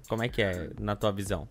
Como 0.08 0.24
é 0.24 0.30
que 0.30 0.42
é 0.42 0.70
na 0.80 0.96
tua 0.96 1.12
visão? 1.12 1.48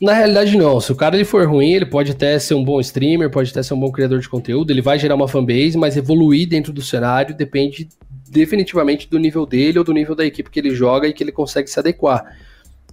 Na 0.00 0.12
realidade, 0.12 0.56
não. 0.56 0.80
Se 0.80 0.92
o 0.92 0.96
cara 0.96 1.14
ele 1.14 1.24
for 1.24 1.46
ruim, 1.46 1.72
ele 1.72 1.86
pode 1.86 2.12
até 2.12 2.38
ser 2.38 2.54
um 2.54 2.64
bom 2.64 2.80
streamer, 2.80 3.30
pode 3.30 3.50
até 3.50 3.62
ser 3.62 3.74
um 3.74 3.80
bom 3.80 3.90
criador 3.90 4.20
de 4.20 4.28
conteúdo, 4.28 4.70
ele 4.70 4.82
vai 4.82 4.98
gerar 4.98 5.14
uma 5.14 5.28
fanbase, 5.28 5.76
mas 5.76 5.96
evoluir 5.96 6.48
dentro 6.48 6.72
do 6.72 6.82
cenário 6.82 7.34
depende 7.34 7.88
definitivamente 8.30 9.08
do 9.08 9.18
nível 9.18 9.44
dele 9.44 9.78
ou 9.78 9.84
do 9.84 9.92
nível 9.92 10.14
da 10.14 10.24
equipe 10.24 10.50
que 10.50 10.60
ele 10.60 10.74
joga 10.74 11.08
e 11.08 11.12
que 11.12 11.22
ele 11.22 11.32
consegue 11.32 11.68
se 11.68 11.78
adequar. 11.78 12.24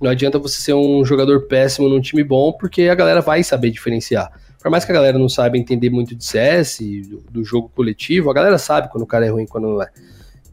Não 0.02 0.10
adianta 0.10 0.40
você 0.40 0.62
ser 0.62 0.74
um 0.74 1.04
jogador 1.04 1.48
péssimo 1.48 1.90
num 1.90 2.02
time 2.02 2.24
bom, 2.24 2.54
porque 2.54 2.84
a 2.84 2.96
galera 2.96 3.22
vai 3.22 3.44
saber 3.44 3.72
diferenciar. 3.72 4.32
Por 4.62 4.72
mais 4.72 4.84
que 4.84 4.92
a 4.92 4.96
galera 4.96 5.18
não 5.18 5.30
saiba 5.30 5.58
entender 5.58 5.90
muito 5.90 6.16
de 6.16 6.26
CS, 6.26 6.80
do, 7.08 7.24
do 7.32 7.44
jogo 7.44 7.72
coletivo, 7.76 8.30
a 8.30 8.34
galera 8.34 8.58
sabe 8.58 8.90
quando 8.90 9.04
o 9.04 9.08
cara 9.08 9.26
é 9.26 9.30
ruim 9.30 9.44
e 9.44 9.48
quando 9.48 9.68
não 9.68 9.82
é. 9.82 9.90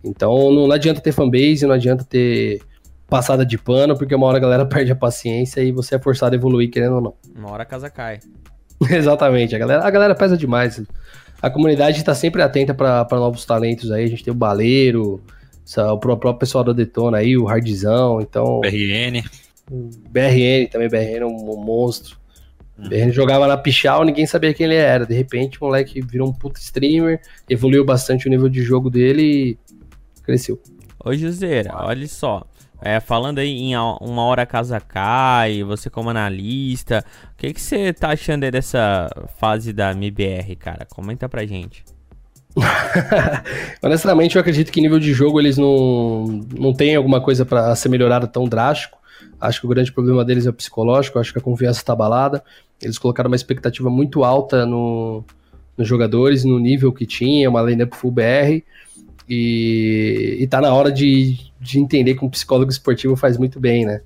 Então 0.04 0.52
não, 0.52 0.66
não 0.66 0.74
adianta 0.74 1.00
ter 1.00 1.12
fanbase, 1.12 1.66
não 1.66 1.74
adianta 1.74 2.04
ter 2.04 2.60
passada 3.08 3.44
de 3.44 3.56
pano, 3.56 3.96
porque 3.96 4.14
uma 4.14 4.26
hora 4.26 4.38
a 4.38 4.40
galera 4.40 4.66
perde 4.66 4.92
a 4.92 4.96
paciência 4.96 5.60
e 5.62 5.72
você 5.72 5.94
é 5.96 5.98
forçado 5.98 6.34
a 6.34 6.38
evoluir, 6.38 6.70
querendo 6.70 6.96
ou 6.96 7.00
não. 7.00 7.14
Uma 7.34 7.52
hora 7.52 7.62
a 7.62 7.66
casa 7.66 7.88
cai. 7.88 8.20
Exatamente, 8.90 9.54
a 9.54 9.58
galera, 9.58 9.84
a 9.84 9.90
galera 9.90 10.14
pesa 10.14 10.36
demais. 10.36 10.82
A 11.40 11.50
comunidade 11.50 11.98
está 11.98 12.14
sempre 12.14 12.42
atenta 12.42 12.74
para 12.74 13.06
novos 13.12 13.44
talentos 13.44 13.90
aí. 13.90 14.04
A 14.04 14.08
gente 14.08 14.24
tem 14.24 14.32
o 14.32 14.36
Baleiro, 14.36 15.22
o 15.76 15.98
próprio 15.98 16.34
pessoal 16.34 16.64
da 16.64 16.72
Detona 16.72 17.18
aí, 17.18 17.36
o 17.36 17.48
Hardzão, 17.48 18.20
então. 18.20 18.60
BRN. 18.60 19.22
BRN 20.10 20.68
também, 20.70 20.88
BRN 20.88 21.20
é 21.20 21.26
um 21.26 21.64
monstro. 21.64 22.16
Ele 22.90 23.12
jogava 23.12 23.46
na 23.46 23.56
Pichal, 23.56 24.04
ninguém 24.04 24.26
sabia 24.26 24.52
quem 24.52 24.66
ele 24.66 24.74
era. 24.74 25.06
De 25.06 25.14
repente, 25.14 25.60
o 25.60 25.66
moleque 25.66 26.00
virou 26.00 26.28
um 26.28 26.32
puta 26.32 26.58
streamer, 26.58 27.20
evoluiu 27.48 27.84
bastante 27.84 28.26
o 28.26 28.30
nível 28.30 28.48
de 28.48 28.62
jogo 28.62 28.90
dele 28.90 29.22
e 29.22 29.58
cresceu. 30.22 30.60
Ô, 31.04 31.14
Joseira, 31.14 31.70
olha 31.74 32.06
só. 32.08 32.44
É, 32.82 33.00
falando 33.00 33.38
aí 33.38 33.48
em 33.48 33.76
uma 33.76 34.22
hora 34.24 34.42
a 34.42 34.46
casa 34.46 34.78
cai, 34.80 35.62
você 35.62 35.88
como 35.88 36.10
analista, 36.10 37.04
o 37.32 37.36
que, 37.38 37.54
que 37.54 37.60
você 37.60 37.92
tá 37.92 38.10
achando 38.10 38.44
aí 38.44 38.50
dessa 38.50 39.08
fase 39.38 39.72
da 39.72 39.92
MBR, 39.92 40.54
cara? 40.56 40.84
Comenta 40.84 41.28
pra 41.28 41.46
gente. 41.46 41.84
Honestamente, 43.82 44.36
eu 44.36 44.40
acredito 44.40 44.70
que 44.70 44.80
nível 44.80 44.98
de 44.98 45.12
jogo 45.12 45.40
eles 45.40 45.56
não, 45.56 46.26
não 46.56 46.74
tem 46.74 46.94
alguma 46.94 47.20
coisa 47.20 47.44
para 47.44 47.74
ser 47.74 47.88
melhorada 47.88 48.26
tão 48.26 48.44
drástico. 48.44 48.98
Acho 49.46 49.60
que 49.60 49.66
o 49.66 49.68
grande 49.68 49.92
problema 49.92 50.24
deles 50.24 50.46
é 50.46 50.50
o 50.50 50.52
psicológico, 50.52 51.18
acho 51.18 51.32
que 51.32 51.38
a 51.38 51.42
confiança 51.42 51.80
está 51.80 51.92
abalada. 51.92 52.42
Eles 52.80 52.98
colocaram 52.98 53.28
uma 53.28 53.36
expectativa 53.36 53.90
muito 53.90 54.24
alta 54.24 54.64
no, 54.64 55.24
nos 55.76 55.86
jogadores, 55.86 56.44
no 56.44 56.58
nível 56.58 56.92
que 56.92 57.04
tinha, 57.04 57.50
uma 57.50 57.62
lineup 57.62 57.94
full 57.94 58.10
BR. 58.10 58.62
E, 59.28 60.38
e 60.40 60.46
tá 60.46 60.60
na 60.60 60.72
hora 60.72 60.90
de, 60.90 61.36
de 61.60 61.78
entender 61.78 62.14
que 62.14 62.24
um 62.24 62.30
psicólogo 62.30 62.70
esportivo 62.70 63.16
faz 63.16 63.36
muito 63.36 63.60
bem, 63.60 63.84
né? 63.84 64.00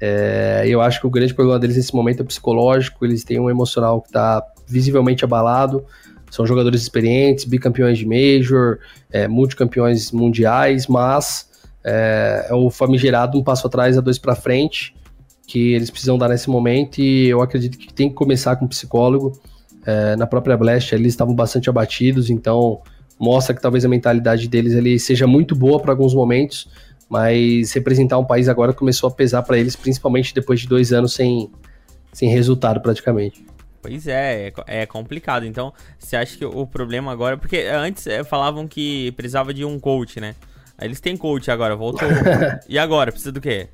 É, 0.00 0.64
eu 0.66 0.80
acho 0.80 1.00
que 1.00 1.06
o 1.06 1.10
grande 1.10 1.32
problema 1.32 1.60
deles 1.60 1.76
nesse 1.76 1.94
momento 1.94 2.22
é 2.22 2.24
psicológico, 2.24 3.04
eles 3.04 3.22
têm 3.22 3.38
um 3.38 3.48
emocional 3.48 4.00
que 4.00 4.08
está 4.08 4.44
visivelmente 4.66 5.24
abalado. 5.24 5.84
São 6.28 6.44
jogadores 6.44 6.82
experientes, 6.82 7.44
bicampeões 7.44 7.98
de 7.98 8.06
Major, 8.06 8.78
é, 9.12 9.28
multicampeões 9.28 10.10
mundiais, 10.10 10.88
mas 10.88 11.51
é, 11.84 12.46
é 12.48 12.54
o 12.54 12.70
famigerado 12.70 13.38
um 13.38 13.42
passo 13.42 13.66
atrás, 13.66 13.96
a 13.96 14.00
dois 14.00 14.18
para 14.18 14.34
frente, 14.34 14.94
que 15.46 15.72
eles 15.72 15.90
precisam 15.90 16.16
dar 16.16 16.28
nesse 16.28 16.48
momento, 16.48 16.98
e 17.00 17.28
eu 17.28 17.42
acredito 17.42 17.78
que 17.78 17.92
tem 17.92 18.08
que 18.08 18.14
começar 18.14 18.56
com 18.56 18.64
um 18.64 18.68
psicólogo. 18.68 19.32
É, 19.84 20.14
na 20.16 20.26
própria 20.26 20.56
Blast, 20.56 20.94
eles 20.94 21.08
estavam 21.08 21.34
bastante 21.34 21.68
abatidos, 21.68 22.30
então 22.30 22.80
mostra 23.18 23.54
que 23.54 23.60
talvez 23.60 23.84
a 23.84 23.88
mentalidade 23.88 24.48
deles 24.48 24.72
ele 24.72 24.98
seja 24.98 25.26
muito 25.26 25.54
boa 25.54 25.80
para 25.80 25.92
alguns 25.92 26.14
momentos, 26.14 26.68
mas 27.08 27.72
representar 27.72 28.18
um 28.18 28.24
país 28.24 28.48
agora 28.48 28.72
começou 28.72 29.08
a 29.08 29.12
pesar 29.12 29.42
para 29.42 29.58
eles, 29.58 29.76
principalmente 29.76 30.34
depois 30.34 30.60
de 30.60 30.68
dois 30.68 30.92
anos 30.92 31.12
sem, 31.14 31.50
sem 32.12 32.28
resultado 32.28 32.80
praticamente. 32.80 33.44
Pois 33.82 34.06
é, 34.06 34.52
é, 34.66 34.82
é 34.82 34.86
complicado. 34.86 35.44
Então, 35.44 35.72
você 35.98 36.14
acha 36.14 36.38
que 36.38 36.44
o 36.44 36.64
problema 36.64 37.10
agora. 37.10 37.36
Porque 37.36 37.58
antes 37.58 38.06
é, 38.06 38.22
falavam 38.22 38.68
que 38.68 39.10
precisava 39.12 39.52
de 39.52 39.64
um 39.64 39.78
coach, 39.78 40.20
né? 40.20 40.36
Eles 40.84 41.00
têm 41.00 41.16
coach 41.16 41.50
agora, 41.50 41.76
voltou. 41.76 42.08
e 42.68 42.78
agora? 42.78 43.10
Precisa 43.10 43.32
do 43.32 43.40
quê? 43.40 43.68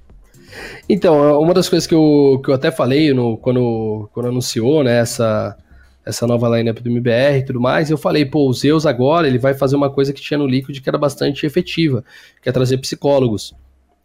Então, 0.88 1.40
uma 1.40 1.52
das 1.52 1.68
coisas 1.68 1.86
que 1.86 1.94
eu, 1.94 2.40
que 2.42 2.50
eu 2.50 2.54
até 2.54 2.70
falei 2.70 3.12
no, 3.12 3.36
quando, 3.36 4.08
quando 4.12 4.28
anunciou 4.28 4.82
né, 4.82 4.98
essa, 4.98 5.56
essa 6.04 6.26
nova 6.26 6.48
lineup 6.56 6.78
do 6.78 6.88
MBR 6.88 7.38
e 7.38 7.44
tudo 7.44 7.60
mais, 7.60 7.90
eu 7.90 7.98
falei, 7.98 8.24
pô, 8.24 8.48
o 8.48 8.52
Zeus 8.52 8.86
agora 8.86 9.26
ele 9.26 9.38
vai 9.38 9.54
fazer 9.54 9.76
uma 9.76 9.90
coisa 9.90 10.12
que 10.12 10.22
tinha 10.22 10.38
no 10.38 10.46
Liquid 10.46 10.80
que 10.80 10.88
era 10.88 10.98
bastante 10.98 11.44
efetiva, 11.44 12.02
que 12.42 12.48
é 12.48 12.52
trazer 12.52 12.78
psicólogos. 12.78 13.54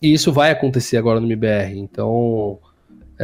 E 0.02 0.12
isso 0.12 0.34
vai 0.34 0.52
acontecer 0.52 0.98
agora 0.98 1.20
no 1.20 1.28
MBR. 1.28 1.80
Então, 1.80 2.60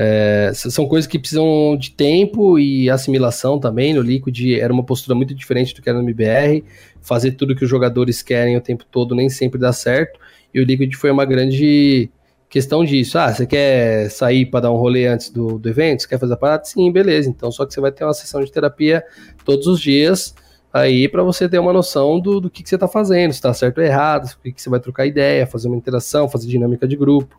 é, 0.01 0.53
são 0.53 0.87
coisas 0.87 1.05
que 1.05 1.19
precisam 1.19 1.75
de 1.77 1.91
tempo 1.91 2.57
e 2.57 2.89
assimilação 2.89 3.59
também. 3.59 3.93
No 3.93 4.01
Liquid 4.01 4.53
era 4.57 4.71
uma 4.71 4.81
postura 4.81 5.13
muito 5.13 5.35
diferente 5.35 5.75
do 5.75 5.81
que 5.81 5.89
era 5.89 5.97
no 5.97 6.05
MBR. 6.05 6.63
Fazer 7.01 7.31
tudo 7.31 7.53
que 7.53 7.65
os 7.65 7.69
jogadores 7.69 8.21
querem 8.21 8.55
o 8.55 8.61
tempo 8.61 8.85
todo 8.89 9.13
nem 9.13 9.29
sempre 9.29 9.59
dá 9.59 9.73
certo. 9.73 10.17
E 10.53 10.61
o 10.61 10.63
Liquid 10.63 10.93
foi 10.93 11.11
uma 11.11 11.25
grande 11.25 12.09
questão 12.49 12.85
disso. 12.85 13.17
Ah, 13.17 13.33
você 13.33 13.45
quer 13.45 14.09
sair 14.09 14.45
para 14.45 14.61
dar 14.61 14.71
um 14.71 14.77
rolê 14.77 15.05
antes 15.05 15.31
do, 15.31 15.59
do 15.59 15.67
evento? 15.67 16.03
Você 16.03 16.07
quer 16.07 16.17
fazer 16.17 16.33
a 16.35 16.37
parada? 16.37 16.63
Sim, 16.63 16.89
beleza. 16.93 17.29
Então, 17.29 17.51
só 17.51 17.65
que 17.65 17.73
você 17.73 17.81
vai 17.81 17.91
ter 17.91 18.05
uma 18.05 18.13
sessão 18.13 18.41
de 18.41 18.49
terapia 18.49 19.03
todos 19.43 19.67
os 19.67 19.81
dias 19.81 20.33
aí 20.71 21.09
para 21.09 21.23
você 21.23 21.49
ter 21.49 21.59
uma 21.59 21.73
noção 21.73 22.21
do, 22.21 22.39
do 22.39 22.49
que, 22.49 22.63
que 22.63 22.69
você 22.69 22.75
está 22.75 22.87
fazendo, 22.87 23.31
se 23.31 23.39
está 23.39 23.53
certo 23.53 23.79
ou 23.79 23.83
errado, 23.83 24.31
o 24.31 24.43
que, 24.43 24.53
que 24.53 24.61
você 24.61 24.69
vai 24.69 24.79
trocar 24.79 25.05
ideia, 25.05 25.45
fazer 25.45 25.67
uma 25.67 25.75
interação, 25.75 26.29
fazer 26.29 26.47
dinâmica 26.47 26.87
de 26.87 26.95
grupo. 26.95 27.37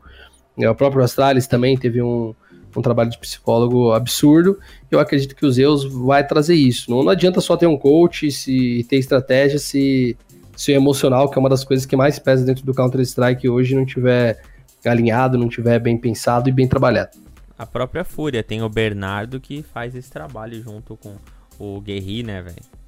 O 0.59 0.75
próprio 0.75 1.03
Astralis 1.03 1.47
também 1.47 1.75
teve 1.75 2.03
um, 2.03 2.35
um 2.77 2.83
trabalho 2.83 3.11
de 3.11 3.19
psicólogo 3.19 3.93
absurdo. 3.93 4.59
Eu 4.91 5.01
acredito 5.01 5.35
que 5.35 5.45
o 5.45 5.51
Zeus 5.51 5.85
vai 5.85 6.27
trazer 6.27 6.55
isso. 6.55 6.91
Não, 6.91 7.03
não 7.03 7.11
adianta 7.11 7.41
só 7.41 7.57
ter 7.57 7.67
um 7.67 7.77
coach 7.77 8.31
se 8.31 8.87
ter 8.89 8.97
estratégia 8.97 9.59
se, 9.59 10.17
se 10.57 10.73
o 10.73 10.75
emocional, 10.75 11.29
que 11.29 11.39
é 11.39 11.41
uma 11.41 11.49
das 11.49 11.65
coisas 11.65 11.85
que 11.87 11.97
mais 11.97 12.19
pesa 12.19 12.45
dentro 12.45 12.65
do 12.65 12.75
Counter-Strike 12.75 13.49
hoje, 13.49 13.75
não 13.75 13.85
tiver 13.85 14.41
alinhado, 14.85 15.37
não 15.37 15.49
tiver 15.49 15.79
bem 15.79 15.99
pensado 15.99 16.49
e 16.49 16.53
bem 16.53 16.67
trabalhado. 16.67 17.19
A 17.59 17.67
própria 17.67 18.05
Fúria 18.05 18.43
tem 18.43 18.63
o 18.63 18.69
Bernardo 18.69 19.39
que 19.39 19.63
faz 19.63 19.95
esse 19.95 20.11
trabalho 20.11 20.63
junto 20.63 20.97
com 20.97 21.17
o 21.59 21.81
Guerri, 21.81 22.23
né, 22.23 22.41
velho? 22.41 22.81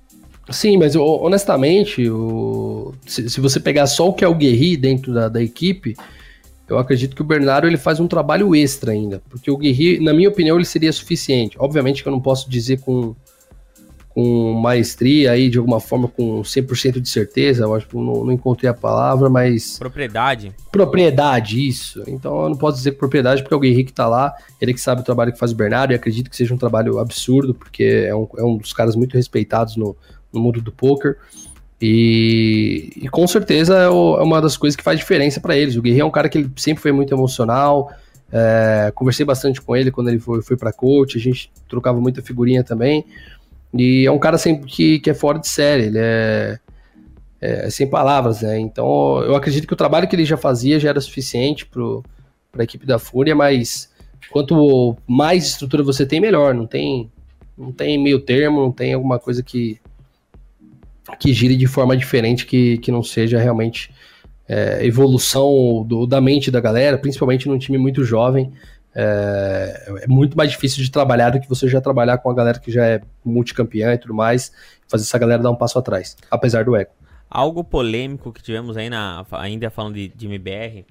Sim, 0.50 0.76
mas 0.76 0.96
honestamente, 0.96 2.08
o, 2.08 2.94
se, 3.06 3.28
se, 3.30 3.40
você 3.40 3.60
pegar 3.60 3.86
só 3.86 4.08
o 4.08 4.12
que 4.12 4.24
é 4.24 4.28
o 4.28 4.34
Guerri 4.34 4.76
dentro 4.76 5.12
da, 5.12 5.28
da 5.28 5.42
equipe, 5.42 5.94
eu 6.72 6.78
acredito 6.78 7.14
que 7.14 7.22
o 7.22 7.24
Bernardo 7.24 7.66
ele 7.66 7.76
faz 7.76 8.00
um 8.00 8.08
trabalho 8.08 8.54
extra 8.54 8.92
ainda, 8.92 9.22
porque 9.28 9.50
o 9.50 9.56
Guerri, 9.56 10.00
na 10.00 10.12
minha 10.12 10.28
opinião, 10.28 10.56
ele 10.56 10.64
seria 10.64 10.92
suficiente. 10.92 11.56
Obviamente 11.58 12.02
que 12.02 12.08
eu 12.08 12.12
não 12.12 12.20
posso 12.20 12.48
dizer 12.50 12.80
com, 12.80 13.14
com 14.08 14.52
maestria 14.54 15.32
aí, 15.32 15.48
de 15.48 15.58
alguma 15.58 15.80
forma, 15.80 16.08
com 16.08 16.42
100% 16.42 17.00
de 17.00 17.08
certeza, 17.08 17.64
eu 17.64 17.74
acho 17.74 17.86
que 17.86 17.94
não, 17.96 18.24
não, 18.24 18.32
encontrei 18.32 18.70
a 18.70 18.74
palavra, 18.74 19.28
mas... 19.30 19.78
Propriedade. 19.78 20.54
Propriedade, 20.70 21.66
isso. 21.66 22.02
Então 22.06 22.42
eu 22.42 22.48
não 22.50 22.56
posso 22.56 22.78
dizer 22.78 22.92
propriedade, 22.92 23.42
porque 23.42 23.54
é 23.54 23.56
o 23.56 23.60
Guerri 23.60 23.84
que 23.84 23.92
tá 23.92 24.06
lá, 24.06 24.34
ele 24.60 24.74
que 24.74 24.80
sabe 24.80 25.00
o 25.00 25.04
trabalho 25.04 25.32
que 25.32 25.38
faz 25.38 25.52
o 25.52 25.56
Bernardo, 25.56 25.92
e 25.92 25.94
acredito 25.94 26.30
que 26.30 26.36
seja 26.36 26.54
um 26.54 26.58
trabalho 26.58 26.98
absurdo, 26.98 27.54
porque 27.54 28.06
é 28.06 28.14
um, 28.14 28.28
é 28.36 28.42
um 28.42 28.56
dos 28.56 28.72
caras 28.72 28.96
muito 28.96 29.14
respeitados 29.14 29.76
no, 29.76 29.96
no 30.32 30.40
mundo 30.40 30.60
do 30.60 30.72
poker. 30.72 31.16
E, 31.84 32.92
e, 33.02 33.08
com 33.08 33.26
certeza 33.26 33.76
é, 33.76 33.88
o, 33.88 34.16
é, 34.16 34.22
uma 34.22 34.40
das 34.40 34.56
coisas 34.56 34.76
que 34.76 34.84
faz 34.84 35.00
diferença 35.00 35.40
para 35.40 35.56
eles. 35.56 35.74
O 35.74 35.82
Guerreiro 35.82 36.04
é 36.04 36.08
um 36.08 36.12
cara 36.12 36.28
que 36.28 36.38
ele 36.38 36.50
sempre 36.56 36.80
foi 36.80 36.92
muito 36.92 37.12
emocional. 37.12 37.90
É, 38.30 38.92
conversei 38.94 39.26
bastante 39.26 39.60
com 39.60 39.74
ele 39.74 39.90
quando 39.90 40.08
ele 40.08 40.20
foi, 40.20 40.40
foi 40.42 40.56
para 40.56 40.72
coach. 40.72 41.18
A 41.18 41.20
gente 41.20 41.50
trocava 41.68 42.00
muita 42.00 42.22
figurinha 42.22 42.62
também. 42.62 43.04
E 43.74 44.06
é 44.06 44.12
um 44.12 44.18
cara 44.20 44.38
sempre 44.38 44.70
que, 44.70 45.00
que 45.00 45.10
é 45.10 45.14
fora 45.14 45.40
de 45.40 45.48
série. 45.48 45.86
Ele 45.86 45.98
é, 45.98 46.60
é, 47.40 47.68
sem 47.68 47.90
palavras, 47.90 48.42
né? 48.42 48.60
Então 48.60 49.20
eu 49.24 49.34
acredito 49.34 49.66
que 49.66 49.74
o 49.74 49.76
trabalho 49.76 50.06
que 50.06 50.14
ele 50.14 50.24
já 50.24 50.36
fazia 50.36 50.78
já 50.78 50.88
era 50.90 51.00
suficiente 51.00 51.66
para 51.66 52.60
a 52.60 52.62
equipe 52.62 52.86
da 52.86 53.00
Fúria, 53.00 53.34
mas 53.34 53.90
quanto 54.30 54.96
mais 55.04 55.46
estrutura 55.46 55.82
você 55.82 56.06
tem, 56.06 56.20
melhor. 56.20 56.54
Não 56.54 56.64
tem, 56.64 57.10
não 57.58 57.72
tem 57.72 57.98
meio 57.98 58.20
termo, 58.20 58.60
não 58.60 58.70
tem 58.70 58.94
alguma 58.94 59.18
coisa 59.18 59.42
que 59.42 59.80
que 61.18 61.32
gire 61.32 61.56
de 61.56 61.66
forma 61.66 61.96
diferente, 61.96 62.46
que, 62.46 62.78
que 62.78 62.92
não 62.92 63.02
seja 63.02 63.38
realmente 63.38 63.92
é, 64.48 64.84
evolução 64.84 65.84
do, 65.86 66.06
da 66.06 66.20
mente 66.20 66.50
da 66.50 66.60
galera, 66.60 66.98
principalmente 66.98 67.48
num 67.48 67.58
time 67.58 67.78
muito 67.78 68.04
jovem. 68.04 68.52
É, 68.94 70.02
é, 70.02 70.06
muito 70.06 70.36
mais 70.36 70.50
difícil 70.50 70.82
de 70.82 70.90
trabalhar 70.90 71.30
do 71.30 71.40
que 71.40 71.48
você 71.48 71.66
já 71.66 71.80
trabalhar 71.80 72.18
com 72.18 72.30
a 72.30 72.34
galera 72.34 72.58
que 72.58 72.70
já 72.70 72.84
é 72.84 73.00
multicampeã 73.24 73.94
e 73.94 73.98
tudo 73.98 74.12
mais, 74.12 74.52
fazer 74.86 75.04
essa 75.04 75.18
galera 75.18 75.42
dar 75.42 75.50
um 75.50 75.56
passo 75.56 75.78
atrás, 75.78 76.14
apesar 76.30 76.64
do 76.64 76.76
ego. 76.76 76.90
Algo 77.30 77.64
polêmico 77.64 78.30
que 78.30 78.42
tivemos 78.42 78.76
aí 78.76 78.90
na, 78.90 79.24
ainda 79.32 79.70
falando 79.70 79.94
de, 79.94 80.08
de 80.08 80.26
MBR, 80.26 80.84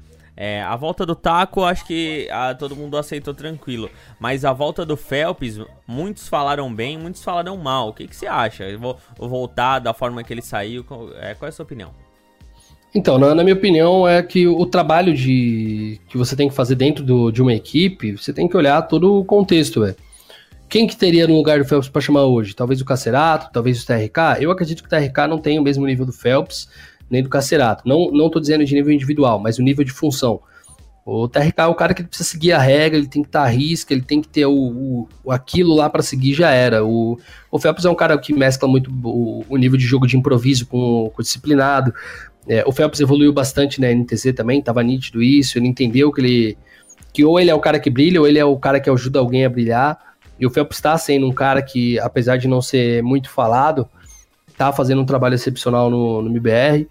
é, 0.43 0.59
a 0.59 0.75
volta 0.75 1.05
do 1.05 1.13
Taco, 1.13 1.63
acho 1.63 1.85
que 1.85 2.27
ah, 2.31 2.55
todo 2.55 2.75
mundo 2.75 2.97
aceitou 2.97 3.31
tranquilo. 3.31 3.91
Mas 4.19 4.43
a 4.43 4.51
volta 4.51 4.83
do 4.83 4.97
Phelps, 4.97 5.59
muitos 5.85 6.27
falaram 6.27 6.73
bem, 6.73 6.97
muitos 6.97 7.23
falaram 7.23 7.55
mal. 7.57 7.89
O 7.89 7.93
que, 7.93 8.07
que 8.07 8.15
você 8.15 8.25
acha? 8.25 8.63
Eu 8.63 8.79
vou, 8.79 8.97
vou 9.15 9.29
voltar 9.29 9.77
da 9.77 9.93
forma 9.93 10.23
que 10.23 10.33
ele 10.33 10.41
saiu. 10.41 10.83
Qual 10.83 11.09
é, 11.13 11.35
qual 11.35 11.45
é 11.45 11.49
a 11.49 11.51
sua 11.51 11.61
opinião? 11.61 11.91
Então, 12.95 13.19
na, 13.19 13.35
na, 13.35 13.43
minha 13.43 13.55
opinião, 13.55 14.07
é 14.07 14.23
que 14.23 14.47
o 14.47 14.65
trabalho 14.65 15.13
de 15.13 16.01
que 16.09 16.17
você 16.17 16.35
tem 16.35 16.49
que 16.49 16.55
fazer 16.55 16.73
dentro 16.73 17.03
do, 17.03 17.29
de 17.29 17.39
uma 17.39 17.53
equipe, 17.53 18.17
você 18.17 18.33
tem 18.33 18.47
que 18.47 18.57
olhar 18.57 18.81
todo 18.81 19.19
o 19.19 19.23
contexto, 19.23 19.83
é. 19.83 19.95
Quem 20.67 20.87
que 20.87 20.95
teria 20.95 21.27
no 21.27 21.35
lugar 21.35 21.59
do 21.59 21.65
Phelps 21.65 21.87
para 21.87 22.01
chamar 22.01 22.23
hoje? 22.23 22.55
Talvez 22.55 22.81
o 22.81 22.85
Cacerato, 22.85 23.51
talvez 23.53 23.83
o 23.83 23.85
TRK? 23.85 24.41
Eu 24.41 24.49
acredito 24.49 24.81
que 24.81 24.87
o 24.87 24.89
TRK 24.89 25.27
não 25.29 25.37
tem 25.37 25.59
o 25.59 25.61
mesmo 25.61 25.85
nível 25.85 26.05
do 26.05 26.13
Phelps 26.13 26.67
nem 27.11 27.21
do 27.21 27.29
Cacerato. 27.29 27.83
Não, 27.85 28.09
não 28.11 28.29
dizendo 28.29 28.63
de 28.63 28.73
nível 28.73 28.93
individual, 28.93 29.39
mas 29.39 29.59
o 29.59 29.61
nível 29.61 29.83
de 29.83 29.91
função. 29.91 30.39
O 31.05 31.27
TRK 31.27 31.53
é 31.57 31.65
o 31.65 31.75
cara 31.75 31.93
que 31.93 32.03
precisa 32.03 32.29
seguir 32.29 32.53
a 32.53 32.59
regra, 32.59 32.97
ele 32.97 33.07
tem 33.07 33.23
que 33.23 33.27
estar 33.27 33.41
tá 33.41 33.45
à 33.45 33.49
risca, 33.49 33.93
ele 33.93 34.03
tem 34.03 34.21
que 34.21 34.27
ter 34.27 34.45
o, 34.45 35.07
o 35.23 35.31
aquilo 35.31 35.73
lá 35.73 35.89
para 35.89 36.03
seguir, 36.03 36.33
já 36.33 36.51
era. 36.51 36.85
O, 36.85 37.19
o 37.51 37.59
Phelps 37.59 37.85
é 37.85 37.89
um 37.89 37.95
cara 37.95 38.17
que 38.17 38.31
mescla 38.33 38.67
muito 38.67 38.91
o, 39.03 39.43
o 39.49 39.57
nível 39.57 39.77
de 39.77 39.83
jogo 39.83 40.05
de 40.07 40.15
improviso 40.15 40.67
com, 40.67 41.11
o 41.15 41.21
disciplinado. 41.21 41.91
É, 42.47 42.63
o 42.65 42.71
Phelps 42.71 42.99
evoluiu 42.99 43.33
bastante 43.33 43.81
na 43.81 43.91
NTZ 43.91 44.33
também, 44.35 44.61
tava 44.61 44.83
nítido 44.83 45.21
isso, 45.21 45.57
ele 45.57 45.67
entendeu 45.67 46.11
que 46.11 46.21
ele. 46.21 46.57
que 47.11 47.25
ou 47.25 47.39
ele 47.39 47.49
é 47.49 47.55
o 47.55 47.59
cara 47.59 47.79
que 47.79 47.89
brilha, 47.89 48.21
ou 48.21 48.27
ele 48.27 48.37
é 48.37 48.45
o 48.45 48.57
cara 48.57 48.79
que 48.79 48.89
ajuda 48.89 49.19
alguém 49.19 49.43
a 49.43 49.49
brilhar. 49.49 49.97
E 50.39 50.45
o 50.45 50.49
Phelps 50.49 50.77
está 50.77 50.97
sendo 50.97 51.27
um 51.27 51.33
cara 51.33 51.61
que, 51.61 51.99
apesar 51.99 52.37
de 52.37 52.47
não 52.47 52.61
ser 52.61 53.01
muito 53.03 53.29
falado, 53.29 53.87
tá 54.55 54.71
fazendo 54.71 55.01
um 55.01 55.05
trabalho 55.05 55.33
excepcional 55.33 55.89
no, 55.89 56.21
no 56.21 56.29
MBR. 56.29 56.87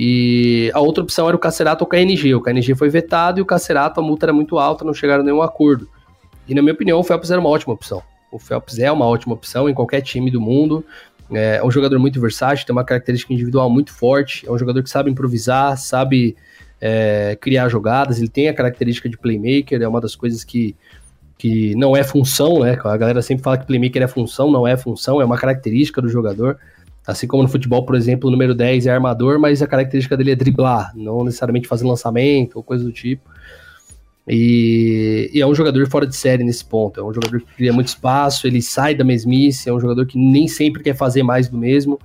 E 0.00 0.70
a 0.72 0.78
outra 0.78 1.02
opção 1.02 1.26
era 1.26 1.36
o 1.36 1.40
Cacerato 1.40 1.82
ou 1.82 1.88
o 1.88 1.90
KNG. 1.90 2.32
O 2.36 2.40
KNG 2.40 2.76
foi 2.76 2.88
vetado 2.88 3.40
e 3.40 3.42
o 3.42 3.44
Cacerato, 3.44 3.98
a 3.98 4.02
multa 4.02 4.26
era 4.26 4.32
muito 4.32 4.56
alta, 4.56 4.84
não 4.84 4.94
chegaram 4.94 5.22
a 5.22 5.24
nenhum 5.24 5.42
acordo. 5.42 5.88
E 6.46 6.54
na 6.54 6.62
minha 6.62 6.72
opinião, 6.72 7.00
o 7.00 7.02
Phelps 7.02 7.32
era 7.32 7.40
uma 7.40 7.50
ótima 7.50 7.74
opção. 7.74 8.00
O 8.30 8.38
Phelps 8.38 8.78
é 8.78 8.92
uma 8.92 9.04
ótima 9.06 9.34
opção 9.34 9.68
em 9.68 9.74
qualquer 9.74 10.00
time 10.02 10.30
do 10.30 10.40
mundo. 10.40 10.84
É 11.32 11.60
um 11.64 11.70
jogador 11.70 11.98
muito 11.98 12.20
versátil, 12.20 12.64
tem 12.64 12.72
uma 12.72 12.84
característica 12.84 13.32
individual 13.32 13.68
muito 13.68 13.92
forte. 13.92 14.46
É 14.46 14.52
um 14.52 14.56
jogador 14.56 14.84
que 14.84 14.88
sabe 14.88 15.10
improvisar, 15.10 15.76
sabe 15.76 16.36
é, 16.80 17.36
criar 17.40 17.68
jogadas. 17.68 18.18
Ele 18.18 18.28
tem 18.28 18.48
a 18.48 18.54
característica 18.54 19.08
de 19.08 19.18
playmaker, 19.18 19.82
é 19.82 19.88
uma 19.88 20.00
das 20.00 20.14
coisas 20.14 20.44
que, 20.44 20.76
que 21.36 21.74
não 21.74 21.96
é 21.96 22.04
função, 22.04 22.60
né? 22.60 22.78
A 22.84 22.96
galera 22.96 23.20
sempre 23.20 23.42
fala 23.42 23.58
que 23.58 23.66
playmaker 23.66 24.02
é 24.02 24.06
função, 24.06 24.48
não 24.48 24.64
é 24.64 24.76
função, 24.76 25.20
é 25.20 25.24
uma 25.24 25.36
característica 25.36 26.00
do 26.00 26.08
jogador. 26.08 26.56
Assim 27.08 27.26
como 27.26 27.42
no 27.42 27.48
futebol, 27.48 27.86
por 27.86 27.96
exemplo, 27.96 28.28
o 28.28 28.30
número 28.30 28.54
10 28.54 28.86
é 28.86 28.90
armador, 28.90 29.40
mas 29.40 29.62
a 29.62 29.66
característica 29.66 30.14
dele 30.14 30.32
é 30.32 30.34
driblar, 30.34 30.92
não 30.94 31.24
necessariamente 31.24 31.66
fazer 31.66 31.86
lançamento 31.86 32.56
ou 32.56 32.62
coisa 32.62 32.84
do 32.84 32.92
tipo. 32.92 33.30
E, 34.28 35.30
e, 35.32 35.40
é 35.40 35.46
um 35.46 35.54
jogador 35.54 35.88
fora 35.88 36.06
de 36.06 36.14
série 36.14 36.44
nesse 36.44 36.62
ponto. 36.62 37.00
É 37.00 37.02
um 37.02 37.10
jogador 37.10 37.40
que 37.40 37.46
cria 37.56 37.72
muito 37.72 37.88
espaço, 37.88 38.46
ele 38.46 38.60
sai 38.60 38.94
da 38.94 39.04
mesmice, 39.04 39.70
é 39.70 39.72
um 39.72 39.80
jogador 39.80 40.04
que 40.04 40.18
nem 40.18 40.46
sempre 40.46 40.82
quer 40.82 40.94
fazer 40.94 41.22
mais 41.22 41.48
do 41.48 41.56
mesmo. 41.56 41.98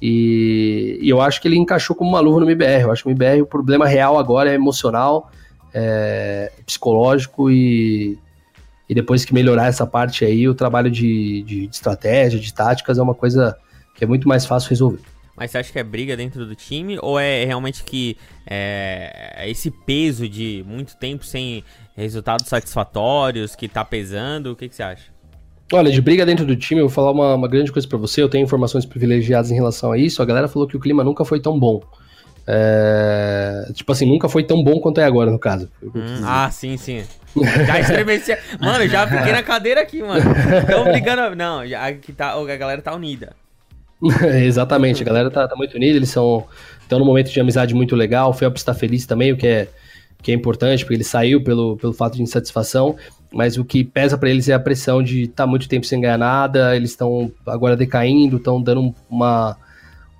E, 0.00 0.96
e 1.02 1.08
eu 1.08 1.20
acho 1.20 1.42
que 1.42 1.48
ele 1.48 1.56
encaixou 1.56 1.96
como 1.96 2.10
uma 2.10 2.20
luva 2.20 2.38
no 2.38 2.46
MBR. 2.48 2.82
Eu 2.82 2.92
acho 2.92 3.02
que 3.02 3.08
o 3.08 3.10
MBR, 3.10 3.42
o 3.42 3.46
problema 3.46 3.84
real 3.84 4.16
agora 4.16 4.48
é 4.48 4.54
emocional, 4.54 5.28
é 5.74 6.52
psicológico 6.64 7.50
e, 7.50 8.16
e 8.88 8.94
depois 8.94 9.24
que 9.24 9.34
melhorar 9.34 9.66
essa 9.66 9.88
parte 9.88 10.24
aí, 10.24 10.48
o 10.48 10.54
trabalho 10.54 10.88
de, 10.88 11.42
de, 11.42 11.66
de 11.66 11.74
estratégia, 11.74 12.38
de 12.38 12.54
táticas 12.54 12.96
é 12.96 13.02
uma 13.02 13.14
coisa 13.14 13.56
que 13.96 14.04
é 14.04 14.06
muito 14.06 14.28
mais 14.28 14.46
fácil 14.46 14.70
resolver. 14.70 15.00
Mas 15.36 15.50
você 15.50 15.58
acha 15.58 15.72
que 15.72 15.78
é 15.78 15.84
briga 15.84 16.16
dentro 16.16 16.46
do 16.46 16.54
time 16.54 16.98
ou 17.02 17.20
é 17.20 17.44
realmente 17.44 17.84
que 17.84 18.16
é, 18.46 19.34
é, 19.36 19.50
esse 19.50 19.70
peso 19.70 20.26
de 20.26 20.64
muito 20.66 20.96
tempo 20.96 21.24
sem 21.26 21.62
resultados 21.94 22.46
satisfatórios 22.46 23.54
que 23.54 23.68
tá 23.68 23.84
pesando? 23.84 24.52
O 24.52 24.56
que, 24.56 24.68
que 24.68 24.74
você 24.74 24.82
acha? 24.82 25.14
Olha, 25.72 25.90
de 25.90 26.00
briga 26.00 26.24
dentro 26.24 26.46
do 26.46 26.56
time, 26.56 26.80
eu 26.80 26.86
vou 26.86 26.94
falar 26.94 27.10
uma, 27.10 27.34
uma 27.34 27.48
grande 27.48 27.70
coisa 27.70 27.86
para 27.86 27.98
você. 27.98 28.22
Eu 28.22 28.30
tenho 28.30 28.44
informações 28.44 28.86
privilegiadas 28.86 29.50
em 29.50 29.54
relação 29.54 29.92
a 29.92 29.98
isso. 29.98 30.22
A 30.22 30.24
galera 30.24 30.48
falou 30.48 30.66
que 30.66 30.76
o 30.76 30.80
clima 30.80 31.04
nunca 31.04 31.24
foi 31.24 31.40
tão 31.40 31.58
bom. 31.58 31.82
É, 32.46 33.68
tipo 33.74 33.90
assim, 33.90 34.06
nunca 34.06 34.28
foi 34.28 34.44
tão 34.44 34.62
bom 34.62 34.80
quanto 34.80 35.00
é 35.00 35.04
agora, 35.04 35.30
no 35.30 35.38
caso. 35.38 35.68
Hum, 35.82 36.22
ah, 36.24 36.48
sim, 36.50 36.76
sim. 36.76 37.04
Já 37.66 37.80
estremecia. 37.80 38.38
mano, 38.60 38.86
já 38.88 39.06
fiquei 39.06 39.32
na 39.32 39.42
cadeira 39.42 39.82
aqui, 39.82 40.00
mano. 40.00 40.24
Estão 40.60 40.84
brigando. 40.84 41.34
Não, 41.34 41.66
já, 41.66 41.88
aqui 41.88 42.12
tá, 42.12 42.32
a 42.32 42.56
galera 42.56 42.80
tá 42.80 42.94
unida. 42.94 43.34
Exatamente, 44.44 45.02
a 45.02 45.06
galera 45.06 45.30
tá, 45.30 45.48
tá, 45.48 45.56
muito 45.56 45.74
unida, 45.74 45.96
eles 45.96 46.10
são 46.10 46.46
estão 46.86 46.98
num 46.98 47.04
momento 47.04 47.30
de 47.30 47.40
amizade 47.40 47.74
muito 47.74 47.94
legal. 47.94 48.30
O 48.30 48.32
Phelps 48.32 48.62
está 48.62 48.72
feliz 48.72 49.04
também, 49.06 49.32
o 49.32 49.36
que 49.36 49.46
é, 49.46 49.68
que 50.22 50.30
é 50.30 50.34
importante, 50.34 50.84
porque 50.84 50.94
ele 50.94 51.04
saiu 51.04 51.42
pelo, 51.42 51.76
pelo 51.76 51.92
fato 51.92 52.16
de 52.16 52.22
insatisfação. 52.22 52.96
Mas 53.32 53.58
o 53.58 53.64
que 53.64 53.84
pesa 53.84 54.16
para 54.16 54.30
eles 54.30 54.48
é 54.48 54.54
a 54.54 54.60
pressão 54.60 55.02
de 55.02 55.22
estar 55.22 55.44
tá 55.44 55.46
muito 55.46 55.68
tempo 55.68 55.84
sem 55.84 56.00
ganhar 56.00 56.16
nada. 56.16 56.76
Eles 56.76 56.90
estão 56.90 57.30
agora 57.46 57.76
decaindo, 57.76 58.36
estão 58.36 58.62
dando 58.62 58.94
uma, 59.10 59.56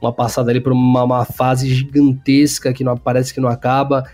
uma 0.01 0.13
passada 0.13 0.51
ali 0.51 0.61
por 0.61 0.73
uma, 0.73 1.05
uma, 1.05 1.25
fase 1.25 1.73
gigantesca 1.73 2.73
que 2.73 2.83
não 2.83 2.97
parece 2.97 3.33
que 3.33 3.41
não 3.41 3.49
acaba. 3.49 4.05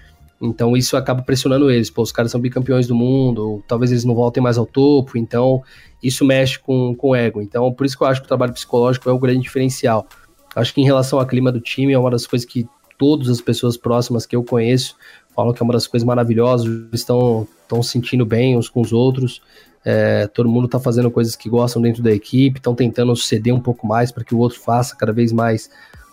Então 0.42 0.76
isso 0.76 0.96
acaba 0.96 1.22
pressionando 1.22 1.70
eles. 1.70 1.88
Pô, 1.88 2.02
os 2.02 2.10
caras 2.10 2.32
são 2.32 2.40
bicampeões 2.40 2.88
do 2.88 2.94
mundo, 2.94 3.62
talvez 3.68 3.92
eles 3.92 4.04
não 4.04 4.14
voltem 4.14 4.42
mais 4.42 4.58
ao 4.58 4.66
topo. 4.66 5.16
Então 5.16 5.62
isso 6.02 6.24
mexe 6.24 6.58
com, 6.58 6.94
com 6.96 7.10
o 7.10 7.14
ego. 7.14 7.40
Então, 7.40 7.72
por 7.72 7.86
isso 7.86 7.96
que 7.96 8.02
eu 8.02 8.08
acho 8.08 8.20
que 8.20 8.24
o 8.24 8.28
trabalho 8.28 8.52
psicológico 8.52 9.08
é 9.08 9.12
o 9.12 9.18
grande 9.18 9.40
diferencial. 9.40 10.06
Acho 10.54 10.74
que 10.74 10.80
em 10.80 10.84
relação 10.84 11.20
ao 11.20 11.26
clima 11.26 11.52
do 11.52 11.60
time, 11.60 11.92
é 11.92 11.98
uma 11.98 12.10
das 12.10 12.26
coisas 12.26 12.44
que 12.46 12.66
todas 12.98 13.28
as 13.28 13.40
pessoas 13.40 13.76
próximas 13.76 14.26
que 14.26 14.36
eu 14.36 14.42
conheço 14.42 14.96
falam 15.34 15.52
que 15.52 15.62
é 15.62 15.64
uma 15.64 15.72
das 15.72 15.86
coisas 15.86 16.06
maravilhosas, 16.06 16.68
estão, 16.92 17.46
estão 17.62 17.82
sentindo 17.82 18.26
bem 18.26 18.56
uns 18.56 18.68
com 18.68 18.80
os 18.80 18.92
outros. 18.92 19.40
É, 19.84 20.26
todo 20.26 20.48
mundo 20.48 20.66
está 20.66 20.78
fazendo 20.78 21.10
coisas 21.10 21.34
que 21.34 21.48
gostam 21.48 21.80
dentro 21.80 22.02
da 22.02 22.12
equipe, 22.12 22.58
estão 22.58 22.74
tentando 22.74 23.14
ceder 23.16 23.54
um 23.54 23.60
pouco 23.60 23.86
mais 23.86 24.12
para 24.12 24.22
que 24.22 24.34
o 24.34 24.38
outro 24.38 24.60
faça 24.60 24.94
cada 24.94 25.12
vez 25.12 25.32
mais 25.32 25.70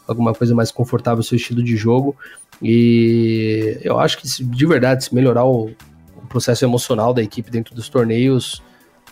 alguma 0.08 0.34
coisa 0.34 0.56
mais 0.56 0.72
confortável 0.72 1.20
ao 1.20 1.24
seu 1.24 1.36
estilo 1.36 1.62
de 1.62 1.76
jogo. 1.76 2.16
E 2.62 3.80
eu 3.82 4.00
acho 4.00 4.18
que 4.18 4.28
de 4.28 4.66
verdade, 4.66 5.06
se 5.06 5.16
melhorar 5.16 5.46
o, 5.46 5.72
o 6.16 6.28
processo 6.28 6.66
emocional 6.66 7.14
da 7.14 7.22
equipe 7.22 7.50
dentro 7.50 7.74
dos 7.74 7.88
torneios, 7.90 8.62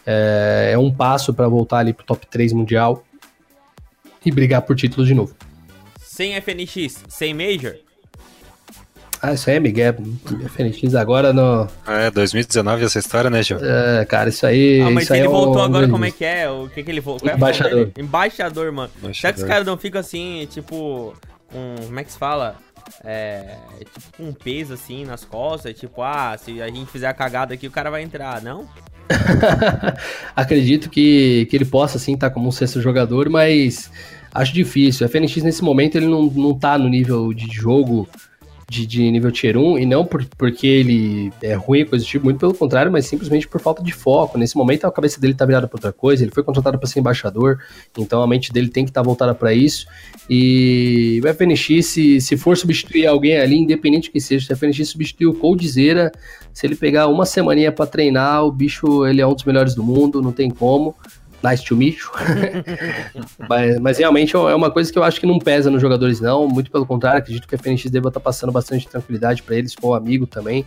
é, 0.05 0.71
é 0.73 0.77
um 0.77 0.91
passo 0.91 1.33
para 1.33 1.47
voltar 1.47 1.79
ali 1.79 1.93
pro 1.93 2.05
top 2.05 2.27
3 2.27 2.53
mundial 2.53 3.03
e 4.25 4.31
brigar 4.31 4.61
por 4.61 4.75
títulos 4.75 5.07
de 5.07 5.13
novo. 5.13 5.35
Sem 6.01 6.35
FNX, 6.41 7.03
sem 7.07 7.33
Major? 7.33 7.75
Ah, 9.21 9.33
isso 9.33 9.49
aí 9.49 9.55
é 9.55 9.59
Miguel. 9.59 9.95
FNX 10.45 10.93
agora 10.93 11.33
no. 11.33 11.67
É, 11.87 12.11
2019 12.11 12.85
essa 12.85 12.99
história, 12.99 13.29
né, 13.29 13.41
Gil? 13.41 13.57
É, 13.61 14.05
cara, 14.05 14.29
isso 14.29 14.45
aí. 14.45 14.81
Ah, 14.81 14.91
mas 14.91 15.05
isso 15.05 15.13
ele 15.15 15.25
é 15.25 15.27
voltou 15.27 15.61
um... 15.61 15.65
agora, 15.65 15.87
como 15.87 16.05
é 16.05 16.11
que 16.11 16.23
é? 16.23 16.49
O 16.49 16.69
que, 16.69 16.83
que 16.83 16.91
ele 16.91 17.01
voltou? 17.01 17.29
Embaixador. 17.29 17.91
Embaixador, 17.97 18.71
mano. 18.71 18.91
Embaixador. 18.99 19.15
Será 19.15 19.33
que 19.33 19.39
os 19.39 19.45
caras 19.45 19.65
não 19.65 19.77
ficam 19.77 19.99
assim, 19.99 20.47
tipo, 20.51 21.15
com. 21.51 21.75
Como 21.85 21.99
é 21.99 22.03
que 22.03 22.11
se 22.11 22.17
fala? 22.17 22.57
É, 23.03 23.57
tipo, 23.93 24.17
com 24.17 24.33
peso 24.33 24.73
assim 24.73 25.05
nas 25.05 25.23
costas, 25.23 25.77
tipo, 25.77 26.01
ah, 26.01 26.37
se 26.37 26.61
a 26.61 26.67
gente 26.67 26.91
fizer 26.91 27.07
a 27.07 27.13
cagada 27.13 27.53
aqui, 27.53 27.67
o 27.67 27.71
cara 27.71 27.89
vai 27.89 28.03
entrar, 28.03 28.41
não? 28.41 28.67
Acredito 30.35 30.89
que, 30.89 31.47
que 31.49 31.55
ele 31.55 31.65
possa 31.65 31.97
sim 31.97 32.13
estar 32.13 32.29
tá 32.29 32.33
como 32.33 32.47
um 32.47 32.51
sexto 32.51 32.81
jogador, 32.81 33.29
mas 33.29 33.91
acho 34.33 34.53
difícil. 34.53 35.05
A 35.05 35.09
FNX 35.09 35.37
nesse 35.37 35.63
momento 35.63 35.95
ele 35.95 36.07
não, 36.07 36.23
não 36.25 36.53
tá 36.53 36.77
no 36.77 36.89
nível 36.89 37.33
de 37.33 37.47
jogo 37.47 38.07
de, 38.69 38.85
de 38.85 39.09
nível 39.09 39.31
tier 39.31 39.57
1, 39.57 39.79
e 39.79 39.85
não 39.85 40.05
por, 40.05 40.25
porque 40.37 40.67
ele 40.67 41.31
é 41.41 41.53
ruim, 41.53 41.85
coisa 41.85 42.03
do 42.03 42.07
tipo, 42.07 42.25
muito 42.25 42.39
pelo 42.39 42.53
contrário, 42.53 42.91
mas 42.91 43.05
simplesmente 43.05 43.47
por 43.47 43.61
falta 43.61 43.81
de 43.81 43.93
foco. 43.93 44.37
Nesse 44.37 44.57
momento 44.57 44.85
a 44.85 44.91
cabeça 44.91 45.21
dele 45.21 45.33
tá 45.33 45.45
virada 45.45 45.67
para 45.67 45.77
outra 45.77 45.93
coisa, 45.93 46.23
ele 46.23 46.31
foi 46.31 46.43
contratado 46.43 46.77
para 46.77 46.87
ser 46.87 46.99
embaixador, 46.99 47.59
então 47.97 48.21
a 48.21 48.27
mente 48.27 48.51
dele 48.51 48.67
tem 48.67 48.83
que 48.83 48.91
estar 48.91 49.01
tá 49.01 49.05
voltada 49.05 49.33
para 49.33 49.53
isso. 49.53 49.87
E 50.29 51.21
o 51.23 51.27
FNX, 51.33 51.85
se, 51.85 52.19
se 52.19 52.35
for 52.35 52.57
substituir 52.57 53.07
alguém 53.07 53.37
ali, 53.37 53.55
independente 53.55 54.11
que 54.11 54.19
seja, 54.19 54.45
se 54.45 54.53
o 54.53 54.57
FNX 54.57 54.89
substituir 54.89 55.27
o 55.27 55.33
Coldzera, 55.33 56.11
se 56.51 56.67
ele 56.67 56.75
pegar 56.75 57.07
uma 57.07 57.25
semaninha 57.25 57.71
para 57.71 57.85
treinar, 57.85 58.43
o 58.43 58.51
bicho 58.51 59.05
ele 59.05 59.21
é 59.21 59.27
um 59.27 59.33
dos 59.33 59.45
melhores 59.45 59.73
do 59.73 59.83
mundo, 59.83 60.21
não 60.21 60.33
tem 60.33 60.49
como 60.49 60.93
nice 61.43 61.63
to 61.63 61.75
meet 61.75 61.99
you. 61.99 62.09
mas, 63.47 63.79
mas, 63.79 63.97
realmente 63.97 64.35
é 64.35 64.55
uma 64.55 64.71
coisa 64.71 64.91
que 64.91 64.97
eu 64.97 65.03
acho 65.03 65.19
que 65.19 65.25
não 65.25 65.39
pesa 65.39 65.69
nos 65.69 65.81
jogadores, 65.81 66.19
não. 66.19 66.47
Muito 66.47 66.71
pelo 66.71 66.85
contrário, 66.85 67.19
acredito 67.19 67.47
que 67.47 67.55
a 67.55 67.57
FNX 67.57 67.89
deva 67.89 68.09
estar 68.09 68.19
passando 68.19 68.51
bastante 68.51 68.87
tranquilidade 68.87 69.43
para 69.43 69.55
eles, 69.55 69.75
com 69.75 69.89
o 69.89 69.93
amigo 69.93 70.25
também. 70.25 70.65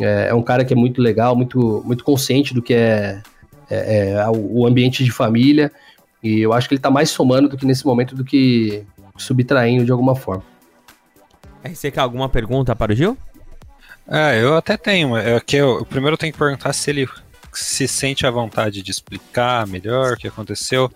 É, 0.00 0.28
é, 0.28 0.34
um 0.34 0.42
cara 0.42 0.64
que 0.64 0.72
é 0.72 0.76
muito 0.76 1.00
legal, 1.00 1.36
muito, 1.36 1.82
muito 1.84 2.04
consciente 2.04 2.54
do 2.54 2.62
que 2.62 2.74
é, 2.74 3.22
é, 3.70 4.10
é 4.10 4.26
o 4.28 4.66
ambiente 4.66 5.04
de 5.04 5.10
família. 5.10 5.70
E 6.22 6.40
eu 6.40 6.52
acho 6.52 6.68
que 6.68 6.74
ele 6.74 6.78
está 6.78 6.90
mais 6.90 7.10
somando 7.10 7.48
do 7.48 7.56
que 7.56 7.66
nesse 7.66 7.84
momento 7.84 8.14
do 8.14 8.24
que 8.24 8.84
subtraindo 9.16 9.84
de 9.84 9.92
alguma 9.92 10.14
forma. 10.14 10.44
Você 11.64 11.90
quer 11.90 12.00
alguma 12.00 12.28
pergunta 12.28 12.74
para 12.74 12.92
o 12.92 12.94
Gil? 12.94 13.16
É, 14.08 14.42
eu 14.42 14.56
até 14.56 14.76
tenho. 14.76 15.16
É 15.16 15.38
que 15.40 15.56
eu, 15.56 15.84
primeiro 15.86 16.14
eu 16.14 16.18
tenho 16.18 16.32
que 16.32 16.38
perguntar 16.38 16.72
se 16.72 16.90
ele 16.90 17.08
se 17.58 17.86
sente 17.88 18.26
à 18.26 18.30
vontade 18.30 18.82
de 18.82 18.90
explicar 18.90 19.66
melhor 19.66 20.12
o 20.12 20.16
que 20.16 20.28
aconteceu. 20.28 20.90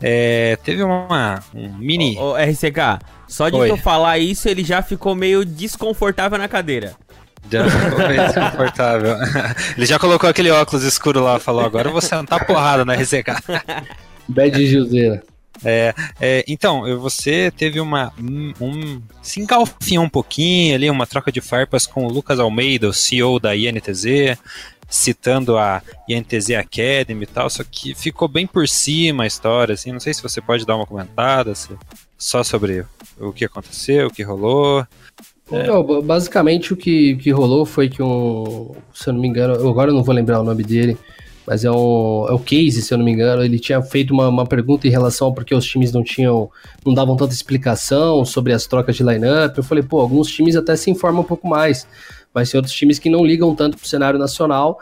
É, 0.00 0.56
teve 0.64 0.82
uma, 0.82 1.42
um 1.54 1.76
mini. 1.76 2.16
Ô, 2.18 2.32
ô, 2.32 2.36
RCK, 2.36 3.04
só 3.28 3.48
de 3.48 3.56
Oi. 3.56 3.68
tu 3.68 3.76
falar 3.76 4.18
isso, 4.18 4.48
ele 4.48 4.64
já 4.64 4.82
ficou 4.82 5.14
meio 5.14 5.44
desconfortável 5.44 6.38
na 6.38 6.48
cadeira. 6.48 6.94
Já 7.50 7.68
ficou 7.68 8.08
meio 8.08 8.26
desconfortável. 8.26 9.16
ele 9.76 9.86
já 9.86 9.98
colocou 9.98 10.28
aquele 10.28 10.50
óculos 10.50 10.84
escuro 10.84 11.22
lá 11.22 11.38
falou: 11.38 11.64
agora 11.64 11.88
eu 11.88 11.92
vou 11.92 12.00
sentar 12.00 12.46
porrada 12.46 12.84
na 12.84 12.94
RCK. 12.94 13.26
Bad 14.28 14.66
Juseira. 14.66 15.22
É, 15.62 15.94
é, 16.18 16.44
então, 16.48 16.98
você 16.98 17.52
teve 17.54 17.80
uma. 17.80 18.12
Um, 18.18 18.52
um, 18.60 19.02
se 19.20 19.40
engalfinhou 19.40 20.04
um 20.04 20.08
pouquinho 20.08 20.74
ali, 20.74 20.88
uma 20.88 21.06
troca 21.06 21.30
de 21.30 21.40
farpas 21.40 21.86
com 21.86 22.06
o 22.06 22.10
Lucas 22.10 22.38
Almeida, 22.38 22.88
o 22.88 22.92
CEO 22.92 23.38
da 23.38 23.54
INTZ 23.54 24.38
citando 24.90 25.56
a 25.56 25.80
INTZ 26.08 26.50
Academy 26.50 27.22
e 27.22 27.26
tal, 27.26 27.48
só 27.48 27.62
que 27.62 27.94
ficou 27.94 28.26
bem 28.26 28.46
por 28.46 28.68
cima 28.68 29.22
a 29.22 29.26
história, 29.26 29.74
assim, 29.74 29.92
não 29.92 30.00
sei 30.00 30.12
se 30.12 30.22
você 30.22 30.40
pode 30.40 30.66
dar 30.66 30.76
uma 30.76 30.86
comentada 30.86 31.52
só 32.18 32.42
sobre 32.42 32.84
o 33.18 33.32
que 33.32 33.44
aconteceu, 33.44 34.08
o 34.08 34.10
que 34.10 34.24
rolou. 34.24 34.84
É. 35.50 35.66
Não, 35.66 36.02
basicamente 36.02 36.72
o 36.72 36.76
que, 36.76 37.16
que 37.16 37.30
rolou 37.30 37.64
foi 37.64 37.88
que 37.88 38.02
um, 38.02 38.72
se 38.92 39.08
eu 39.08 39.14
não 39.14 39.20
me 39.20 39.28
engano, 39.28 39.54
agora 39.68 39.90
eu 39.90 39.94
não 39.94 40.02
vou 40.02 40.14
lembrar 40.14 40.40
o 40.40 40.44
nome 40.44 40.64
dele, 40.64 40.98
mas 41.46 41.64
é, 41.64 41.70
um, 41.70 42.26
é 42.28 42.32
o 42.32 42.38
Case, 42.38 42.82
se 42.82 42.94
eu 42.94 42.98
não 42.98 43.04
me 43.04 43.10
engano, 43.10 43.42
ele 43.42 43.58
tinha 43.58 43.82
feito 43.82 44.12
uma, 44.12 44.28
uma 44.28 44.46
pergunta 44.46 44.86
em 44.86 44.90
relação 44.90 45.28
a 45.28 45.32
porque 45.32 45.54
os 45.54 45.64
times 45.64 45.92
não 45.92 46.04
tinham, 46.04 46.50
não 46.84 46.94
davam 46.94 47.16
tanta 47.16 47.32
explicação 47.32 48.24
sobre 48.24 48.52
as 48.52 48.66
trocas 48.66 48.94
de 48.94 49.02
lineup. 49.02 49.56
Eu 49.56 49.64
falei, 49.64 49.82
pô, 49.82 50.00
alguns 50.00 50.28
times 50.28 50.54
até 50.54 50.76
se 50.76 50.90
informam 50.90 51.22
um 51.22 51.26
pouco 51.26 51.48
mais 51.48 51.88
mas 52.34 52.50
tem 52.50 52.58
outros 52.58 52.74
times 52.74 52.98
que 52.98 53.10
não 53.10 53.24
ligam 53.24 53.54
tanto 53.54 53.76
pro 53.76 53.88
cenário 53.88 54.18
nacional. 54.18 54.78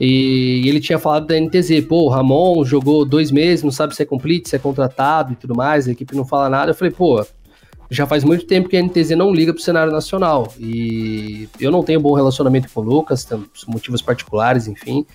E 0.00 0.66
ele 0.68 0.80
tinha 0.80 0.98
falado 0.98 1.26
da 1.26 1.38
NTZ, 1.38 1.84
pô, 1.88 2.04
o 2.04 2.08
Ramon 2.08 2.64
jogou 2.64 3.04
dois 3.04 3.30
meses, 3.30 3.62
não 3.62 3.70
sabe 3.70 3.94
se 3.94 4.02
é 4.02 4.06
complete, 4.06 4.48
se 4.48 4.56
é 4.56 4.58
contratado 4.58 5.32
e 5.32 5.36
tudo 5.36 5.54
mais, 5.54 5.86
a 5.86 5.92
equipe 5.92 6.16
não 6.16 6.24
fala 6.24 6.48
nada. 6.48 6.72
Eu 6.72 6.74
falei, 6.74 6.92
pô, 6.92 7.24
já 7.90 8.06
faz 8.06 8.24
muito 8.24 8.46
tempo 8.46 8.68
que 8.68 8.76
a 8.76 8.82
NTZ 8.82 9.10
não 9.10 9.32
liga 9.32 9.52
pro 9.52 9.62
cenário 9.62 9.92
nacional. 9.92 10.52
E 10.58 11.48
eu 11.60 11.70
não 11.70 11.82
tenho 11.82 12.00
bom 12.00 12.14
relacionamento 12.14 12.68
com 12.72 12.80
o 12.80 12.84
Lucas, 12.84 13.24
tem 13.24 13.44
motivos 13.68 14.00
particulares, 14.00 14.66
enfim. 14.66 15.06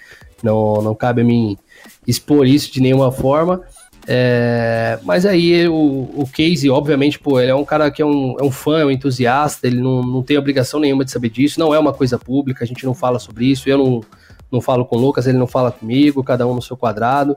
Não, 0.44 0.82
não 0.82 0.94
cabe 0.94 1.22
a 1.22 1.26
mim 1.26 1.58
expor 2.06 2.46
isso 2.46 2.72
de 2.72 2.80
nenhuma 2.80 3.12
forma. 3.12 3.64
É, 4.10 4.98
mas 5.04 5.26
aí 5.26 5.68
o, 5.68 5.74
o 6.16 6.26
Casey, 6.32 6.70
obviamente, 6.70 7.20
pô, 7.20 7.42
ele 7.42 7.52
é 7.52 7.56
um 7.56 7.66
cara 7.66 7.92
que 7.92 8.02
é 8.02 8.06
um, 8.06 8.38
é 8.40 8.44
um 8.44 8.50
fã, 8.50 8.80
é 8.80 8.86
um 8.86 8.92
entusiasta, 8.92 9.68
ele 9.68 9.82
não, 9.82 10.02
não 10.02 10.24
tem 10.24 10.38
obrigação 10.38 10.80
nenhuma 10.80 11.04
de 11.04 11.12
saber 11.12 11.30
disso, 11.30 11.60
não 11.60 11.76
é 11.76 11.80
uma 11.80 11.92
coisa 11.92 12.18
pública, 12.18 12.64
a 12.64 12.68
gente 12.68 12.86
não 12.86 12.94
fala 12.94 13.20
sobre 13.20 13.46
isso, 13.46 13.68
eu 13.68 13.78
não, 13.78 14.02
não 14.50 14.62
falo 14.62 14.86
com 14.86 14.96
o 14.96 15.00
Lucas, 15.00 15.28
ele 15.28 15.38
não 15.38 15.46
fala 15.46 15.74
comigo, 15.74 16.24
cada 16.24 16.48
um 16.48 16.56
no 16.56 16.62
seu 16.62 16.78
quadrado. 16.78 17.36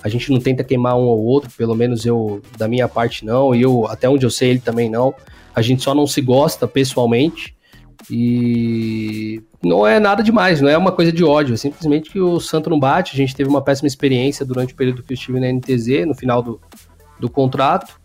A 0.00 0.08
gente 0.08 0.30
não 0.30 0.40
tenta 0.40 0.62
queimar 0.62 0.94
um 0.96 1.08
ao 1.08 1.18
outro, 1.18 1.50
pelo 1.56 1.74
menos 1.74 2.06
eu, 2.06 2.40
da 2.56 2.68
minha 2.68 2.88
parte, 2.88 3.24
não, 3.24 3.54
e 3.54 3.62
eu, 3.62 3.86
até 3.88 4.08
onde 4.08 4.24
eu 4.24 4.30
sei, 4.30 4.50
ele 4.50 4.60
também 4.60 4.88
não. 4.88 5.12
A 5.54 5.60
gente 5.60 5.82
só 5.82 5.94
não 5.94 6.06
se 6.06 6.20
gosta 6.20 6.66
pessoalmente. 6.66 7.54
E 8.10 9.42
não 9.62 9.86
é 9.86 10.00
nada 10.00 10.22
demais, 10.22 10.60
não 10.60 10.68
é 10.68 10.76
uma 10.76 10.92
coisa 10.92 11.12
de 11.12 11.24
ódio, 11.24 11.54
é 11.54 11.56
simplesmente 11.56 12.10
que 12.10 12.20
o 12.20 12.40
Santo 12.40 12.68
não 12.68 12.78
bate. 12.78 13.14
A 13.14 13.16
gente 13.16 13.34
teve 13.34 13.48
uma 13.48 13.62
péssima 13.62 13.86
experiência 13.86 14.44
durante 14.44 14.72
o 14.72 14.76
período 14.76 15.02
que 15.02 15.12
eu 15.12 15.14
estive 15.14 15.40
na 15.40 15.52
NTZ, 15.52 16.06
no 16.06 16.14
final 16.14 16.42
do, 16.42 16.60
do 17.20 17.30
contrato. 17.30 18.00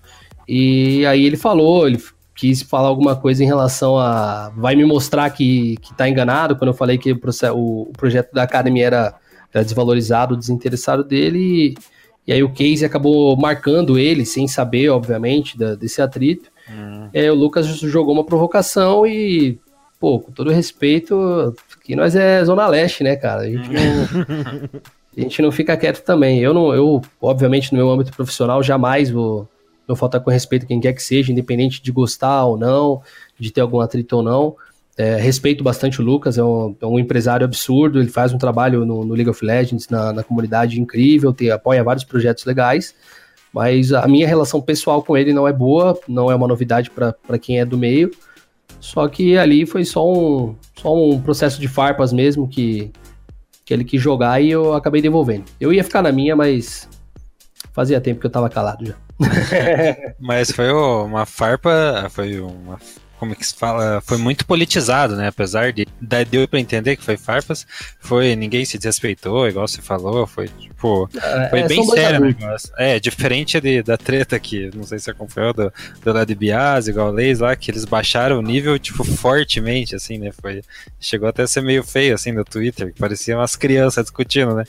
E 0.47 1.05
aí 1.05 1.25
ele 1.25 1.35
falou, 1.35 1.87
ele 1.87 1.99
quis 2.37 2.61
falar 2.61 2.87
alguma 2.87 3.15
coisa 3.15 3.43
em 3.43 3.47
relação 3.47 3.97
a. 3.97 4.51
Vai 4.55 4.75
me 4.75 4.85
mostrar 4.85 5.29
que, 5.31 5.75
que 5.77 5.93
tá 5.93 6.07
enganado 6.07 6.55
quando 6.55 6.69
eu 6.69 6.73
falei 6.73 6.97
que 6.97 7.11
o, 7.11 7.17
o, 7.53 7.91
projeto 7.97 8.31
da 8.31 8.43
Academy 8.43 8.81
era, 8.81 9.15
era 9.53 9.63
desvalorizado, 9.63 10.37
desinteressado 10.37 11.03
dele. 11.03 11.39
E, 11.39 11.75
e 12.27 12.33
aí 12.33 12.43
o 12.43 12.49
Casey 12.49 12.85
acabou 12.85 13.35
marcando 13.35 13.97
ele, 13.97 14.25
sem 14.25 14.47
saber, 14.47 14.89
obviamente, 14.89 15.57
da, 15.57 15.75
desse 15.75 16.01
atrito. 16.01 16.49
Hum. 16.69 17.09
Aí 17.13 17.29
o 17.29 17.35
Lucas 17.35 17.65
jogou 17.65 18.13
uma 18.13 18.25
provocação 18.25 19.05
e 19.07 19.59
pô, 19.99 20.19
com 20.19 20.31
todo 20.31 20.51
respeito, 20.51 21.55
que 21.83 21.95
nós 21.95 22.15
é 22.15 22.43
Zona 22.43 22.67
Leste, 22.67 23.03
né, 23.03 23.15
cara? 23.15 23.41
A 23.41 23.49
gente 23.49 23.69
não, 23.69 24.81
a 25.17 25.21
gente 25.21 25.41
não 25.41 25.51
fica 25.51 25.77
quieto 25.77 26.03
também. 26.03 26.39
Eu, 26.39 26.53
não, 26.53 26.73
eu, 26.73 27.01
obviamente, 27.21 27.71
no 27.71 27.77
meu 27.77 27.89
âmbito 27.89 28.13
profissional, 28.13 28.61
jamais 28.61 29.09
vou, 29.09 29.47
vou 29.87 29.95
faltar 29.95 30.21
com 30.21 30.29
respeito 30.29 30.63
a 30.63 30.67
quem 30.67 30.79
quer 30.79 30.93
que 30.93 31.01
seja, 31.01 31.31
independente 31.31 31.81
de 31.81 31.91
gostar 31.91 32.45
ou 32.45 32.57
não, 32.57 33.01
de 33.39 33.51
ter 33.51 33.61
algum 33.61 33.79
atrito 33.79 34.17
ou 34.17 34.23
não. 34.23 34.55
É, 34.97 35.15
respeito 35.15 35.63
bastante 35.63 36.01
o 36.01 36.03
Lucas, 36.03 36.39
é 36.39 36.43
um, 36.43 36.75
é 36.81 36.85
um, 36.87 36.97
empresário 36.97 37.45
absurdo, 37.45 37.99
ele 37.99 38.09
faz 38.09 38.33
um 38.33 38.37
trabalho 38.39 38.83
no, 38.83 39.05
no 39.05 39.13
League 39.13 39.29
of 39.29 39.45
Legends, 39.45 39.87
na, 39.89 40.11
na 40.11 40.23
comunidade 40.23 40.81
incrível, 40.81 41.31
tem, 41.31 41.51
apoia 41.51 41.83
vários 41.83 42.03
projetos 42.03 42.43
legais, 42.45 42.95
mas 43.53 43.93
a 43.93 44.07
minha 44.07 44.27
relação 44.27 44.59
pessoal 44.59 45.03
com 45.03 45.15
ele 45.15 45.33
não 45.33 45.47
é 45.47 45.53
boa, 45.53 45.99
não 46.07 46.31
é 46.31 46.35
uma 46.35 46.47
novidade 46.47 46.89
para 46.89 47.37
quem 47.39 47.59
é 47.59 47.65
do 47.65 47.77
meio. 47.77 48.09
Só 48.79 49.07
que 49.07 49.37
ali 49.37 49.65
foi 49.65 49.83
só 49.83 50.07
um, 50.07 50.55
só 50.75 50.95
um 50.95 51.19
processo 51.21 51.59
de 51.59 51.67
farpas 51.67 52.13
mesmo 52.13 52.47
que, 52.47 52.91
que 53.65 53.73
ele 53.73 53.83
quis 53.83 54.01
jogar 54.01 54.41
e 54.41 54.51
eu 54.51 54.73
acabei 54.73 55.01
devolvendo. 55.01 55.45
Eu 55.59 55.73
ia 55.73 55.83
ficar 55.83 56.01
na 56.01 56.11
minha, 56.11 56.35
mas 56.35 56.87
fazia 57.73 58.01
tempo 58.01 58.19
que 58.19 58.25
eu 58.25 58.31
tava 58.31 58.49
calado 58.49 58.85
já. 58.85 58.95
mas 60.19 60.51
foi 60.51 60.71
uma 60.71 61.25
farpa, 61.25 62.07
foi 62.09 62.39
uma 62.39 62.79
como 63.19 63.33
é 63.33 63.35
que 63.35 63.45
se 63.45 63.55
fala, 63.55 64.01
foi 64.01 64.17
muito 64.17 64.45
politizado, 64.45 65.15
né? 65.15 65.27
Apesar 65.27 65.73
de 65.73 65.85
deu 66.29 66.47
para 66.47 66.59
entender 66.59 66.95
que 66.95 67.03
foi 67.03 67.17
farpas, 67.17 67.65
foi 67.99 68.35
ninguém 68.35 68.63
se 68.65 68.77
desrespeitou, 68.77 69.47
igual 69.47 69.67
você 69.67 69.81
falou, 69.81 70.27
foi 70.27 70.47
tipo, 70.47 71.09
é, 71.15 71.49
foi 71.49 71.59
é, 71.59 71.67
bem 71.67 71.83
sério 71.85 72.21
o 72.21 72.25
negócio. 72.25 72.69
É, 72.77 72.99
diferente 72.99 73.59
de, 73.59 73.81
da 73.81 73.97
treta 73.97 74.39
que, 74.39 74.69
não 74.75 74.83
sei 74.83 74.99
se 74.99 75.09
acompanhou 75.09 75.53
do, 75.53 75.73
do 76.03 76.13
Led 76.13 76.33
Bias, 76.35 76.87
igual 76.87 77.11
Leis 77.11 77.39
lá, 77.39 77.55
que 77.55 77.71
eles 77.71 77.85
baixaram 77.85 78.39
o 78.39 78.41
nível, 78.41 78.77
tipo, 78.77 79.03
fortemente, 79.03 79.95
assim, 79.95 80.17
né? 80.17 80.31
Foi, 80.39 80.61
chegou 80.99 81.27
até 81.27 81.43
a 81.43 81.47
ser 81.47 81.61
meio 81.61 81.83
feio, 81.83 82.13
assim, 82.13 82.31
no 82.31 82.45
Twitter, 82.45 82.93
que 82.93 82.99
parecia 82.99 83.35
umas 83.35 83.55
crianças 83.55 84.05
discutindo, 84.05 84.53
né? 84.53 84.63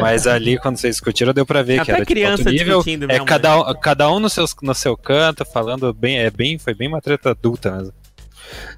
Mas 0.00 0.26
ali, 0.26 0.58
quando 0.58 0.78
vocês 0.78 0.96
discutiram, 0.96 1.32
deu 1.32 1.44
pra 1.44 1.62
ver 1.62 1.80
até 1.80 1.84
que 1.84 1.90
era, 1.92 2.06
criança 2.06 2.44
tipo, 2.44 2.50
nível, 2.50 2.82
é, 2.86 3.06
mesmo, 3.06 3.26
cada, 3.26 3.56
né? 3.56 3.62
um, 3.70 3.74
cada 3.80 4.10
um 4.10 4.18
no, 4.18 4.30
seu, 4.30 4.46
no 4.62 4.74
seu 4.74 4.96
canto, 4.96 5.44
falando 5.44 5.92
bem, 5.92 6.18
é 6.18 6.30
bem, 6.30 6.58
foi 6.58 6.74
bem 6.74 6.88
uma 6.88 7.00
treta 7.00 7.30
adulta 7.30 7.70
mesmo. 7.70 7.89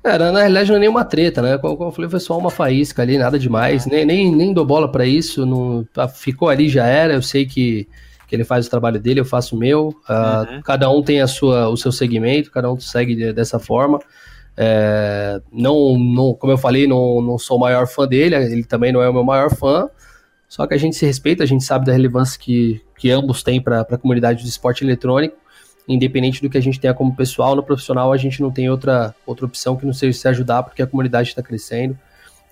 Era, 0.03 0.33
na 0.33 0.41
realidade 0.41 0.71
não 0.71 0.77
é 0.77 0.81
nenhuma 0.81 1.05
treta, 1.05 1.43
né? 1.43 1.59
Como, 1.59 1.77
como 1.77 1.89
eu 1.91 1.93
falei, 1.93 2.11
foi 2.11 2.21
só 2.21 2.37
uma 2.39 2.51
faísca 2.51 3.03
ali, 3.03 3.19
nada 3.19 3.39
demais. 3.39 3.87
Nem, 3.87 4.05
nem, 4.05 4.35
nem 4.35 4.53
dou 4.53 4.65
bola 4.65 4.91
para 4.91 5.07
isso. 5.07 5.47
Não, 5.47 5.85
tá, 5.93 6.09
ficou 6.09 6.49
ali, 6.49 6.69
já 6.69 6.87
era. 6.87 7.15
Eu 7.15 7.23
sei 7.23 7.47
que, 7.47 7.89
que 8.27 8.35
ele 8.35 8.45
faz 8.45 8.67
o 8.67 8.71
trabalho 8.71 9.01
dele, 9.01 9.21
eu 9.21 9.25
faço 9.25 9.57
o 9.57 9.59
meu. 9.59 9.89
Uh, 10.09 10.55
uhum. 10.55 10.63
Cada 10.63 10.91
um 10.91 11.03
tem 11.03 11.21
a 11.21 11.27
sua, 11.27 11.69
o 11.69 11.77
seu 11.77 11.93
segmento, 11.93 12.51
cada 12.51 12.71
um 12.71 12.79
segue 12.79 13.33
dessa 13.33 13.59
forma. 13.59 13.99
É, 14.57 15.41
não, 15.51 15.99
não, 15.99 16.35
como 16.35 16.53
eu 16.53 16.59
falei, 16.59 16.87
não, 16.87 17.23
não 17.23 17.39
sou 17.39 17.57
o 17.57 17.61
maior 17.61 17.87
fã 17.87 18.07
dele, 18.07 18.35
ele 18.35 18.65
também 18.65 18.93
não 18.93 19.03
é 19.03 19.09
o 19.09 19.13
meu 19.13 19.25
maior 19.25 19.55
fã. 19.55 19.89
Só 20.49 20.67
que 20.67 20.75
a 20.75 20.77
gente 20.77 20.97
se 20.97 21.07
respeita, 21.07 21.43
a 21.43 21.47
gente 21.47 21.65
sabe 21.65 21.87
da 21.87 21.93
relevância 21.93 22.39
que, 22.39 22.83
que 22.99 23.11
ambos 23.11 23.43
têm 23.43 23.61
para 23.61 23.81
a 23.81 23.97
comunidade 23.97 24.43
do 24.43 24.49
esporte 24.49 24.85
eletrônico. 24.85 25.37
Independente 25.89 26.41
do 26.41 26.49
que 26.49 26.59
a 26.59 26.61
gente 26.61 26.79
tenha 26.79 26.95
como 26.95 27.15
pessoal, 27.15 27.57
no 27.57 27.63
profissional 27.63 28.13
a 28.13 28.17
gente 28.17 28.41
não 28.41 28.51
tem 28.51 28.71
outra, 28.71 29.15
outra 29.27 29.47
opção 29.47 29.77
que 29.77 29.85
não 29.85 29.93
seja 29.93 30.17
se 30.19 30.29
ajudar, 30.29 30.63
porque 30.63 30.83
a 30.83 30.87
comunidade 30.87 31.29
está 31.29 31.43
crescendo. 31.43 31.99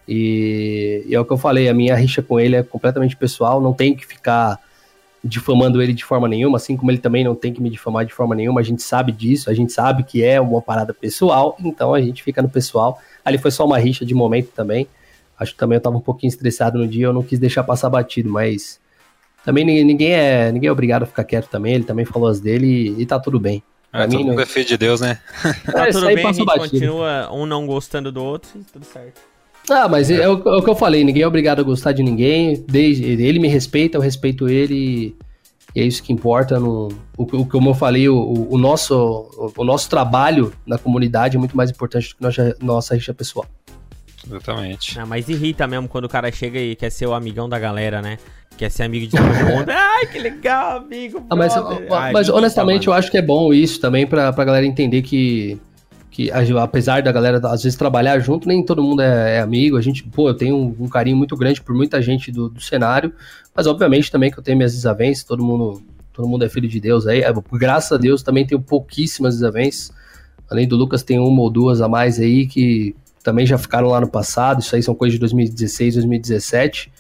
E, 0.09 1.05
e, 1.07 1.15
é 1.15 1.21
o 1.21 1.25
que 1.25 1.33
eu 1.33 1.37
falei, 1.37 1.69
a 1.69 1.75
minha 1.75 1.95
rixa 1.95 2.23
com 2.23 2.41
ele 2.41 2.57
é 2.57 2.63
completamente 2.63 3.17
pessoal, 3.17 3.61
não 3.61 3.73
tem 3.73 3.95
que 3.95 4.05
ficar 4.05 4.59
difamando 5.23 5.83
ele 5.83 5.93
de 5.93 6.05
forma 6.05 6.27
nenhuma, 6.27 6.57
assim 6.57 6.77
como 6.77 6.91
ele 6.91 6.99
também 6.99 7.23
não 7.23 7.35
tem 7.35 7.53
que 7.53 7.63
me 7.63 7.71
difamar 7.71 8.07
de 8.07 8.13
forma 8.13 8.35
nenhuma, 8.35 8.61
a 8.61 8.65
gente 8.65 8.83
sabe 8.83 9.13
disso, 9.13 9.51
a 9.51 9.55
gente 9.55 9.73
sabe 9.73 10.03
que 10.03 10.25
é 10.25 10.41
uma 10.41 10.63
parada 10.63 10.95
pessoal, 10.95 11.57
então 11.61 11.95
a 11.95 12.01
gente 12.01 12.23
fica 12.23 12.41
no 12.41 12.49
pessoal. 12.49 12.99
Ali 13.25 13.39
foi 13.39 13.51
só 13.51 13.67
uma 13.67 13.79
rixa 13.79 14.05
de 14.05 14.15
momento 14.15 14.49
também. 14.49 14.89
Acho 15.39 15.53
que 15.53 15.59
também 15.59 15.77
eu 15.77 15.81
tava 15.81 15.97
um 15.97 16.01
pouquinho 16.01 16.31
estressado 16.31 16.79
no 16.79 16.89
dia, 16.89 17.07
eu 17.07 17.13
não 17.13 17.23
quis 17.23 17.39
deixar 17.39 17.63
passar 17.63 17.91
batido, 17.91 18.31
mas 18.31 18.80
também 19.45 19.65
ninguém 19.65 20.13
é, 20.13 20.53
ninguém 20.53 20.69
é 20.69 20.73
obrigado 20.73 21.05
a 21.05 21.07
ficar 21.07 21.25
quieto 21.25 21.49
também, 21.49 21.75
ele 21.75 21.85
também 21.85 22.05
falou 22.05 22.29
as 22.29 22.41
dele 22.41 22.67
e, 22.67 23.03
e 23.03 23.07
tá 23.07 23.19
tudo 23.19 23.41
bem. 23.41 23.63
Pra 23.91 24.05
é, 24.05 24.07
mim, 24.07 24.25
não... 24.25 24.39
é 24.39 24.47
filho 24.47 24.67
de 24.67 24.77
Deus, 24.77 25.01
né? 25.01 25.19
tá 25.71 25.89
é, 25.89 25.91
tudo 25.91 26.07
bem, 26.07 26.25
a 26.25 26.33
gente 26.33 26.45
batido. 26.45 26.71
continua 26.71 27.33
um 27.33 27.45
não 27.45 27.67
gostando 27.67 28.13
do 28.13 28.23
outro 28.23 28.51
e 28.55 28.65
tudo 28.65 28.85
certo. 28.85 29.21
Ah, 29.69 29.89
mas 29.89 30.11
é, 30.11 30.23
é, 30.23 30.29
o, 30.29 30.33
é, 30.33 30.57
o, 30.57 30.63
que 30.63 30.71
eu 30.71 30.75
falei, 30.75 31.05
ninguém 31.05 31.23
é 31.23 31.27
obrigado 31.27 31.61
a 31.61 31.63
gostar 31.63 31.93
de 31.93 32.03
ninguém, 32.03 32.65
desde, 32.69 33.05
ele 33.05 33.39
me 33.39 33.49
respeita, 33.49 33.99
eu 33.99 34.01
respeito 34.01 34.49
ele, 34.49 35.15
e 35.75 35.81
é 35.81 35.85
isso 35.85 36.03
que 36.03 36.13
importa. 36.13 36.59
No, 36.59 36.89
o, 37.17 37.23
o 37.23 37.47
como 37.47 37.71
eu 37.71 37.75
falei, 37.75 38.09
o, 38.09 38.49
o 38.51 38.59
nosso, 38.59 38.95
o, 38.95 39.53
o, 39.57 39.65
nosso 39.65 39.89
trabalho 39.89 40.53
na 40.67 40.79
comunidade 40.79 41.37
é 41.37 41.39
muito 41.39 41.57
mais 41.57 41.71
importante 41.71 42.11
do 42.11 42.17
que 42.17 42.23
nossa, 42.23 42.57
nossa 42.61 42.95
rixa 42.95 43.15
pessoal. 43.15 43.47
Exatamente. 44.27 44.99
Ah, 44.99 45.07
mas 45.07 45.29
irrita 45.29 45.67
mesmo 45.67 45.89
quando 45.89 46.05
o 46.05 46.09
cara 46.09 46.31
chega 46.31 46.59
e 46.59 46.77
quer 46.77 46.91
ser 46.91 47.07
o 47.07 47.15
amigão 47.15 47.49
da 47.49 47.59
galera, 47.59 48.03
né? 48.03 48.19
Quer 48.57 48.71
ser 48.71 48.83
amigo 48.83 49.07
de 49.07 49.13
todo 49.13 49.23
mundo. 49.23 49.69
Ai, 49.71 50.07
que 50.07 50.19
legal, 50.19 50.79
amigo. 50.79 51.25
Ah, 51.31 51.37
mas, 51.37 51.57
Ai, 51.57 52.13
mas 52.13 52.29
honestamente, 52.29 52.89
eu 52.89 52.93
acho 52.93 53.11
que 53.11 53.17
é 53.17 53.23
bom 53.23 53.53
isso 53.53 53.81
também 53.81 54.07
pra, 54.07 54.33
pra 54.33 54.45
galera 54.45 54.67
entender 54.67 55.03
que 55.03 55.59
que 56.11 56.31
apesar 56.31 57.03
da 57.03 57.13
galera 57.13 57.39
às 57.49 57.63
vezes 57.63 57.79
trabalhar 57.79 58.19
junto, 58.19 58.49
nem 58.49 58.65
todo 58.65 58.83
mundo 58.83 59.01
é, 59.01 59.37
é 59.37 59.41
amigo. 59.41 59.77
A 59.77 59.81
gente, 59.81 60.03
pô, 60.03 60.29
eu 60.29 60.35
tenho 60.35 60.57
um, 60.57 60.77
um, 60.81 60.89
carinho 60.89 61.17
muito 61.17 61.37
grande 61.37 61.63
por 61.63 61.75
muita 61.75 62.03
gente 62.03 62.33
do, 62.33 62.49
do, 62.49 62.61
cenário, 62.61 63.13
mas 63.55 63.67
obviamente 63.67 64.11
também 64.11 64.31
que 64.31 64.39
eu 64.39 64.43
tenho 64.43 64.57
minhas 64.57 64.75
desavenças, 64.75 65.23
todo 65.23 65.43
mundo, 65.43 65.81
todo 66.13 66.29
mundo 66.29 66.45
é 66.45 66.49
filho 66.49 66.69
de 66.69 66.81
Deus 66.81 67.07
aí. 67.07 67.23
É, 67.23 67.33
graças 67.53 67.93
a 67.93 67.97
Deus 67.97 68.23
também 68.23 68.45
tenho 68.45 68.61
pouquíssimas 68.61 69.35
desavenças. 69.35 69.93
Além 70.51 70.67
do 70.67 70.77
Lucas, 70.77 71.05
tem 71.05 71.19
uma 71.19 71.41
ou 71.41 71.49
duas 71.49 71.81
a 71.81 71.89
mais 71.89 72.19
aí 72.19 72.45
que 72.47 72.95
também 73.23 73.47
já 73.47 73.57
ficaram 73.57 73.89
lá 73.89 74.01
no 74.01 74.09
passado. 74.09 74.61
Isso 74.61 74.75
aí 74.75 74.83
são 74.83 74.97
coisas 74.97 75.15
de 75.15 75.21
2016, 75.21 75.95
2017, 75.95 76.93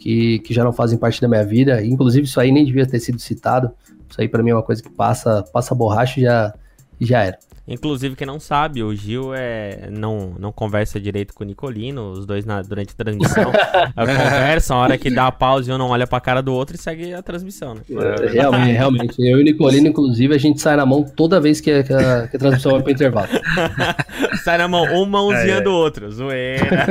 que, 0.00 0.38
que 0.40 0.54
já 0.54 0.64
não 0.64 0.72
fazem 0.72 0.98
parte 0.98 1.20
da 1.20 1.28
minha 1.28 1.44
vida. 1.44 1.84
Inclusive, 1.84 2.26
isso 2.26 2.40
aí 2.40 2.50
nem 2.50 2.64
devia 2.64 2.86
ter 2.86 2.98
sido 2.98 3.20
citado. 3.20 3.70
Isso 4.08 4.20
aí 4.20 4.28
para 4.28 4.42
mim 4.42 4.50
é 4.50 4.54
uma 4.54 4.62
coisa 4.62 4.82
que 4.82 4.90
passa, 4.90 5.44
passa 5.52 5.74
borracha 5.74 6.18
e 6.18 6.22
já, 6.24 6.54
já 7.00 7.22
era. 7.22 7.38
Inclusive, 7.70 8.16
quem 8.16 8.26
não 8.26 8.40
sabe, 8.40 8.82
o 8.82 8.92
Gil 8.92 9.32
é, 9.32 9.88
não, 9.92 10.34
não 10.36 10.50
conversa 10.50 10.98
direito 10.98 11.32
com 11.32 11.44
o 11.44 11.46
Nicolino, 11.46 12.10
os 12.10 12.26
dois 12.26 12.44
na, 12.44 12.60
durante 12.62 12.92
a 12.92 12.96
transmissão 12.96 13.44
conversam, 13.94 14.76
a 14.76 14.80
hora 14.80 14.98
que 14.98 15.08
dá 15.08 15.28
a 15.28 15.32
pausa 15.32 15.70
e 15.70 15.74
um 15.74 15.78
não 15.78 15.90
olha 15.90 16.04
pra 16.04 16.18
cara 16.20 16.42
do 16.42 16.52
outro 16.52 16.74
e 16.74 16.78
segue 16.78 17.14
a 17.14 17.22
transmissão, 17.22 17.76
né? 17.76 17.82
É, 17.88 18.26
realmente, 18.32 18.72
realmente. 18.72 19.14
Eu 19.20 19.38
e 19.38 19.42
o 19.42 19.44
Nicolino, 19.44 19.86
inclusive, 19.86 20.34
a 20.34 20.38
gente 20.38 20.60
sai 20.60 20.74
na 20.74 20.84
mão 20.84 21.04
toda 21.04 21.40
vez 21.40 21.60
que, 21.60 21.84
que, 21.84 21.92
a, 21.92 22.26
que 22.26 22.36
a, 22.36 22.40
transmissão 22.40 22.72
vai 22.72 22.82
pro 22.82 22.90
intervalo. 22.90 23.28
sai 24.42 24.58
na 24.58 24.66
mão, 24.66 24.84
um 24.92 25.06
mãozinha 25.06 25.58
é, 25.58 25.60
do 25.60 25.70
outro, 25.70 26.10
zoeira. 26.10 26.86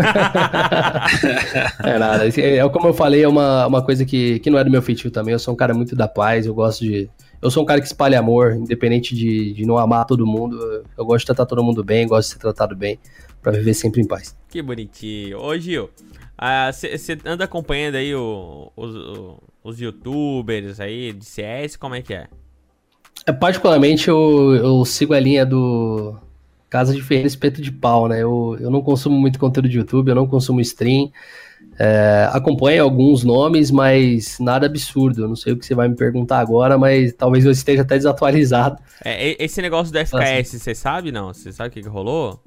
é 1.83 1.99
nada, 1.99 2.25
é, 2.25 2.69
como 2.69 2.87
eu 2.87 2.93
falei, 2.93 3.21
é 3.23 3.27
uma, 3.27 3.67
uma 3.67 3.81
coisa 3.81 4.05
que, 4.05 4.39
que 4.39 4.49
não 4.49 4.57
é 4.57 4.63
do 4.63 4.71
meu 4.71 4.81
feitio 4.81 5.11
também, 5.11 5.33
eu 5.33 5.39
sou 5.39 5.53
um 5.53 5.57
cara 5.57 5.73
muito 5.73 5.93
da 5.93 6.07
paz, 6.07 6.45
eu 6.45 6.53
gosto 6.53 6.85
de 6.85 7.09
eu 7.41 7.49
sou 7.49 7.63
um 7.63 7.65
cara 7.65 7.79
que 7.79 7.87
espalha 7.87 8.19
amor, 8.19 8.53
independente 8.53 9.15
de, 9.15 9.53
de 9.53 9.65
não 9.65 9.77
amar 9.77 10.05
todo 10.05 10.25
mundo. 10.25 10.83
Eu 10.97 11.05
gosto 11.05 11.21
de 11.21 11.25
tratar 11.27 11.45
todo 11.45 11.63
mundo 11.63 11.83
bem, 11.83 12.07
gosto 12.07 12.27
de 12.27 12.33
ser 12.33 12.39
tratado 12.39 12.75
bem, 12.75 12.99
para 13.41 13.53
viver 13.53 13.73
sempre 13.73 14.01
em 14.01 14.07
paz. 14.07 14.35
Que 14.49 14.61
bonitinho. 14.61 15.39
Ô, 15.39 15.57
Gil, 15.57 15.89
você 16.71 17.13
uh, 17.13 17.19
anda 17.25 17.45
acompanhando 17.45 17.95
aí 17.95 18.13
o, 18.13 18.71
os, 18.75 19.39
os 19.63 19.79
youtubers 19.79 20.79
aí 20.79 21.13
de 21.13 21.25
CS, 21.25 21.75
como 21.75 21.95
é 21.95 22.01
que 22.01 22.13
é? 22.13 22.27
é 23.25 23.31
particularmente, 23.31 24.07
eu, 24.07 24.55
eu 24.55 24.85
sigo 24.85 25.13
a 25.13 25.19
linha 25.19 25.45
do 25.45 26.17
Casa 26.69 26.93
de 26.93 27.01
Ferreira 27.01 27.27
Espeto 27.27 27.61
de 27.61 27.71
Pau, 27.71 28.07
né? 28.07 28.21
Eu, 28.21 28.57
eu 28.59 28.69
não 28.69 28.81
consumo 28.81 29.17
muito 29.17 29.39
conteúdo 29.39 29.69
de 29.69 29.77
YouTube, 29.77 30.09
eu 30.09 30.15
não 30.15 30.27
consumo 30.27 30.61
stream. 30.61 31.11
É, 31.81 32.27
acompanho 32.33 32.83
alguns 32.83 33.23
nomes, 33.23 33.71
mas 33.71 34.37
nada 34.37 34.65
absurdo. 34.65 35.23
Eu 35.23 35.29
não 35.29 35.35
sei 35.35 35.53
o 35.53 35.57
que 35.57 35.65
você 35.65 35.73
vai 35.73 35.87
me 35.87 35.95
perguntar 35.95 36.39
agora, 36.39 36.77
mas 36.77 37.13
talvez 37.13 37.45
eu 37.45 37.51
esteja 37.51 37.83
até 37.83 37.95
desatualizado. 37.95 38.77
É, 39.03 39.41
esse 39.41 39.61
negócio 39.61 39.93
do 39.93 39.97
FKS, 39.97 40.61
você 40.61 40.75
sabe 40.75 41.09
não? 41.09 41.33
Você 41.33 41.53
sabe 41.53 41.69
o 41.69 41.71
que, 41.71 41.81
que 41.81 41.87
rolou? 41.87 42.43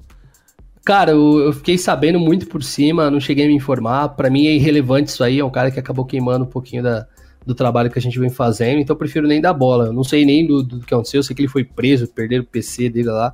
Cara, 0.85 1.11
eu, 1.11 1.39
eu, 1.39 1.53
fiquei 1.53 1.79
sabendo 1.79 2.19
muito 2.19 2.45
por 2.45 2.61
cima, 2.61 3.09
não 3.09 3.19
cheguei 3.19 3.45
a 3.45 3.47
me 3.47 3.55
informar. 3.55 4.09
Para 4.09 4.29
mim 4.29 4.45
é 4.45 4.53
irrelevante 4.53 5.09
isso 5.09 5.23
aí, 5.23 5.39
é 5.39 5.45
um 5.45 5.49
cara 5.49 5.71
que 5.71 5.79
acabou 5.79 6.05
queimando 6.05 6.43
um 6.43 6.49
pouquinho 6.49 6.83
da, 6.83 7.07
do 7.43 7.55
trabalho 7.55 7.89
que 7.89 7.97
a 7.97 8.01
gente 8.01 8.19
vem 8.19 8.29
fazendo, 8.29 8.81
então 8.81 8.93
eu 8.93 8.97
prefiro 8.99 9.27
nem 9.27 9.41
dar 9.41 9.53
bola. 9.53 9.85
Eu 9.85 9.93
não 9.93 10.03
sei 10.03 10.25
nem 10.25 10.45
do, 10.45 10.61
do 10.61 10.81
que 10.81 10.93
aconteceu, 10.93 11.19
eu 11.19 11.23
sei 11.23 11.35
que 11.35 11.41
ele 11.41 11.49
foi 11.49 11.63
preso, 11.63 12.07
perderam 12.07 12.43
o 12.43 12.47
PC 12.47 12.89
dele 12.89 13.09
lá. 13.09 13.33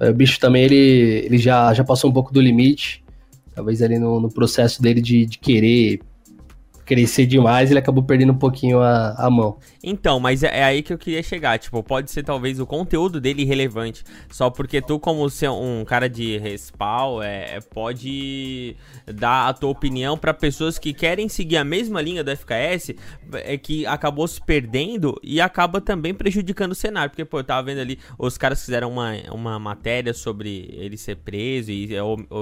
O 0.00 0.12
bicho 0.12 0.38
também, 0.38 0.64
ele, 0.64 1.24
ele 1.24 1.38
já, 1.38 1.72
já 1.72 1.84
passou 1.84 2.10
um 2.10 2.12
pouco 2.12 2.32
do 2.32 2.40
limite. 2.40 3.03
Talvez 3.54 3.82
ali 3.82 3.98
no, 3.98 4.20
no 4.20 4.28
processo 4.28 4.82
dele 4.82 5.00
de, 5.00 5.26
de 5.26 5.38
querer 5.38 6.00
crescer 6.84 7.26
demais, 7.26 7.70
ele 7.70 7.78
acabou 7.78 8.02
perdendo 8.02 8.32
um 8.32 8.38
pouquinho 8.38 8.80
a, 8.80 9.14
a 9.16 9.30
mão. 9.30 9.58
Então, 9.82 10.20
mas 10.20 10.42
é, 10.42 10.60
é, 10.60 10.64
aí 10.64 10.82
que 10.82 10.92
eu 10.92 10.98
queria 10.98 11.22
chegar. 11.22 11.58
Tipo, 11.58 11.82
pode 11.82 12.10
ser 12.10 12.22
talvez 12.22 12.60
o 12.60 12.66
conteúdo 12.66 13.20
dele 13.20 13.42
irrelevante. 13.42 14.04
Só 14.30 14.50
porque 14.50 14.80
tu, 14.80 14.98
como 14.98 15.28
ser 15.30 15.50
um 15.50 15.84
cara 15.84 16.08
de 16.08 16.38
respawn, 16.38 17.22
é, 17.22 17.56
é 17.56 17.60
pode 17.60 18.76
dar 19.06 19.48
a 19.48 19.52
tua 19.52 19.70
opinião 19.70 20.16
para 20.16 20.34
pessoas 20.34 20.78
que 20.78 20.92
querem 20.92 21.28
seguir 21.28 21.56
a 21.56 21.64
mesma 21.64 22.00
linha 22.00 22.22
do 22.22 22.34
FKS, 22.36 22.94
é 23.32 23.56
que 23.56 23.86
acabou 23.86 24.26
se 24.28 24.40
perdendo 24.40 25.18
e 25.22 25.40
acaba 25.40 25.80
também 25.80 26.14
prejudicando 26.14 26.72
o 26.72 26.74
cenário. 26.74 27.10
Porque, 27.10 27.24
pô, 27.24 27.40
eu 27.40 27.44
tava 27.44 27.62
vendo 27.62 27.80
ali, 27.80 27.98
os 28.18 28.36
caras 28.36 28.64
fizeram 28.64 28.90
uma, 28.90 29.12
uma 29.30 29.58
matéria 29.58 30.12
sobre 30.12 30.70
ele 30.72 30.96
ser 30.96 31.16
preso 31.16 31.70
e, 31.70 31.90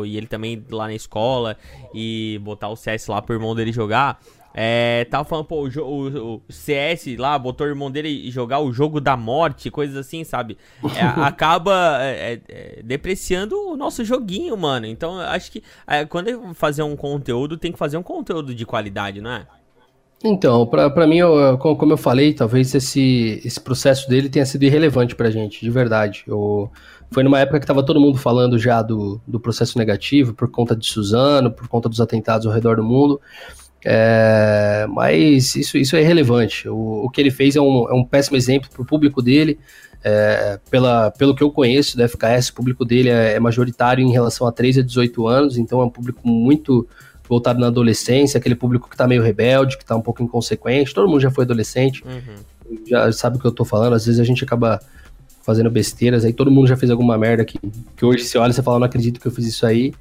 e 0.07 0.17
ele 0.17 0.27
também 0.27 0.65
lá 0.71 0.87
na 0.87 0.95
escola 0.95 1.57
e 1.95 2.41
botar 2.43 2.69
o 2.69 2.77
CS 2.77 3.07
lá 3.07 3.23
pro 3.23 3.35
irmão 3.35 3.55
dele 3.55 3.73
jogar. 3.73 4.21
É, 4.55 5.07
tava 5.11 5.25
falando, 5.25 5.47
pô, 5.47 5.67
o, 5.67 5.81
o, 5.81 6.35
o, 6.37 6.43
CS 6.49 7.17
lá, 7.19 7.39
botou 7.39 7.67
o 7.67 7.71
irmão 7.71 7.91
dele 7.91 8.31
jogar 8.31 8.61
o 8.61 8.73
jogo 8.73 9.01
da 9.01 9.17
morte, 9.17 9.71
coisas 9.71 9.97
assim, 9.97 10.25
sabe? 10.25 10.59
É, 10.95 11.03
acaba 11.23 11.99
é, 12.03 12.35
é, 12.35 12.41
é, 12.49 12.83
depreciando 12.83 13.57
o 13.57 13.77
nosso 13.77 14.05
joguinho, 14.05 14.57
mano. 14.57 14.87
Então, 14.87 15.19
acho 15.19 15.51
que 15.51 15.63
é, 15.87 16.05
quando 16.05 16.55
fazer 16.55 16.83
um 16.83 16.97
conteúdo, 16.97 17.57
tem 17.57 17.73
que 17.73 17.79
fazer 17.79 17.97
um 17.97 18.03
conteúdo 18.03 18.55
de 18.55 18.67
qualidade, 18.67 19.21
não 19.21 19.31
é? 19.31 19.47
Então, 20.25 20.65
pra, 20.67 21.07
mim, 21.07 21.17
eu, 21.17 21.59
como 21.59 21.93
eu 21.93 21.97
falei, 21.97 22.33
talvez 22.33 22.73
esse, 22.75 23.41
esse 23.45 23.61
processo 23.61 24.09
dele 24.09 24.29
tenha 24.29 24.47
sido 24.47 24.63
irrelevante 24.63 25.17
pra 25.17 25.31
gente, 25.31 25.61
de 25.61 25.71
verdade. 25.71 26.23
Eu, 26.29 26.71
foi 27.11 27.25
numa 27.25 27.41
época 27.41 27.59
que 27.59 27.67
tava 27.67 27.85
todo 27.85 28.01
mundo 28.01 28.17
falando 28.19 28.57
já 28.57 28.83
do, 28.83 29.21
do 29.27 29.41
processo 29.41 29.77
negativo, 29.77 30.33
por 30.33 30.49
conta 30.49 30.77
de 30.77 30.87
Suzano, 30.87 31.51
por 31.51 31.67
conta 31.67 31.89
dos 31.89 32.01
atentados 32.01 32.47
ao 32.47 32.53
redor 32.53 32.77
do 32.77 32.85
mundo. 32.85 33.21
É, 33.85 34.87
mas 34.89 35.55
isso, 35.57 35.77
isso 35.77 35.97
é 35.97 36.03
irrelevante. 36.03 36.69
O, 36.69 37.05
o 37.05 37.11
que 37.11 37.21
ele 37.21 37.31
fez 37.31 37.57
é 37.57 37.61
um, 37.61 37.89
é 37.89 37.95
um 37.95 38.05
péssimo 38.05 38.37
exemplo 38.37 38.69
para 38.71 38.83
o 38.83 38.85
público 38.85 39.21
dele. 39.21 39.59
É, 40.05 40.59
pela, 40.69 41.13
pelo 41.13 41.35
que 41.35 41.43
eu 41.43 41.51
conheço 41.51 41.97
do 41.97 42.09
FKS, 42.09 42.49
o 42.49 42.55
público 42.55 42.85
dele 42.85 43.09
é, 43.09 43.35
é, 43.35 43.41
majoritário 43.41 44.05
em 44.05 44.11
relação 44.11 44.47
a 44.47 44.53
13 44.53 44.81
a 44.81 44.83
18 44.83 45.29
anos, 45.29 45.57
então 45.57 45.81
é 45.81 45.85
um 45.85 45.91
público 45.91 46.27
muito 46.27 46.89
voltado 47.29 47.61
na 47.61 47.69
adolescência, 47.69 48.37
aquele 48.37 48.57
público 48.57 48.89
que 48.89 48.95
está 48.95 49.07
meio 49.07 49.23
rebelde, 49.23 49.77
que 49.77 49.85
está 49.85 49.95
um 49.95 50.01
pouco 50.03 50.23
inconsequente. 50.23 50.93
Todo 50.93 51.09
mundo 51.09 51.21
já 51.21 51.31
foi 51.31 51.45
adolescente, 51.45 52.03
uhum. 52.05 52.79
já 52.85 53.13
sabe 53.13 53.37
o 53.37 53.41
que 53.41 53.47
eu 53.47 53.51
estou 53.51 53.65
falando. 53.65 53.95
Às 53.95 54.05
vezes 54.05 54.21
a 54.21 54.25
gente 54.25 54.43
acaba 54.43 54.81
fazendo 55.43 55.71
besteiras, 55.71 56.25
aí 56.25 56.33
todo 56.33 56.51
mundo 56.51 56.67
já 56.67 56.77
fez 56.77 56.91
alguma 56.91 57.17
merda 57.17 57.45
que, 57.45 57.59
que 57.97 58.05
hoje 58.05 58.25
você 58.25 58.39
olha 58.39 58.51
e 58.51 58.55
você 58.55 58.63
fala, 58.63 58.81
não 58.81 58.87
acredito 58.87 59.21
que 59.21 59.27
eu 59.27 59.33
fiz 59.33 59.47
isso 59.47 59.65
aí. 59.65 59.93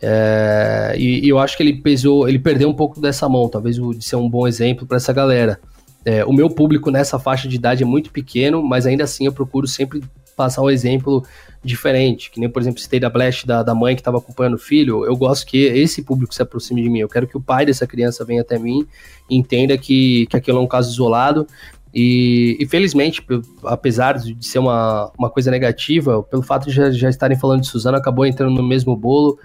É, 0.00 0.94
e, 0.96 1.26
e, 1.26 1.28
eu 1.28 1.38
acho 1.38 1.56
que 1.56 1.62
ele 1.62 1.74
pesou, 1.74 2.28
ele 2.28 2.38
perdeu 2.38 2.68
um 2.68 2.74
pouco 2.74 3.00
dessa 3.00 3.28
mão, 3.28 3.48
talvez 3.48 3.76
de 3.76 4.04
ser 4.04 4.16
um 4.16 4.28
bom 4.28 4.46
exemplo 4.46 4.86
para 4.86 4.96
essa 4.96 5.12
galera. 5.12 5.60
É, 6.04 6.24
o 6.24 6.32
meu 6.32 6.48
público 6.48 6.90
nessa 6.90 7.18
faixa 7.18 7.48
de 7.48 7.56
idade 7.56 7.82
é 7.82 7.86
muito 7.86 8.10
pequeno, 8.10 8.62
mas 8.62 8.86
ainda 8.86 9.04
assim 9.04 9.26
eu 9.26 9.32
procuro 9.32 9.66
sempre 9.66 10.02
passar 10.36 10.62
um 10.62 10.70
exemplo 10.70 11.24
diferente, 11.64 12.30
que 12.30 12.38
nem, 12.38 12.48
por 12.48 12.62
exemplo, 12.62 12.80
citei 12.80 13.00
da 13.00 13.10
Blast 13.10 13.44
da, 13.44 13.64
da 13.64 13.74
mãe 13.74 13.96
que 13.96 14.00
estava 14.00 14.18
acompanhando 14.18 14.54
o 14.54 14.58
filho, 14.58 15.04
eu 15.04 15.16
gosto 15.16 15.44
que 15.44 15.64
esse 15.64 16.02
público 16.02 16.32
se 16.32 16.40
aproxime 16.40 16.80
de 16.80 16.88
mim, 16.88 17.00
eu 17.00 17.08
quero 17.08 17.26
que 17.26 17.36
o 17.36 17.40
pai 17.40 17.66
dessa 17.66 17.88
criança 17.88 18.24
venha 18.24 18.42
até 18.42 18.56
mim 18.56 18.86
e 19.28 19.36
entenda 19.36 19.76
que, 19.76 20.26
que 20.26 20.36
aquilo 20.36 20.58
é 20.58 20.60
um 20.60 20.68
caso 20.68 20.92
isolado, 20.92 21.44
e, 21.92 22.56
e, 22.60 22.66
felizmente, 22.66 23.24
apesar 23.64 24.18
de 24.18 24.36
ser 24.46 24.60
uma, 24.60 25.10
uma 25.18 25.30
coisa 25.30 25.50
negativa, 25.50 26.22
pelo 26.22 26.42
fato 26.42 26.68
de 26.68 26.74
já, 26.74 26.90
já 26.90 27.08
estarem 27.08 27.36
falando 27.36 27.62
de 27.62 27.66
Suzano, 27.66 27.96
acabou 27.96 28.24
entrando 28.26 28.54
no 28.54 28.62
mesmo 28.62 28.94
bolo 28.94 29.38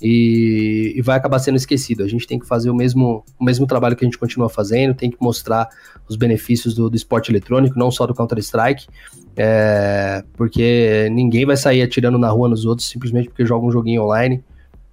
e, 0.00 0.92
e, 0.94 1.02
vai 1.02 1.16
acabar 1.16 1.38
sendo 1.38 1.56
esquecido. 1.56 2.02
A 2.02 2.08
gente 2.08 2.26
tem 2.26 2.38
que 2.38 2.46
fazer 2.46 2.70
o 2.70 2.74
mesmo, 2.74 3.24
o 3.38 3.44
mesmo 3.44 3.66
trabalho 3.66 3.96
que 3.96 4.04
a 4.04 4.06
gente 4.06 4.18
continua 4.18 4.48
fazendo, 4.48 4.94
tem 4.94 5.10
que 5.10 5.16
mostrar 5.20 5.68
os 6.08 6.16
benefícios 6.16 6.74
do, 6.74 6.90
do 6.90 6.96
esporte 6.96 7.30
eletrônico, 7.30 7.78
não 7.78 7.90
só 7.90 8.06
do 8.06 8.14
Counter-Strike, 8.14 8.86
é, 9.36 10.22
porque 10.34 11.08
ninguém 11.10 11.46
vai 11.46 11.56
sair 11.56 11.82
atirando 11.82 12.18
na 12.18 12.28
rua 12.28 12.48
nos 12.48 12.64
outros 12.64 12.88
simplesmente 12.88 13.28
porque 13.28 13.46
joga 13.46 13.66
um 13.66 13.70
joguinho 13.70 14.02
online. 14.02 14.44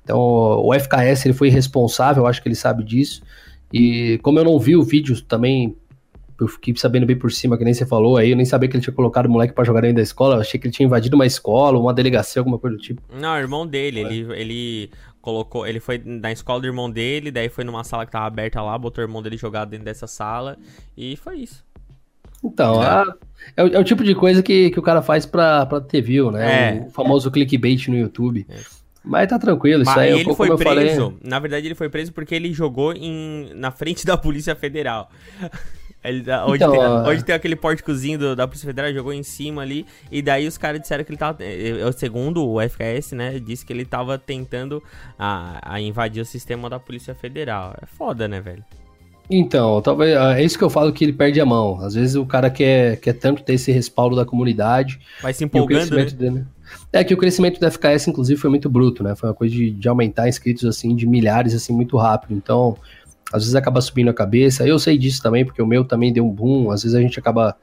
Então, 0.04 0.20
o 0.20 0.74
FKS 0.74 1.26
ele 1.26 1.34
foi 1.34 1.48
irresponsável, 1.48 2.26
acho 2.26 2.42
que 2.42 2.48
ele 2.48 2.56
sabe 2.56 2.84
disso. 2.84 3.22
E 3.72 4.20
como 4.22 4.40
eu 4.40 4.44
não 4.44 4.60
vi 4.60 4.76
o 4.76 4.84
vídeo 4.84 5.20
também 5.24 5.76
eu 6.40 6.48
fiquei 6.48 6.76
sabendo 6.76 7.06
bem 7.06 7.18
por 7.18 7.32
cima, 7.32 7.58
que 7.58 7.64
nem 7.64 7.74
você 7.74 7.86
falou 7.86 8.18
aí, 8.18 8.32
eu 8.32 8.38
nem 8.38 8.46
sabia 8.46 8.70
que 8.70 8.76
ele 8.76 8.84
tinha 8.84 8.94
colocado 8.94 9.28
o 9.28 9.30
moleque 9.30 9.54
para 9.54 9.64
jogar 9.64 9.82
dentro 9.82 9.98
da 9.98 10.02
escola, 10.02 10.36
eu 10.36 10.42
achei 10.42 10.60
que 10.60 10.68
ele 10.68 10.74
tinha 10.74 10.86
invadido 10.86 11.16
uma 11.16 11.26
escola, 11.26 11.80
uma 11.80 11.94
delegacia, 11.94 12.40
alguma 12.40 12.58
coisa 12.58 12.78
do 12.78 12.82
tipo. 12.82 13.02
Não, 13.14 13.38
irmão 13.38 13.66
dele, 13.66 14.02
é. 14.02 14.04
ele, 14.04 14.34
ele 14.34 14.92
colocou, 15.22 15.66
ele 15.66 15.80
foi 15.80 16.02
na 16.04 16.32
escola 16.32 16.62
do 16.62 16.68
irmão 16.68 16.90
dele, 16.90 17.32
daí 17.32 17.50
foi 17.50 17.64
numa 17.64 17.84
sala 17.84 18.06
que 18.06 18.12
tava 18.12 18.26
aberta 18.26 18.62
lá, 18.62 18.78
botou 18.78 19.04
o 19.04 19.08
irmão 19.08 19.22
dele 19.22 19.38
jogado 19.38 19.70
dentro 19.70 19.86
dessa 19.86 20.08
sala, 20.08 20.58
e 20.98 21.16
foi 21.16 21.38
isso. 21.38 21.64
Então, 22.44 22.84
é, 22.84 22.88
a, 22.88 23.06
é, 23.56 23.64
o, 23.64 23.68
é, 23.76 23.80
o, 23.80 23.84
tipo 23.84 24.04
de 24.04 24.14
coisa 24.14 24.44
que, 24.44 24.70
que 24.70 24.80
o 24.80 24.84
cara 24.84 25.02
faz 25.02 25.26
pra, 25.26 25.66
pra 25.66 25.80
ter 25.80 26.02
view, 26.02 26.30
né? 26.30 26.78
É. 26.78 26.82
O 26.88 26.90
famoso 26.90 27.32
clickbait 27.32 27.88
no 27.88 27.96
YouTube. 27.96 28.46
É. 28.50 28.60
Mas 29.04 29.28
tá 29.28 29.38
tranquilo, 29.38 29.84
isso 29.84 29.92
Mas 29.92 30.00
aí 30.00 30.12
é 30.12 30.20
ele 30.20 30.34
foi 30.34 30.56
preso. 30.56 31.12
Falei... 31.12 31.18
Na 31.22 31.38
verdade, 31.40 31.68
ele 31.68 31.76
foi 31.76 31.90
preso 31.90 32.14
porque 32.14 32.34
ele 32.34 32.54
jogou 32.54 32.94
em, 32.94 33.52
na 33.54 33.70
frente 33.70 34.06
da 34.06 34.18
Polícia 34.18 34.56
Federal. 34.56 35.10
Ele, 36.04 36.24
onde, 36.46 36.56
então, 36.56 36.72
tem, 36.72 36.82
onde 36.82 37.24
tem 37.24 37.36
aquele 37.36 37.56
pórticozinho 37.56 38.20
do, 38.20 38.36
da 38.36 38.46
Polícia 38.46 38.68
Federal, 38.68 38.94
jogou 38.94 39.14
em 39.14 39.24
cima 39.24 39.62
ali. 39.62 39.86
E 40.12 40.22
daí 40.22 40.46
os 40.48 40.58
caras 40.58 40.82
disseram 40.82 41.04
que 41.04 41.12
ele 41.12 41.18
tava. 41.18 41.42
Eh, 41.42 41.80
eh, 41.80 41.92
segundo 41.94 42.46
o 42.46 42.60
FKS, 42.62 43.14
né? 43.14 43.40
Disse 43.40 43.66
que 43.66 43.72
ele 43.72 43.86
tava 43.86 44.18
tentando 44.18 44.84
a, 45.18 45.76
a 45.76 45.80
invadir 45.80 46.22
o 46.22 46.26
sistema 46.26 46.70
da 46.70 46.80
Polícia 46.80 47.16
Federal. 47.16 47.74
É 47.82 47.86
foda, 47.86 48.28
né, 48.28 48.42
velho? 48.42 48.64
Então, 49.30 49.82
talvez 49.82 50.16
ah, 50.18 50.38
é 50.38 50.44
isso 50.44 50.58
que 50.58 50.64
eu 50.64 50.70
falo 50.70 50.92
que 50.92 51.04
ele 51.04 51.14
perde 51.14 51.40
a 51.40 51.46
mão. 51.46 51.80
Às 51.80 51.96
vezes 51.96 52.16
o 52.16 52.26
cara 52.26 52.50
quer, 52.50 52.98
quer 52.98 53.14
tanto 53.14 53.42
ter 53.42 53.54
esse 53.54 53.72
respaldo 53.72 54.16
da 54.16 54.26
comunidade. 54.26 55.00
Vai 55.22 55.34
se 55.34 55.46
empolgando, 55.46 55.96
né? 55.96 56.06
Dele, 56.06 56.46
é 56.92 57.04
que 57.04 57.14
o 57.14 57.18
crescimento 57.18 57.60
do 57.60 57.72
FKS, 57.72 58.08
inclusive, 58.08 58.40
foi 58.40 58.50
muito 58.50 58.70
bruto, 58.70 59.04
né? 59.04 59.16
Foi 59.16 59.30
uma 59.30 59.36
coisa 59.36 59.54
de, 59.54 59.72
de 59.72 59.88
aumentar 59.88 60.28
inscritos, 60.28 60.66
assim, 60.66 60.96
de 60.96 61.08
milhares, 61.08 61.54
assim, 61.54 61.74
muito 61.74 61.98
rápido. 61.98 62.34
Então, 62.36 62.78
às 63.34 63.42
vezes 63.42 63.56
acaba 63.56 63.82
subindo 63.82 64.10
a 64.10 64.14
cabeça. 64.14 64.66
Eu 64.66 64.78
sei 64.78 64.96
disso 64.96 65.20
também, 65.20 65.44
porque 65.44 65.60
o 65.60 65.66
meu 65.66 65.84
também 65.84 66.14
deu 66.14 66.24
um 66.24 66.30
boom. 66.30 66.70
Às 66.70 66.84
vezes 66.84 66.96
a 66.96 67.02
gente 67.02 67.18
acaba 67.18 67.58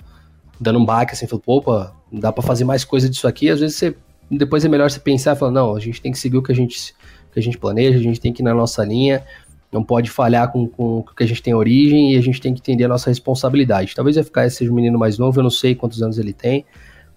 dando 0.61 0.81
um 0.81 0.85
baque 0.85 1.13
assim, 1.13 1.29
falou, 1.29 1.43
opa, 1.47 1.95
dá 2.13 2.33
para 2.33 2.43
fazer 2.43 2.65
mais 2.65 2.85
coisa 2.85 3.09
disso 3.09 3.29
aqui. 3.29 3.49
Às 3.49 3.61
vezes 3.61 3.77
você, 3.77 3.97
depois 4.29 4.65
é 4.65 4.69
melhor 4.69 4.91
você 4.91 4.99
pensar 4.99 5.37
e 5.37 5.39
falar, 5.39 5.53
não, 5.53 5.77
a 5.77 5.79
gente 5.79 6.03
tem 6.03 6.11
que 6.11 6.19
seguir 6.19 6.37
o 6.37 6.43
que 6.43 6.51
a 6.51 6.55
gente, 6.55 6.93
que 7.33 7.39
a 7.39 7.43
gente 7.43 7.57
planeja, 7.57 7.97
a 7.97 8.03
gente 8.03 8.21
tem 8.21 8.33
que 8.33 8.43
ir 8.43 8.45
na 8.45 8.53
nossa 8.53 8.85
linha, 8.85 9.23
não 9.71 9.85
pode 9.85 10.11
falhar 10.11 10.51
com, 10.51 10.67
com 10.67 10.99
o 10.99 11.05
que 11.05 11.23
a 11.23 11.27
gente 11.27 11.41
tem 11.41 11.55
origem 11.55 12.15
e 12.15 12.17
a 12.17 12.21
gente 12.21 12.41
tem 12.41 12.53
que 12.53 12.61
entender 12.61 12.87
a 12.87 12.89
nossa 12.89 13.09
responsabilidade. 13.09 13.95
Talvez 13.95 14.17
eu 14.17 14.25
ficar 14.25 14.51
seja 14.51 14.73
um 14.73 14.75
menino 14.75 14.99
mais 14.99 15.19
novo, 15.19 15.39
eu 15.39 15.45
não 15.45 15.51
sei 15.51 15.77
quantos 15.77 16.03
anos 16.03 16.19
ele 16.19 16.33
tem, 16.33 16.65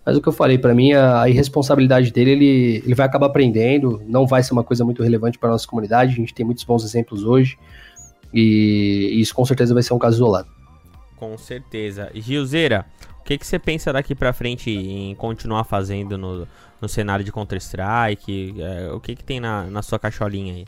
mas 0.05 0.15
o 0.15 0.21
que 0.21 0.29
eu 0.29 0.33
falei, 0.33 0.59
para 0.59 0.75
mim, 0.75 0.93
a, 0.93 1.27
irresponsabilidade 1.27 2.11
dele, 2.11 2.31
ele, 2.31 2.83
ele 2.85 2.93
vai 2.93 3.07
acabar 3.07 3.25
aprendendo, 3.25 3.99
não 4.07 4.27
vai 4.27 4.43
ser 4.43 4.53
uma 4.53 4.63
coisa 4.63 4.85
muito 4.85 5.01
relevante 5.01 5.39
para 5.39 5.49
nossa 5.49 5.67
comunidade, 5.67 6.13
a 6.13 6.15
gente 6.15 6.35
tem 6.35 6.45
muitos 6.45 6.63
bons 6.63 6.83
exemplos 6.83 7.23
hoje, 7.23 7.57
e 8.33 9.11
isso 9.15 9.35
com 9.35 9.45
certeza 9.45 9.73
vai 9.73 9.83
ser 9.83 9.93
um 9.93 9.99
caso 9.99 10.17
isolado. 10.17 10.47
Com 11.17 11.37
certeza. 11.37 12.11
Gilzeira, 12.15 12.85
o 13.19 13.23
que, 13.23 13.37
que 13.37 13.47
você 13.47 13.57
pensa 13.57 13.93
daqui 13.93 14.13
para 14.13 14.33
frente 14.33 14.69
em 14.69 15.15
continuar 15.15 15.63
fazendo 15.63 16.17
no, 16.17 16.47
no 16.81 16.89
cenário 16.89 17.23
de 17.23 17.31
Counter-Strike? 17.31 18.55
É, 18.59 18.91
o 18.91 18.99
que, 18.99 19.15
que 19.15 19.23
tem 19.23 19.39
na, 19.39 19.63
na 19.63 19.81
sua 19.81 19.97
caixolinha 19.97 20.53
aí? 20.53 20.65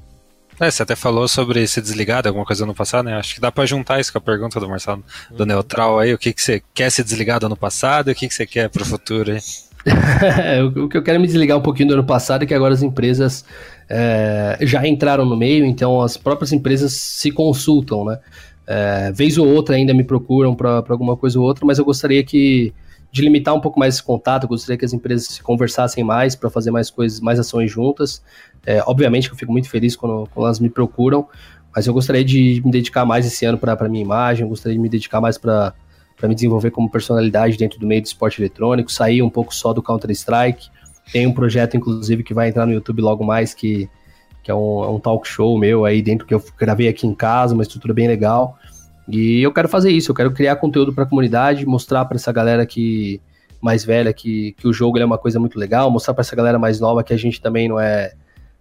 É, 0.60 0.72
você 0.72 0.84
até 0.84 0.96
falou 0.96 1.28
sobre 1.28 1.68
ser 1.68 1.82
desligado, 1.82 2.30
alguma 2.30 2.46
coisa 2.46 2.66
no 2.66 2.74
passado, 2.74 3.06
né? 3.06 3.18
Acho 3.18 3.36
que 3.36 3.42
dá 3.42 3.52
para 3.52 3.66
juntar 3.66 4.00
isso 4.00 4.12
com 4.12 4.20
a 4.20 4.22
pergunta 4.22 4.58
do 4.58 4.70
Marcelo, 4.70 5.04
do 5.30 5.42
uhum. 5.42 5.46
Neutral 5.46 6.00
aí. 6.00 6.14
O 6.14 6.18
que, 6.18 6.32
que 6.32 6.42
você 6.42 6.64
quer 6.74 6.90
ser 6.90 7.04
desligado 7.04 7.50
no 7.50 7.58
passado 7.58 8.10
e 8.10 8.14
o 8.14 8.16
que, 8.16 8.28
que 8.28 8.34
você 8.34 8.46
quer 8.46 8.70
pro 8.70 8.86
futuro 8.86 9.34
aí? 9.34 9.40
o 10.76 10.90
que 10.90 10.98
eu 10.98 11.04
quero 11.04 11.18
é 11.18 11.20
me 11.20 11.28
desligar 11.28 11.58
um 11.58 11.62
pouquinho 11.62 11.90
do 11.90 11.94
ano 11.94 12.04
passado 12.04 12.44
é 12.44 12.46
que 12.46 12.54
agora 12.54 12.74
as 12.74 12.82
empresas 12.82 13.46
é, 13.88 14.58
já 14.62 14.86
entraram 14.88 15.26
no 15.26 15.38
meio, 15.38 15.64
então 15.66 16.02
as 16.02 16.18
próprias 16.18 16.52
empresas 16.52 16.94
se 16.94 17.32
consultam, 17.32 18.04
né? 18.06 18.20
É, 18.68 19.12
vez 19.12 19.38
ou 19.38 19.48
outra 19.48 19.76
ainda 19.76 19.94
me 19.94 20.04
procuram 20.04 20.56
para 20.56 20.84
alguma 20.90 21.16
coisa 21.16 21.40
ou 21.40 21.46
outra, 21.46 21.66
mas 21.66 21.78
eu 21.78 21.86
gostaria 21.86 22.24
que 22.24 22.74
de 23.12 23.22
limitar 23.22 23.54
um 23.54 23.62
pouco 23.62 23.80
mais 23.80 23.94
esse 23.94 24.04
contato, 24.04 24.48
gostaria 24.48 24.78
que 24.78 24.84
as 24.84 24.92
empresas 24.92 25.28
se 25.28 25.42
conversassem 25.42 26.04
mais 26.04 26.36
para 26.36 26.50
fazer 26.50 26.70
mais 26.70 26.90
coisas, 26.90 27.22
mais 27.22 27.40
ações 27.40 27.72
juntas. 27.72 28.22
É, 28.66 28.84
obviamente 28.86 29.30
que 29.30 29.34
eu 29.34 29.38
fico 29.38 29.54
muito 29.54 29.70
feliz 29.70 29.96
quando, 29.96 30.28
quando, 30.34 30.48
elas 30.48 30.60
me 30.60 30.70
procuram, 30.70 31.26
mas 31.74 31.88
eu 31.88 31.94
gostaria 31.94 32.26
de 32.26 32.62
me 32.66 32.72
dedicar 32.72 33.06
mais 33.06 33.26
esse 33.26 33.46
ano 33.46 33.58
para 33.58 33.74
a 33.74 33.88
minha 33.88 34.04
imagem, 34.04 34.46
gostaria 34.48 34.76
de 34.76 34.82
me 34.82 34.90
dedicar 34.90 35.22
mais 35.22 35.38
para 35.38 35.74
para 36.16 36.28
me 36.30 36.36
desenvolver 36.36 36.72
como 36.72 36.90
personalidade 36.90 37.58
dentro 37.58 37.80
do 37.80 37.86
meio 37.86 38.02
do 38.02 38.06
esporte 38.06 38.42
eletrônico, 38.42 38.92
sair 38.92 39.22
um 39.22 39.30
pouco 39.30 39.54
só 39.54 39.74
do 39.74 39.82
Counter-Strike. 39.82 40.70
Tem 41.12 41.28
um 41.28 41.34
projeto, 41.34 41.78
inclusive, 41.78 42.24
que 42.24 42.34
vai 42.34 42.50
entrar 42.50 42.66
no 42.66 42.74
YouTube 42.74 43.02
logo 43.02 43.24
mais, 43.24 43.54
que, 43.54 43.90
que 44.42 44.50
é, 44.50 44.56
um, 44.56 44.84
é 44.84 44.90
um 44.90 45.00
talk 45.00 45.28
show 45.28 45.58
meu 45.58 45.86
aí 45.86 46.02
dentro, 46.02 46.26
que 46.26 46.34
eu 46.34 46.44
gravei 46.58 46.88
aqui 46.88 47.06
em 47.06 47.14
casa, 47.14 47.54
uma 47.54 47.64
estrutura 47.64 47.94
bem 47.94 48.08
legal. 48.08 48.58
E 49.08 49.42
eu 49.42 49.54
quero 49.54 49.70
fazer 49.70 49.92
isso, 49.92 50.12
eu 50.12 50.16
quero 50.16 50.32
criar 50.32 50.56
conteúdo 50.56 50.94
para 50.94 51.04
a 51.04 51.08
comunidade, 51.08 51.66
mostrar 51.66 52.06
para 52.06 52.16
essa 52.16 52.32
galera 52.32 52.66
que 52.66 53.22
mais 53.62 53.84
velha 53.84 54.14
que, 54.14 54.54
que 54.54 54.68
o 54.68 54.74
jogo 54.74 54.98
é 55.00 55.06
uma 55.06 55.18
coisa 55.18 55.40
muito 55.40 55.60
legal, 55.60 55.90
mostrar 55.90 56.14
para 56.14 56.22
essa 56.22 56.36
galera 56.36 56.60
mais 56.60 56.80
nova 56.80 57.04
que 57.04 57.14
a 57.14 57.18
gente 57.18 57.42
também 57.42 57.68
não 57.68 57.80
é 57.80 58.14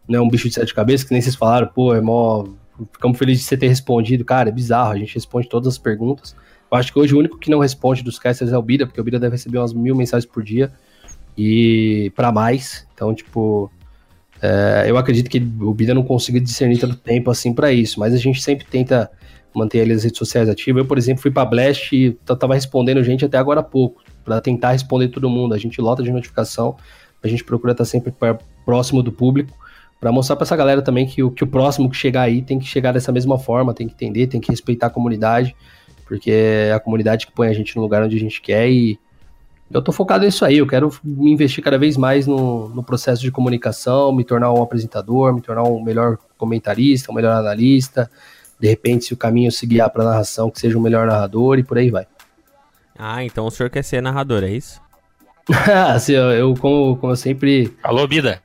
não 0.09 0.19
é 0.19 0.23
um 0.23 0.29
bicho 0.29 0.49
de 0.49 0.55
sete 0.55 0.75
cabeças, 0.75 1.07
que 1.07 1.13
nem 1.13 1.23
vocês 1.23 1.35
falaram, 1.35 1.67
pô, 1.67 1.95
é 1.95 2.01
mó. 2.01 2.45
Ficamos 2.93 3.17
felizes 3.17 3.43
de 3.43 3.49
você 3.49 3.57
ter 3.57 3.69
respondido, 3.69 4.25
cara, 4.25 4.49
é 4.49 4.53
bizarro, 4.53 4.93
a 4.93 4.99
gente 4.99 5.15
responde 5.15 5.49
todas 5.49 5.69
as 5.69 5.79
perguntas. 5.79 6.35
Eu 6.75 6.81
acho 6.81 6.93
que 6.93 6.99
hoje 6.99 7.15
o 7.15 7.19
único 7.21 7.39
que 7.39 7.49
não 7.49 7.61
responde 7.61 8.03
dos 8.03 8.19
casters 8.19 8.53
é 8.53 8.59
o 8.59 8.63
Bida, 8.63 8.85
porque 8.85 9.01
o 9.01 9.05
Bida 9.05 9.17
deve 9.17 9.37
receber 9.37 9.59
umas 9.59 9.73
mil 9.73 9.95
mensagens 9.95 10.29
por 10.29 10.43
dia 10.43 10.73
e 11.39 12.11
para 12.17 12.33
mais. 12.33 12.85
Então, 12.93 13.15
tipo, 13.15 13.71
é, 14.43 14.87
eu 14.89 14.99
acredito 14.99 15.31
que 15.31 15.39
o 15.39 15.73
Bida 15.73 15.95
não 15.95 16.03
consiga 16.03 16.41
discernir 16.41 16.81
tanto 16.81 16.97
tempo 16.97 17.31
assim 17.31 17.53
para 17.53 17.73
isso, 17.73 18.01
mas 18.01 18.13
a 18.13 18.17
gente 18.17 18.43
sempre 18.43 18.67
tenta 18.67 19.09
manter 19.55 19.83
ali 19.83 19.93
as 19.93 20.03
redes 20.03 20.19
sociais 20.19 20.49
ativas. 20.49 20.83
Eu, 20.83 20.89
por 20.89 20.99
exemplo, 20.99 21.23
fui 21.23 21.31
para 21.31 21.45
Blast 21.45 21.95
e 21.95 22.11
tava 22.11 22.55
respondendo 22.55 23.05
gente 23.05 23.25
até 23.25 23.39
agora 23.39 23.61
há 23.61 23.63
pouco, 23.63 24.03
para 24.25 24.41
tentar 24.41 24.73
responder 24.73 25.07
todo 25.11 25.31
mundo. 25.31 25.55
A 25.55 25.59
gente 25.59 25.81
lota 25.81 26.03
de 26.03 26.11
notificação, 26.11 26.77
a 27.23 27.29
gente 27.29 27.45
procura 27.45 27.71
estar 27.71 27.85
sempre 27.85 28.13
próximo 28.65 29.01
do 29.01 29.13
público 29.13 29.57
para 30.01 30.11
mostrar 30.11 30.35
para 30.35 30.45
essa 30.45 30.57
galera 30.57 30.83
também 30.83 31.07
que 31.07 31.23
o, 31.23 31.31
que 31.31 31.45
o 31.45 31.47
próximo 31.47 31.89
que 31.89 31.97
chegar 31.97 32.23
aí 32.23 32.43
tem 32.43 32.59
que 32.59 32.67
chegar 32.67 32.91
dessa 32.91 33.13
mesma 33.13 33.39
forma, 33.39 33.73
tem 33.73 33.87
que 33.87 33.95
entender, 33.95 34.27
tem 34.27 34.41
que 34.41 34.51
respeitar 34.51 34.89
a 34.89 34.91
comunidade 34.91 35.55
porque 36.05 36.31
é 36.31 36.73
a 36.73 36.81
comunidade 36.81 37.27
que 37.27 37.33
põe 37.33 37.49
a 37.49 37.53
gente 37.53 37.75
no 37.77 37.83
lugar 37.83 38.03
onde 38.03 38.17
a 38.17 38.21
gente 38.21 38.41
quer 38.41 38.69
e 38.71 38.99
eu 39.71 39.83
tô 39.83 39.91
focado 39.91 40.25
nisso 40.25 40.45
aí, 40.45 40.59
eu 40.59 40.67
quero 40.67 40.93
me 41.03 41.33
investir 41.33 41.65
cada 41.65 41.79
vez 41.79 41.97
mais 41.97 42.27
no, 42.27 42.69
no 42.69 42.83
processo 42.83 43.23
de 43.23 43.31
comunicação, 43.31 44.13
me 44.13 44.23
tornar 44.23 44.53
um 44.53 44.63
apresentador, 44.63 45.35
me 45.35 45.41
tornar 45.41 45.65
um 45.65 45.83
melhor 45.83 46.19
comentarista, 46.37 47.11
um 47.11 47.15
melhor 47.15 47.33
analista, 47.33 48.11
de 48.61 48.69
repente 48.69 49.07
se 49.07 49.15
o 49.15 49.17
caminho 49.17 49.51
se 49.51 49.67
guiar 49.67 49.91
para 49.91 50.05
narração, 50.05 50.51
que 50.51 50.61
seja 50.61 50.79
um 50.79 50.83
melhor 50.83 51.07
narrador 51.07 51.59
e 51.59 51.65
por 51.65 51.79
aí 51.79 51.91
vai. 51.91 52.07
Ah, 52.97 53.25
então 53.25 53.47
o 53.47 53.51
senhor 53.51 53.71
quer 53.71 53.83
ser 53.83 54.01
narrador, 54.01 54.45
é 54.45 54.51
isso? 54.51 54.81
assim, 55.93 56.13
eu, 56.13 56.31
eu 56.31 56.55
como, 56.55 56.97
como 56.97 57.13
eu 57.13 57.17
sempre. 57.17 57.75
Alô, 57.83 58.07
Bida! 58.07 58.41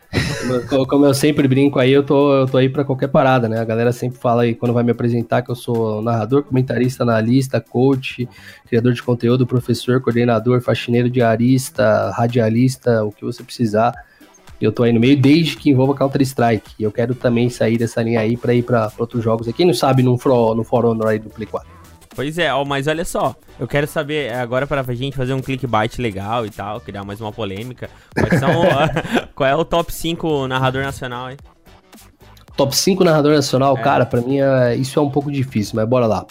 Como, 0.87 1.05
eu 1.05 1.13
sempre 1.13 1.47
brinco 1.47 1.79
aí, 1.79 1.91
eu 1.91 2.03
tô, 2.03 2.33
eu 2.33 2.45
tô 2.47 2.57
aí 2.57 2.69
pra 2.69 2.83
qualquer 2.83 3.07
parada, 3.07 3.47
né? 3.47 3.59
A 3.59 3.65
galera 3.65 3.91
sempre 3.91 4.19
fala 4.19 4.43
aí, 4.43 4.55
quando 4.55 4.73
vai 4.73 4.83
me 4.83 4.91
apresentar, 4.91 5.41
que 5.41 5.51
eu 5.51 5.55
sou 5.55 6.01
narrador, 6.01 6.43
comentarista, 6.43 7.03
analista, 7.03 7.61
coach, 7.61 8.27
criador 8.67 8.93
de 8.93 9.03
conteúdo, 9.03 9.45
professor, 9.45 10.01
coordenador, 10.01 10.61
faxineiro 10.61 11.09
diarista, 11.09 12.11
radialista, 12.11 13.03
o 13.03 13.11
que 13.11 13.23
você 13.23 13.43
precisar. 13.43 13.93
Eu 14.59 14.71
tô 14.71 14.83
aí 14.83 14.91
no 14.91 14.99
meio 14.99 15.15
desde 15.15 15.55
que 15.55 15.69
envolva 15.69 15.95
Counter-Strike. 15.95 16.71
E 16.77 16.83
eu 16.83 16.91
quero 16.91 17.15
também 17.15 17.49
sair 17.49 17.77
dessa 17.77 18.01
linha 18.01 18.19
aí 18.19 18.35
pra 18.35 18.53
ir 18.53 18.63
pra 18.63 18.91
outros 18.97 19.23
jogos. 19.23 19.47
Quem 19.53 19.65
não 19.65 19.73
sabe, 19.73 20.03
no 20.03 20.17
For, 20.17 20.53
no 20.53 20.63
For 20.65 20.85
Honor 20.85 21.07
aí 21.07 21.19
do 21.19 21.29
Play 21.29 21.47
4. 21.47 21.78
Pois 22.19 22.37
é, 22.37 22.53
ó, 22.53 22.65
mas 22.65 22.85
olha 22.85 23.05
só, 23.05 23.33
eu 23.57 23.65
quero 23.65 23.87
saber 23.87 24.25
é, 24.25 24.41
agora 24.41 24.67
para 24.67 24.81
a 24.81 24.93
gente 24.93 25.15
fazer 25.15 25.31
um 25.31 25.39
clickbait 25.39 25.97
legal 25.99 26.45
e 26.45 26.49
tal, 26.49 26.81
criar 26.81 27.05
mais 27.05 27.21
uma 27.21 27.31
polêmica. 27.31 27.89
São, 28.37 28.63
qual 29.33 29.49
é 29.49 29.55
o 29.55 29.63
top 29.63 29.93
5 29.93 30.45
narrador 30.45 30.83
nacional 30.83 31.27
aí? 31.27 31.37
Top 32.57 32.75
5 32.75 33.05
narrador 33.05 33.31
nacional, 33.31 33.77
é. 33.77 33.81
cara, 33.81 34.05
para 34.05 34.19
mim 34.19 34.41
é, 34.41 34.75
isso 34.75 34.99
é 34.99 35.01
um 35.01 35.09
pouco 35.09 35.31
difícil, 35.31 35.77
mas 35.77 35.87
bora 35.87 36.05
lá. 36.07 36.25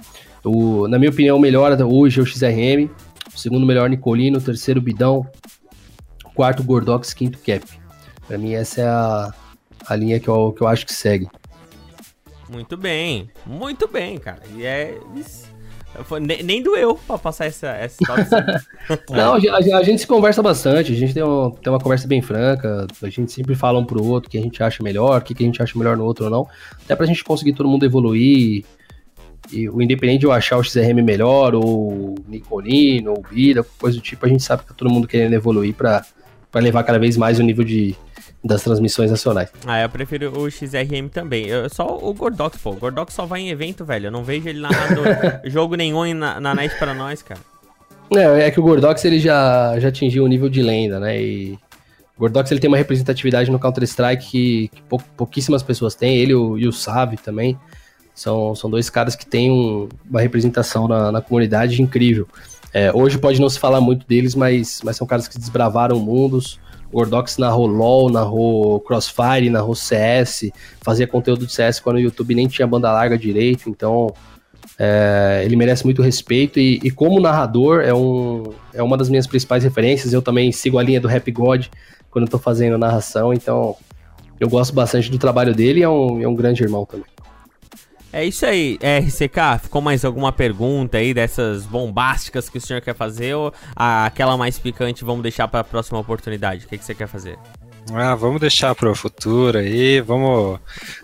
O, 0.45 0.87
na 0.89 0.99
minha 0.99 1.11
opinião, 1.11 1.39
o 1.39 1.41
melhor 1.41 1.73
hoje 1.81 2.21
é 2.21 2.23
o 2.23 2.27
XRM, 2.27 2.91
o 3.35 3.39
segundo 3.39 3.65
melhor 3.65 3.89
Nicolino, 3.89 4.37
o 4.37 4.43
terceiro 4.43 4.83
Bidão, 4.83 5.27
o 6.23 6.31
quarto 6.35 6.63
Gordox, 6.63 7.15
quinto 7.15 7.39
Cap. 7.39 7.65
Para 8.27 8.37
mim 8.37 8.53
essa 8.53 8.83
é 8.83 8.87
a, 8.87 9.33
a 9.87 9.97
linha 9.97 10.21
que 10.21 10.29
eu, 10.29 10.53
que 10.53 10.61
eu 10.61 10.69
acho 10.69 10.85
que 10.85 10.93
segue. 10.93 11.31
Muito 12.47 12.77
bem, 12.77 13.31
muito 13.47 13.89
bem, 13.89 14.19
cara. 14.19 14.43
E 14.55 14.67
é 14.67 14.99
nem, 16.21 16.43
nem 16.43 16.63
doeu 16.63 16.99
pra 17.07 17.19
passar 17.19 17.47
essa, 17.47 17.69
essa 17.69 17.97
Não, 19.11 19.35
a, 19.35 19.79
a, 19.79 19.83
gente 19.83 20.01
se 20.01 20.07
conversa 20.07 20.43
bastante, 20.43 20.93
a 20.93 20.95
gente 20.95 21.15
tem, 21.15 21.23
um, 21.23 21.51
tem 21.51 21.73
uma 21.73 21.81
conversa 21.81 22.07
bem 22.07 22.23
franca, 22.23 22.87
a 23.03 23.09
gente 23.09 23.33
sempre 23.33 23.55
fala 23.55 23.79
um 23.79 23.85
pro 23.85 24.05
outro 24.05 24.29
o 24.29 24.31
que 24.31 24.39
a 24.39 24.43
gente 24.43 24.63
acha 24.63 24.83
melhor, 24.83 25.21
o 25.21 25.25
que, 25.25 25.35
que 25.35 25.43
a 25.43 25.47
gente 25.47 25.63
acha 25.63 25.79
melhor 25.79 25.97
no 25.97 26.05
outro 26.05 26.27
ou 26.27 26.31
não, 26.31 26.49
até 26.85 26.95
pra 26.95 27.07
gente 27.07 27.25
conseguir 27.25 27.53
todo 27.55 27.69
mundo 27.69 27.85
evoluir. 27.85 28.65
E 29.51 29.69
o 29.69 29.81
independente 29.81 30.21
de 30.21 30.27
eu 30.27 30.33
achar 30.33 30.59
o 30.59 30.63
XRM 30.63 31.03
melhor, 31.03 31.55
ou 31.55 32.17
Nicolino, 32.29 33.13
ou 33.13 33.23
Bira, 33.23 33.65
coisa 33.79 33.97
do 33.97 34.03
tipo, 34.03 34.27
a 34.27 34.29
gente 34.29 34.43
sabe 34.43 34.63
que 34.63 34.69
tá 34.69 34.75
todo 34.75 34.91
mundo 34.91 35.09
querendo 35.09 35.33
evoluir 35.33 35.75
para 35.75 36.05
levar 36.57 36.83
cada 36.83 36.99
vez 36.99 37.17
mais 37.17 37.39
o 37.39 37.43
nível 37.43 37.65
de, 37.65 37.97
das 38.43 38.63
transmissões 38.63 39.11
nacionais. 39.11 39.51
Ah, 39.67 39.83
eu 39.83 39.89
prefiro 39.89 40.39
o 40.39 40.51
XRM 40.51 41.09
também. 41.13 41.47
Eu, 41.47 41.69
só 41.69 41.99
o 42.01 42.15
Gordox, 42.15 42.59
pô. 42.59 42.71
O 42.71 42.77
Gordox 42.77 43.13
só 43.13 43.27
vai 43.27 43.41
em 43.41 43.51
evento, 43.51 43.85
velho. 43.85 44.07
Eu 44.07 44.13
não 44.13 44.23
vejo 44.23 44.49
ele 44.49 44.61
narrando 44.61 45.03
jogo 45.45 45.75
nenhum 45.75 46.15
na, 46.15 46.41
na 46.41 46.55
net 46.55 46.77
para 46.79 46.95
nós, 46.95 47.23
cara. 47.23 47.41
É, 48.15 48.47
é 48.47 48.51
que 48.51 48.61
o 48.61 48.63
Gordox 48.63 49.05
ele 49.05 49.19
já, 49.19 49.79
já 49.79 49.89
atingiu 49.89 50.25
o 50.25 50.29
nível 50.29 50.49
de 50.49 50.63
lenda, 50.63 50.99
né? 50.99 51.21
E 51.21 51.59
o 52.17 52.21
Gordox 52.21 52.51
ele 52.51 52.61
tem 52.61 52.69
uma 52.69 52.77
representatividade 52.77 53.51
no 53.51 53.59
Counter-Strike 53.59 54.27
que, 54.31 54.69
que 54.69 54.83
pou, 54.83 55.01
pouquíssimas 55.17 55.63
pessoas 55.63 55.95
têm. 55.95 56.17
Ele 56.17 56.35
o, 56.35 56.57
e 56.57 56.67
o 56.67 56.73
Save 56.73 57.17
também. 57.17 57.59
São, 58.15 58.55
são 58.55 58.69
dois 58.69 58.91
caras 58.91 59.15
que 59.15 59.25
têm 59.25 59.51
um, 59.51 59.89
uma 60.09 60.21
representação 60.21 60.89
na, 60.89 61.13
na 61.13 61.21
comunidade 61.21 61.81
incrível. 61.81 62.27
É, 62.73 62.93
hoje 62.93 63.19
pode 63.19 63.41
não 63.41 63.49
se 63.49 63.59
falar 63.59 63.81
muito 63.81 64.07
deles, 64.07 64.35
mas, 64.35 64.81
mas 64.85 64.97
são 64.97 65.07
caras 65.07 65.29
que 65.29 65.39
desbravaram 65.39 65.99
mundos. 66.01 66.59
Gordox 66.93 67.37
narrou 67.37 67.67
LoL, 67.67 68.11
narrou 68.11 68.81
Crossfire, 68.81 69.51
narrou 69.51 69.75
CS, 69.75 70.51
fazia 70.81 71.07
conteúdo 71.07 71.47
de 71.47 71.53
CS 71.53 71.81
quando 71.81 71.97
o 71.97 72.01
YouTube 72.01 72.35
nem 72.35 72.47
tinha 72.47 72.67
banda 72.67 72.91
larga 72.91 73.19
direito, 73.19 73.69
então 73.69 74.13
é, 74.79 75.43
ele 75.45 75.57
merece 75.57 75.85
muito 75.85 76.03
respeito 76.03 76.59
e, 76.59 76.81
e, 76.83 76.91
como 76.91 77.21
narrador 77.21 77.81
é, 77.81 77.93
um, 77.93 78.53
é 78.73 78.83
uma 78.83 78.97
das 78.97 79.09
minhas 79.09 79.27
principais 79.27 79.65
referências. 79.65 80.13
Eu 80.13 80.23
também 80.23 80.53
sigo 80.53 80.79
a 80.79 80.83
linha 80.83 81.01
do 81.01 81.09
Rap 81.09 81.31
God 81.31 81.67
quando 82.11 82.25
estou 82.25 82.41
fazendo 82.41 82.79
narração, 82.79 83.35
então 83.35 83.77
eu 84.41 84.49
gosto 84.49 84.73
bastante 84.73 85.11
do 85.11 85.19
trabalho 85.19 85.55
dele 85.55 85.81
e 85.81 85.83
é 85.83 85.89
um, 85.89 86.23
é 86.23 86.29
um 86.29 86.35
grande 86.35 86.63
irmão 86.63 86.87
também. 86.87 87.07
É 88.13 88.25
isso 88.25 88.47
aí, 88.47 88.79
RCK, 88.83 89.65
ficou 89.65 89.83
mais 89.83 90.05
alguma 90.05 90.33
pergunta 90.33 90.97
aí 90.97 91.13
dessas 91.13 91.67
bombásticas 91.67 92.49
que 92.49 92.57
o 92.57 92.61
senhor 92.61 92.81
quer 92.81 92.95
fazer 92.95 93.35
ou 93.35 93.53
aquela 93.77 94.37
mais 94.37 94.59
picante 94.59 95.05
vamos 95.05 95.23
deixar 95.23 95.47
para 95.47 95.61
a 95.61 95.65
próxima 95.65 95.99
oportunidade? 95.99 96.65
O 96.65 96.69
que, 96.69 96.79
que 96.79 96.85
você 96.85 96.95
quer 96.95 97.07
fazer? 97.07 97.39
Ah, 97.93 98.15
vamos 98.15 98.41
deixar 98.41 98.75
para 98.75 98.91
o 98.91 98.95
futuro 98.95 99.59
aí, 99.59 100.01
vamos 100.01 100.59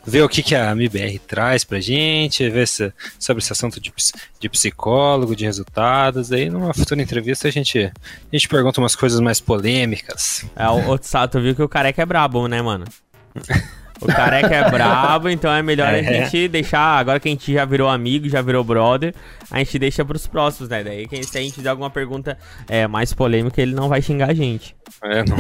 ver 0.05 0.23
o 0.23 0.29
que, 0.29 0.43
que 0.43 0.55
a 0.55 0.75
MIBR 0.75 1.19
traz 1.19 1.65
pra 1.65 1.81
gente, 1.81 2.49
ver 2.49 2.69
se, 2.69 2.93
sobre 3.19 3.43
esse 3.43 3.53
assunto 3.53 3.81
de, 3.81 3.93
de 4.39 4.49
psicólogo, 4.49 5.35
de 5.35 5.45
resultados, 5.45 6.31
aí 6.33 6.51
numa 6.51 6.75
futura 6.75 7.01
entrevista 7.01 7.49
a 7.49 7.51
gente, 7.51 7.85
a 7.85 7.93
gente 8.33 8.49
pergunta 8.49 8.81
umas 8.81 8.97
coisas 8.97 9.21
mais 9.21 9.41
polêmicas. 9.41 10.45
É, 10.57 10.69
o, 10.69 10.95
o 10.95 10.99
Sato 11.01 11.41
viu 11.41 11.55
que 11.55 11.63
o 11.63 11.69
careca 11.69 12.03
é 12.03 12.07
brabo, 12.07 12.47
né, 12.49 12.61
mano? 12.61 12.85
O 14.01 14.07
careca 14.07 14.55
é 14.55 14.69
brabo, 14.71 15.29
então 15.29 15.53
é 15.53 15.63
melhor 15.63 15.93
é. 15.93 16.01
a 16.01 16.03
gente 16.03 16.49
deixar. 16.49 16.99
Agora 16.99 17.21
que 17.21 17.29
a 17.29 17.31
gente 17.31 17.53
já 17.53 17.65
virou 17.65 17.89
amigo, 17.89 18.29
já 18.29 18.43
virou 18.43 18.65
brother, 18.65 19.15
a 19.51 19.59
gente 19.59 19.79
deixa 19.79 20.05
pros 20.05 20.27
próximos, 20.27 20.69
né? 20.69 20.83
Daí 20.83 21.07
se 21.23 21.39
a 21.39 21.41
gente 21.41 21.55
fizer 21.55 21.69
alguma 21.69 21.91
pergunta 21.91 22.37
é, 22.69 22.87
mais 22.87 23.13
polêmica, 23.13 23.61
ele 23.61 23.75
não 23.75 23.89
vai 23.89 24.03
xingar 24.03 24.31
a 24.31 24.35
gente. 24.35 24.75
É, 25.03 25.25
não. 25.25 25.37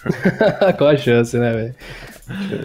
Qual 0.76 0.90
a 0.90 0.96
chance, 0.96 1.36
né, 1.36 1.52
velho? 1.52 1.74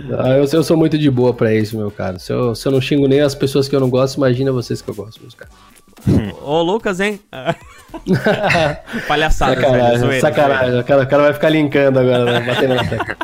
Eu, 0.10 0.46
eu, 0.46 0.64
sou 0.64 0.76
muito 0.76 0.98
de 0.98 1.10
boa 1.10 1.34
pra 1.34 1.54
isso, 1.54 1.78
meu 1.78 1.90
cara. 1.90 2.20
Se 2.20 2.34
eu, 2.34 2.54
se 2.54 2.68
eu 2.68 2.72
não 2.72 2.82
xingo 2.82 3.08
nem 3.08 3.22
as 3.22 3.34
pessoas 3.34 3.68
que 3.68 3.76
eu 3.76 3.80
não 3.80 3.90
gosto, 3.90 4.18
imagina 4.18 4.52
vocês 4.52 4.82
que 4.82 4.90
eu 4.90 4.96
gosto, 4.96 5.22
meus 5.22 5.34
caras. 5.34 5.54
Ô, 6.44 6.62
Lucas, 6.62 7.00
hein? 7.00 7.20
Palhaçada, 9.08 9.56
sacanagem, 9.56 9.88
velho, 9.88 10.00
zoeira, 10.00 10.22
sacanagem. 10.22 10.80
O, 10.80 10.84
cara, 10.84 11.04
o 11.04 11.08
cara 11.08 11.24
vai 11.24 11.34
ficar 11.34 11.50
linkando 11.50 12.00
agora, 12.00 12.26
né? 12.26 12.40
batendo 12.42 12.76
na 12.76 12.84
tecla. 12.84 13.18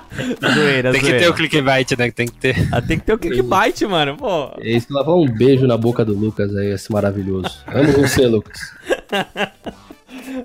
Zoeira, 0.53 0.91
Tem 0.91 1.01
que 1.01 1.13
ter 1.13 1.29
o 1.29 1.33
clickbait, 1.33 1.97
né? 1.97 2.11
Tem 2.11 2.27
que 2.27 2.33
ter. 2.33 2.67
Ah, 2.71 2.81
tem 2.81 2.99
que 2.99 3.05
ter 3.05 3.13
o 3.13 3.17
clickbait, 3.17 3.81
mano. 3.81 4.15
Pô. 4.17 4.51
Isso 4.61 4.87
lá 4.91 5.01
um 5.13 5.27
beijo 5.27 5.65
na 5.65 5.77
boca 5.77 6.05
do 6.05 6.13
Lucas 6.13 6.55
aí, 6.55 6.71
esse 6.71 6.91
maravilhoso. 6.91 7.49
Amo 7.67 7.91
você, 7.93 8.27
Lucas. 8.27 8.59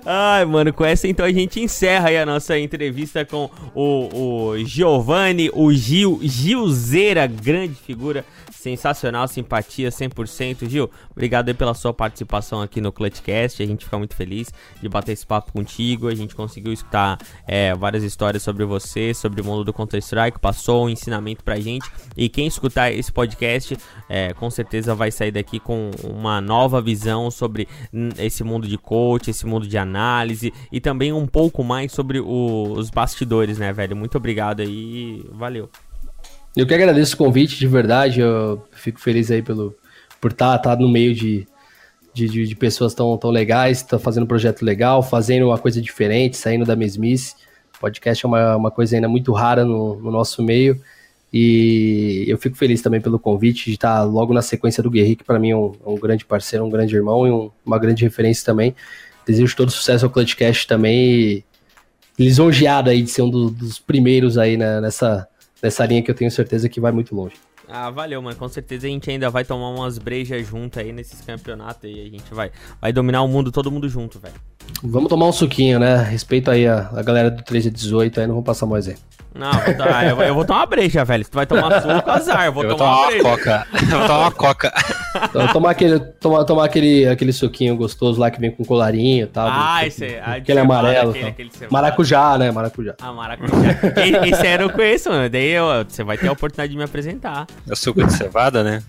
Ai, 0.05 0.45
mano, 0.45 0.73
com 0.73 0.83
essa 0.83 1.07
então 1.07 1.25
a 1.25 1.31
gente 1.31 1.59
encerra 1.59 2.09
aí 2.09 2.17
a 2.17 2.25
nossa 2.25 2.57
entrevista 2.57 3.23
com 3.25 3.49
o, 3.73 4.49
o 4.53 4.57
Giovanni, 4.65 5.49
o 5.53 5.71
Gil, 5.71 6.19
Gilzeira, 6.23 7.27
grande 7.27 7.75
figura 7.75 8.25
Sensacional, 8.65 9.27
simpatia 9.27 9.89
100%. 9.89 10.67
Gil, 10.67 10.89
obrigado 11.11 11.49
aí 11.49 11.53
pela 11.53 11.75
sua 11.75 11.93
participação 11.93 12.63
aqui 12.63 12.81
no 12.81 12.91
Clutchcast. 12.91 13.61
A 13.61 13.65
gente 13.67 13.85
fica 13.85 13.95
muito 13.95 14.15
feliz 14.15 14.51
de 14.81 14.89
bater 14.89 15.11
esse 15.11 15.23
papo 15.23 15.53
contigo. 15.53 16.07
A 16.07 16.15
gente 16.15 16.35
conseguiu 16.35 16.73
escutar 16.73 17.19
é, 17.47 17.75
várias 17.75 18.03
histórias 18.03 18.41
sobre 18.41 18.65
você, 18.65 19.13
sobre 19.13 19.39
o 19.39 19.45
mundo 19.45 19.63
do 19.63 19.71
Counter-Strike, 19.71 20.39
passou 20.39 20.87
um 20.87 20.89
ensinamento 20.89 21.43
pra 21.43 21.59
gente. 21.59 21.87
E 22.17 22.27
quem 22.27 22.47
escutar 22.47 22.91
esse 22.91 23.11
podcast, 23.11 23.77
é, 24.09 24.33
com 24.33 24.49
certeza 24.49 24.95
vai 24.95 25.11
sair 25.11 25.31
daqui 25.31 25.59
com 25.59 25.91
uma 26.03 26.41
nova 26.41 26.81
visão 26.81 27.29
sobre 27.29 27.67
esse 28.17 28.43
mundo 28.43 28.67
de 28.67 28.79
coach, 28.79 29.29
esse 29.29 29.45
mundo 29.45 29.67
de 29.67 29.77
análise 29.77 30.51
e 30.71 30.81
também 30.81 31.13
um 31.13 31.27
pouco 31.27 31.63
mais 31.63 31.91
sobre 31.91 32.19
o, 32.19 32.73
os 32.75 32.89
bastidores, 32.89 33.59
né, 33.59 33.71
velho? 33.71 33.95
Muito 33.95 34.17
obrigado 34.17 34.61
aí, 34.61 35.23
valeu. 35.33 35.69
Eu 36.55 36.65
que 36.65 36.73
agradeço 36.73 37.15
o 37.15 37.17
convite, 37.17 37.57
de 37.57 37.67
verdade. 37.67 38.21
Eu 38.21 38.63
fico 38.71 38.99
feliz 38.99 39.29
aí 39.29 39.41
pelo, 39.41 39.75
por 40.21 40.31
estar 40.31 40.57
tá, 40.59 40.75
tá 40.75 40.81
no 40.81 40.87
meio 40.87 41.13
de, 41.13 41.45
de, 42.13 42.27
de, 42.27 42.55
pessoas 42.55 42.93
tão, 42.93 43.17
tão 43.17 43.29
legais, 43.29 43.79
estão 43.79 43.99
fazendo 43.99 44.23
um 44.23 44.27
projeto 44.27 44.63
legal, 44.63 45.03
fazendo 45.03 45.47
uma 45.47 45.57
coisa 45.57 45.81
diferente, 45.81 46.37
saindo 46.37 46.65
da 46.65 46.75
mesmice. 46.75 47.35
Podcast 47.79 48.25
é 48.25 48.27
uma, 48.27 48.55
uma 48.55 48.71
coisa 48.71 48.95
ainda 48.95 49.09
muito 49.09 49.33
rara 49.33 49.65
no, 49.65 49.95
no 49.97 50.09
nosso 50.09 50.41
meio. 50.41 50.81
E 51.33 52.23
eu 52.27 52.37
fico 52.37 52.55
feliz 52.55 52.81
também 52.81 53.01
pelo 53.01 53.19
convite 53.19 53.65
de 53.65 53.73
estar 53.73 54.03
logo 54.03 54.33
na 54.33 54.41
sequência 54.41 54.81
do 54.81 54.89
Guerri, 54.89 55.17
que 55.17 55.23
para 55.25 55.37
mim 55.37 55.51
é 55.51 55.57
um, 55.57 55.73
é 55.85 55.89
um, 55.89 55.95
grande 55.95 56.23
parceiro, 56.23 56.63
um 56.63 56.69
grande 56.69 56.95
irmão 56.95 57.27
e 57.27 57.31
um, 57.31 57.51
uma 57.65 57.77
grande 57.77 58.05
referência 58.05 58.45
também. 58.45 58.73
Desejo 59.27 59.53
todo 59.53 59.69
sucesso 59.69 60.05
ao 60.05 60.11
Clutchcast 60.11 60.65
também 60.65 60.95
e 60.97 61.43
lisonjeado 62.17 62.89
aí 62.89 63.01
de 63.01 63.11
ser 63.11 63.23
um 63.23 63.29
do, 63.29 63.49
dos 63.49 63.77
primeiros 63.77 64.37
aí 64.37 64.55
né, 64.55 64.79
nessa, 64.79 65.27
nessa 65.65 65.83
linha 65.83 66.03
que 66.03 66.11
eu 66.11 66.15
tenho 66.15 66.29
certeza 66.29 66.69
que 66.69 66.79
vai 66.79 66.91
muito 66.91 67.15
longe. 67.15 67.35
Ah, 67.69 67.89
valeu, 67.89 68.21
mano. 68.21 68.35
Com 68.35 68.47
certeza 68.47 68.87
a 68.87 68.89
gente 68.89 69.09
ainda 69.09 69.29
vai 69.29 69.43
tomar 69.43 69.69
umas 69.69 69.97
brejas 69.97 70.47
junto 70.47 70.79
aí 70.79 70.91
nesses 70.91 71.21
campeonatos 71.21 71.83
e 71.83 72.01
a 72.01 72.09
gente 72.09 72.33
vai, 72.33 72.51
vai 72.81 72.93
dominar 72.93 73.21
o 73.21 73.27
mundo 73.27 73.51
todo 73.51 73.71
mundo 73.71 73.87
junto, 73.89 74.19
velho. 74.19 74.35
Vamos 74.83 75.09
tomar 75.09 75.27
um 75.27 75.31
suquinho, 75.31 75.79
né? 75.79 75.97
Respeito 76.03 76.49
aí 76.51 76.67
a, 76.67 76.89
a 76.93 77.03
galera 77.03 77.29
do 77.31 77.43
13 77.43 77.69
a 77.69 77.71
18, 77.71 78.19
aí 78.19 78.27
não 78.27 78.35
vou 78.35 78.43
passar 78.43 78.65
mais 78.65 78.87
aí. 78.87 78.95
Não, 79.35 79.51
eu, 80.01 80.21
eu, 80.21 80.33
vou 80.33 80.45
tomar 80.45 80.61
uma 80.61 80.65
breja, 80.65 81.03
velho. 81.03 81.25
Se 81.25 81.29
tu 81.29 81.35
vai 81.35 81.45
tomar 81.45 81.81
suco, 81.81 81.91
azar. 82.09 82.45
Eu 82.45 82.53
vou, 82.53 82.63
eu 82.63 82.77
tomar, 82.77 82.95
vou 82.95 83.17
tomar, 83.17 83.29
uma, 83.29 83.35
coca. 83.35 83.67
Eu 83.75 83.97
vou 83.99 84.07
tomar 84.07 84.19
uma 84.19 84.31
coca. 84.31 84.73
Então, 85.25 85.47
tomar 85.49 85.71
aquele, 85.71 85.99
tomar, 85.99 86.43
tomar 86.45 86.65
aquele, 86.65 87.05
aquele 87.05 87.33
suquinho 87.33 87.75
gostoso 87.75 88.17
lá 88.17 88.31
que 88.31 88.39
vem 88.39 88.49
com 88.49 88.63
colarinho 88.63 89.25
e 89.25 89.27
tal. 89.27 89.49
Ah, 89.51 89.85
esse 89.85 90.05
é. 90.05 90.23
Aquele 90.25 90.59
amarelo. 90.59 91.09
Aquele, 91.09 91.27
aquele 91.27 91.51
maracujá, 91.69 92.37
né? 92.37 92.49
Maracujá. 92.49 92.95
Ah, 93.01 93.11
maracujá. 93.11 93.57
esse 94.25 94.47
era 94.47 94.63
eu 94.63 94.69
conheço, 94.69 95.09
mano. 95.09 95.29
Daí 95.29 95.49
eu, 95.49 95.65
você 95.85 96.01
vai 96.01 96.17
ter 96.17 96.29
a 96.29 96.31
oportunidade 96.31 96.71
de 96.71 96.77
me 96.77 96.83
apresentar. 96.85 97.45
É 97.67 97.73
o 97.73 97.75
suco 97.75 98.03
de 98.03 98.13
cevada, 98.13 98.63
né? 98.63 98.83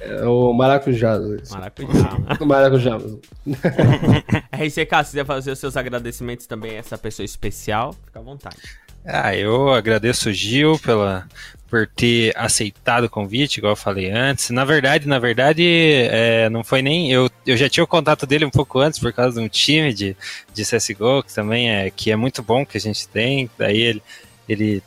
É 0.00 0.24
o 0.24 0.52
maracujá. 0.52 1.18
Maracujá. 1.50 2.18
maracujá. 2.46 2.96
RCK, 4.52 5.04
se 5.04 5.10
quiser 5.10 5.26
fazer 5.26 5.50
os 5.50 5.58
seus 5.58 5.76
agradecimentos 5.76 6.46
também 6.46 6.72
a 6.72 6.80
essa 6.80 6.98
pessoa 6.98 7.24
especial, 7.24 7.92
fica 8.04 8.18
à 8.18 8.22
vontade. 8.22 8.56
Ah, 9.04 9.34
eu 9.36 9.72
agradeço 9.72 10.30
o 10.30 10.32
Gil 10.32 10.78
pela, 10.80 11.28
por 11.70 11.86
ter 11.86 12.32
aceitado 12.36 13.04
o 13.04 13.10
convite, 13.10 13.58
igual 13.58 13.72
eu 13.72 13.76
falei 13.76 14.10
antes. 14.10 14.50
Na 14.50 14.64
verdade, 14.64 15.06
na 15.06 15.18
verdade, 15.18 15.64
é, 15.64 16.48
não 16.50 16.64
foi 16.64 16.82
nem. 16.82 17.12
Eu, 17.12 17.30
eu 17.46 17.56
já 17.56 17.68
tinha 17.68 17.84
o 17.84 17.88
contato 17.88 18.26
dele 18.26 18.44
um 18.44 18.50
pouco 18.50 18.80
antes 18.80 18.98
por 18.98 19.12
causa 19.12 19.38
de 19.38 19.46
um 19.46 19.48
time 19.48 19.94
de, 19.94 20.16
de 20.52 20.62
CSGO, 20.64 21.22
que 21.22 21.32
também 21.32 21.70
é, 21.70 21.90
que 21.90 22.10
é 22.10 22.16
muito 22.16 22.42
bom 22.42 22.66
que 22.66 22.76
a 22.76 22.80
gente 22.80 23.08
tem. 23.08 23.48
Daí 23.56 23.80
ele. 23.80 24.02
ele 24.48 24.82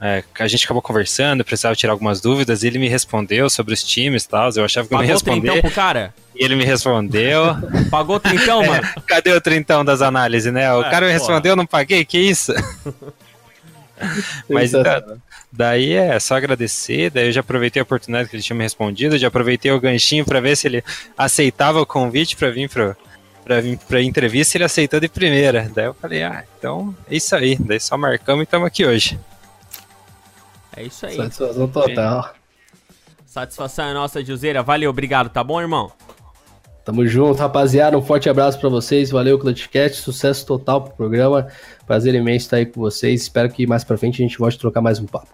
é, 0.00 0.24
a 0.38 0.48
gente 0.48 0.64
acabou 0.64 0.80
conversando, 0.80 1.44
precisava 1.44 1.76
tirar 1.76 1.92
algumas 1.92 2.22
dúvidas, 2.22 2.62
e 2.62 2.66
ele 2.66 2.78
me 2.78 2.88
respondeu 2.88 3.50
sobre 3.50 3.74
os 3.74 3.82
times 3.82 4.24
e 4.24 4.28
tal. 4.28 4.50
Eu 4.56 4.64
achava 4.64 4.86
que 4.86 4.90
Pagou 4.90 5.02
não 5.02 5.08
ia 5.08 5.12
responder. 5.12 5.40
Trintão 5.40 5.60
pro 5.60 5.70
cara? 5.70 6.14
E 6.32 6.44
ele 6.44 6.56
me 6.56 6.64
respondeu. 6.64 7.54
Pagou 7.90 8.16
o 8.16 8.20
trintão, 8.20 8.64
mano? 8.64 8.82
É, 8.82 9.00
cadê 9.06 9.30
o 9.30 9.40
trintão 9.42 9.84
das 9.84 10.00
análises, 10.00 10.50
né? 10.50 10.72
O 10.72 10.80
é, 10.80 10.88
cara 10.88 11.04
me 11.04 11.12
respondeu, 11.12 11.52
eu 11.52 11.56
não 11.56 11.66
paguei, 11.66 12.02
que 12.02 12.18
isso? 12.18 12.54
Mas 14.48 14.70
da, 14.70 15.04
daí 15.52 15.92
é 15.92 16.18
só 16.18 16.36
agradecer. 16.36 17.10
Daí 17.10 17.26
eu 17.26 17.32
já 17.32 17.40
aproveitei 17.40 17.80
a 17.80 17.82
oportunidade 17.82 18.30
que 18.30 18.36
ele 18.36 18.42
tinha 18.42 18.56
me 18.56 18.62
respondido, 18.62 19.18
já 19.18 19.28
aproveitei 19.28 19.70
o 19.70 19.78
ganchinho 19.78 20.24
para 20.24 20.40
ver 20.40 20.56
se 20.56 20.66
ele 20.66 20.82
aceitava 21.18 21.78
o 21.78 21.84
convite 21.84 22.36
para 22.36 22.50
vir 22.50 22.70
para 22.70 22.96
para 23.44 23.60
vir 23.60 23.76
para 23.76 24.00
entrevista. 24.00 24.56
Ele 24.56 24.64
aceitou 24.64 24.98
de 24.98 25.08
primeira. 25.08 25.70
Daí 25.74 25.84
eu 25.84 25.94
falei, 25.94 26.22
ah, 26.22 26.42
então 26.58 26.96
é 27.10 27.16
isso 27.16 27.36
aí. 27.36 27.58
Daí 27.60 27.80
só 27.80 27.98
marcamos 27.98 28.40
e 28.40 28.44
estamos 28.44 28.66
aqui 28.66 28.86
hoje. 28.86 29.18
É 30.76 30.84
isso 30.84 31.06
aí. 31.06 31.16
Satisfação 31.16 31.68
total. 31.68 32.34
Satisfação 33.26 33.84
é 33.86 33.94
nossa, 33.94 34.24
Juseira. 34.24 34.62
Valeu, 34.62 34.90
obrigado, 34.90 35.28
tá 35.28 35.42
bom, 35.44 35.60
irmão? 35.60 35.92
Tamo 36.84 37.06
junto, 37.06 37.38
rapaziada. 37.38 37.96
Um 37.96 38.02
forte 38.02 38.28
abraço 38.28 38.58
para 38.58 38.68
vocês. 38.68 39.10
Valeu, 39.10 39.38
Clutchcast. 39.38 40.00
Sucesso 40.00 40.44
total 40.46 40.82
pro 40.82 40.94
programa. 40.94 41.46
Prazer 41.86 42.14
imenso 42.14 42.46
estar 42.46 42.56
aí 42.56 42.66
com 42.66 42.80
vocês. 42.80 43.22
Espero 43.22 43.48
que 43.50 43.66
mais 43.66 43.84
pra 43.84 43.96
frente 43.96 44.22
a 44.22 44.26
gente 44.26 44.38
volte 44.38 44.56
a 44.56 44.60
trocar 44.60 44.80
mais 44.80 44.98
um 44.98 45.06
papo. 45.06 45.28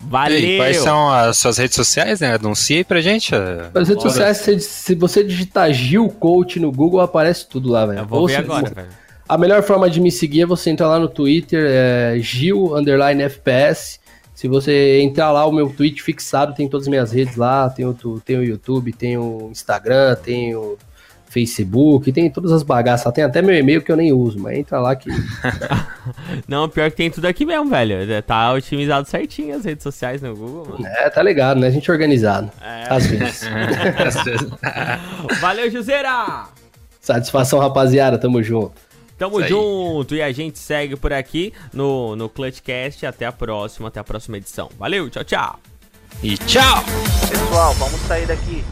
Valeu! 0.00 0.38
E 0.38 0.56
quais 0.56 0.78
são 0.78 1.10
as 1.10 1.38
suas 1.38 1.58
redes 1.58 1.76
sociais, 1.76 2.20
né? 2.20 2.34
Anuncie 2.34 2.78
aí 2.78 2.84
pra 2.84 3.00
gente. 3.00 3.34
As 3.74 3.88
redes 3.88 4.02
sociais, 4.02 4.38
se, 4.38 4.94
você 4.94 5.22
digitar 5.22 5.72
Gil 5.72 6.08
Coach 6.08 6.58
no 6.60 6.70
Google, 6.72 7.00
aparece 7.00 7.48
tudo 7.48 7.70
lá, 7.70 7.86
velho. 7.86 8.00
Eu 8.00 8.06
vou 8.06 8.20
Ou 8.20 8.26
ver 8.26 8.36
agora, 8.36 8.70
velho. 8.70 8.88
A 9.28 9.36
melhor 9.36 9.62
forma 9.62 9.90
de 9.90 10.00
me 10.00 10.10
seguir 10.10 10.42
é 10.42 10.46
você 10.46 10.70
entrar 10.70 10.88
lá 10.88 10.98
no 10.98 11.08
Twitter, 11.08 11.66
é 11.68 12.16
Gil 12.20 12.76
underline 12.76 13.22
FPS. 13.22 13.98
Se 14.36 14.48
você 14.48 15.00
entrar 15.00 15.32
lá, 15.32 15.46
o 15.46 15.50
meu 15.50 15.70
tweet 15.70 16.02
fixado 16.02 16.54
tem 16.54 16.68
todas 16.68 16.84
as 16.86 16.90
minhas 16.90 17.10
redes 17.10 17.36
lá, 17.36 17.70
tem 17.70 17.86
o, 17.86 17.94
tem 18.22 18.36
o 18.36 18.44
YouTube, 18.44 18.92
tem 18.92 19.16
o 19.16 19.48
Instagram, 19.50 20.14
tem 20.14 20.54
o 20.54 20.76
Facebook, 21.26 22.12
tem 22.12 22.28
todas 22.30 22.52
as 22.52 22.62
bagaças, 22.62 23.10
tem 23.14 23.24
até 23.24 23.40
meu 23.40 23.56
e-mail 23.56 23.80
que 23.80 23.90
eu 23.90 23.96
nem 23.96 24.12
uso, 24.12 24.38
mas 24.38 24.58
entra 24.58 24.78
lá 24.78 24.94
que 24.94 25.08
Não, 26.46 26.68
pior 26.68 26.90
que 26.90 26.98
tem 26.98 27.10
tudo 27.10 27.24
aqui 27.24 27.46
mesmo, 27.46 27.70
velho. 27.70 28.22
Tá 28.24 28.52
otimizado 28.52 29.08
certinho 29.08 29.56
as 29.56 29.64
redes 29.64 29.82
sociais 29.82 30.20
no 30.20 30.36
Google, 30.36 30.66
mano. 30.68 30.86
é, 30.86 31.08
tá 31.08 31.22
ligado, 31.22 31.58
né? 31.58 31.68
A 31.68 31.70
gente 31.70 31.88
é 31.88 31.92
organizado. 31.94 32.50
É. 32.60 32.92
Às 32.92 33.06
vezes. 33.06 33.40
Valeu, 35.40 35.70
Juseira! 35.70 36.44
Satisfação, 37.00 37.58
rapaziada, 37.58 38.18
tamo 38.18 38.42
junto. 38.42 38.85
Tamo 39.18 39.36
Isso 39.36 39.44
aí. 39.44 39.48
junto 39.50 40.14
e 40.14 40.22
a 40.22 40.30
gente 40.32 40.58
segue 40.58 40.96
por 40.96 41.12
aqui 41.12 41.52
no, 41.72 42.14
no 42.16 42.28
Clutchcast. 42.28 43.06
Até 43.06 43.26
a 43.26 43.32
próxima, 43.32 43.88
até 43.88 44.00
a 44.00 44.04
próxima 44.04 44.36
edição. 44.36 44.70
Valeu, 44.78 45.08
tchau, 45.08 45.24
tchau! 45.24 45.60
E 46.22 46.36
tchau! 46.38 46.82
Pessoal, 47.28 47.74
vamos 47.74 48.00
sair 48.02 48.26
daqui. 48.26 48.64